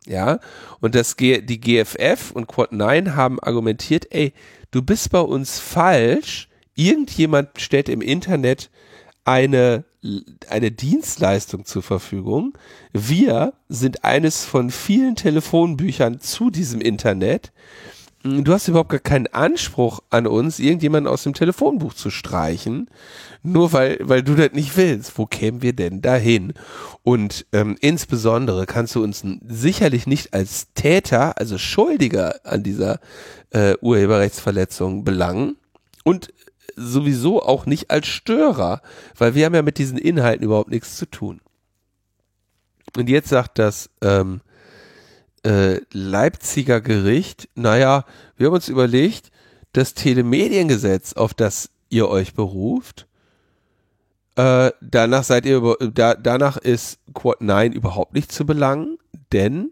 Ja, 0.06 0.40
und 0.80 0.95
das 0.95 1.18
G 1.18 1.41
die 1.41 1.60
GFF 1.60 2.32
und 2.32 2.48
Quad 2.48 2.72
9 2.72 3.16
haben 3.16 3.40
argumentiert, 3.41 4.08
ey, 4.12 4.34
du 4.72 4.82
bist 4.82 5.10
bei 5.10 5.20
uns 5.20 5.60
falsch, 5.60 6.47
irgendjemand 6.78 7.49
stellt 7.60 7.90
im 7.90 8.02
Internet 8.02 8.70
eine, 9.26 9.84
eine 10.49 10.72
Dienstleistung 10.72 11.66
zur 11.66 11.84
Verfügung. 11.84 12.58
Wir 12.94 13.54
sind 13.68 14.06
eines 14.06 14.45
von 14.45 14.70
vielen 14.72 15.16
Telefonbüchern 15.16 16.22
zu 16.22 16.49
diesem 16.49 16.80
Internet. 16.80 17.52
Du 18.24 18.52
hast 18.52 18.68
überhaupt 18.68 18.90
gar 18.90 18.99
keinen 18.99 19.28
Anspruch 19.28 20.02
an 20.10 20.28
uns, 20.28 20.60
irgendjemanden 20.60 21.12
aus 21.12 21.24
dem 21.24 21.34
Telefonbuch 21.34 21.94
zu 21.94 22.10
streichen, 22.10 22.90
nur 23.44 23.74
weil, 23.74 23.99
weil 24.02 24.24
du 24.24 24.36
das 24.36 24.54
nicht 24.54 24.76
willst. 24.76 25.18
Wo 25.18 25.26
kämen 25.26 25.62
wir 25.62 25.74
denn 25.74 26.02
dahin? 26.02 26.54
Und 27.04 27.45
ähm, 27.54 27.78
insbesondere 27.80 28.66
kannst 28.66 28.95
du 28.95 29.04
uns 29.04 29.24
sicherlich 29.48 30.08
nicht 30.08 30.34
als 30.34 30.68
Täter, 30.74 31.38
also 31.38 31.58
Schuldiger 31.58 32.40
an 32.44 32.64
dieser 32.64 32.99
äh, 33.52 33.76
Urheberrechtsverletzung 33.82 35.04
belangen. 35.04 35.58
Und 36.04 36.34
sowieso 36.78 37.41
auch 37.41 37.66
nicht 37.66 37.91
als 37.91 38.08
Störer, 38.08 38.82
weil 39.18 39.36
wir 39.36 39.45
haben 39.45 39.56
ja 39.56 39.62
mit 39.62 39.78
diesen 39.78 39.98
Inhalten 39.98 40.45
überhaupt 40.45 40.70
nichts 40.70 40.95
zu 40.95 41.06
tun. 41.06 41.41
Und 42.95 43.10
jetzt 43.10 43.30
sagt 43.30 43.60
das 43.60 43.90
ähm, 44.02 44.41
äh, 45.44 45.82
Leipziger 45.91 46.80
Gericht, 46.80 47.49
naja, 47.56 48.06
wir 48.38 48.48
haben 48.48 48.54
uns 48.54 48.70
überlegt, 48.70 49.32
das 49.74 49.94
Telemediengesetz, 49.94 51.14
auf 51.14 51.34
das 51.34 51.70
ihr 51.90 52.08
euch 52.08 52.34
beruft, 52.34 53.08
äh, 54.36 54.72
danach 54.82 55.24
seid 55.24 55.45
ihr 55.45 55.58
über, 55.58 55.78
da, 55.80 56.14
danach 56.14 56.58
ist 56.58 56.99
Quad 57.14 57.41
9 57.41 57.74
überhaupt 57.74 58.14
nicht 58.14 58.32
zu 58.32 58.45
belangen, 58.45 58.98
denn 59.32 59.72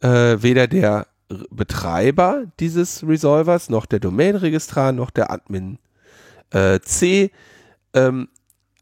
äh, 0.00 0.36
weder 0.40 0.66
der 0.66 1.06
Betreiber 1.50 2.44
dieses 2.60 3.06
Resolvers, 3.06 3.70
noch 3.70 3.86
der 3.86 4.00
Domainregistrar, 4.00 4.92
noch 4.92 5.10
der 5.10 5.30
Admin 5.30 5.78
äh, 6.52 6.80
C 6.80 7.30
ähm, 7.94 8.28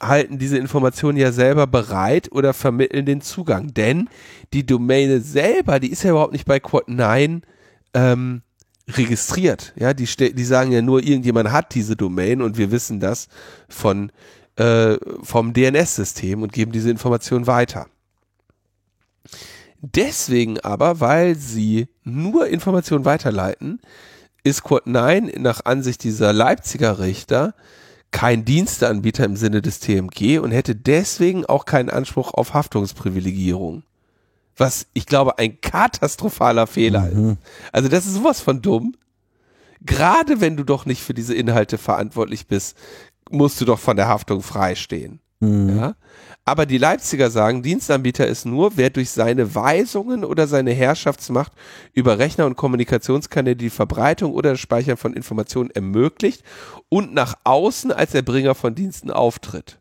halten 0.00 0.38
diese 0.38 0.58
Informationen 0.58 1.18
ja 1.18 1.30
selber 1.30 1.66
bereit 1.66 2.32
oder 2.32 2.54
vermitteln 2.54 3.04
den 3.06 3.20
Zugang. 3.20 3.74
Denn 3.74 4.08
die 4.52 4.64
Domäne 4.64 5.20
selber, 5.20 5.78
die 5.78 5.90
ist 5.90 6.02
ja 6.02 6.10
überhaupt 6.10 6.32
nicht 6.32 6.46
bei 6.46 6.58
Quad 6.58 6.88
9 6.88 7.42
ähm, 7.94 8.42
registriert. 8.88 9.72
Ja, 9.76 9.92
die, 9.92 10.06
die 10.06 10.44
sagen 10.44 10.72
ja 10.72 10.82
nur, 10.82 11.02
irgendjemand 11.02 11.52
hat 11.52 11.74
diese 11.74 11.96
Domain 11.96 12.40
und 12.42 12.56
wir 12.56 12.70
wissen 12.70 12.98
das 13.00 13.28
von, 13.68 14.10
äh, 14.56 14.96
vom 15.22 15.52
DNS-System 15.52 16.42
und 16.42 16.52
geben 16.52 16.72
diese 16.72 16.90
Information 16.90 17.46
weiter. 17.46 17.86
Deswegen 19.82 20.60
aber, 20.60 21.00
weil 21.00 21.36
sie 21.36 21.88
nur 22.04 22.48
Informationen 22.48 23.04
weiterleiten, 23.04 23.80
ist 24.44 24.64
Quad 24.64 24.86
9 24.86 25.32
nach 25.38 25.64
Ansicht 25.64 26.04
dieser 26.04 26.32
Leipziger 26.32 26.98
Richter 26.98 27.54
kein 28.10 28.44
Diensteanbieter 28.44 29.24
im 29.24 29.36
Sinne 29.36 29.62
des 29.62 29.80
TMG 29.80 30.38
und 30.40 30.50
hätte 30.50 30.74
deswegen 30.74 31.46
auch 31.46 31.64
keinen 31.64 31.90
Anspruch 31.90 32.34
auf 32.34 32.54
Haftungsprivilegierung. 32.54 33.84
Was 34.56 34.86
ich 34.92 35.06
glaube 35.06 35.38
ein 35.38 35.60
katastrophaler 35.60 36.66
Fehler 36.66 37.02
mhm. 37.02 37.30
ist. 37.30 37.38
Also 37.72 37.88
das 37.88 38.06
ist 38.06 38.14
sowas 38.14 38.40
von 38.40 38.62
dumm. 38.62 38.96
Gerade 39.82 40.40
wenn 40.40 40.56
du 40.56 40.64
doch 40.64 40.84
nicht 40.86 41.02
für 41.02 41.14
diese 41.14 41.34
Inhalte 41.34 41.78
verantwortlich 41.78 42.46
bist, 42.46 42.76
musst 43.30 43.60
du 43.60 43.64
doch 43.64 43.78
von 43.78 43.96
der 43.96 44.08
Haftung 44.08 44.42
freistehen. 44.42 45.20
Mhm. 45.38 45.78
Ja? 45.78 45.94
Aber 46.44 46.66
die 46.66 46.78
Leipziger 46.78 47.30
sagen, 47.30 47.62
Dienstanbieter 47.62 48.26
ist 48.26 48.44
nur, 48.46 48.76
wer 48.76 48.90
durch 48.90 49.10
seine 49.10 49.54
Weisungen 49.54 50.24
oder 50.24 50.46
seine 50.46 50.72
Herrschaftsmacht 50.72 51.52
über 51.92 52.18
Rechner 52.18 52.46
und 52.46 52.56
Kommunikationskanäle 52.56 53.56
die 53.56 53.70
Verbreitung 53.70 54.32
oder 54.32 54.50
das 54.52 54.60
Speichern 54.60 54.96
von 54.96 55.12
Informationen 55.14 55.70
ermöglicht 55.70 56.42
und 56.88 57.12
nach 57.14 57.34
außen 57.44 57.92
als 57.92 58.14
Erbringer 58.14 58.54
von 58.54 58.74
Diensten 58.74 59.10
auftritt. 59.10 59.78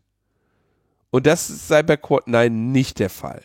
Und 1.10 1.26
das 1.26 1.66
sei 1.66 1.82
bei 1.82 1.94
Quad9 1.94 2.50
nicht 2.50 2.98
der 3.00 3.10
Fall. 3.10 3.42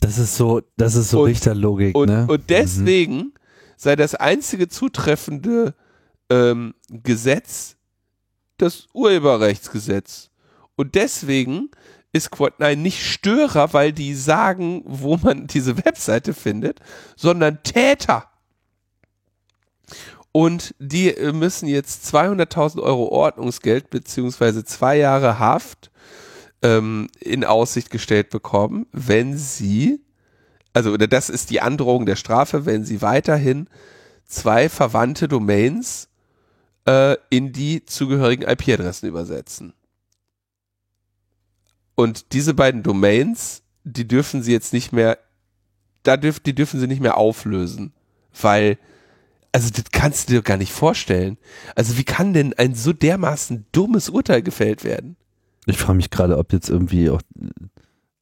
Das 0.00 0.18
ist 0.18 0.36
so, 0.36 0.62
das 0.76 0.94
ist 0.94 1.10
so 1.10 1.20
Und- 1.22 1.28
Richterlogik, 1.28 1.94
Und, 1.96 2.08
ne? 2.08 2.26
und 2.28 2.50
deswegen 2.50 3.34
sei 3.76 3.94
das 3.94 4.14
einzige 4.14 4.68
zutreffende 4.68 5.74
ähm, 6.30 6.74
Gesetz 6.88 7.76
das 8.56 8.86
Urheberrechtsgesetz. 8.92 10.30
Und 10.78 10.94
deswegen 10.94 11.72
ist 12.12 12.32
Quad9 12.32 12.76
nicht 12.76 13.02
Störer, 13.04 13.72
weil 13.72 13.92
die 13.92 14.14
sagen, 14.14 14.82
wo 14.86 15.16
man 15.16 15.48
diese 15.48 15.76
Webseite 15.84 16.32
findet, 16.32 16.78
sondern 17.16 17.64
Täter. 17.64 18.30
Und 20.30 20.76
die 20.78 21.10
äh, 21.10 21.32
müssen 21.32 21.66
jetzt 21.66 22.14
200.000 22.14 22.80
Euro 22.80 23.08
Ordnungsgeld 23.08 23.90
beziehungsweise 23.90 24.64
zwei 24.64 24.96
Jahre 24.98 25.40
Haft 25.40 25.90
ähm, 26.62 27.08
in 27.18 27.44
Aussicht 27.44 27.90
gestellt 27.90 28.30
bekommen, 28.30 28.86
wenn 28.92 29.36
sie, 29.36 30.00
also 30.74 30.92
oder 30.92 31.08
das 31.08 31.28
ist 31.28 31.50
die 31.50 31.60
Androhung 31.60 32.06
der 32.06 32.16
Strafe, 32.16 32.66
wenn 32.66 32.84
sie 32.84 33.02
weiterhin 33.02 33.68
zwei 34.26 34.68
verwandte 34.68 35.26
Domains 35.26 36.08
äh, 36.86 37.16
in 37.30 37.52
die 37.52 37.84
zugehörigen 37.84 38.48
IP-Adressen 38.48 39.08
übersetzen. 39.08 39.74
Und 41.98 42.32
diese 42.32 42.54
beiden 42.54 42.84
Domains, 42.84 43.64
die 43.82 44.06
dürfen 44.06 44.40
sie 44.40 44.52
jetzt 44.52 44.72
nicht 44.72 44.92
mehr, 44.92 45.18
da 46.04 46.16
dürf, 46.16 46.38
die 46.38 46.54
dürfen 46.54 46.78
sie 46.78 46.86
nicht 46.86 47.02
mehr 47.02 47.16
auflösen, 47.16 47.92
weil, 48.40 48.78
also 49.50 49.68
das 49.70 49.86
kannst 49.90 50.28
du 50.28 50.32
dir 50.32 50.38
doch 50.38 50.44
gar 50.44 50.58
nicht 50.58 50.70
vorstellen. 50.70 51.38
Also 51.74 51.98
wie 51.98 52.04
kann 52.04 52.34
denn 52.34 52.54
ein 52.56 52.76
so 52.76 52.92
dermaßen 52.92 53.66
dummes 53.72 54.10
Urteil 54.10 54.42
gefällt 54.42 54.84
werden? 54.84 55.16
Ich 55.66 55.76
frage 55.76 55.96
mich 55.96 56.10
gerade, 56.10 56.38
ob 56.38 56.52
jetzt 56.52 56.70
irgendwie 56.70 57.10
auch, 57.10 57.20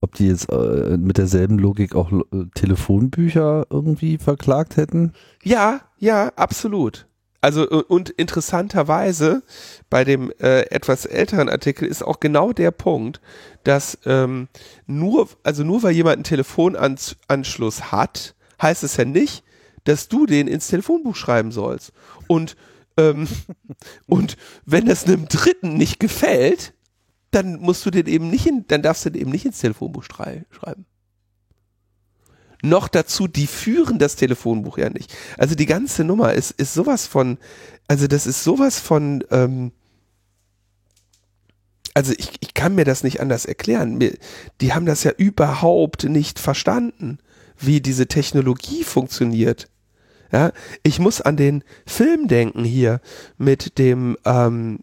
ob 0.00 0.14
die 0.14 0.28
jetzt 0.28 0.50
äh, 0.50 0.96
mit 0.96 1.18
derselben 1.18 1.58
Logik 1.58 1.94
auch 1.94 2.10
äh, 2.10 2.46
Telefonbücher 2.54 3.66
irgendwie 3.68 4.16
verklagt 4.16 4.78
hätten. 4.78 5.12
Ja, 5.42 5.82
ja, 5.98 6.32
absolut. 6.36 7.06
Also 7.46 7.62
äh, 7.70 7.84
und 7.86 8.10
interessanterweise 8.10 9.44
bei 9.88 10.02
dem 10.02 10.32
äh, 10.40 10.62
etwas 10.62 11.06
älteren 11.06 11.48
Artikel 11.48 11.86
ist 11.86 12.02
auch 12.02 12.18
genau 12.18 12.52
der 12.52 12.72
Punkt, 12.72 13.20
dass 13.62 13.98
ähm, 14.04 14.48
nur, 14.88 15.28
also 15.44 15.62
nur 15.62 15.84
weil 15.84 15.92
jemand 15.92 16.16
einen 16.16 16.24
Telefonanschluss 16.24 17.92
hat, 17.92 18.34
heißt 18.60 18.82
es 18.82 18.96
ja 18.96 19.04
nicht, 19.04 19.44
dass 19.84 20.08
du 20.08 20.26
den 20.26 20.48
ins 20.48 20.66
Telefonbuch 20.66 21.14
schreiben 21.14 21.52
sollst. 21.52 21.92
Und 22.26 22.56
ähm, 22.96 23.28
und 24.08 24.36
wenn 24.64 24.86
das 24.86 25.04
einem 25.04 25.28
Dritten 25.28 25.74
nicht 25.74 26.00
gefällt, 26.00 26.74
dann 27.30 27.60
musst 27.60 27.86
du 27.86 27.92
den 27.92 28.06
eben 28.06 28.28
nicht 28.28 28.48
in, 28.48 28.66
dann 28.66 28.82
darfst 28.82 29.04
du 29.04 29.10
den 29.10 29.22
eben 29.22 29.30
nicht 29.30 29.46
ins 29.46 29.60
Telefonbuch 29.60 30.02
schrei 30.02 30.46
schreiben. 30.50 30.84
Noch 32.68 32.88
dazu, 32.88 33.28
die 33.28 33.46
führen 33.46 33.98
das 33.98 34.16
Telefonbuch 34.16 34.78
ja 34.78 34.90
nicht. 34.90 35.14
Also 35.38 35.54
die 35.54 35.66
ganze 35.66 36.04
Nummer 36.04 36.34
ist, 36.34 36.50
ist 36.52 36.74
sowas 36.74 37.06
von, 37.06 37.38
also 37.86 38.06
das 38.06 38.26
ist 38.26 38.42
sowas 38.42 38.80
von, 38.80 39.22
ähm, 39.30 39.72
also 41.94 42.12
ich, 42.18 42.32
ich 42.40 42.54
kann 42.54 42.74
mir 42.74 42.84
das 42.84 43.04
nicht 43.04 43.20
anders 43.20 43.44
erklären. 43.44 44.00
Die 44.60 44.72
haben 44.72 44.84
das 44.84 45.04
ja 45.04 45.12
überhaupt 45.12 46.04
nicht 46.04 46.38
verstanden, 46.38 47.18
wie 47.58 47.80
diese 47.80 48.06
Technologie 48.06 48.84
funktioniert. 48.84 49.68
Ja, 50.32 50.52
ich 50.82 50.98
muss 50.98 51.20
an 51.20 51.36
den 51.36 51.62
Film 51.86 52.26
denken 52.26 52.64
hier 52.64 53.00
mit 53.38 53.78
dem 53.78 54.18
ähm, 54.24 54.80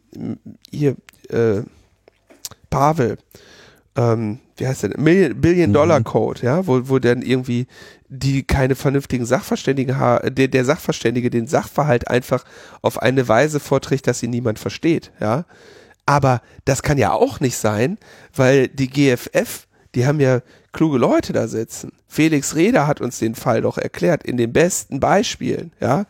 hier 0.71 0.95
äh, 1.29 1.63
Pavel, 2.69 3.17
ähm, 3.97 4.39
wie 4.63 4.67
heißt 4.67 4.83
der? 4.83 4.97
Million, 4.97 5.41
Billion 5.41 5.73
Dollar 5.73 6.01
Code, 6.01 6.41
ja, 6.41 6.65
wo, 6.65 6.87
wo 6.87 6.97
dann 6.97 7.21
irgendwie 7.21 7.67
die 8.07 8.43
keine 8.43 8.75
vernünftigen 8.75 9.25
Sachverständigen 9.25 9.97
haben, 9.97 10.33
der, 10.33 10.47
der 10.47 10.63
Sachverständige 10.63 11.29
den 11.29 11.47
Sachverhalt 11.47 12.07
einfach 12.07 12.45
auf 12.81 13.01
eine 13.01 13.27
Weise 13.27 13.59
vorträgt, 13.59 14.07
dass 14.07 14.23
ihn 14.23 14.29
niemand 14.29 14.59
versteht, 14.59 15.11
ja. 15.19 15.43
Aber 16.05 16.41
das 16.63 16.81
kann 16.81 16.97
ja 16.97 17.11
auch 17.11 17.41
nicht 17.41 17.57
sein, 17.57 17.97
weil 18.33 18.69
die 18.69 18.89
GFF, 18.89 19.67
die 19.95 20.05
haben 20.05 20.21
ja 20.21 20.41
kluge 20.71 20.97
Leute 20.97 21.33
da 21.33 21.47
sitzen. 21.47 21.91
Felix 22.07 22.55
Reder 22.55 22.87
hat 22.87 23.01
uns 23.01 23.19
den 23.19 23.35
Fall 23.35 23.61
doch 23.61 23.77
erklärt 23.77 24.23
in 24.23 24.37
den 24.37 24.53
besten 24.53 25.01
Beispielen, 25.01 25.73
ja. 25.81 26.05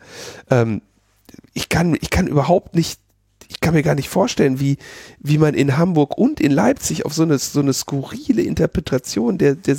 Ähm, 0.48 0.80
ich 1.54 1.68
kann, 1.68 1.96
ich 2.00 2.10
kann 2.10 2.28
überhaupt 2.28 2.76
nicht, 2.76 3.00
ich 3.48 3.60
kann 3.60 3.74
mir 3.74 3.82
gar 3.82 3.94
nicht 3.94 4.08
vorstellen, 4.08 4.60
wie, 4.60 4.78
wie 5.20 5.38
man 5.38 5.54
in 5.54 5.76
Hamburg 5.76 6.18
und 6.18 6.40
in 6.40 6.52
Leipzig 6.52 7.06
auf 7.06 7.14
so 7.14 7.22
eine, 7.22 7.38
so 7.38 7.60
eine 7.60 7.72
skurrile 7.72 8.42
Interpretation 8.42 9.38
der, 9.38 9.54
der, 9.54 9.76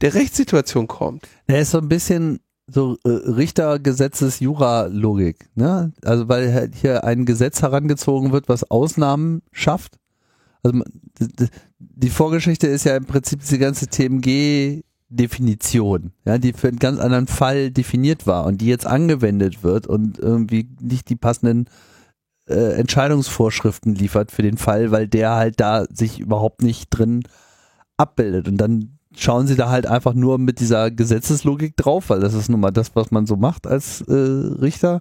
der 0.00 0.14
Rechtssituation 0.14 0.86
kommt. 0.86 1.28
Er 1.46 1.60
ist 1.60 1.72
so 1.72 1.78
ein 1.78 1.88
bisschen 1.88 2.40
so 2.68 2.98
äh, 3.04 3.10
Richtergesetzes-Jura-Logik, 3.10 5.48
ne? 5.54 5.92
Also 6.02 6.28
weil 6.28 6.52
halt 6.52 6.74
hier 6.74 7.04
ein 7.04 7.24
Gesetz 7.24 7.62
herangezogen 7.62 8.32
wird, 8.32 8.48
was 8.48 8.68
Ausnahmen 8.70 9.42
schafft. 9.52 10.00
Also 10.62 10.82
die 11.78 12.10
Vorgeschichte 12.10 12.66
ist 12.66 12.84
ja 12.84 12.96
im 12.96 13.04
Prinzip 13.04 13.38
diese 13.40 13.58
ganze 13.58 13.86
TMG-Definition, 13.86 16.10
ja, 16.24 16.38
die 16.38 16.52
für 16.52 16.66
einen 16.68 16.80
ganz 16.80 16.98
anderen 16.98 17.28
Fall 17.28 17.70
definiert 17.70 18.26
war 18.26 18.44
und 18.46 18.60
die 18.60 18.66
jetzt 18.66 18.86
angewendet 18.86 19.62
wird 19.62 19.86
und 19.86 20.18
irgendwie 20.18 20.68
nicht 20.80 21.08
die 21.08 21.16
passenden 21.16 21.66
äh, 22.48 22.74
Entscheidungsvorschriften 22.74 23.94
liefert 23.94 24.30
für 24.30 24.42
den 24.42 24.56
Fall, 24.56 24.90
weil 24.90 25.08
der 25.08 25.34
halt 25.34 25.60
da 25.60 25.84
sich 25.92 26.20
überhaupt 26.20 26.62
nicht 26.62 26.88
drin 26.90 27.22
abbildet. 27.96 28.48
Und 28.48 28.56
dann 28.58 28.98
schauen 29.14 29.46
sie 29.46 29.56
da 29.56 29.70
halt 29.70 29.86
einfach 29.86 30.14
nur 30.14 30.38
mit 30.38 30.60
dieser 30.60 30.90
Gesetzeslogik 30.90 31.76
drauf, 31.76 32.10
weil 32.10 32.20
das 32.20 32.34
ist 32.34 32.48
nun 32.48 32.60
mal 32.60 32.70
das, 32.70 32.94
was 32.94 33.10
man 33.10 33.26
so 33.26 33.36
macht 33.36 33.66
als 33.66 34.02
äh, 34.02 34.12
Richter. 34.12 35.00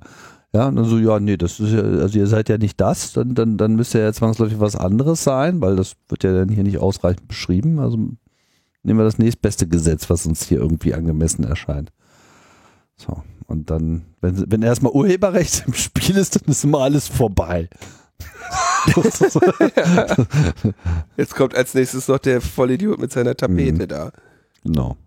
Ja, 0.53 0.69
und 0.69 0.77
dann 0.77 0.85
so, 0.85 0.97
ja, 0.97 1.19
nee, 1.19 1.35
das 1.35 1.59
ist 1.59 1.73
ja, 1.73 1.81
also 1.81 2.17
ihr 2.17 2.27
seid 2.27 2.47
ja 2.47 2.57
nicht 2.57 2.79
das, 2.79 3.11
dann, 3.11 3.35
dann, 3.35 3.57
dann 3.57 3.75
müsste 3.75 3.99
ja 3.99 4.13
zwangsläufig 4.13 4.59
was 4.59 4.77
anderes 4.77 5.21
sein, 5.21 5.59
weil 5.59 5.75
das 5.75 5.97
wird 6.07 6.23
ja 6.23 6.31
dann 6.33 6.47
hier 6.47 6.63
nicht 6.63 6.77
ausreichend 6.77 7.27
beschrieben. 7.27 7.79
Also 7.79 7.97
nehmen 8.83 8.99
wir 8.99 9.03
das 9.03 9.17
nächstbeste 9.17 9.67
Gesetz, 9.67 10.09
was 10.09 10.25
uns 10.25 10.45
hier 10.45 10.59
irgendwie 10.59 10.93
angemessen 10.93 11.43
erscheint. 11.43 11.91
So, 12.95 13.21
und 13.47 13.69
dann, 13.69 14.05
wenn, 14.21 14.51
wenn 14.51 14.61
erstmal 14.61 14.91
Urheberrecht 14.93 15.63
im 15.67 15.73
Spiel 15.73 16.17
ist, 16.17 16.35
dann 16.35 16.43
ist 16.47 16.63
immer 16.63 16.79
alles 16.79 17.07
vorbei. 17.07 17.69
Jetzt 21.17 21.35
kommt 21.35 21.55
als 21.55 21.73
nächstes 21.73 22.07
noch 22.07 22.19
der 22.19 22.41
Vollidiot 22.41 22.99
mit 22.99 23.11
seiner 23.11 23.35
Tapete 23.35 23.83
Mhm. 23.83 23.87
da. 23.87 24.11
Genau. 24.63 24.97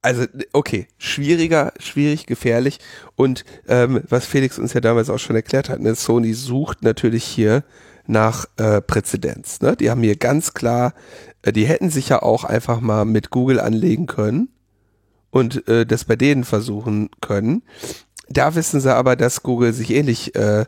Also, 0.00 0.26
okay, 0.52 0.86
schwieriger, 0.96 1.72
schwierig, 1.80 2.26
gefährlich. 2.26 2.78
Und 3.16 3.44
ähm, 3.66 4.02
was 4.08 4.26
Felix 4.26 4.58
uns 4.58 4.72
ja 4.72 4.80
damals 4.80 5.10
auch 5.10 5.18
schon 5.18 5.36
erklärt 5.36 5.68
hat, 5.68 5.80
ne, 5.80 5.94
Sony 5.94 6.34
sucht 6.34 6.82
natürlich 6.82 7.24
hier 7.24 7.64
nach 8.06 8.46
äh, 8.56 8.80
Präzedenz. 8.80 9.60
Ne? 9.60 9.76
Die 9.76 9.90
haben 9.90 10.02
hier 10.02 10.16
ganz 10.16 10.54
klar, 10.54 10.94
äh, 11.42 11.52
die 11.52 11.66
hätten 11.66 11.90
sich 11.90 12.08
ja 12.10 12.22
auch 12.22 12.44
einfach 12.44 12.80
mal 12.80 13.04
mit 13.04 13.30
Google 13.30 13.60
anlegen 13.60 14.06
können 14.06 14.48
und 15.30 15.66
äh, 15.68 15.86
das 15.86 16.04
bei 16.04 16.16
denen 16.16 16.44
versuchen 16.44 17.10
können. 17.20 17.62
Da 18.28 18.54
wissen 18.54 18.80
sie 18.80 18.94
aber, 18.94 19.16
dass 19.16 19.42
Google 19.42 19.72
sich 19.72 19.90
ähnlich 19.90 20.34
äh, 20.34 20.66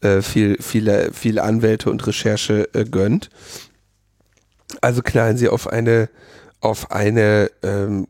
äh, 0.00 0.22
viel, 0.22 0.58
viele, 0.60 1.12
viele 1.12 1.42
Anwälte 1.42 1.90
und 1.90 2.06
Recherche 2.06 2.68
äh, 2.74 2.84
gönnt. 2.84 3.30
Also 4.80 5.02
knallen 5.02 5.36
sie 5.36 5.48
auf 5.48 5.68
eine, 5.68 6.08
auf 6.60 6.90
eine 6.90 7.50
ähm, 7.62 8.06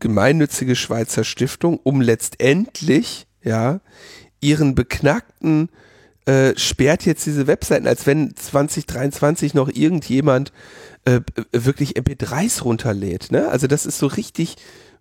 gemeinnützige 0.00 0.74
Schweizer 0.74 1.24
Stiftung, 1.24 1.78
um 1.82 2.00
letztendlich, 2.00 3.26
ja, 3.42 3.80
ihren 4.40 4.74
beknackten 4.74 5.68
äh, 6.26 6.56
sperrt 6.56 7.04
jetzt 7.06 7.26
diese 7.26 7.46
Webseiten, 7.46 7.86
als 7.86 8.06
wenn 8.06 8.34
2023 8.34 9.54
noch 9.54 9.68
irgendjemand 9.68 10.52
äh, 11.04 11.20
wirklich 11.52 11.96
MP3s 11.96 12.62
runterlädt. 12.62 13.30
Ne? 13.30 13.48
Also 13.48 13.66
das 13.66 13.86
ist 13.86 13.98
so 13.98 14.06
richtig 14.06 14.56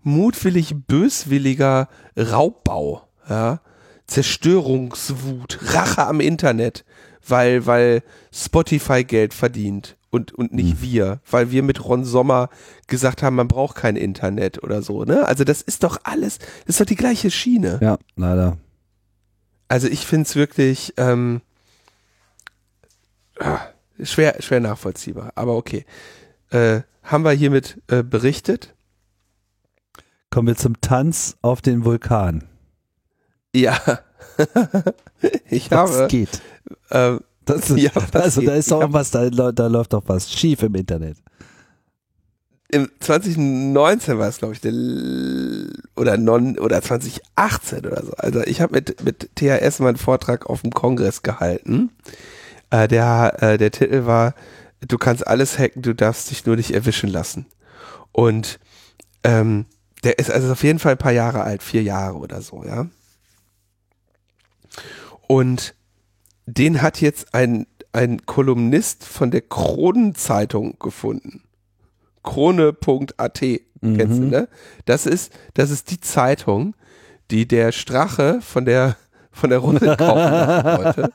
mutwillig 0.07 0.73
böswilliger 0.87 1.89
Raubbau, 2.17 3.03
ja, 3.29 3.59
Zerstörungswut, 4.07 5.59
Rache 5.73 6.07
am 6.07 6.21
Internet, 6.21 6.85
weil 7.27 7.65
weil 7.65 8.03
Spotify 8.31 9.03
Geld 9.03 9.33
verdient 9.33 9.97
und 10.09 10.33
und 10.33 10.53
nicht 10.53 10.81
wir, 10.81 11.19
weil 11.29 11.51
wir 11.51 11.61
mit 11.61 11.83
Ron 11.83 12.05
Sommer 12.05 12.49
gesagt 12.87 13.21
haben, 13.21 13.35
man 13.35 13.49
braucht 13.49 13.75
kein 13.75 13.97
Internet 13.97 14.63
oder 14.63 14.81
so, 14.81 15.03
ne? 15.03 15.27
Also 15.27 15.43
das 15.43 15.61
ist 15.61 15.83
doch 15.83 15.99
alles, 16.03 16.39
das 16.39 16.75
ist 16.75 16.79
doch 16.79 16.85
die 16.85 16.95
gleiche 16.95 17.29
Schiene. 17.29 17.77
Ja, 17.81 17.97
leider. 18.15 18.57
Also 19.67 19.87
ich 19.87 20.07
finde 20.07 20.23
es 20.23 20.37
wirklich, 20.37 20.93
ähm, 20.95 21.41
ah, 23.39 23.59
schwer, 24.01 24.37
schwer 24.39 24.61
nachvollziehbar, 24.61 25.33
aber 25.35 25.57
okay. 25.57 25.85
Äh, 26.49 26.83
haben 27.03 27.25
wir 27.25 27.31
hiermit 27.31 27.81
äh, 27.87 28.03
berichtet? 28.03 28.73
Kommen 30.29 30.47
wir 30.47 30.55
zum 30.55 30.79
Tanz 30.81 31.37
auf 31.41 31.61
den 31.61 31.85
Vulkan. 31.85 32.43
Ja. 33.55 33.77
ich 35.49 35.69
Das 35.69 35.91
habe. 35.91 36.07
geht. 36.07 36.41
Äh, 36.89 37.17
Das, 37.45 37.69
Ja, 37.69 37.91
das 38.11 38.21
also 38.23 38.41
da 38.41 38.51
geht. 38.51 38.59
ist 38.59 38.71
doch 38.71 38.91
was, 38.93 39.11
da, 39.11 39.29
da 39.29 39.67
läuft 39.67 39.93
doch 39.93 40.03
was 40.07 40.31
schief 40.31 40.61
im 40.63 40.75
Internet. 40.75 41.17
im 42.69 42.89
2019 42.99 44.19
war 44.19 44.27
es, 44.27 44.37
glaube 44.39 44.53
ich, 44.53 44.59
der, 44.61 44.73
oder 45.95 46.17
non, 46.17 46.59
oder 46.59 46.81
2018 46.81 47.85
oder 47.85 48.03
so. 48.05 48.11
Also 48.17 48.41
ich 48.41 48.59
habe 48.61 48.73
mit, 48.75 49.03
mit 49.05 49.29
THS 49.35 49.79
mal 49.79 49.89
einen 49.89 49.97
Vortrag 49.97 50.45
auf 50.47 50.61
dem 50.61 50.71
Kongress 50.71 51.21
gehalten. 51.23 51.91
Äh, 52.69 52.89
der, 52.89 53.37
äh, 53.41 53.57
der 53.57 53.71
Titel 53.71 54.05
war, 54.05 54.33
du 54.85 54.97
kannst 54.97 55.25
alles 55.25 55.57
hacken, 55.57 55.81
du 55.81 55.95
darfst 55.95 56.29
dich 56.29 56.45
nur 56.45 56.57
nicht 56.57 56.71
erwischen 56.71 57.09
lassen. 57.09 57.45
Und 58.11 58.59
ähm, 59.23 59.65
der 60.03 60.19
ist 60.19 60.29
also 60.31 60.51
auf 60.51 60.63
jeden 60.63 60.79
Fall 60.79 60.93
ein 60.93 60.97
paar 60.97 61.11
Jahre 61.11 61.41
alt, 61.43 61.63
vier 61.63 61.83
Jahre 61.83 62.17
oder 62.17 62.41
so, 62.41 62.63
ja. 62.63 62.87
Und 65.27 65.73
den 66.45 66.81
hat 66.81 67.01
jetzt 67.01 67.33
ein, 67.33 67.67
ein 67.91 68.25
Kolumnist 68.25 69.03
von 69.03 69.31
der 69.31 69.41
Kronenzeitung 69.41 70.77
gefunden. 70.79 71.43
Krone.at, 72.23 73.39
kennst 73.39 74.17
du, 74.19 74.23
ne? 74.23 74.47
Das 74.85 75.05
ist, 75.05 75.31
das 75.53 75.69
ist 75.71 75.91
die 75.91 75.99
Zeitung, 75.99 76.75
die 77.31 77.47
der 77.47 77.71
Strache 77.71 78.39
von 78.41 78.65
der, 78.65 78.95
von 79.31 79.49
der 79.49 79.59
Runde 79.59 79.95
kaufen 79.97 80.63
wollte. 80.63 81.11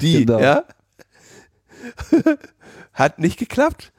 Die, 0.00 0.24
Genau. 0.26 0.40
ja. 0.40 0.64
Hat 2.92 3.18
nicht 3.18 3.38
geklappt. 3.38 3.92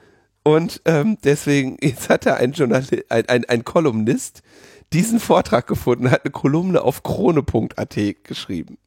Und 0.43 0.81
ähm, 0.85 1.17
deswegen, 1.23 1.77
jetzt 1.81 2.09
hat 2.09 2.25
er 2.25 2.37
ein 2.37 2.51
Journalist, 2.51 2.93
ein, 3.09 3.27
ein, 3.29 3.45
ein 3.45 3.63
Kolumnist 3.63 4.43
diesen 4.91 5.19
Vortrag 5.19 5.65
gefunden, 5.67 6.11
hat 6.11 6.23
eine 6.23 6.31
Kolumne 6.31 6.81
auf 6.83 7.01
krone.at 7.01 7.97
geschrieben. 8.23 8.77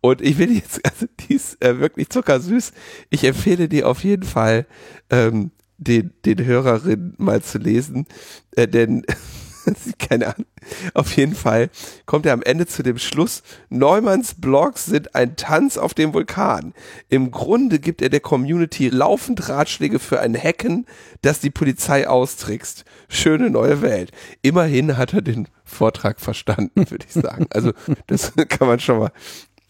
Und 0.00 0.20
ich 0.20 0.38
will 0.38 0.52
jetzt, 0.52 0.80
also 0.84 1.06
die 1.20 1.34
ist 1.34 1.62
äh, 1.64 1.80
wirklich 1.80 2.10
zuckersüß. 2.10 2.72
Ich 3.10 3.24
empfehle 3.24 3.68
dir 3.68 3.88
auf 3.88 4.04
jeden 4.04 4.24
Fall, 4.24 4.66
ähm, 5.10 5.50
den, 5.78 6.12
den 6.24 6.42
Hörerinnen 6.42 7.14
mal 7.18 7.42
zu 7.42 7.58
lesen, 7.58 8.06
äh, 8.52 8.66
denn 8.66 9.04
keine 9.98 10.28
Ahnung. 10.28 10.46
Auf 10.94 11.16
jeden 11.16 11.34
Fall 11.34 11.70
kommt 12.06 12.26
er 12.26 12.32
am 12.32 12.42
Ende 12.42 12.66
zu 12.66 12.82
dem 12.82 12.98
Schluss, 12.98 13.42
Neumanns 13.68 14.34
Blogs 14.34 14.86
sind 14.86 15.14
ein 15.14 15.36
Tanz 15.36 15.78
auf 15.78 15.94
dem 15.94 16.14
Vulkan. 16.14 16.74
Im 17.08 17.30
Grunde 17.30 17.78
gibt 17.78 18.02
er 18.02 18.08
der 18.08 18.20
Community 18.20 18.88
laufend 18.88 19.48
Ratschläge 19.48 19.98
für 19.98 20.20
ein 20.20 20.36
Hacken, 20.36 20.86
das 21.22 21.40
die 21.40 21.50
Polizei 21.50 22.08
austrickst. 22.08 22.84
Schöne 23.08 23.50
neue 23.50 23.82
Welt. 23.82 24.12
Immerhin 24.42 24.96
hat 24.96 25.14
er 25.14 25.22
den 25.22 25.48
Vortrag 25.64 26.20
verstanden, 26.20 26.90
würde 26.90 27.06
ich 27.06 27.12
sagen. 27.12 27.46
Also 27.50 27.72
das 28.06 28.32
kann 28.48 28.68
man 28.68 28.80
schon 28.80 28.98
mal 28.98 29.12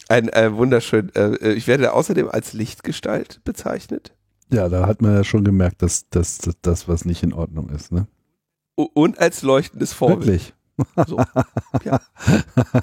ein 0.09 0.29
äh, 0.29 0.55
wunderschön. 0.55 1.15
Äh, 1.15 1.53
ich 1.53 1.67
werde 1.67 1.93
außerdem 1.93 2.29
als 2.29 2.53
Lichtgestalt 2.53 3.41
bezeichnet. 3.45 4.15
Ja, 4.51 4.69
da 4.69 4.87
hat 4.87 5.03
man 5.03 5.15
ja 5.15 5.25
schon 5.25 5.45
gemerkt, 5.45 5.83
dass 5.83 6.09
das 6.09 6.89
was 6.89 7.05
nicht 7.05 7.25
in 7.25 7.33
Ordnung 7.33 7.69
ist, 7.71 7.91
ne? 7.91 8.07
Und 8.77 9.19
als 9.19 9.43
leuchtendes 9.43 9.93
Vorbild. 9.93 10.27
Wirklich. 10.27 10.53
So. 11.07 11.19
Ja. 11.85 11.99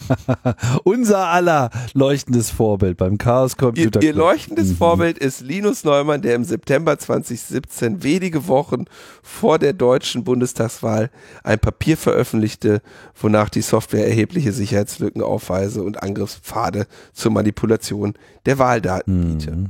Unser 0.84 1.28
aller 1.28 1.70
leuchtendes 1.94 2.50
Vorbild 2.50 2.98
beim 2.98 3.20
Chaos 3.20 3.52
Ihr, 3.52 3.58
Computer 3.58 4.02
ihr 4.02 4.14
Club. 4.14 4.26
leuchtendes 4.26 4.70
Mhm. 4.70 4.78
Vorbild 4.78 5.20
ist 5.20 5.42
Linus 5.42 5.84
Neumann, 5.84 6.24
der 6.24 6.34
im 6.34 6.44
September 6.44 6.98
2017, 6.98 8.02
wenige 8.02 8.48
Wochen 8.48 8.86
vor 9.22 9.60
der 9.60 9.74
deutschen 9.74 10.24
Bundestagswahl, 10.24 11.12
ein 11.44 11.60
Papier 11.60 11.96
veröffentlichte, 11.96 12.82
wonach 13.14 13.50
die 13.50 13.62
Software 13.62 14.08
erhebliche 14.08 14.54
Sicherheitslücken 14.54 15.22
aufweise 15.22 15.84
und 15.84 16.02
Angriffspfade 16.02 16.88
zur 17.14 17.32
Manipulation 17.32 18.14
der 18.48 18.58
Wahldaten 18.58 19.38
biete. 19.38 19.52
Mhm. 19.56 19.70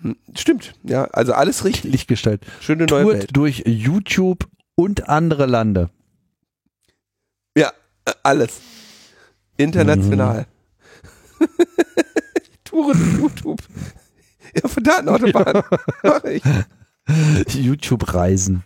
Hm, 0.00 0.16
Stimmt, 0.34 0.72
ja, 0.82 1.04
also 1.12 1.34
alles 1.34 1.64
richtig. 1.66 1.92
Lichtgestalt. 1.92 2.40
Schöne 2.60 2.86
neue 2.86 3.02
Tourt 3.02 3.14
Welt. 3.16 3.28
durch 3.36 3.62
YouTube 3.66 4.46
und 4.74 5.08
andere 5.08 5.46
Lande. 5.46 5.90
Ja, 7.56 7.72
äh, 8.04 8.12
alles. 8.22 8.60
International. 9.56 10.46
Mhm. 11.38 11.46
Touren 12.64 13.20
YouTube. 13.20 13.62
Ja, 14.54 14.68
von 14.68 14.82
Datenautobahn. 14.82 15.62
Mach 16.02 16.24
ich. 16.24 16.42
YouTube-Reisen. 17.54 18.62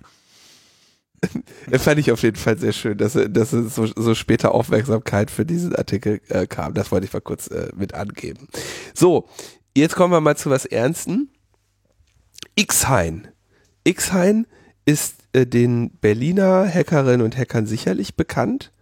Das 1.70 1.82
fand 1.82 1.98
ich 1.98 2.12
auf 2.12 2.22
jeden 2.22 2.36
Fall 2.36 2.58
sehr 2.58 2.72
schön, 2.72 2.98
dass, 2.98 3.14
dass 3.14 3.52
es 3.52 3.74
so, 3.74 3.86
so 3.86 4.14
später 4.14 4.52
Aufmerksamkeit 4.52 5.30
für 5.30 5.46
diesen 5.46 5.74
Artikel 5.74 6.20
äh, 6.28 6.46
kam. 6.46 6.74
Das 6.74 6.92
wollte 6.92 7.06
ich 7.06 7.12
mal 7.12 7.20
kurz 7.20 7.48
äh, 7.48 7.70
mit 7.74 7.94
angeben. 7.94 8.48
So, 8.94 9.28
jetzt 9.76 9.96
kommen 9.96 10.12
wir 10.12 10.20
mal 10.20 10.36
zu 10.36 10.50
was 10.50 10.66
Ernsten. 10.66 11.30
Xhain. 12.58 13.28
Xhain 13.86 14.46
ist 14.84 15.16
äh, 15.36 15.46
den 15.46 15.90
Berliner 16.00 16.66
Hackerinnen 16.66 17.22
und 17.22 17.36
Hackern 17.36 17.66
sicherlich 17.66 18.16
bekannt. 18.16 18.72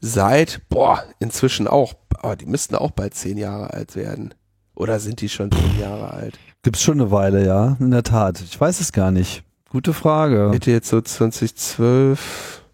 Seit, 0.00 0.62
boah, 0.70 1.04
inzwischen 1.18 1.68
auch, 1.68 1.94
aber 2.16 2.36
die 2.36 2.46
müssten 2.46 2.74
auch 2.74 2.90
bald 2.90 3.14
zehn 3.14 3.36
Jahre 3.36 3.74
alt 3.74 3.96
werden. 3.96 4.34
Oder 4.74 4.98
sind 4.98 5.20
die 5.20 5.28
schon 5.28 5.52
zehn 5.52 5.78
Jahre 5.78 6.10
alt? 6.10 6.38
Gibt's 6.62 6.82
schon 6.82 7.00
eine 7.00 7.10
Weile, 7.10 7.44
ja, 7.44 7.76
in 7.80 7.90
der 7.90 8.02
Tat. 8.02 8.40
Ich 8.40 8.58
weiß 8.58 8.80
es 8.80 8.92
gar 8.92 9.10
nicht. 9.10 9.44
Gute 9.68 9.92
Frage. 9.92 10.50
Hätte 10.52 10.70
jetzt 10.70 10.88
so 10.88 11.00
2012, 11.00 12.64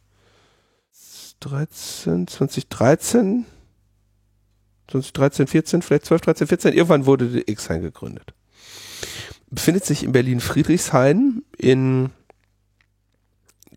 13, 1.41 2.29
2013, 2.29 3.45
2013, 4.87 5.47
14, 5.49 5.83
vielleicht 5.83 6.07
12, 6.07 6.21
13, 6.23 6.47
14, 6.47 6.73
irgendwann 6.73 7.07
wurde 7.07 7.29
der 7.29 7.49
X-Hain 7.49 7.83
gegründet. 7.83 8.35
Befindet 9.51 9.85
sich 9.85 10.05
in 10.05 10.13
Berlin-Friedrichshain 10.13 11.43
in, 11.59 12.11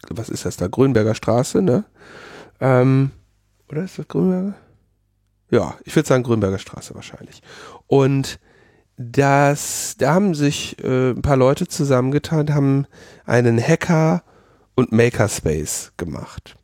was 0.10 0.30
ist 0.30 0.46
das 0.46 0.58
da, 0.58 0.68
Grünberger 0.68 1.16
Straße, 1.16 1.62
ne? 1.62 1.86
Ähm, 2.60 3.12
oder 3.70 3.84
ist 3.84 4.00
das 4.00 4.08
Grünberger? 4.08 4.56
Ja, 5.52 5.76
ich 5.84 5.96
würde 5.96 6.08
sagen 6.08 6.24
Grünberger 6.24 6.60
Straße 6.60 6.94
wahrscheinlich. 6.96 7.42
Und 7.88 8.40
das, 8.98 9.96
da 9.98 10.14
haben 10.14 10.36
sich 10.36 10.84
äh, 10.84 11.12
ein 11.12 11.22
paar 11.22 11.38
Leute 11.38 11.68
zusammengetan, 11.68 12.54
haben 12.54 12.86
einen 13.26 13.60
Hacker 13.60 14.24
und 14.76 14.92
Makerspace 14.92 15.94
gemacht. 15.98 16.56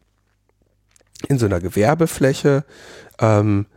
In 1.30 1.40
so 1.40 1.46
einer 1.46 1.62
Gewerbefläche, 1.62 2.66
ähm, 3.20 3.68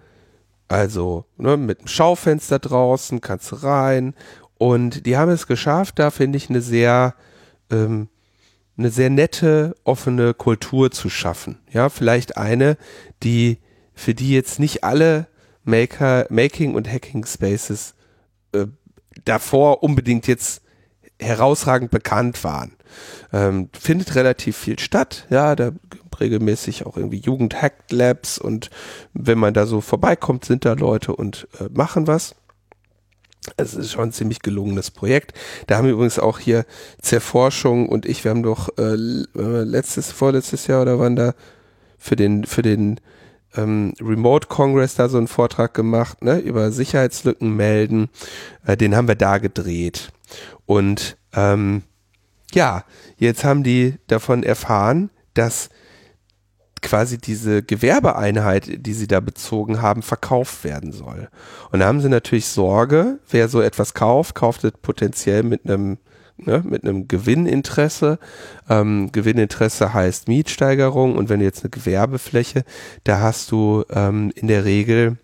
also 0.66 1.24
ne, 1.36 1.56
mit 1.56 1.78
einem 1.78 1.88
Schaufenster 1.88 2.58
draußen, 2.58 3.20
kannst 3.20 3.52
du 3.52 3.56
rein. 3.56 4.14
Und 4.58 5.06
die 5.06 5.16
haben 5.16 5.30
es 5.30 5.46
geschafft, 5.46 5.98
da 5.98 6.10
finde 6.10 6.36
ich 6.36 6.50
eine 6.50 6.60
sehr, 6.60 7.14
ähm, 7.70 8.08
eine 8.78 8.90
sehr 8.90 9.10
nette, 9.10 9.74
offene 9.84 10.34
Kultur 10.34 10.90
zu 10.90 11.10
schaffen. 11.10 11.58
Ja, 11.70 11.88
vielleicht 11.88 12.36
eine, 12.36 12.76
die, 13.22 13.58
für 13.94 14.14
die 14.14 14.30
jetzt 14.30 14.60
nicht 14.60 14.84
alle 14.84 15.26
Maker, 15.64 16.26
Making 16.30 16.74
und 16.74 16.90
Hacking 16.90 17.26
Spaces 17.26 17.94
äh, 18.52 18.66
davor 19.24 19.82
unbedingt 19.82 20.26
jetzt 20.26 20.62
herausragend 21.20 21.90
bekannt 21.90 22.42
waren. 22.44 22.76
Ähm, 23.32 23.68
findet 23.78 24.14
relativ 24.14 24.56
viel 24.56 24.78
statt, 24.78 25.26
ja, 25.28 25.54
da 25.56 25.72
regelmäßig 26.20 26.86
auch 26.86 26.96
irgendwie 26.96 27.20
Jugend-Hack-Labs 27.20 28.38
und 28.38 28.70
wenn 29.12 29.38
man 29.38 29.54
da 29.54 29.66
so 29.66 29.80
vorbeikommt, 29.80 30.44
sind 30.44 30.64
da 30.64 30.72
Leute 30.72 31.14
und 31.14 31.46
äh, 31.60 31.68
machen 31.72 32.06
was. 32.06 32.34
Es 33.56 33.74
ist 33.74 33.92
schon 33.92 34.08
ein 34.08 34.12
ziemlich 34.12 34.40
gelungenes 34.40 34.90
Projekt. 34.90 35.32
Da 35.66 35.76
haben 35.76 35.86
wir 35.86 35.92
übrigens 35.92 36.18
auch 36.18 36.38
hier 36.38 36.64
Zerforschung 37.00 37.88
und 37.88 38.06
ich, 38.06 38.24
wir 38.24 38.30
haben 38.30 38.42
doch 38.42 38.68
äh, 38.78 38.94
letztes, 38.94 40.12
vorletztes 40.12 40.66
Jahr 40.66 40.82
oder 40.82 40.98
wann 40.98 41.16
da 41.16 41.34
für 41.98 42.16
den, 42.16 42.44
für 42.44 42.62
den 42.62 43.00
ähm, 43.56 43.94
Remote 44.00 44.48
Congress 44.48 44.94
da 44.94 45.08
so 45.08 45.18
einen 45.18 45.28
Vortrag 45.28 45.74
gemacht, 45.74 46.22
ne, 46.22 46.38
über 46.38 46.70
Sicherheitslücken 46.70 47.54
melden. 47.54 48.08
Äh, 48.66 48.76
den 48.76 48.94
haben 48.96 49.08
wir 49.08 49.16
da 49.16 49.38
gedreht. 49.38 50.12
Und 50.66 51.16
ähm, 51.34 51.82
ja, 52.52 52.84
jetzt 53.16 53.44
haben 53.44 53.62
die 53.62 53.94
davon 54.06 54.42
erfahren, 54.42 55.10
dass 55.34 55.70
quasi 56.82 57.18
diese 57.18 57.62
Gewerbeeinheit, 57.62 58.86
die 58.86 58.92
sie 58.92 59.06
da 59.06 59.20
bezogen 59.20 59.82
haben, 59.82 60.02
verkauft 60.02 60.64
werden 60.64 60.92
soll. 60.92 61.28
Und 61.70 61.80
da 61.80 61.86
haben 61.86 62.00
sie 62.00 62.08
natürlich 62.08 62.46
Sorge, 62.46 63.18
wer 63.30 63.48
so 63.48 63.60
etwas 63.60 63.94
kauft, 63.94 64.34
kauft 64.34 64.64
es 64.64 64.72
potenziell 64.82 65.42
mit 65.42 65.64
einem 65.64 65.98
ne, 66.38 66.62
mit 66.64 66.84
einem 66.84 67.08
Gewinninteresse. 67.08 68.18
Ähm, 68.68 69.10
Gewinninteresse 69.12 69.92
heißt 69.92 70.28
Mietsteigerung 70.28 71.16
und 71.16 71.28
wenn 71.28 71.40
du 71.40 71.44
jetzt 71.44 71.64
eine 71.64 71.70
Gewerbefläche, 71.70 72.64
da 73.04 73.20
hast 73.20 73.50
du 73.50 73.84
ähm, 73.90 74.32
in 74.34 74.48
der 74.48 74.64
Regel 74.64 75.18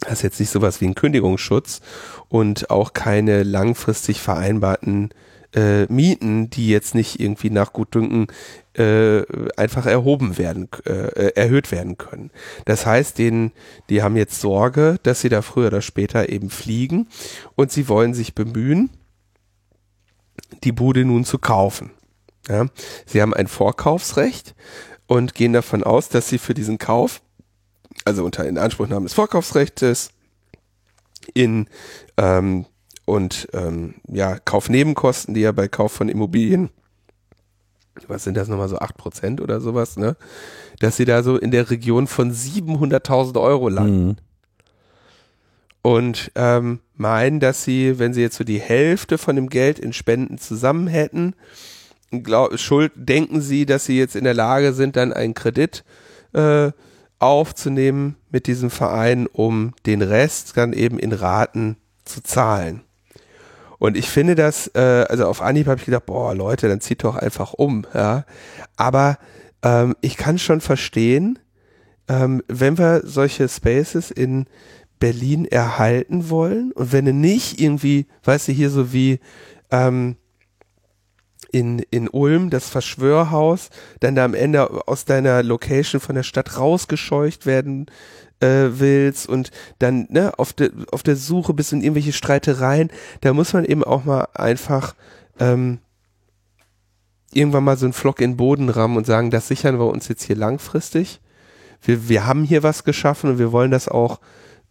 Das 0.00 0.14
ist 0.14 0.22
jetzt 0.22 0.40
nicht 0.40 0.50
sowas 0.50 0.80
wie 0.80 0.86
ein 0.86 0.94
Kündigungsschutz 0.94 1.80
und 2.28 2.70
auch 2.70 2.92
keine 2.92 3.42
langfristig 3.42 4.20
vereinbarten 4.20 5.10
äh, 5.54 5.86
Mieten, 5.86 6.50
die 6.50 6.68
jetzt 6.68 6.94
nicht 6.94 7.20
irgendwie 7.20 7.50
nach 7.50 7.72
Gutdünken 7.72 8.26
äh, 8.74 9.22
einfach 9.56 9.86
erhoben 9.86 10.36
werden, 10.36 10.68
äh, 10.84 11.32
erhöht 11.34 11.70
werden 11.70 11.96
können. 11.96 12.30
Das 12.64 12.86
heißt, 12.86 13.18
denen, 13.18 13.52
die 13.88 14.02
haben 14.02 14.16
jetzt 14.16 14.40
Sorge, 14.40 14.98
dass 15.02 15.20
sie 15.20 15.28
da 15.28 15.42
früher 15.42 15.68
oder 15.68 15.80
später 15.80 16.28
eben 16.28 16.50
fliegen 16.50 17.08
und 17.54 17.70
sie 17.70 17.88
wollen 17.88 18.14
sich 18.14 18.34
bemühen, 18.34 18.90
die 20.64 20.72
Bude 20.72 21.04
nun 21.04 21.24
zu 21.24 21.38
kaufen. 21.38 21.90
Ja? 22.48 22.66
Sie 23.06 23.22
haben 23.22 23.34
ein 23.34 23.46
Vorkaufsrecht 23.46 24.54
und 25.06 25.34
gehen 25.34 25.52
davon 25.52 25.84
aus, 25.84 26.08
dass 26.08 26.28
sie 26.28 26.38
für 26.38 26.54
diesen 26.54 26.78
Kauf, 26.78 27.20
also 28.04 28.24
unter 28.24 28.46
Inanspruchnahme 28.46 29.04
des 29.04 29.14
Vorkaufsrechts, 29.14 30.10
in 31.32 31.68
ähm, 32.16 32.66
und 33.04 33.48
ähm, 33.52 33.94
ja, 34.08 34.38
Kaufnebenkosten, 34.38 35.34
die 35.34 35.42
ja 35.42 35.52
bei 35.52 35.68
Kauf 35.68 35.92
von 35.92 36.08
Immobilien, 36.08 36.70
was 38.08 38.24
sind 38.24 38.36
das 38.36 38.48
nochmal 38.48 38.68
so 38.68 38.78
acht 38.78 38.96
Prozent 38.96 39.40
oder 39.40 39.60
sowas, 39.60 39.96
ne? 39.96 40.16
Dass 40.80 40.96
sie 40.96 41.04
da 41.04 41.22
so 41.22 41.36
in 41.36 41.50
der 41.50 41.70
Region 41.70 42.06
von 42.06 42.32
700.000 42.32 43.40
Euro 43.40 43.68
landen. 43.68 44.06
Mhm. 44.06 44.16
Und 45.82 46.32
ähm, 46.34 46.80
meinen, 46.94 47.40
dass 47.40 47.62
sie, 47.62 47.98
wenn 47.98 48.14
sie 48.14 48.22
jetzt 48.22 48.36
so 48.36 48.44
die 48.44 48.60
Hälfte 48.60 49.18
von 49.18 49.36
dem 49.36 49.50
Geld 49.50 49.78
in 49.78 49.92
Spenden 49.92 50.38
zusammen 50.38 50.86
hätten, 50.86 51.34
glaub, 52.10 52.58
Schuld, 52.58 52.92
denken 52.96 53.42
sie, 53.42 53.66
dass 53.66 53.84
sie 53.84 53.98
jetzt 53.98 54.16
in 54.16 54.24
der 54.24 54.34
Lage 54.34 54.72
sind, 54.72 54.96
dann 54.96 55.12
einen 55.12 55.34
Kredit 55.34 55.84
äh, 56.32 56.72
aufzunehmen 57.18 58.16
mit 58.30 58.46
diesem 58.46 58.70
Verein, 58.70 59.26
um 59.26 59.74
den 59.86 60.02
Rest 60.02 60.56
dann 60.56 60.72
eben 60.72 60.98
in 60.98 61.12
Raten 61.12 61.76
zu 62.04 62.22
zahlen. 62.22 62.82
Und 63.84 63.98
ich 63.98 64.08
finde 64.08 64.34
das, 64.34 64.68
äh, 64.68 65.04
also 65.10 65.26
auf 65.26 65.42
Anhieb 65.42 65.66
habe 65.66 65.78
ich 65.78 65.84
gedacht, 65.84 66.06
boah, 66.06 66.34
Leute, 66.34 66.70
dann 66.70 66.80
zieht 66.80 67.04
doch 67.04 67.16
einfach 67.16 67.52
um, 67.52 67.86
ja. 67.92 68.24
Aber 68.76 69.18
ähm, 69.62 69.94
ich 70.00 70.16
kann 70.16 70.38
schon 70.38 70.62
verstehen, 70.62 71.38
ähm, 72.08 72.42
wenn 72.48 72.78
wir 72.78 73.02
solche 73.04 73.46
Spaces 73.46 74.10
in 74.10 74.46
Berlin 75.00 75.44
erhalten 75.44 76.30
wollen 76.30 76.72
und 76.72 76.92
wenn 76.94 77.04
du 77.04 77.12
nicht 77.12 77.60
irgendwie, 77.60 78.06
weißt 78.22 78.48
du, 78.48 78.52
hier 78.52 78.70
so 78.70 78.94
wie 78.94 79.20
ähm, 79.70 80.16
in, 81.52 81.80
in 81.90 82.08
Ulm, 82.08 82.48
das 82.48 82.70
Verschwörhaus, 82.70 83.68
dann 84.00 84.14
da 84.14 84.24
am 84.24 84.32
Ende 84.32 84.88
aus 84.88 85.04
deiner 85.04 85.42
Location 85.42 86.00
von 86.00 86.14
der 86.14 86.22
Stadt 86.22 86.58
rausgescheucht 86.58 87.44
werden 87.44 87.84
äh, 88.44 88.78
willst 88.78 89.28
und 89.28 89.50
dann 89.78 90.06
ne, 90.10 90.38
auf, 90.38 90.52
de, 90.52 90.70
auf 90.92 91.02
der 91.02 91.16
Suche 91.16 91.54
bist 91.54 91.72
in 91.72 91.82
irgendwelche 91.82 92.12
Streitereien, 92.12 92.90
da 93.22 93.32
muss 93.32 93.52
man 93.52 93.64
eben 93.64 93.82
auch 93.82 94.04
mal 94.04 94.28
einfach 94.34 94.94
ähm, 95.40 95.78
irgendwann 97.32 97.64
mal 97.64 97.76
so 97.76 97.86
einen 97.86 97.94
Flock 97.94 98.20
in 98.20 98.32
den 98.32 98.36
Boden 98.36 98.68
rammen 98.68 98.96
und 98.96 99.06
sagen, 99.06 99.30
das 99.30 99.48
sichern 99.48 99.78
wir 99.78 99.86
uns 99.86 100.08
jetzt 100.08 100.22
hier 100.22 100.36
langfristig. 100.36 101.20
Wir, 101.82 102.08
wir 102.08 102.26
haben 102.26 102.44
hier 102.44 102.62
was 102.62 102.84
geschaffen 102.84 103.30
und 103.30 103.38
wir 103.38 103.50
wollen 103.50 103.70
das 103.70 103.88
auch 103.88 104.20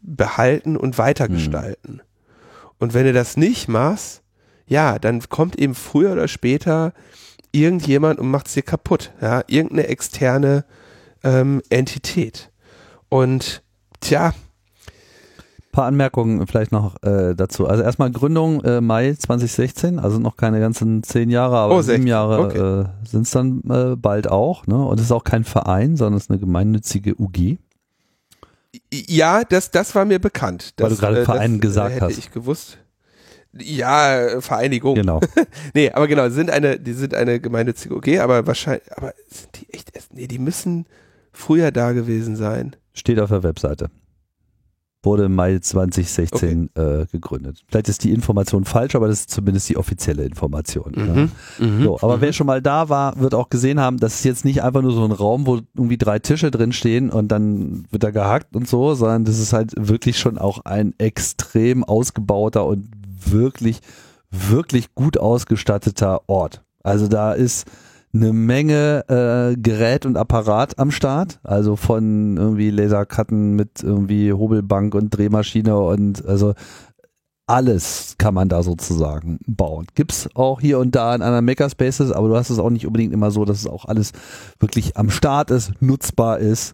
behalten 0.01 0.77
und 0.77 0.97
weitergestalten. 0.97 1.95
Mhm. 1.95 2.01
Und 2.77 2.93
wenn 2.93 3.05
du 3.05 3.13
das 3.13 3.37
nicht 3.37 3.67
machst, 3.67 4.21
ja, 4.67 4.99
dann 4.99 5.21
kommt 5.29 5.57
eben 5.57 5.75
früher 5.75 6.13
oder 6.13 6.27
später 6.27 6.93
irgendjemand 7.51 8.19
und 8.19 8.29
macht 8.29 8.47
es 8.47 8.53
dir 8.53 8.63
kaputt. 8.63 9.11
Ja, 9.21 9.43
irgendeine 9.47 9.87
externe 9.87 10.65
ähm, 11.23 11.61
Entität. 11.69 12.51
Und 13.09 13.62
tja. 14.03 14.33
paar 15.71 15.85
Anmerkungen 15.85 16.45
vielleicht 16.45 16.71
noch 16.71 17.01
äh, 17.03 17.33
dazu. 17.35 17.67
Also 17.67 17.83
erstmal 17.83 18.11
Gründung 18.11 18.63
äh, 18.63 18.79
Mai 18.79 19.13
2016, 19.13 19.99
also 19.99 20.19
noch 20.19 20.37
keine 20.37 20.59
ganzen 20.59 21.01
zehn 21.03 21.29
Jahre, 21.29 21.57
aber 21.57 21.77
oh, 21.77 21.81
sieben 21.81 22.05
Jahre 22.05 22.39
okay. 22.39 22.81
äh, 22.81 23.07
sind 23.07 23.23
es 23.23 23.31
dann 23.31 23.63
äh, 23.69 23.95
bald 23.95 24.29
auch. 24.29 24.67
Ne? 24.67 24.75
Und 24.75 24.99
es 24.99 25.07
ist 25.07 25.11
auch 25.11 25.23
kein 25.23 25.43
Verein, 25.43 25.97
sondern 25.97 26.17
es 26.17 26.25
ist 26.25 26.29
eine 26.29 26.39
gemeinnützige 26.39 27.19
UG. 27.19 27.57
Ja, 28.91 29.43
das, 29.43 29.71
das 29.71 29.95
war 29.95 30.05
mir 30.05 30.19
bekannt. 30.19 30.73
Das, 30.75 30.85
Weil 30.85 30.95
du 30.95 31.01
gerade 31.01 31.21
äh, 31.21 31.25
Verein 31.25 31.53
das, 31.53 31.61
gesagt 31.61 31.95
hätte 31.95 32.05
hast. 32.05 32.11
Hätte 32.11 32.19
ich 32.19 32.31
gewusst. 32.31 32.77
Ja, 33.55 34.41
Vereinigung. 34.41 34.95
Genau. 34.95 35.21
nee, 35.75 35.91
aber 35.91 36.07
genau, 36.07 36.29
sind 36.29 36.49
eine, 36.49 36.79
die 36.79 36.93
sind 36.93 37.13
eine 37.13 37.39
gemeinnützige 37.39 37.95
UG, 37.95 38.19
aber 38.19 38.47
wahrscheinlich, 38.47 38.83
aber 38.95 39.13
sind 39.27 39.49
die 39.55 39.73
echt 39.73 39.91
nee, 40.11 40.27
die 40.27 40.39
müssen 40.39 40.87
früher 41.33 41.71
da 41.71 41.91
gewesen 41.91 42.35
sein. 42.35 42.75
Steht 42.93 43.19
auf 43.19 43.29
der 43.29 43.43
Webseite. 43.43 43.89
Wurde 45.05 45.25
im 45.25 45.35
Mai 45.35 45.59
2016 45.59 46.69
okay. 46.73 47.01
äh, 47.01 47.05
gegründet. 47.07 47.61
Vielleicht 47.67 47.89
ist 47.89 48.05
die 48.05 48.13
Information 48.13 48.63
falsch, 48.63 48.95
aber 48.95 49.09
das 49.09 49.21
ist 49.21 49.31
zumindest 49.31 49.67
die 49.67 49.75
offizielle 49.75 50.23
Information. 50.23 50.93
Mhm. 50.95 51.29
Ja. 51.59 51.65
Mhm. 51.65 51.83
So, 51.83 51.99
aber 52.01 52.17
mhm. 52.17 52.21
wer 52.21 52.33
schon 52.33 52.47
mal 52.47 52.61
da 52.61 52.87
war, 52.87 53.19
wird 53.19 53.35
auch 53.35 53.49
gesehen 53.49 53.81
haben, 53.81 53.97
das 53.97 54.15
ist 54.15 54.23
jetzt 54.23 54.45
nicht 54.45 54.63
einfach 54.63 54.81
nur 54.81 54.93
so 54.93 55.03
ein 55.03 55.11
Raum, 55.11 55.45
wo 55.45 55.59
irgendwie 55.75 55.97
drei 55.97 56.19
Tische 56.19 56.51
drin 56.51 56.71
stehen 56.71 57.09
und 57.09 57.27
dann 57.29 57.83
wird 57.91 58.03
da 58.03 58.11
gehackt 58.11 58.55
und 58.55 58.69
so, 58.69 58.93
sondern 58.93 59.25
das 59.25 59.39
ist 59.39 59.51
halt 59.51 59.73
wirklich 59.75 60.17
schon 60.17 60.37
auch 60.37 60.63
ein 60.63 60.93
extrem 60.99 61.83
ausgebauter 61.83 62.65
und 62.65 62.87
wirklich, 63.25 63.81
wirklich 64.31 64.95
gut 64.95 65.17
ausgestatteter 65.17 66.21
Ort. 66.29 66.63
Also 66.81 67.09
da 67.09 67.33
ist 67.33 67.65
eine 68.13 68.31
Menge 68.31 69.05
äh, 69.07 69.59
Gerät 69.59 70.05
und 70.05 70.17
Apparat 70.17 70.77
am 70.77 70.91
Start, 70.91 71.39
also 71.43 71.75
von 71.75 72.37
irgendwie 72.37 72.69
Lasercutten 72.69 73.55
mit 73.55 73.81
irgendwie 73.81 74.31
Hobelbank 74.31 74.93
und 74.93 75.09
Drehmaschine 75.09 75.77
und 75.77 76.25
also 76.25 76.53
alles 77.45 78.15
kann 78.17 78.33
man 78.33 78.49
da 78.49 78.63
sozusagen 78.63 79.39
bauen. 79.45 79.87
Gibt's 79.95 80.29
auch 80.33 80.61
hier 80.61 80.79
und 80.79 80.95
da 80.95 81.13
in 81.13 81.21
anderen 81.21 81.45
Makerspaces, 81.45 82.11
aber 82.11 82.29
du 82.29 82.35
hast 82.35 82.49
es 82.49 82.59
auch 82.59 82.69
nicht 82.69 82.87
unbedingt 82.87 83.13
immer 83.13 83.31
so, 83.31 83.45
dass 83.45 83.59
es 83.59 83.67
auch 83.67 83.85
alles 83.85 84.11
wirklich 84.59 84.95
am 84.95 85.09
Start 85.09 85.51
ist, 85.51 85.73
nutzbar 85.81 86.39
ist 86.39 86.73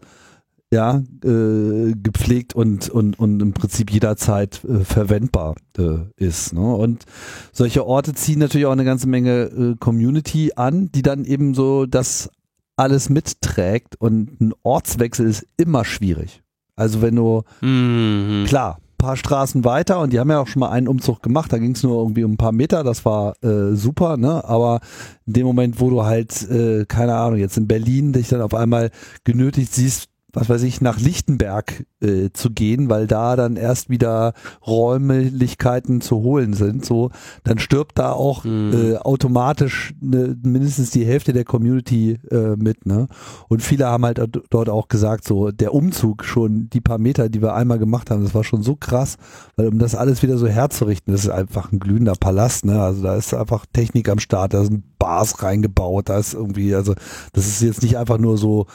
ja, 0.71 1.01
äh, 1.23 1.93
gepflegt 1.95 2.53
und, 2.53 2.89
und, 2.89 3.17
und 3.17 3.41
im 3.41 3.53
Prinzip 3.53 3.91
jederzeit 3.91 4.63
äh, 4.65 4.83
verwendbar 4.83 5.55
äh, 5.77 5.97
ist. 6.15 6.53
Ne? 6.53 6.61
Und 6.61 7.05
solche 7.51 7.85
Orte 7.85 8.13
ziehen 8.13 8.39
natürlich 8.39 8.67
auch 8.67 8.71
eine 8.71 8.85
ganze 8.85 9.07
Menge 9.07 9.43
äh, 9.45 9.75
Community 9.79 10.51
an, 10.55 10.91
die 10.91 11.01
dann 11.01 11.25
eben 11.25 11.55
so 11.55 11.87
das 11.87 12.29
alles 12.75 13.09
mitträgt 13.09 13.95
und 13.99 14.39
ein 14.39 14.53
Ortswechsel 14.63 15.27
ist 15.27 15.45
immer 15.57 15.83
schwierig. 15.85 16.43
Also 16.75 17.01
wenn 17.01 17.15
du, 17.15 17.41
mhm. 17.61 18.45
klar, 18.47 18.79
paar 18.99 19.17
Straßen 19.17 19.65
weiter 19.65 19.99
und 19.99 20.13
die 20.13 20.19
haben 20.19 20.29
ja 20.29 20.39
auch 20.39 20.47
schon 20.47 20.59
mal 20.59 20.69
einen 20.69 20.87
Umzug 20.87 21.23
gemacht, 21.23 21.51
da 21.51 21.57
ging 21.57 21.71
es 21.71 21.81
nur 21.81 21.99
irgendwie 21.99 22.23
um 22.23 22.33
ein 22.33 22.37
paar 22.37 22.51
Meter, 22.51 22.83
das 22.83 23.05
war 23.05 23.33
äh, 23.43 23.75
super, 23.75 24.17
ne? 24.17 24.43
Aber 24.45 24.81
in 25.25 25.33
dem 25.33 25.47
Moment, 25.47 25.79
wo 25.79 25.89
du 25.89 26.03
halt, 26.03 26.47
äh, 26.49 26.85
keine 26.85 27.15
Ahnung, 27.15 27.39
jetzt 27.39 27.57
in 27.57 27.67
Berlin 27.67 28.13
dich 28.13 28.27
dann 28.27 28.41
auf 28.41 28.53
einmal 28.53 28.91
genötigt 29.23 29.73
siehst, 29.73 30.08
was 30.33 30.49
weiß 30.49 30.63
ich, 30.63 30.81
nach 30.81 30.99
Lichtenberg 30.99 31.85
äh, 32.01 32.29
zu 32.33 32.51
gehen, 32.51 32.89
weil 32.89 33.07
da 33.07 33.35
dann 33.35 33.55
erst 33.55 33.89
wieder 33.89 34.33
Räumlichkeiten 34.65 36.01
zu 36.01 36.17
holen 36.17 36.53
sind, 36.53 36.85
so, 36.85 37.11
dann 37.43 37.59
stirbt 37.59 37.97
da 37.97 38.11
auch 38.11 38.43
mhm. 38.43 38.73
äh, 38.73 38.97
automatisch 38.97 39.93
ne, 39.99 40.37
mindestens 40.43 40.91
die 40.91 41.05
Hälfte 41.05 41.33
der 41.33 41.45
Community 41.45 42.19
äh, 42.29 42.55
mit, 42.55 42.85
ne? 42.85 43.07
Und 43.47 43.63
viele 43.63 43.87
haben 43.87 44.05
halt 44.05 44.21
dort 44.49 44.69
auch 44.69 44.87
gesagt, 44.87 45.25
so, 45.25 45.51
der 45.51 45.73
Umzug 45.73 46.23
schon, 46.23 46.69
die 46.69 46.81
paar 46.81 46.99
Meter, 46.99 47.29
die 47.29 47.41
wir 47.41 47.55
einmal 47.55 47.79
gemacht 47.79 48.11
haben, 48.11 48.23
das 48.23 48.35
war 48.35 48.43
schon 48.43 48.61
so 48.61 48.75
krass, 48.75 49.17
weil 49.55 49.67
um 49.67 49.79
das 49.79 49.95
alles 49.95 50.21
wieder 50.21 50.37
so 50.37 50.47
herzurichten, 50.47 51.11
das 51.13 51.23
ist 51.23 51.31
einfach 51.31 51.71
ein 51.71 51.79
glühender 51.79 52.13
Palast, 52.19 52.65
ne? 52.65 52.81
Also 52.81 53.01
da 53.03 53.15
ist 53.15 53.33
einfach 53.33 53.65
Technik 53.73 54.09
am 54.09 54.19
Start, 54.19 54.53
da 54.53 54.63
sind 54.63 54.83
Bars 54.99 55.41
reingebaut, 55.41 56.09
da 56.09 56.19
ist 56.19 56.33
irgendwie, 56.33 56.75
also 56.75 56.93
das 57.33 57.47
ist 57.47 57.61
jetzt 57.61 57.81
nicht 57.81 57.97
einfach 57.97 58.19
nur 58.19 58.37
so 58.37 58.67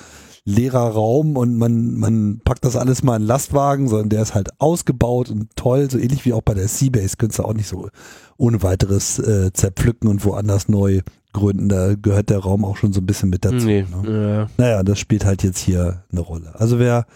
leerer 0.45 0.91
Raum 0.91 1.37
und 1.37 1.57
man, 1.57 1.95
man 1.95 2.41
packt 2.45 2.65
das 2.65 2.77
alles 2.77 3.03
mal 3.03 3.17
in 3.17 3.23
Lastwagen, 3.23 3.89
sondern 3.89 4.11
der 4.11 4.23
ist 4.23 4.35
halt 4.35 4.61
ausgebaut 4.61 5.31
und 5.31 5.49
toll, 5.57 5.91
so 5.91 5.99
ähnlich 5.99 6.25
wie 6.27 6.35
auch 6.35 6.43
bei 6.43 6.53
der 6.53 6.69
Seabase, 6.69 7.17
könntest 7.17 7.39
du 7.39 7.45
auch 7.45 7.55
nicht 7.55 7.69
so 7.69 7.89
ohne 8.37 8.63
weiteres 8.63 9.19
äh, 9.19 9.53
zerpflücken 9.53 10.09
und 10.09 10.25
woanders 10.25 10.69
neu 10.69 11.01
gründen. 11.33 11.69
Da 11.69 11.95
gehört 11.95 12.29
der 12.29 12.41
Raum 12.41 12.65
auch 12.65 12.77
schon 12.77 12.93
so 12.93 13.01
ein 13.01 13.07
bisschen 13.07 13.31
mit 13.31 13.45
dazu. 13.45 13.67
Nee, 13.67 13.87
ne? 13.91 14.39
ja. 14.39 14.51
Naja, 14.59 14.83
das 14.83 14.99
spielt 14.99 15.25
halt 15.25 15.43
jetzt 15.43 15.59
hier 15.59 16.05
eine 16.13 16.21
Rolle. 16.21 16.55
Also 16.59 16.79
wer 16.79 17.07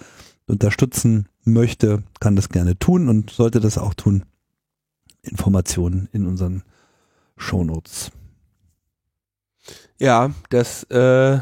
unterstützen 0.47 1.29
möchte, 1.45 2.03
kann 2.21 2.35
das 2.35 2.49
gerne 2.49 2.79
tun 2.79 3.09
und 3.09 3.31
sollte 3.31 3.61
das 3.61 3.77
auch 3.77 3.95
tun. 3.95 4.25
Informationen 5.23 6.09
in 6.13 6.27
unseren 6.27 6.63
Shownotes. 7.37 8.11
Ja, 9.99 10.31
das 10.49 10.85
äh, 10.85 11.41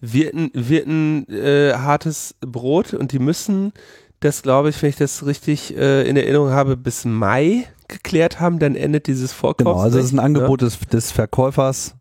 wird 0.00 0.34
ein, 0.34 0.50
wird 0.54 0.86
ein 0.86 1.28
äh, 1.28 1.72
hartes 1.74 2.34
Brot 2.40 2.94
und 2.94 3.12
die 3.12 3.18
müssen 3.18 3.72
das, 4.20 4.42
glaube 4.42 4.70
ich, 4.70 4.82
wenn 4.82 4.90
ich 4.90 4.96
das 4.96 5.24
richtig 5.26 5.76
äh, 5.76 6.08
in 6.08 6.16
Erinnerung 6.16 6.50
habe, 6.50 6.76
bis 6.76 7.04
Mai 7.04 7.66
geklärt 7.88 8.40
haben, 8.40 8.58
dann 8.58 8.74
endet 8.74 9.06
dieses 9.06 9.32
Vorkaufs. 9.32 9.64
Genau, 9.64 9.80
also 9.80 9.98
es 9.98 10.06
ist 10.06 10.12
ein 10.12 10.18
Angebot 10.18 10.60
ne? 10.60 10.66
des, 10.68 10.78
des 10.80 11.12
Verkäufers 11.12 11.94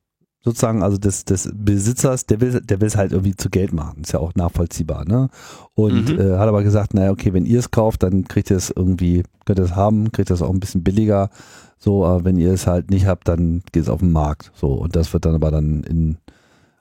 sozusagen, 0.43 0.81
also 0.81 0.97
des, 0.97 1.25
des 1.25 1.49
Besitzers, 1.53 2.25
der 2.25 2.39
will, 2.41 2.61
der 2.61 2.79
will 2.79 2.87
es 2.87 2.95
halt 2.95 3.11
irgendwie 3.11 3.35
zu 3.35 3.49
Geld 3.49 3.73
machen. 3.73 4.01
Ist 4.01 4.13
ja 4.13 4.19
auch 4.19 4.33
nachvollziehbar, 4.35 5.05
ne? 5.05 5.29
Und 5.75 6.09
Mhm. 6.09 6.19
äh, 6.19 6.37
hat 6.37 6.47
aber 6.47 6.63
gesagt, 6.63 6.93
naja, 6.93 7.11
okay, 7.11 7.33
wenn 7.33 7.45
ihr 7.45 7.59
es 7.59 7.69
kauft, 7.71 8.03
dann 8.03 8.25
kriegt 8.27 8.49
ihr 8.49 8.57
es 8.57 8.71
irgendwie, 8.73 9.23
könnt 9.45 9.59
ihr 9.59 9.65
es 9.65 9.75
haben, 9.75 10.11
kriegt 10.11 10.31
ihr 10.31 10.33
es 10.35 10.41
auch 10.41 10.49
ein 10.53 10.59
bisschen 10.59 10.83
billiger. 10.83 11.29
So, 11.77 12.05
aber 12.05 12.23
wenn 12.25 12.37
ihr 12.37 12.51
es 12.53 12.65
halt 12.65 12.89
nicht 12.89 13.05
habt, 13.05 13.27
dann 13.27 13.61
geht 13.71 13.83
es 13.83 13.89
auf 13.89 13.99
den 13.99 14.11
Markt. 14.11 14.51
So, 14.55 14.73
und 14.73 14.95
das 14.95 15.11
wird 15.13 15.25
dann 15.25 15.35
aber 15.35 15.51
dann 15.51 15.83
in 15.83 16.17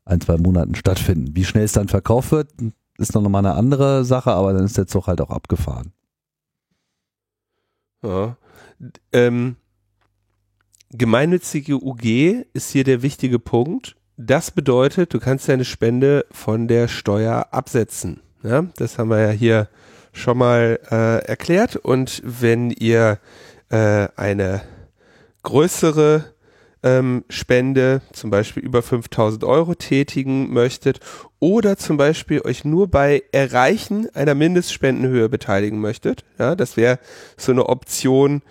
ein, 0.06 0.20
zwei 0.20 0.38
Monaten 0.38 0.74
stattfinden. 0.74 1.36
Wie 1.36 1.44
schnell 1.44 1.64
es 1.64 1.72
dann 1.72 1.88
verkauft 1.88 2.32
wird, 2.32 2.50
ist 2.96 3.14
noch 3.14 3.20
mal 3.28 3.40
eine 3.40 3.54
andere 3.54 4.04
Sache, 4.04 4.32
aber 4.32 4.54
dann 4.54 4.64
ist 4.64 4.78
der 4.78 4.86
Zug 4.86 5.08
halt 5.08 5.20
auch 5.20 5.30
abgefahren. 5.30 5.92
Ja. 8.02 8.36
Ähm, 9.12 9.56
gemeinnützige 10.90 11.76
UG 11.76 12.44
ist 12.52 12.70
hier 12.70 12.84
der 12.84 13.02
wichtige 13.02 13.38
Punkt. 13.38 13.96
Das 14.16 14.50
bedeutet, 14.50 15.12
du 15.12 15.18
kannst 15.18 15.48
deine 15.48 15.64
Spende 15.64 16.24
von 16.30 16.68
der 16.68 16.88
Steuer 16.88 17.48
absetzen. 17.50 18.20
Ja, 18.42 18.62
das 18.76 18.98
haben 18.98 19.10
wir 19.10 19.20
ja 19.20 19.30
hier 19.30 19.68
schon 20.12 20.38
mal 20.38 20.78
äh, 20.90 21.26
erklärt. 21.26 21.76
Und 21.76 22.22
wenn 22.24 22.70
ihr 22.70 23.18
äh, 23.68 24.08
eine 24.16 24.62
größere 25.42 26.35
ähm, 26.86 27.24
Spende, 27.28 28.00
zum 28.12 28.30
Beispiel 28.30 28.62
über 28.62 28.80
5000 28.80 29.42
Euro 29.42 29.74
tätigen 29.74 30.52
möchtet 30.52 31.00
oder 31.40 31.76
zum 31.76 31.96
Beispiel 31.96 32.40
euch 32.42 32.64
nur 32.64 32.88
bei 32.88 33.24
Erreichen 33.32 34.08
einer 34.14 34.36
Mindestspendenhöhe 34.36 35.28
beteiligen 35.28 35.80
möchtet, 35.80 36.24
ja, 36.38 36.54
das 36.54 36.76
wäre 36.76 37.00
so 37.36 37.50
eine 37.50 37.68
Option, 37.68 38.42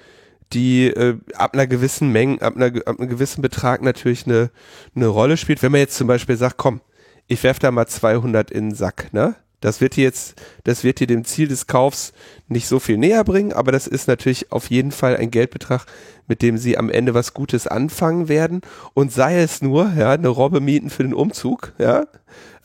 die 0.52 0.88
äh, 0.88 1.18
ab 1.36 1.54
einer 1.54 1.66
gewissen 1.66 2.12
Menge, 2.12 2.42
ab, 2.42 2.58
einer, 2.58 2.76
ab 2.86 3.00
einem 3.00 3.08
gewissen 3.08 3.42
Betrag 3.42 3.82
natürlich 3.82 4.26
eine, 4.26 4.52
eine 4.96 5.08
Rolle 5.08 5.38
spielt. 5.38 5.64
Wenn 5.64 5.72
man 5.72 5.80
jetzt 5.80 5.96
zum 5.96 6.08
Beispiel 6.08 6.36
sagt, 6.36 6.58
komm, 6.58 6.82
ich 7.28 7.42
werf 7.42 7.60
da 7.60 7.72
mal 7.72 7.88
200 7.88 8.52
in 8.52 8.70
den 8.70 8.76
Sack, 8.76 9.14
ne? 9.14 9.36
Das 9.66 9.82
wird 9.82 9.96
dir 9.96 10.04
jetzt, 10.04 10.40
das 10.64 10.84
wird 10.84 11.00
dir 11.00 11.08
dem 11.08 11.26
Ziel 11.26 11.48
des 11.48 11.66
Kaufs 11.66 12.14
nicht 12.48 12.68
so 12.68 12.78
viel 12.80 12.98
näher 12.98 13.24
bringen, 13.24 13.52
aber 13.52 13.72
das 13.72 13.88
ist 13.88 14.08
natürlich 14.08 14.52
auf 14.52 14.70
jeden 14.70 14.92
Fall 14.92 15.18
ein 15.18 15.32
Geldbetrag, 15.32 15.88
mit 16.28 16.44
dem 16.44 16.60
sie 16.60 16.78
am 16.78 16.92
Ende 16.92 17.16
was 17.16 17.34
Gutes 17.34 17.66
anfangen 17.66 18.28
werden 18.30 18.62
und 18.94 19.12
sei 19.12 19.42
es 19.42 19.64
nur, 19.64 19.92
ja, 19.98 20.12
eine 20.12 20.28
Robbe 20.28 20.60
mieten 20.62 20.92
für 20.92 21.02
den 21.02 21.16
Umzug, 21.16 21.74
ja. 21.80 22.06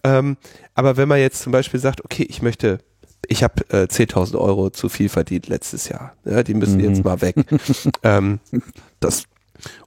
Ähm, 0.04 0.36
aber 0.74 0.98
wenn 0.98 1.08
man 1.08 1.20
jetzt 1.20 1.40
zum 1.40 1.52
Beispiel 1.52 1.80
sagt, 1.80 2.04
okay, 2.04 2.26
ich 2.28 2.42
möchte, 2.42 2.80
ich 3.28 3.42
habe 3.42 3.64
äh, 3.70 3.84
10.000 3.86 4.38
Euro 4.38 4.68
zu 4.68 4.90
viel 4.90 5.08
verdient 5.08 5.48
letztes 5.48 5.88
Jahr, 5.88 6.12
ja, 6.26 6.42
die 6.42 6.52
müssen 6.52 6.76
Mhm. 6.76 6.84
jetzt 6.84 7.02
mal 7.02 7.22
weg. 7.22 7.36
ähm, 8.02 8.40
das 9.00 9.24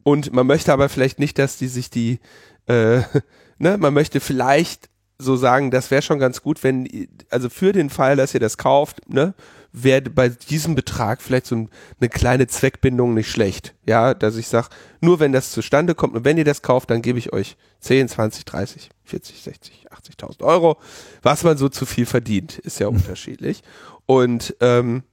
und 0.01 0.33
man 0.33 0.47
möchte 0.47 0.73
aber 0.73 0.89
vielleicht 0.89 1.19
nicht, 1.19 1.37
dass 1.37 1.57
die 1.57 1.67
sich 1.67 1.91
die, 1.91 2.19
äh, 2.65 3.01
ne, 3.59 3.77
man 3.77 3.93
möchte 3.93 4.19
vielleicht 4.19 4.89
so 5.23 5.35
sagen, 5.35 5.71
das 5.71 5.91
wäre 5.91 6.01
schon 6.01 6.19
ganz 6.19 6.41
gut, 6.41 6.63
wenn, 6.63 6.87
also 7.29 7.49
für 7.49 7.71
den 7.71 7.89
Fall, 7.89 8.15
dass 8.15 8.33
ihr 8.33 8.39
das 8.39 8.57
kauft, 8.57 9.09
ne, 9.09 9.33
wäre 9.71 10.01
bei 10.01 10.29
diesem 10.29 10.75
Betrag 10.75 11.21
vielleicht 11.21 11.47
so 11.47 11.55
ein, 11.55 11.69
eine 11.99 12.09
kleine 12.09 12.47
Zweckbindung 12.47 13.13
nicht 13.13 13.29
schlecht. 13.29 13.73
Ja, 13.87 14.13
dass 14.13 14.37
ich 14.37 14.47
sage, 14.47 14.67
nur 15.01 15.19
wenn 15.19 15.33
das 15.33 15.51
zustande 15.51 15.95
kommt 15.95 16.15
und 16.15 16.25
wenn 16.25 16.37
ihr 16.37 16.45
das 16.45 16.61
kauft, 16.61 16.91
dann 16.91 17.01
gebe 17.01 17.19
ich 17.19 17.33
euch 17.33 17.57
10, 17.79 18.07
20, 18.07 18.45
30, 18.45 18.89
40, 19.03 19.41
60, 19.41 19.85
80.000 19.91 20.43
Euro. 20.43 20.77
Was 21.23 21.43
man 21.43 21.57
so 21.57 21.69
zu 21.69 21.85
viel 21.85 22.05
verdient, 22.05 22.59
ist 22.59 22.79
ja 22.79 22.87
unterschiedlich. 22.89 23.63
Und 24.05 24.55
ähm, 24.61 25.03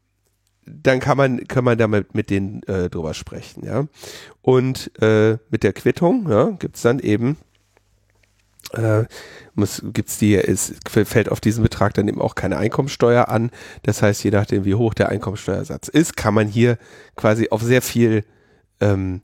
dann 0.67 1.01
kann 1.01 1.17
man 1.17 1.49
kann 1.49 1.65
man 1.65 1.79
damit 1.79 2.15
mit 2.15 2.31
denen 2.31 2.63
äh, 2.65 2.91
drüber 2.91 3.15
sprechen, 3.15 3.65
ja. 3.65 3.87
Und 4.43 4.93
äh, 5.01 5.39
mit 5.51 5.63
der 5.63 5.73
Quittung 5.73 6.29
ja, 6.31 6.51
gibt's 6.51 6.83
dann 6.83 6.99
eben 7.01 7.39
äh, 8.73 9.05
muss, 9.55 9.83
gibt's 9.93 10.19
die, 10.19 10.37
es 10.37 10.75
fällt 10.87 11.31
auf 11.31 11.41
diesen 11.41 11.63
Betrag 11.63 11.95
dann 11.95 12.09
eben 12.09 12.21
auch 12.21 12.35
keine 12.35 12.57
Einkommensteuer 12.57 13.29
an. 13.29 13.51
Das 13.83 14.03
heißt, 14.03 14.23
je 14.25 14.31
nachdem, 14.31 14.65
wie 14.65 14.75
hoch 14.75 14.95
der 14.95 15.09
Einkommensteuersatz 15.09 15.89
ist, 15.89 16.17
kann 16.17 16.35
man 16.35 16.49
hier 16.49 16.79
quasi 17.17 17.49
auf 17.51 17.63
sehr 17.63 17.83
viel, 17.83 18.25
ähm, 18.81 19.23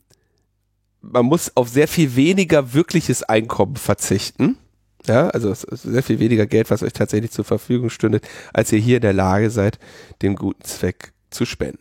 man 1.00 1.26
muss 1.26 1.56
auf 1.56 1.68
sehr 1.68 1.88
viel 1.88 2.16
weniger 2.16 2.74
wirkliches 2.74 3.22
Einkommen 3.22 3.76
verzichten. 3.76 4.58
Ja, 5.06 5.28
also 5.28 5.54
sehr 5.54 6.02
viel 6.02 6.18
weniger 6.18 6.46
Geld, 6.46 6.68
was 6.70 6.82
euch 6.82 6.92
tatsächlich 6.92 7.30
zur 7.30 7.44
Verfügung 7.44 7.90
stünde, 7.90 8.20
als 8.52 8.72
ihr 8.72 8.80
hier 8.80 8.96
in 8.96 9.02
der 9.02 9.12
Lage 9.12 9.50
seid, 9.50 9.78
dem 10.20 10.34
guten 10.34 10.64
Zweck 10.64 11.12
zu 11.30 11.44
spenden. 11.44 11.78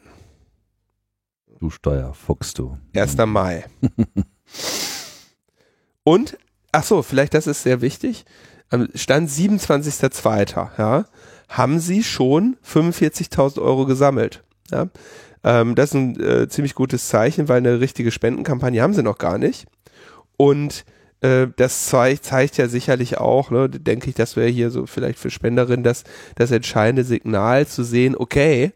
Du 1.60 1.72
Steuerfuchs, 1.72 2.54
du. 2.54 2.78
1. 2.94 3.18
Mai. 3.26 3.66
Und, 6.04 6.38
ach 6.76 6.84
so, 6.84 7.02
vielleicht 7.02 7.34
das 7.34 7.48
ist 7.48 7.64
sehr 7.64 7.82
wichtig, 7.82 8.26
am 8.70 8.90
Stand 8.96 9.30
27.02. 9.30 10.70
Ja, 10.78 11.06
haben 11.50 11.80
sie 11.80 12.04
schon 12.04 12.58
45.000 12.68 13.62
Euro 13.62 13.86
gesammelt. 13.86 14.44
Ja, 14.72 14.88
ähm, 15.44 15.76
das 15.76 15.90
ist 15.90 15.96
ein 15.96 16.20
äh, 16.20 16.48
ziemlich 16.50 16.76
gutes 16.76 17.08
Zeichen, 17.08 17.48
weil 17.48 17.58
eine 17.58 17.80
richtige 17.80 18.12
Spendenkampagne 18.12 18.82
haben 18.82 18.94
sie 18.94 19.04
noch 19.04 19.18
gar 19.18 19.38
nicht. 19.38 19.68
Und 20.38 20.86
äh, 21.22 21.48
das 21.56 21.86
zeigt, 21.86 22.26
zeigt 22.26 22.58
ja 22.58 22.68
sicherlich 22.68 23.18
auch, 23.18 23.52
ne, 23.52 23.70
denke 23.70 24.10
ich, 24.10 24.16
das 24.16 24.36
wäre 24.36 24.50
hier 24.50 24.72
so 24.72 24.86
vielleicht 24.86 25.20
für 25.20 25.30
Spenderinnen 25.30 25.84
das, 25.84 26.04
das 26.36 26.52
entscheidende 26.52 27.04
Signal 27.04 27.68
zu 27.68 27.84
sehen, 27.84 28.16
okay, 28.18 28.74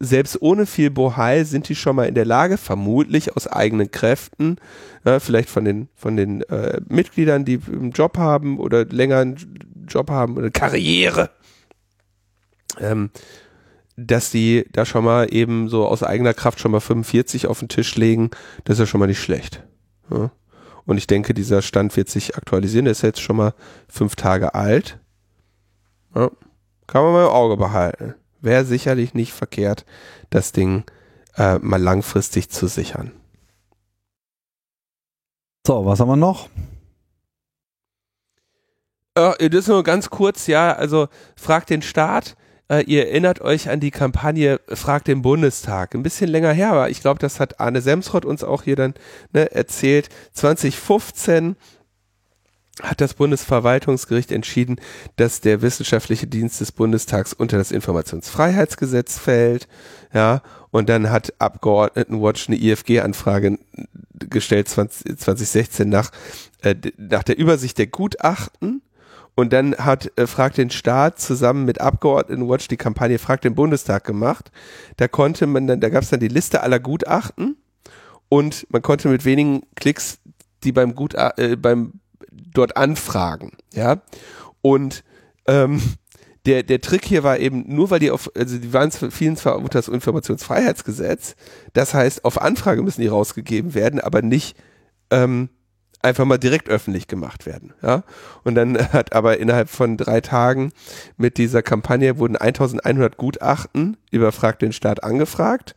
selbst 0.00 0.40
ohne 0.42 0.66
viel 0.66 0.90
Bohai 0.90 1.44
sind 1.44 1.68
die 1.68 1.74
schon 1.74 1.96
mal 1.96 2.06
in 2.06 2.14
der 2.14 2.24
Lage, 2.24 2.56
vermutlich 2.56 3.36
aus 3.36 3.46
eigenen 3.46 3.90
Kräften, 3.90 4.56
ja, 5.04 5.20
vielleicht 5.20 5.48
von 5.48 5.64
den, 5.64 5.88
von 5.94 6.16
den 6.16 6.42
äh, 6.42 6.80
Mitgliedern, 6.88 7.44
die 7.44 7.60
einen 7.66 7.92
Job 7.92 8.18
haben 8.18 8.58
oder 8.58 8.84
länger 8.84 9.18
einen 9.18 9.36
Job 9.88 10.10
haben 10.10 10.36
oder 10.36 10.50
Karriere, 10.50 11.30
ähm, 12.80 13.10
dass 13.96 14.30
die 14.30 14.66
da 14.72 14.84
schon 14.84 15.04
mal 15.04 15.32
eben 15.32 15.68
so 15.68 15.86
aus 15.86 16.02
eigener 16.02 16.34
Kraft 16.34 16.60
schon 16.60 16.72
mal 16.72 16.80
45 16.80 17.46
auf 17.46 17.60
den 17.60 17.68
Tisch 17.68 17.94
legen, 17.96 18.30
das 18.64 18.74
ist 18.74 18.80
ja 18.80 18.86
schon 18.86 19.00
mal 19.00 19.06
nicht 19.06 19.22
schlecht. 19.22 19.62
Ja. 20.10 20.32
Und 20.86 20.98
ich 20.98 21.06
denke, 21.06 21.32
dieser 21.32 21.62
Stand 21.62 21.96
wird 21.96 22.10
sich 22.10 22.36
aktualisieren, 22.36 22.84
der 22.84 22.92
ist 22.92 23.02
jetzt 23.02 23.20
schon 23.20 23.36
mal 23.36 23.54
fünf 23.88 24.16
Tage 24.16 24.54
alt. 24.54 24.98
Ja. 26.14 26.30
Kann 26.86 27.02
man 27.02 27.12
mal 27.12 27.24
im 27.24 27.30
Auge 27.30 27.56
behalten 27.56 28.14
wäre 28.44 28.64
sicherlich 28.64 29.14
nicht 29.14 29.32
verkehrt, 29.32 29.84
das 30.30 30.52
Ding 30.52 30.84
äh, 31.36 31.58
mal 31.58 31.80
langfristig 31.80 32.50
zu 32.50 32.66
sichern. 32.66 33.12
So, 35.66 35.84
was 35.86 36.00
haben 36.00 36.08
wir 36.08 36.16
noch? 36.16 36.48
Äh, 39.16 39.48
das 39.48 39.66
nur 39.66 39.82
ganz 39.82 40.10
kurz, 40.10 40.46
ja, 40.46 40.72
also 40.72 41.08
fragt 41.36 41.70
den 41.70 41.82
Staat. 41.82 42.36
Äh, 42.68 42.84
ihr 42.84 43.08
erinnert 43.08 43.40
euch 43.40 43.68
an 43.68 43.80
die 43.80 43.90
Kampagne 43.90 44.60
Fragt 44.68 45.08
den 45.08 45.22
Bundestag. 45.22 45.94
Ein 45.94 46.02
bisschen 46.02 46.28
länger 46.28 46.52
her, 46.52 46.70
aber 46.70 46.90
ich 46.90 47.00
glaube, 47.00 47.18
das 47.18 47.40
hat 47.40 47.60
Arne 47.60 47.80
Semsrott 47.80 48.24
uns 48.24 48.42
auch 48.42 48.62
hier 48.62 48.76
dann 48.76 48.94
ne, 49.32 49.52
erzählt. 49.52 50.08
2015 50.32 51.56
hat 52.82 53.00
das 53.00 53.14
Bundesverwaltungsgericht 53.14 54.32
entschieden, 54.32 54.76
dass 55.16 55.40
der 55.40 55.62
wissenschaftliche 55.62 56.26
Dienst 56.26 56.60
des 56.60 56.72
Bundestags 56.72 57.32
unter 57.32 57.56
das 57.56 57.70
Informationsfreiheitsgesetz 57.70 59.18
fällt. 59.18 59.68
Ja, 60.12 60.42
und 60.70 60.88
dann 60.88 61.10
hat 61.10 61.34
Abgeordnetenwatch 61.38 62.48
eine 62.48 62.56
IFG-Anfrage 62.56 63.58
gestellt 64.18 64.68
20, 64.68 65.18
2016 65.18 65.88
nach, 65.88 66.10
äh, 66.62 66.74
nach 66.96 67.22
der 67.22 67.38
Übersicht 67.38 67.78
der 67.78 67.86
Gutachten. 67.86 68.82
Und 69.36 69.52
dann 69.52 69.76
hat 69.76 70.12
äh, 70.16 70.26
Frag 70.26 70.54
den 70.54 70.70
Staat 70.70 71.20
zusammen 71.20 71.64
mit 71.64 71.80
Abgeordnetenwatch 71.80 72.68
die 72.68 72.76
Kampagne 72.76 73.18
Frag 73.18 73.40
den 73.42 73.54
Bundestag 73.54 74.04
gemacht. 74.04 74.50
Da 74.96 75.08
konnte 75.08 75.46
man 75.46 75.66
dann, 75.66 75.80
da 75.80 75.88
gab 75.88 76.02
es 76.02 76.10
dann 76.10 76.20
die 76.20 76.28
Liste 76.28 76.62
aller 76.62 76.80
Gutachten 76.80 77.56
und 78.28 78.66
man 78.70 78.82
konnte 78.82 79.08
mit 79.08 79.24
wenigen 79.24 79.62
Klicks 79.76 80.18
die 80.62 80.72
beim 80.72 80.94
Gutachten, 80.94 81.52
äh, 81.52 81.56
beim 81.56 82.00
dort 82.52 82.76
anfragen, 82.76 83.52
ja. 83.72 84.02
Und 84.62 85.04
ähm, 85.46 85.80
der, 86.46 86.62
der 86.62 86.80
Trick 86.80 87.04
hier 87.04 87.22
war 87.22 87.38
eben, 87.38 87.64
nur 87.74 87.90
weil 87.90 88.00
die 88.00 88.10
auf, 88.10 88.30
also 88.36 88.58
die 88.58 88.72
waren 88.72 88.90
vielen 88.90 89.36
zwar 89.36 89.56
unter 89.56 89.78
das 89.78 89.88
Informationsfreiheitsgesetz, 89.88 91.36
das 91.72 91.94
heißt, 91.94 92.24
auf 92.24 92.40
Anfrage 92.40 92.82
müssen 92.82 93.00
die 93.00 93.08
rausgegeben 93.08 93.74
werden, 93.74 94.00
aber 94.00 94.22
nicht 94.22 94.56
ähm, 95.10 95.48
einfach 96.04 96.26
mal 96.26 96.38
direkt 96.38 96.68
öffentlich 96.68 97.08
gemacht 97.08 97.46
werden. 97.46 97.72
Ja? 97.82 98.04
Und 98.44 98.54
dann 98.54 98.76
hat 98.92 99.14
aber 99.14 99.38
innerhalb 99.38 99.70
von 99.70 99.96
drei 99.96 100.20
Tagen 100.20 100.72
mit 101.16 101.38
dieser 101.38 101.62
Kampagne 101.62 102.18
wurden 102.18 102.36
1100 102.36 103.16
Gutachten 103.16 103.96
über 104.10 104.30
Frag 104.30 104.58
den 104.58 104.72
Staat 104.72 105.02
angefragt 105.02 105.74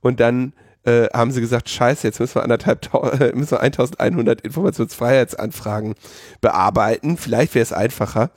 und 0.00 0.20
dann 0.20 0.52
äh, 0.84 1.08
haben 1.12 1.30
sie 1.30 1.40
gesagt, 1.40 1.68
scheiße, 1.68 2.06
jetzt 2.06 2.20
müssen 2.20 2.36
wir 2.36 2.42
anderthalb, 2.42 2.88
äh, 3.20 3.32
müssen 3.34 3.52
wir 3.52 3.60
1100 3.60 4.40
Informationsfreiheitsanfragen 4.40 5.94
bearbeiten. 6.40 7.16
Vielleicht 7.16 7.54
wäre 7.54 7.62
es 7.62 7.72
einfacher, 7.72 8.30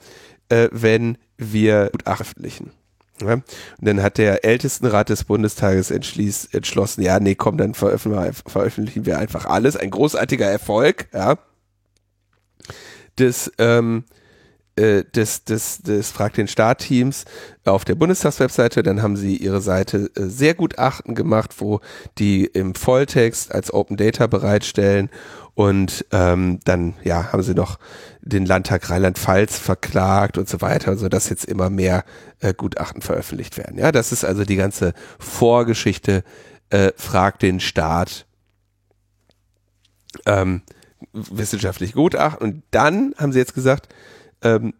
äh, 0.50 0.68
wenn 0.70 1.16
wir 1.38 1.88
Gutachten 1.90 2.34
veröffentlichen. 2.34 2.72
Ja? 3.20 3.34
Und 3.34 3.44
dann 3.80 4.02
hat 4.02 4.18
der 4.18 4.44
Ältestenrat 4.44 5.08
des 5.08 5.24
Bundestages 5.24 5.90
entschlossen, 5.90 7.02
ja, 7.02 7.20
nee, 7.20 7.34
komm, 7.34 7.56
dann 7.56 7.74
veröffentlichen 7.74 8.24
wir, 8.24 8.32
veröffentlichen 8.50 9.06
wir 9.06 9.18
einfach 9.18 9.46
alles. 9.46 9.76
Ein 9.76 9.90
großartiger 9.90 10.46
Erfolg, 10.46 11.08
ja. 11.12 11.38
des, 13.18 13.52
ähm, 13.58 14.04
äh, 14.76 15.04
des, 15.04 15.44
des, 15.44 15.82
des 15.82 16.10
Frag 16.10 16.34
den 16.34 16.48
Staat-Teams 16.48 17.24
auf 17.64 17.84
der 17.84 17.94
Bundestagswebseite. 17.94 18.82
Dann 18.82 19.02
haben 19.02 19.16
sie 19.16 19.36
ihre 19.36 19.60
Seite 19.60 20.10
äh, 20.16 20.22
sehr 20.22 20.54
Gutachten 20.54 21.14
gemacht, 21.14 21.54
wo 21.58 21.80
die 22.18 22.44
im 22.44 22.74
Volltext 22.74 23.52
als 23.52 23.72
Open 23.72 23.96
Data 23.96 24.26
bereitstellen. 24.26 25.10
Und 25.54 26.04
ähm, 26.10 26.58
dann 26.64 26.94
ja, 27.04 27.32
haben 27.32 27.44
sie 27.44 27.54
noch 27.54 27.78
den 28.20 28.46
Landtag 28.46 28.90
Rheinland-Pfalz 28.90 29.58
verklagt 29.58 30.38
und 30.38 30.48
so 30.48 30.60
weiter, 30.60 30.96
sodass 30.96 31.28
jetzt 31.28 31.44
immer 31.44 31.70
mehr 31.70 32.04
äh, 32.40 32.52
Gutachten 32.52 33.02
veröffentlicht 33.02 33.56
werden. 33.56 33.78
Ja, 33.78 33.92
das 33.92 34.10
ist 34.10 34.24
also 34.24 34.44
die 34.44 34.56
ganze 34.56 34.94
Vorgeschichte 35.20 36.24
äh, 36.70 36.90
Frag 36.96 37.38
den 37.38 37.60
Staat 37.60 38.26
ähm, 40.26 40.62
wissenschaftlich 41.12 41.92
Gutachten. 41.92 42.42
Und 42.42 42.62
dann 42.72 43.14
haben 43.18 43.32
sie 43.32 43.38
jetzt 43.38 43.54
gesagt, 43.54 43.94
ähm, 44.44 44.74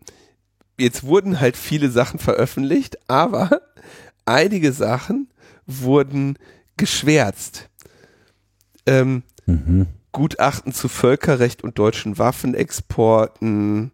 jetzt 0.79 1.05
wurden 1.05 1.41
halt 1.41 1.57
viele 1.57 1.91
Sachen 1.91 2.21
veröffentlicht, 2.21 2.99
aber 3.09 3.61
einige 4.25 4.73
Sachen 4.73 5.29
wurden 5.67 6.39
geschwärzt. 6.77 7.69
Ähm, 8.87 9.25
Mhm. 9.47 9.87
Gutachten 10.13 10.73
zu 10.73 10.89
Völkerrecht 10.89 11.65
und 11.65 11.79
deutschen 11.79 12.19
Waffenexporten, 12.19 13.91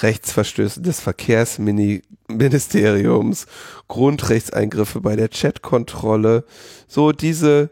Rechtsverstößen 0.00 0.82
des 0.82 1.00
Verkehrsministeriums, 1.00 3.46
Grundrechtseingriffe 3.88 5.00
bei 5.00 5.16
der 5.16 5.28
Chatkontrolle, 5.28 6.44
so 6.86 7.12
diese 7.12 7.70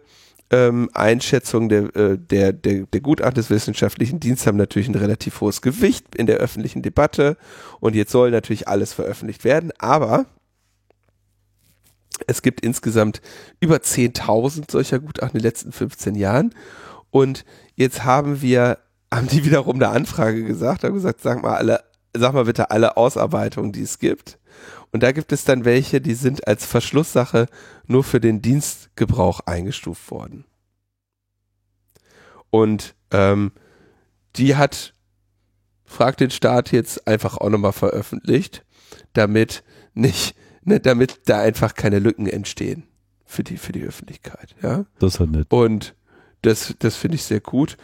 ähm, 0.50 0.90
Einschätzungen 0.94 1.68
der, 1.68 1.96
äh, 1.96 2.18
der, 2.18 2.52
der, 2.52 2.86
der 2.86 3.00
Gutachten 3.00 3.36
des 3.36 3.50
wissenschaftlichen 3.50 4.18
Dienstes 4.20 4.46
haben 4.46 4.58
natürlich 4.58 4.88
ein 4.88 4.96
relativ 4.96 5.40
hohes 5.40 5.62
Gewicht 5.62 6.14
in 6.16 6.26
der 6.26 6.38
öffentlichen 6.38 6.82
Debatte. 6.82 7.36
Und 7.78 7.94
jetzt 7.94 8.12
soll 8.12 8.30
natürlich 8.30 8.66
alles 8.68 8.92
veröffentlicht 8.92 9.44
werden, 9.44 9.72
aber 9.78 10.26
es 12.26 12.42
gibt 12.42 12.60
insgesamt 12.60 13.22
über 13.60 13.76
10.000 13.76 14.70
solcher 14.70 14.98
Gutachten 14.98 15.36
in 15.36 15.42
den 15.42 15.48
letzten 15.48 15.72
15 15.72 16.14
Jahren. 16.16 16.54
Und 17.10 17.44
jetzt 17.76 18.04
haben 18.04 18.42
wir, 18.42 18.78
haben 19.14 19.28
die 19.28 19.44
wiederum 19.44 19.76
eine 19.76 19.88
Anfrage 19.88 20.44
gesagt, 20.44 20.84
haben 20.84 20.94
gesagt, 20.94 21.20
sag 21.20 21.42
mal 21.42 21.56
alle, 21.56 21.80
sag 22.16 22.32
mal 22.34 22.44
bitte 22.44 22.70
alle 22.70 22.96
Ausarbeitungen, 22.96 23.72
die 23.72 23.82
es 23.82 23.98
gibt. 23.98 24.39
Und 24.92 25.02
da 25.02 25.12
gibt 25.12 25.32
es 25.32 25.44
dann 25.44 25.64
welche, 25.64 26.00
die 26.00 26.14
sind 26.14 26.46
als 26.46 26.66
Verschlusssache 26.66 27.46
nur 27.86 28.04
für 28.04 28.20
den 28.20 28.42
Dienstgebrauch 28.42 29.40
eingestuft 29.40 30.10
worden. 30.10 30.44
Und 32.50 32.94
ähm, 33.12 33.52
die 34.36 34.56
hat, 34.56 34.94
fragt 35.84 36.20
den 36.20 36.30
Staat 36.30 36.72
jetzt 36.72 37.06
einfach 37.06 37.36
auch 37.36 37.48
nochmal 37.48 37.72
veröffentlicht, 37.72 38.64
damit 39.12 39.62
nicht, 39.94 40.34
ne, 40.62 40.80
damit 40.80 41.20
da 41.26 41.40
einfach 41.40 41.74
keine 41.74 41.98
Lücken 41.98 42.26
entstehen 42.26 42.84
für 43.24 43.44
die, 43.44 43.56
für 43.56 43.72
die 43.72 43.84
Öffentlichkeit, 43.84 44.56
ja. 44.62 44.84
Das 44.98 45.14
ist 45.14 45.20
halt 45.20 45.30
nett. 45.30 45.46
Und 45.50 45.94
das, 46.42 46.74
das 46.78 46.96
finde 46.96 47.16
ich 47.16 47.24
sehr 47.24 47.40
gut. 47.40 47.76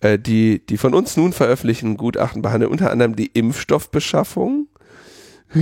Äh, 0.00 0.18
die, 0.18 0.64
die 0.64 0.78
von 0.78 0.94
uns 0.94 1.16
nun 1.16 1.32
veröffentlichten 1.32 1.96
Gutachten 1.96 2.42
behandeln 2.42 2.70
unter 2.70 2.90
anderem 2.90 3.16
die 3.16 3.26
Impfstoffbeschaffung. 3.26 4.68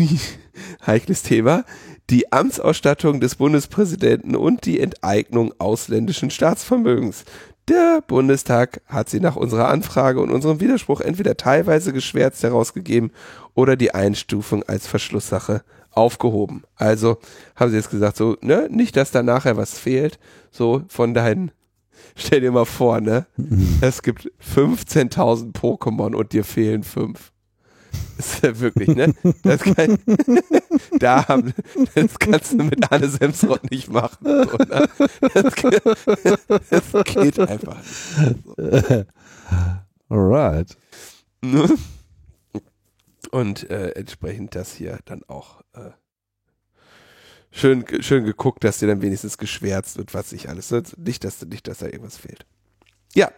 Heikles 0.87 1.23
Thema. 1.23 1.65
Die 2.11 2.33
Amtsausstattung 2.33 3.21
des 3.21 3.37
Bundespräsidenten 3.37 4.37
und 4.37 4.67
die 4.67 4.81
Enteignung 4.81 5.53
ausländischen 5.59 6.31
Staatsvermögens. 6.31 7.25
Der 7.69 8.03
Bundestag 8.07 8.83
hat 8.87 9.09
sie 9.09 9.21
nach 9.21 9.37
unserer 9.37 9.69
Anfrage 9.69 10.21
und 10.21 10.31
unserem 10.31 10.61
Widerspruch 10.61 11.01
entweder 11.01 11.37
teilweise 11.37 11.95
geschwärzt 11.95 12.43
herausgegeben 12.43 13.11
oder 13.55 13.77
die 13.77 13.95
Einstufung 13.95 14.63
als 14.65 14.87
Verschlusssache 14.87 15.63
aufgehoben. 15.91 16.65
Also 16.77 17.19
haben 17.57 17.71
sie 17.71 17.77
jetzt 17.79 17.91
gesagt, 17.91 18.19
so, 18.19 18.37
ne, 18.43 18.69
nicht, 18.71 18.97
dass 18.97 19.13
da 19.13 19.23
nachher 19.23 19.57
was 19.57 19.79
fehlt, 19.79 20.19
so 20.51 20.83
von 20.89 21.15
deinen 21.15 21.53
Stell 22.17 22.41
dir 22.41 22.53
mal 22.53 22.65
vor, 22.65 23.01
ne? 23.01 23.27
Es 23.81 24.03
gibt 24.03 24.31
15.000 24.55 25.53
Pokémon 25.53 26.15
und 26.15 26.33
dir 26.33 26.45
fehlen 26.45 26.83
fünf. 26.83 27.33
Das 28.17 28.35
ist 28.35 28.43
ja 28.43 28.61
wirklich, 28.61 28.89
ne? 28.89 29.15
Das, 29.43 29.61
kann, 29.63 29.99
da 30.99 31.29
haben, 31.29 31.53
das 31.95 32.19
kannst 32.19 32.53
du 32.53 32.57
mit 32.65 32.91
Anne 32.91 33.09
Semsrott 33.09 33.71
nicht 33.71 33.91
machen. 33.91 34.19
So, 34.25 34.57
ne? 34.57 34.89
das, 35.33 36.93
das 36.93 37.05
geht 37.05 37.39
einfach 37.41 37.77
nicht. 38.57 39.07
Alright. 40.09 40.77
Ne? 41.43 41.69
Und 43.31 43.69
äh, 43.71 43.91
entsprechend 43.91 44.55
das 44.55 44.75
hier 44.75 44.99
dann 45.07 45.23
auch 45.27 45.63
äh, 45.73 45.91
schön, 47.51 47.85
schön 48.01 48.25
geguckt, 48.25 48.65
dass 48.65 48.79
dir 48.79 48.87
dann 48.87 49.03
wenigstens 49.03 49.39
geschwärzt 49.39 49.97
wird, 49.97 50.15
was 50.15 50.33
ich 50.33 50.49
alles. 50.49 50.73
Nicht, 50.97 51.25
dass, 51.25 51.45
nicht, 51.45 51.67
dass 51.67 51.79
da 51.79 51.87
irgendwas 51.87 52.17
fehlt. 52.17 52.47
Ja. 53.15 53.31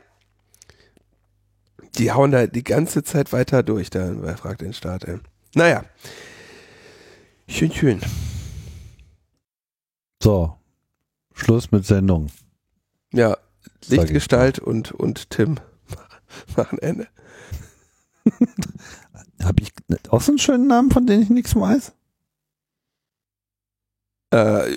Die 1.98 2.12
hauen 2.12 2.30
da 2.30 2.46
die 2.46 2.64
ganze 2.64 3.02
Zeit 3.02 3.32
weiter 3.32 3.62
durch, 3.62 3.90
da 3.90 4.36
fragt 4.36 4.60
den 4.60 4.72
Staat, 4.72 5.04
ey. 5.04 5.18
Naja. 5.54 5.84
Schön, 7.48 7.72
schön. 7.72 8.00
So. 10.22 10.56
Schluss 11.32 11.70
mit 11.70 11.86
Sendung. 11.86 12.28
Ja, 13.12 13.36
Lichtgestalt 13.86 14.58
und, 14.58 14.92
und 14.92 15.30
Tim 15.30 15.56
machen 16.56 16.78
Ende. 16.78 17.08
Habe 19.42 19.62
ich 19.62 19.72
auch 20.08 20.20
so 20.20 20.32
einen 20.32 20.38
schönen 20.38 20.66
Namen, 20.66 20.90
von 20.90 21.06
dem 21.06 21.22
ich 21.22 21.30
nichts 21.30 21.54
weiß? 21.54 21.92
Äh, 24.30 24.76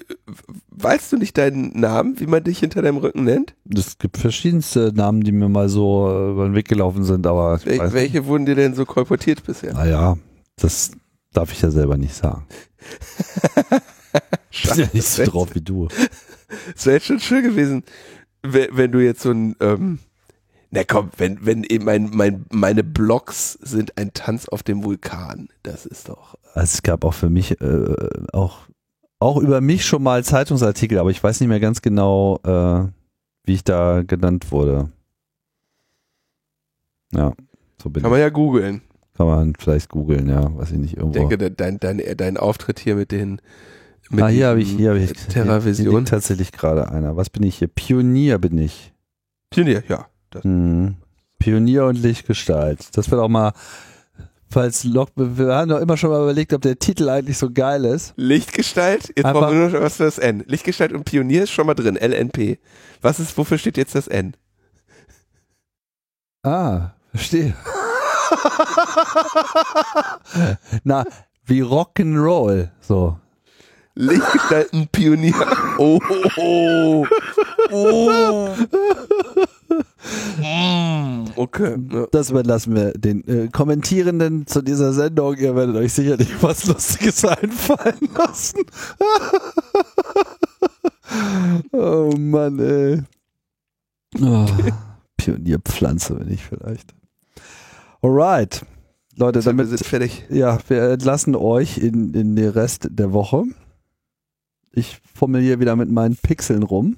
weißt 0.70 1.12
du 1.12 1.18
nicht 1.18 1.38
deinen 1.38 1.80
Namen, 1.80 2.20
wie 2.20 2.28
man 2.28 2.44
dich 2.44 2.60
hinter 2.60 2.82
deinem 2.82 2.98
Rücken 2.98 3.24
nennt? 3.24 3.56
Es 3.74 3.98
gibt 3.98 4.18
verschiedenste 4.18 4.92
Namen, 4.94 5.24
die 5.24 5.32
mir 5.32 5.50
mal 5.50 5.70
so 5.70 6.08
äh, 6.08 6.32
über 6.32 6.46
den 6.46 6.56
Weg 6.56 6.68
gelaufen 6.68 7.04
sind, 7.04 7.26
aber 7.26 7.60
Wel 7.66 7.94
welche 7.94 8.26
wurden 8.26 8.46
dir 8.46 8.56
denn 8.56 8.76
so 8.76 8.86
kolportiert 8.86 9.44
bisher? 9.44 9.74
Naja, 9.74 10.18
das 10.56 10.92
darf 11.34 11.52
ich 11.52 11.62
ja 11.62 11.72
selber 11.72 11.98
nicht 11.98 12.16
sagen. 12.16 12.46
Ich 14.52 14.64
bin 14.64 14.80
ja 14.80 14.88
nicht 14.94 15.08
so 15.08 15.24
drauf 15.26 15.54
wie 15.54 15.62
du. 15.62 15.88
Es 16.76 16.86
wäre 16.86 16.96
jetzt 16.96 17.06
schon 17.06 17.20
schön 17.20 17.44
gewesen, 17.44 17.84
wenn, 18.42 18.70
wenn 18.72 18.92
du 18.92 19.00
jetzt 19.00 19.22
so 19.22 19.32
ein, 19.32 19.56
ähm, 19.60 20.00
na 20.72 20.84
komm, 20.84 21.12
wenn, 21.18 21.46
wenn 21.46 21.64
eben 21.64 21.86
mein, 21.86 22.10
mein, 22.14 22.46
meine 22.52 22.84
Blogs 22.84 23.54
sind 23.54 23.98
ein 23.98 24.14
Tanz 24.14 24.48
auf 24.48 24.64
dem 24.64 24.84
Vulkan. 24.84 25.50
Das 25.64 25.86
ist 25.86 26.10
doch. 26.10 26.36
Also 26.54 26.74
es 26.74 26.84
gab 26.84 27.06
auch 27.06 27.14
für 27.14 27.30
mich 27.30 27.60
äh, 27.62 27.96
auch 28.34 28.62
auch 29.20 29.38
über 29.38 29.62
mich 29.62 29.86
schon 29.86 30.02
mal 30.04 30.24
Zeitungsartikel, 30.24 30.98
aber 30.98 31.10
ich 31.12 31.22
weiß 31.24 31.40
nicht 31.42 31.50
mehr 31.50 31.60
ganz 31.60 31.82
genau, 31.82 32.40
äh, 32.44 32.88
wie 33.46 33.54
ich 33.54 33.64
da 33.64 34.02
genannt 34.04 34.52
wurde. 34.52 34.90
Ja, 37.12 37.34
so 37.82 37.90
bin 37.90 38.04
Kann 38.04 38.12
man 38.12 38.20
ja 38.20 38.30
googeln. 38.30 38.82
ich. 39.12 39.18
Kann 39.18 39.28
man 39.28 39.54
vielleicht 39.60 39.90
googeln, 39.90 40.30
ja, 40.30 40.56
weiß 40.58 40.72
ich 40.72 40.78
nicht 40.78 40.94
Ich 40.94 40.98
irgendwo. 40.98 41.20
denke, 41.20 41.38
de- 41.38 41.50
dein, 41.50 41.80
dein, 41.80 42.02
dein 42.16 42.38
Auftritt 42.38 42.80
hier 42.80 42.96
mit 42.96 43.12
den 43.12 43.42
mit 44.12 44.24
ah, 44.24 44.28
hier 44.28 44.48
habe 44.48 44.62
ich, 44.62 44.72
hier 44.72 44.90
habe 44.90 45.00
ich, 45.00 45.12
Terravision. 45.14 45.92
hier 45.98 46.06
tatsächlich 46.06 46.52
gerade 46.52 46.90
einer. 46.90 47.16
Was 47.16 47.30
bin 47.30 47.44
ich 47.44 47.58
hier? 47.60 47.68
Pionier 47.68 48.40
bin 48.40 48.58
ich. 48.58 48.92
Pionier, 49.52 49.84
ja. 49.88 50.08
Das, 50.32 50.44
Hm. 50.44 50.96
Pionier 51.38 51.86
und 51.86 51.96
Lichtgestalt. 52.02 52.98
Das 52.98 53.12
wird 53.12 53.22
auch 53.22 53.28
mal, 53.30 53.54
falls 54.50 54.84
Log, 54.84 55.10
wir 55.16 55.54
haben 55.54 55.70
doch 55.70 55.80
immer 55.80 55.98
schon 55.98 56.10
mal 56.10 56.22
überlegt, 56.22 56.54
ob 56.54 56.62
der 56.62 56.80
Titel 56.80 57.10
eigentlich 57.10 57.38
so 57.38 57.52
geil 57.52 57.86
ist. 57.86 58.14
Lichtgestalt, 58.16 59.10
jetzt 59.16 59.26
Aber- 59.26 59.42
brauchen 59.42 59.54
wir 59.54 59.60
nur 59.70 59.80
noch 59.80 59.86
was 59.86 59.98
für 59.98 60.04
das 60.06 60.18
N. 60.18 60.44
Lichtgestalt 60.48 60.94
und 60.94 61.04
Pionier 61.06 61.44
ist 61.44 61.52
schon 61.52 61.68
mal 61.68 61.76
drin, 61.76 61.96
LNP. 61.96 62.60
Was 63.02 63.20
ist, 63.20 63.38
wofür 63.38 63.58
steht 63.58 63.78
jetzt 63.78 63.96
das 63.96 64.08
N? 64.08 64.36
Ah, 66.44 66.92
verstehe. 67.14 67.54
Na, 70.84 71.06
wie 71.46 71.62
Rock'n'Roll, 71.64 72.70
so. 72.82 73.18
Lichtgestalten 74.00 74.88
Pionier. 74.92 75.34
Oh, 75.78 76.00
oh, 76.38 77.06
oh. 77.72 78.50
Okay. 81.36 81.78
Das 82.12 82.32
überlassen 82.32 82.76
wir 82.76 82.92
den 82.94 83.26
äh, 83.28 83.48
Kommentierenden 83.50 84.46
zu 84.48 84.62
dieser 84.62 84.94
Sendung. 84.94 85.36
Ihr 85.38 85.56
werdet 85.56 85.76
euch 85.76 85.94
sicherlich 85.94 86.30
was 86.42 86.66
Lustiges 86.66 87.24
einfallen 87.26 88.10
lassen. 88.18 88.60
oh 91.72 92.14
Mann, 92.18 92.60
ey. 92.60 93.04
Oh, 94.22 94.46
Pionierpflanze 95.18 96.16
bin 96.16 96.34
ich 96.34 96.44
vielleicht. 96.44 96.94
Alright. 98.02 98.66
Leute, 99.16 99.42
So, 99.42 99.48
wir 99.48 99.52
damit 99.52 99.68
sind 99.70 99.86
fertig. 99.86 100.26
Ja, 100.30 100.58
wir 100.68 100.92
entlassen 100.92 101.36
euch 101.36 101.78
in, 101.78 102.14
in 102.14 102.36
den 102.36 102.50
Rest 102.50 102.88
der 102.92 103.14
Woche. 103.14 103.44
Ich 104.72 105.00
formuliere 105.14 105.60
wieder 105.60 105.76
mit 105.76 105.90
meinen 105.90 106.16
Pixeln 106.16 106.64
rum. 106.64 106.98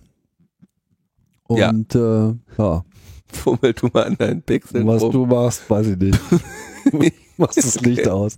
Und 1.44 1.94
ja, 1.94 2.30
äh, 2.30 2.36
ja 2.58 2.84
Fummel 3.32 3.74
du 3.74 3.88
mal 3.94 4.06
an 4.06 4.18
deinen 4.18 4.42
Pixeln 4.42 4.88
Was 4.88 5.02
rum. 5.02 5.12
du 5.12 5.26
machst, 5.26 5.70
weiß 5.70 5.88
ich 5.88 5.98
nicht. 5.98 6.20
Machst 7.38 7.58
das 7.58 7.80
Licht 7.82 8.08
aus. 8.08 8.38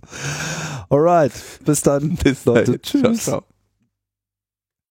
Alright, 0.88 1.32
bis 1.64 1.82
dann. 1.82 2.16
Bis 2.16 2.44
Leute. 2.44 2.80
Tschüss. 2.80 3.02
Ciao, 3.02 3.40
ciao. 3.40 3.53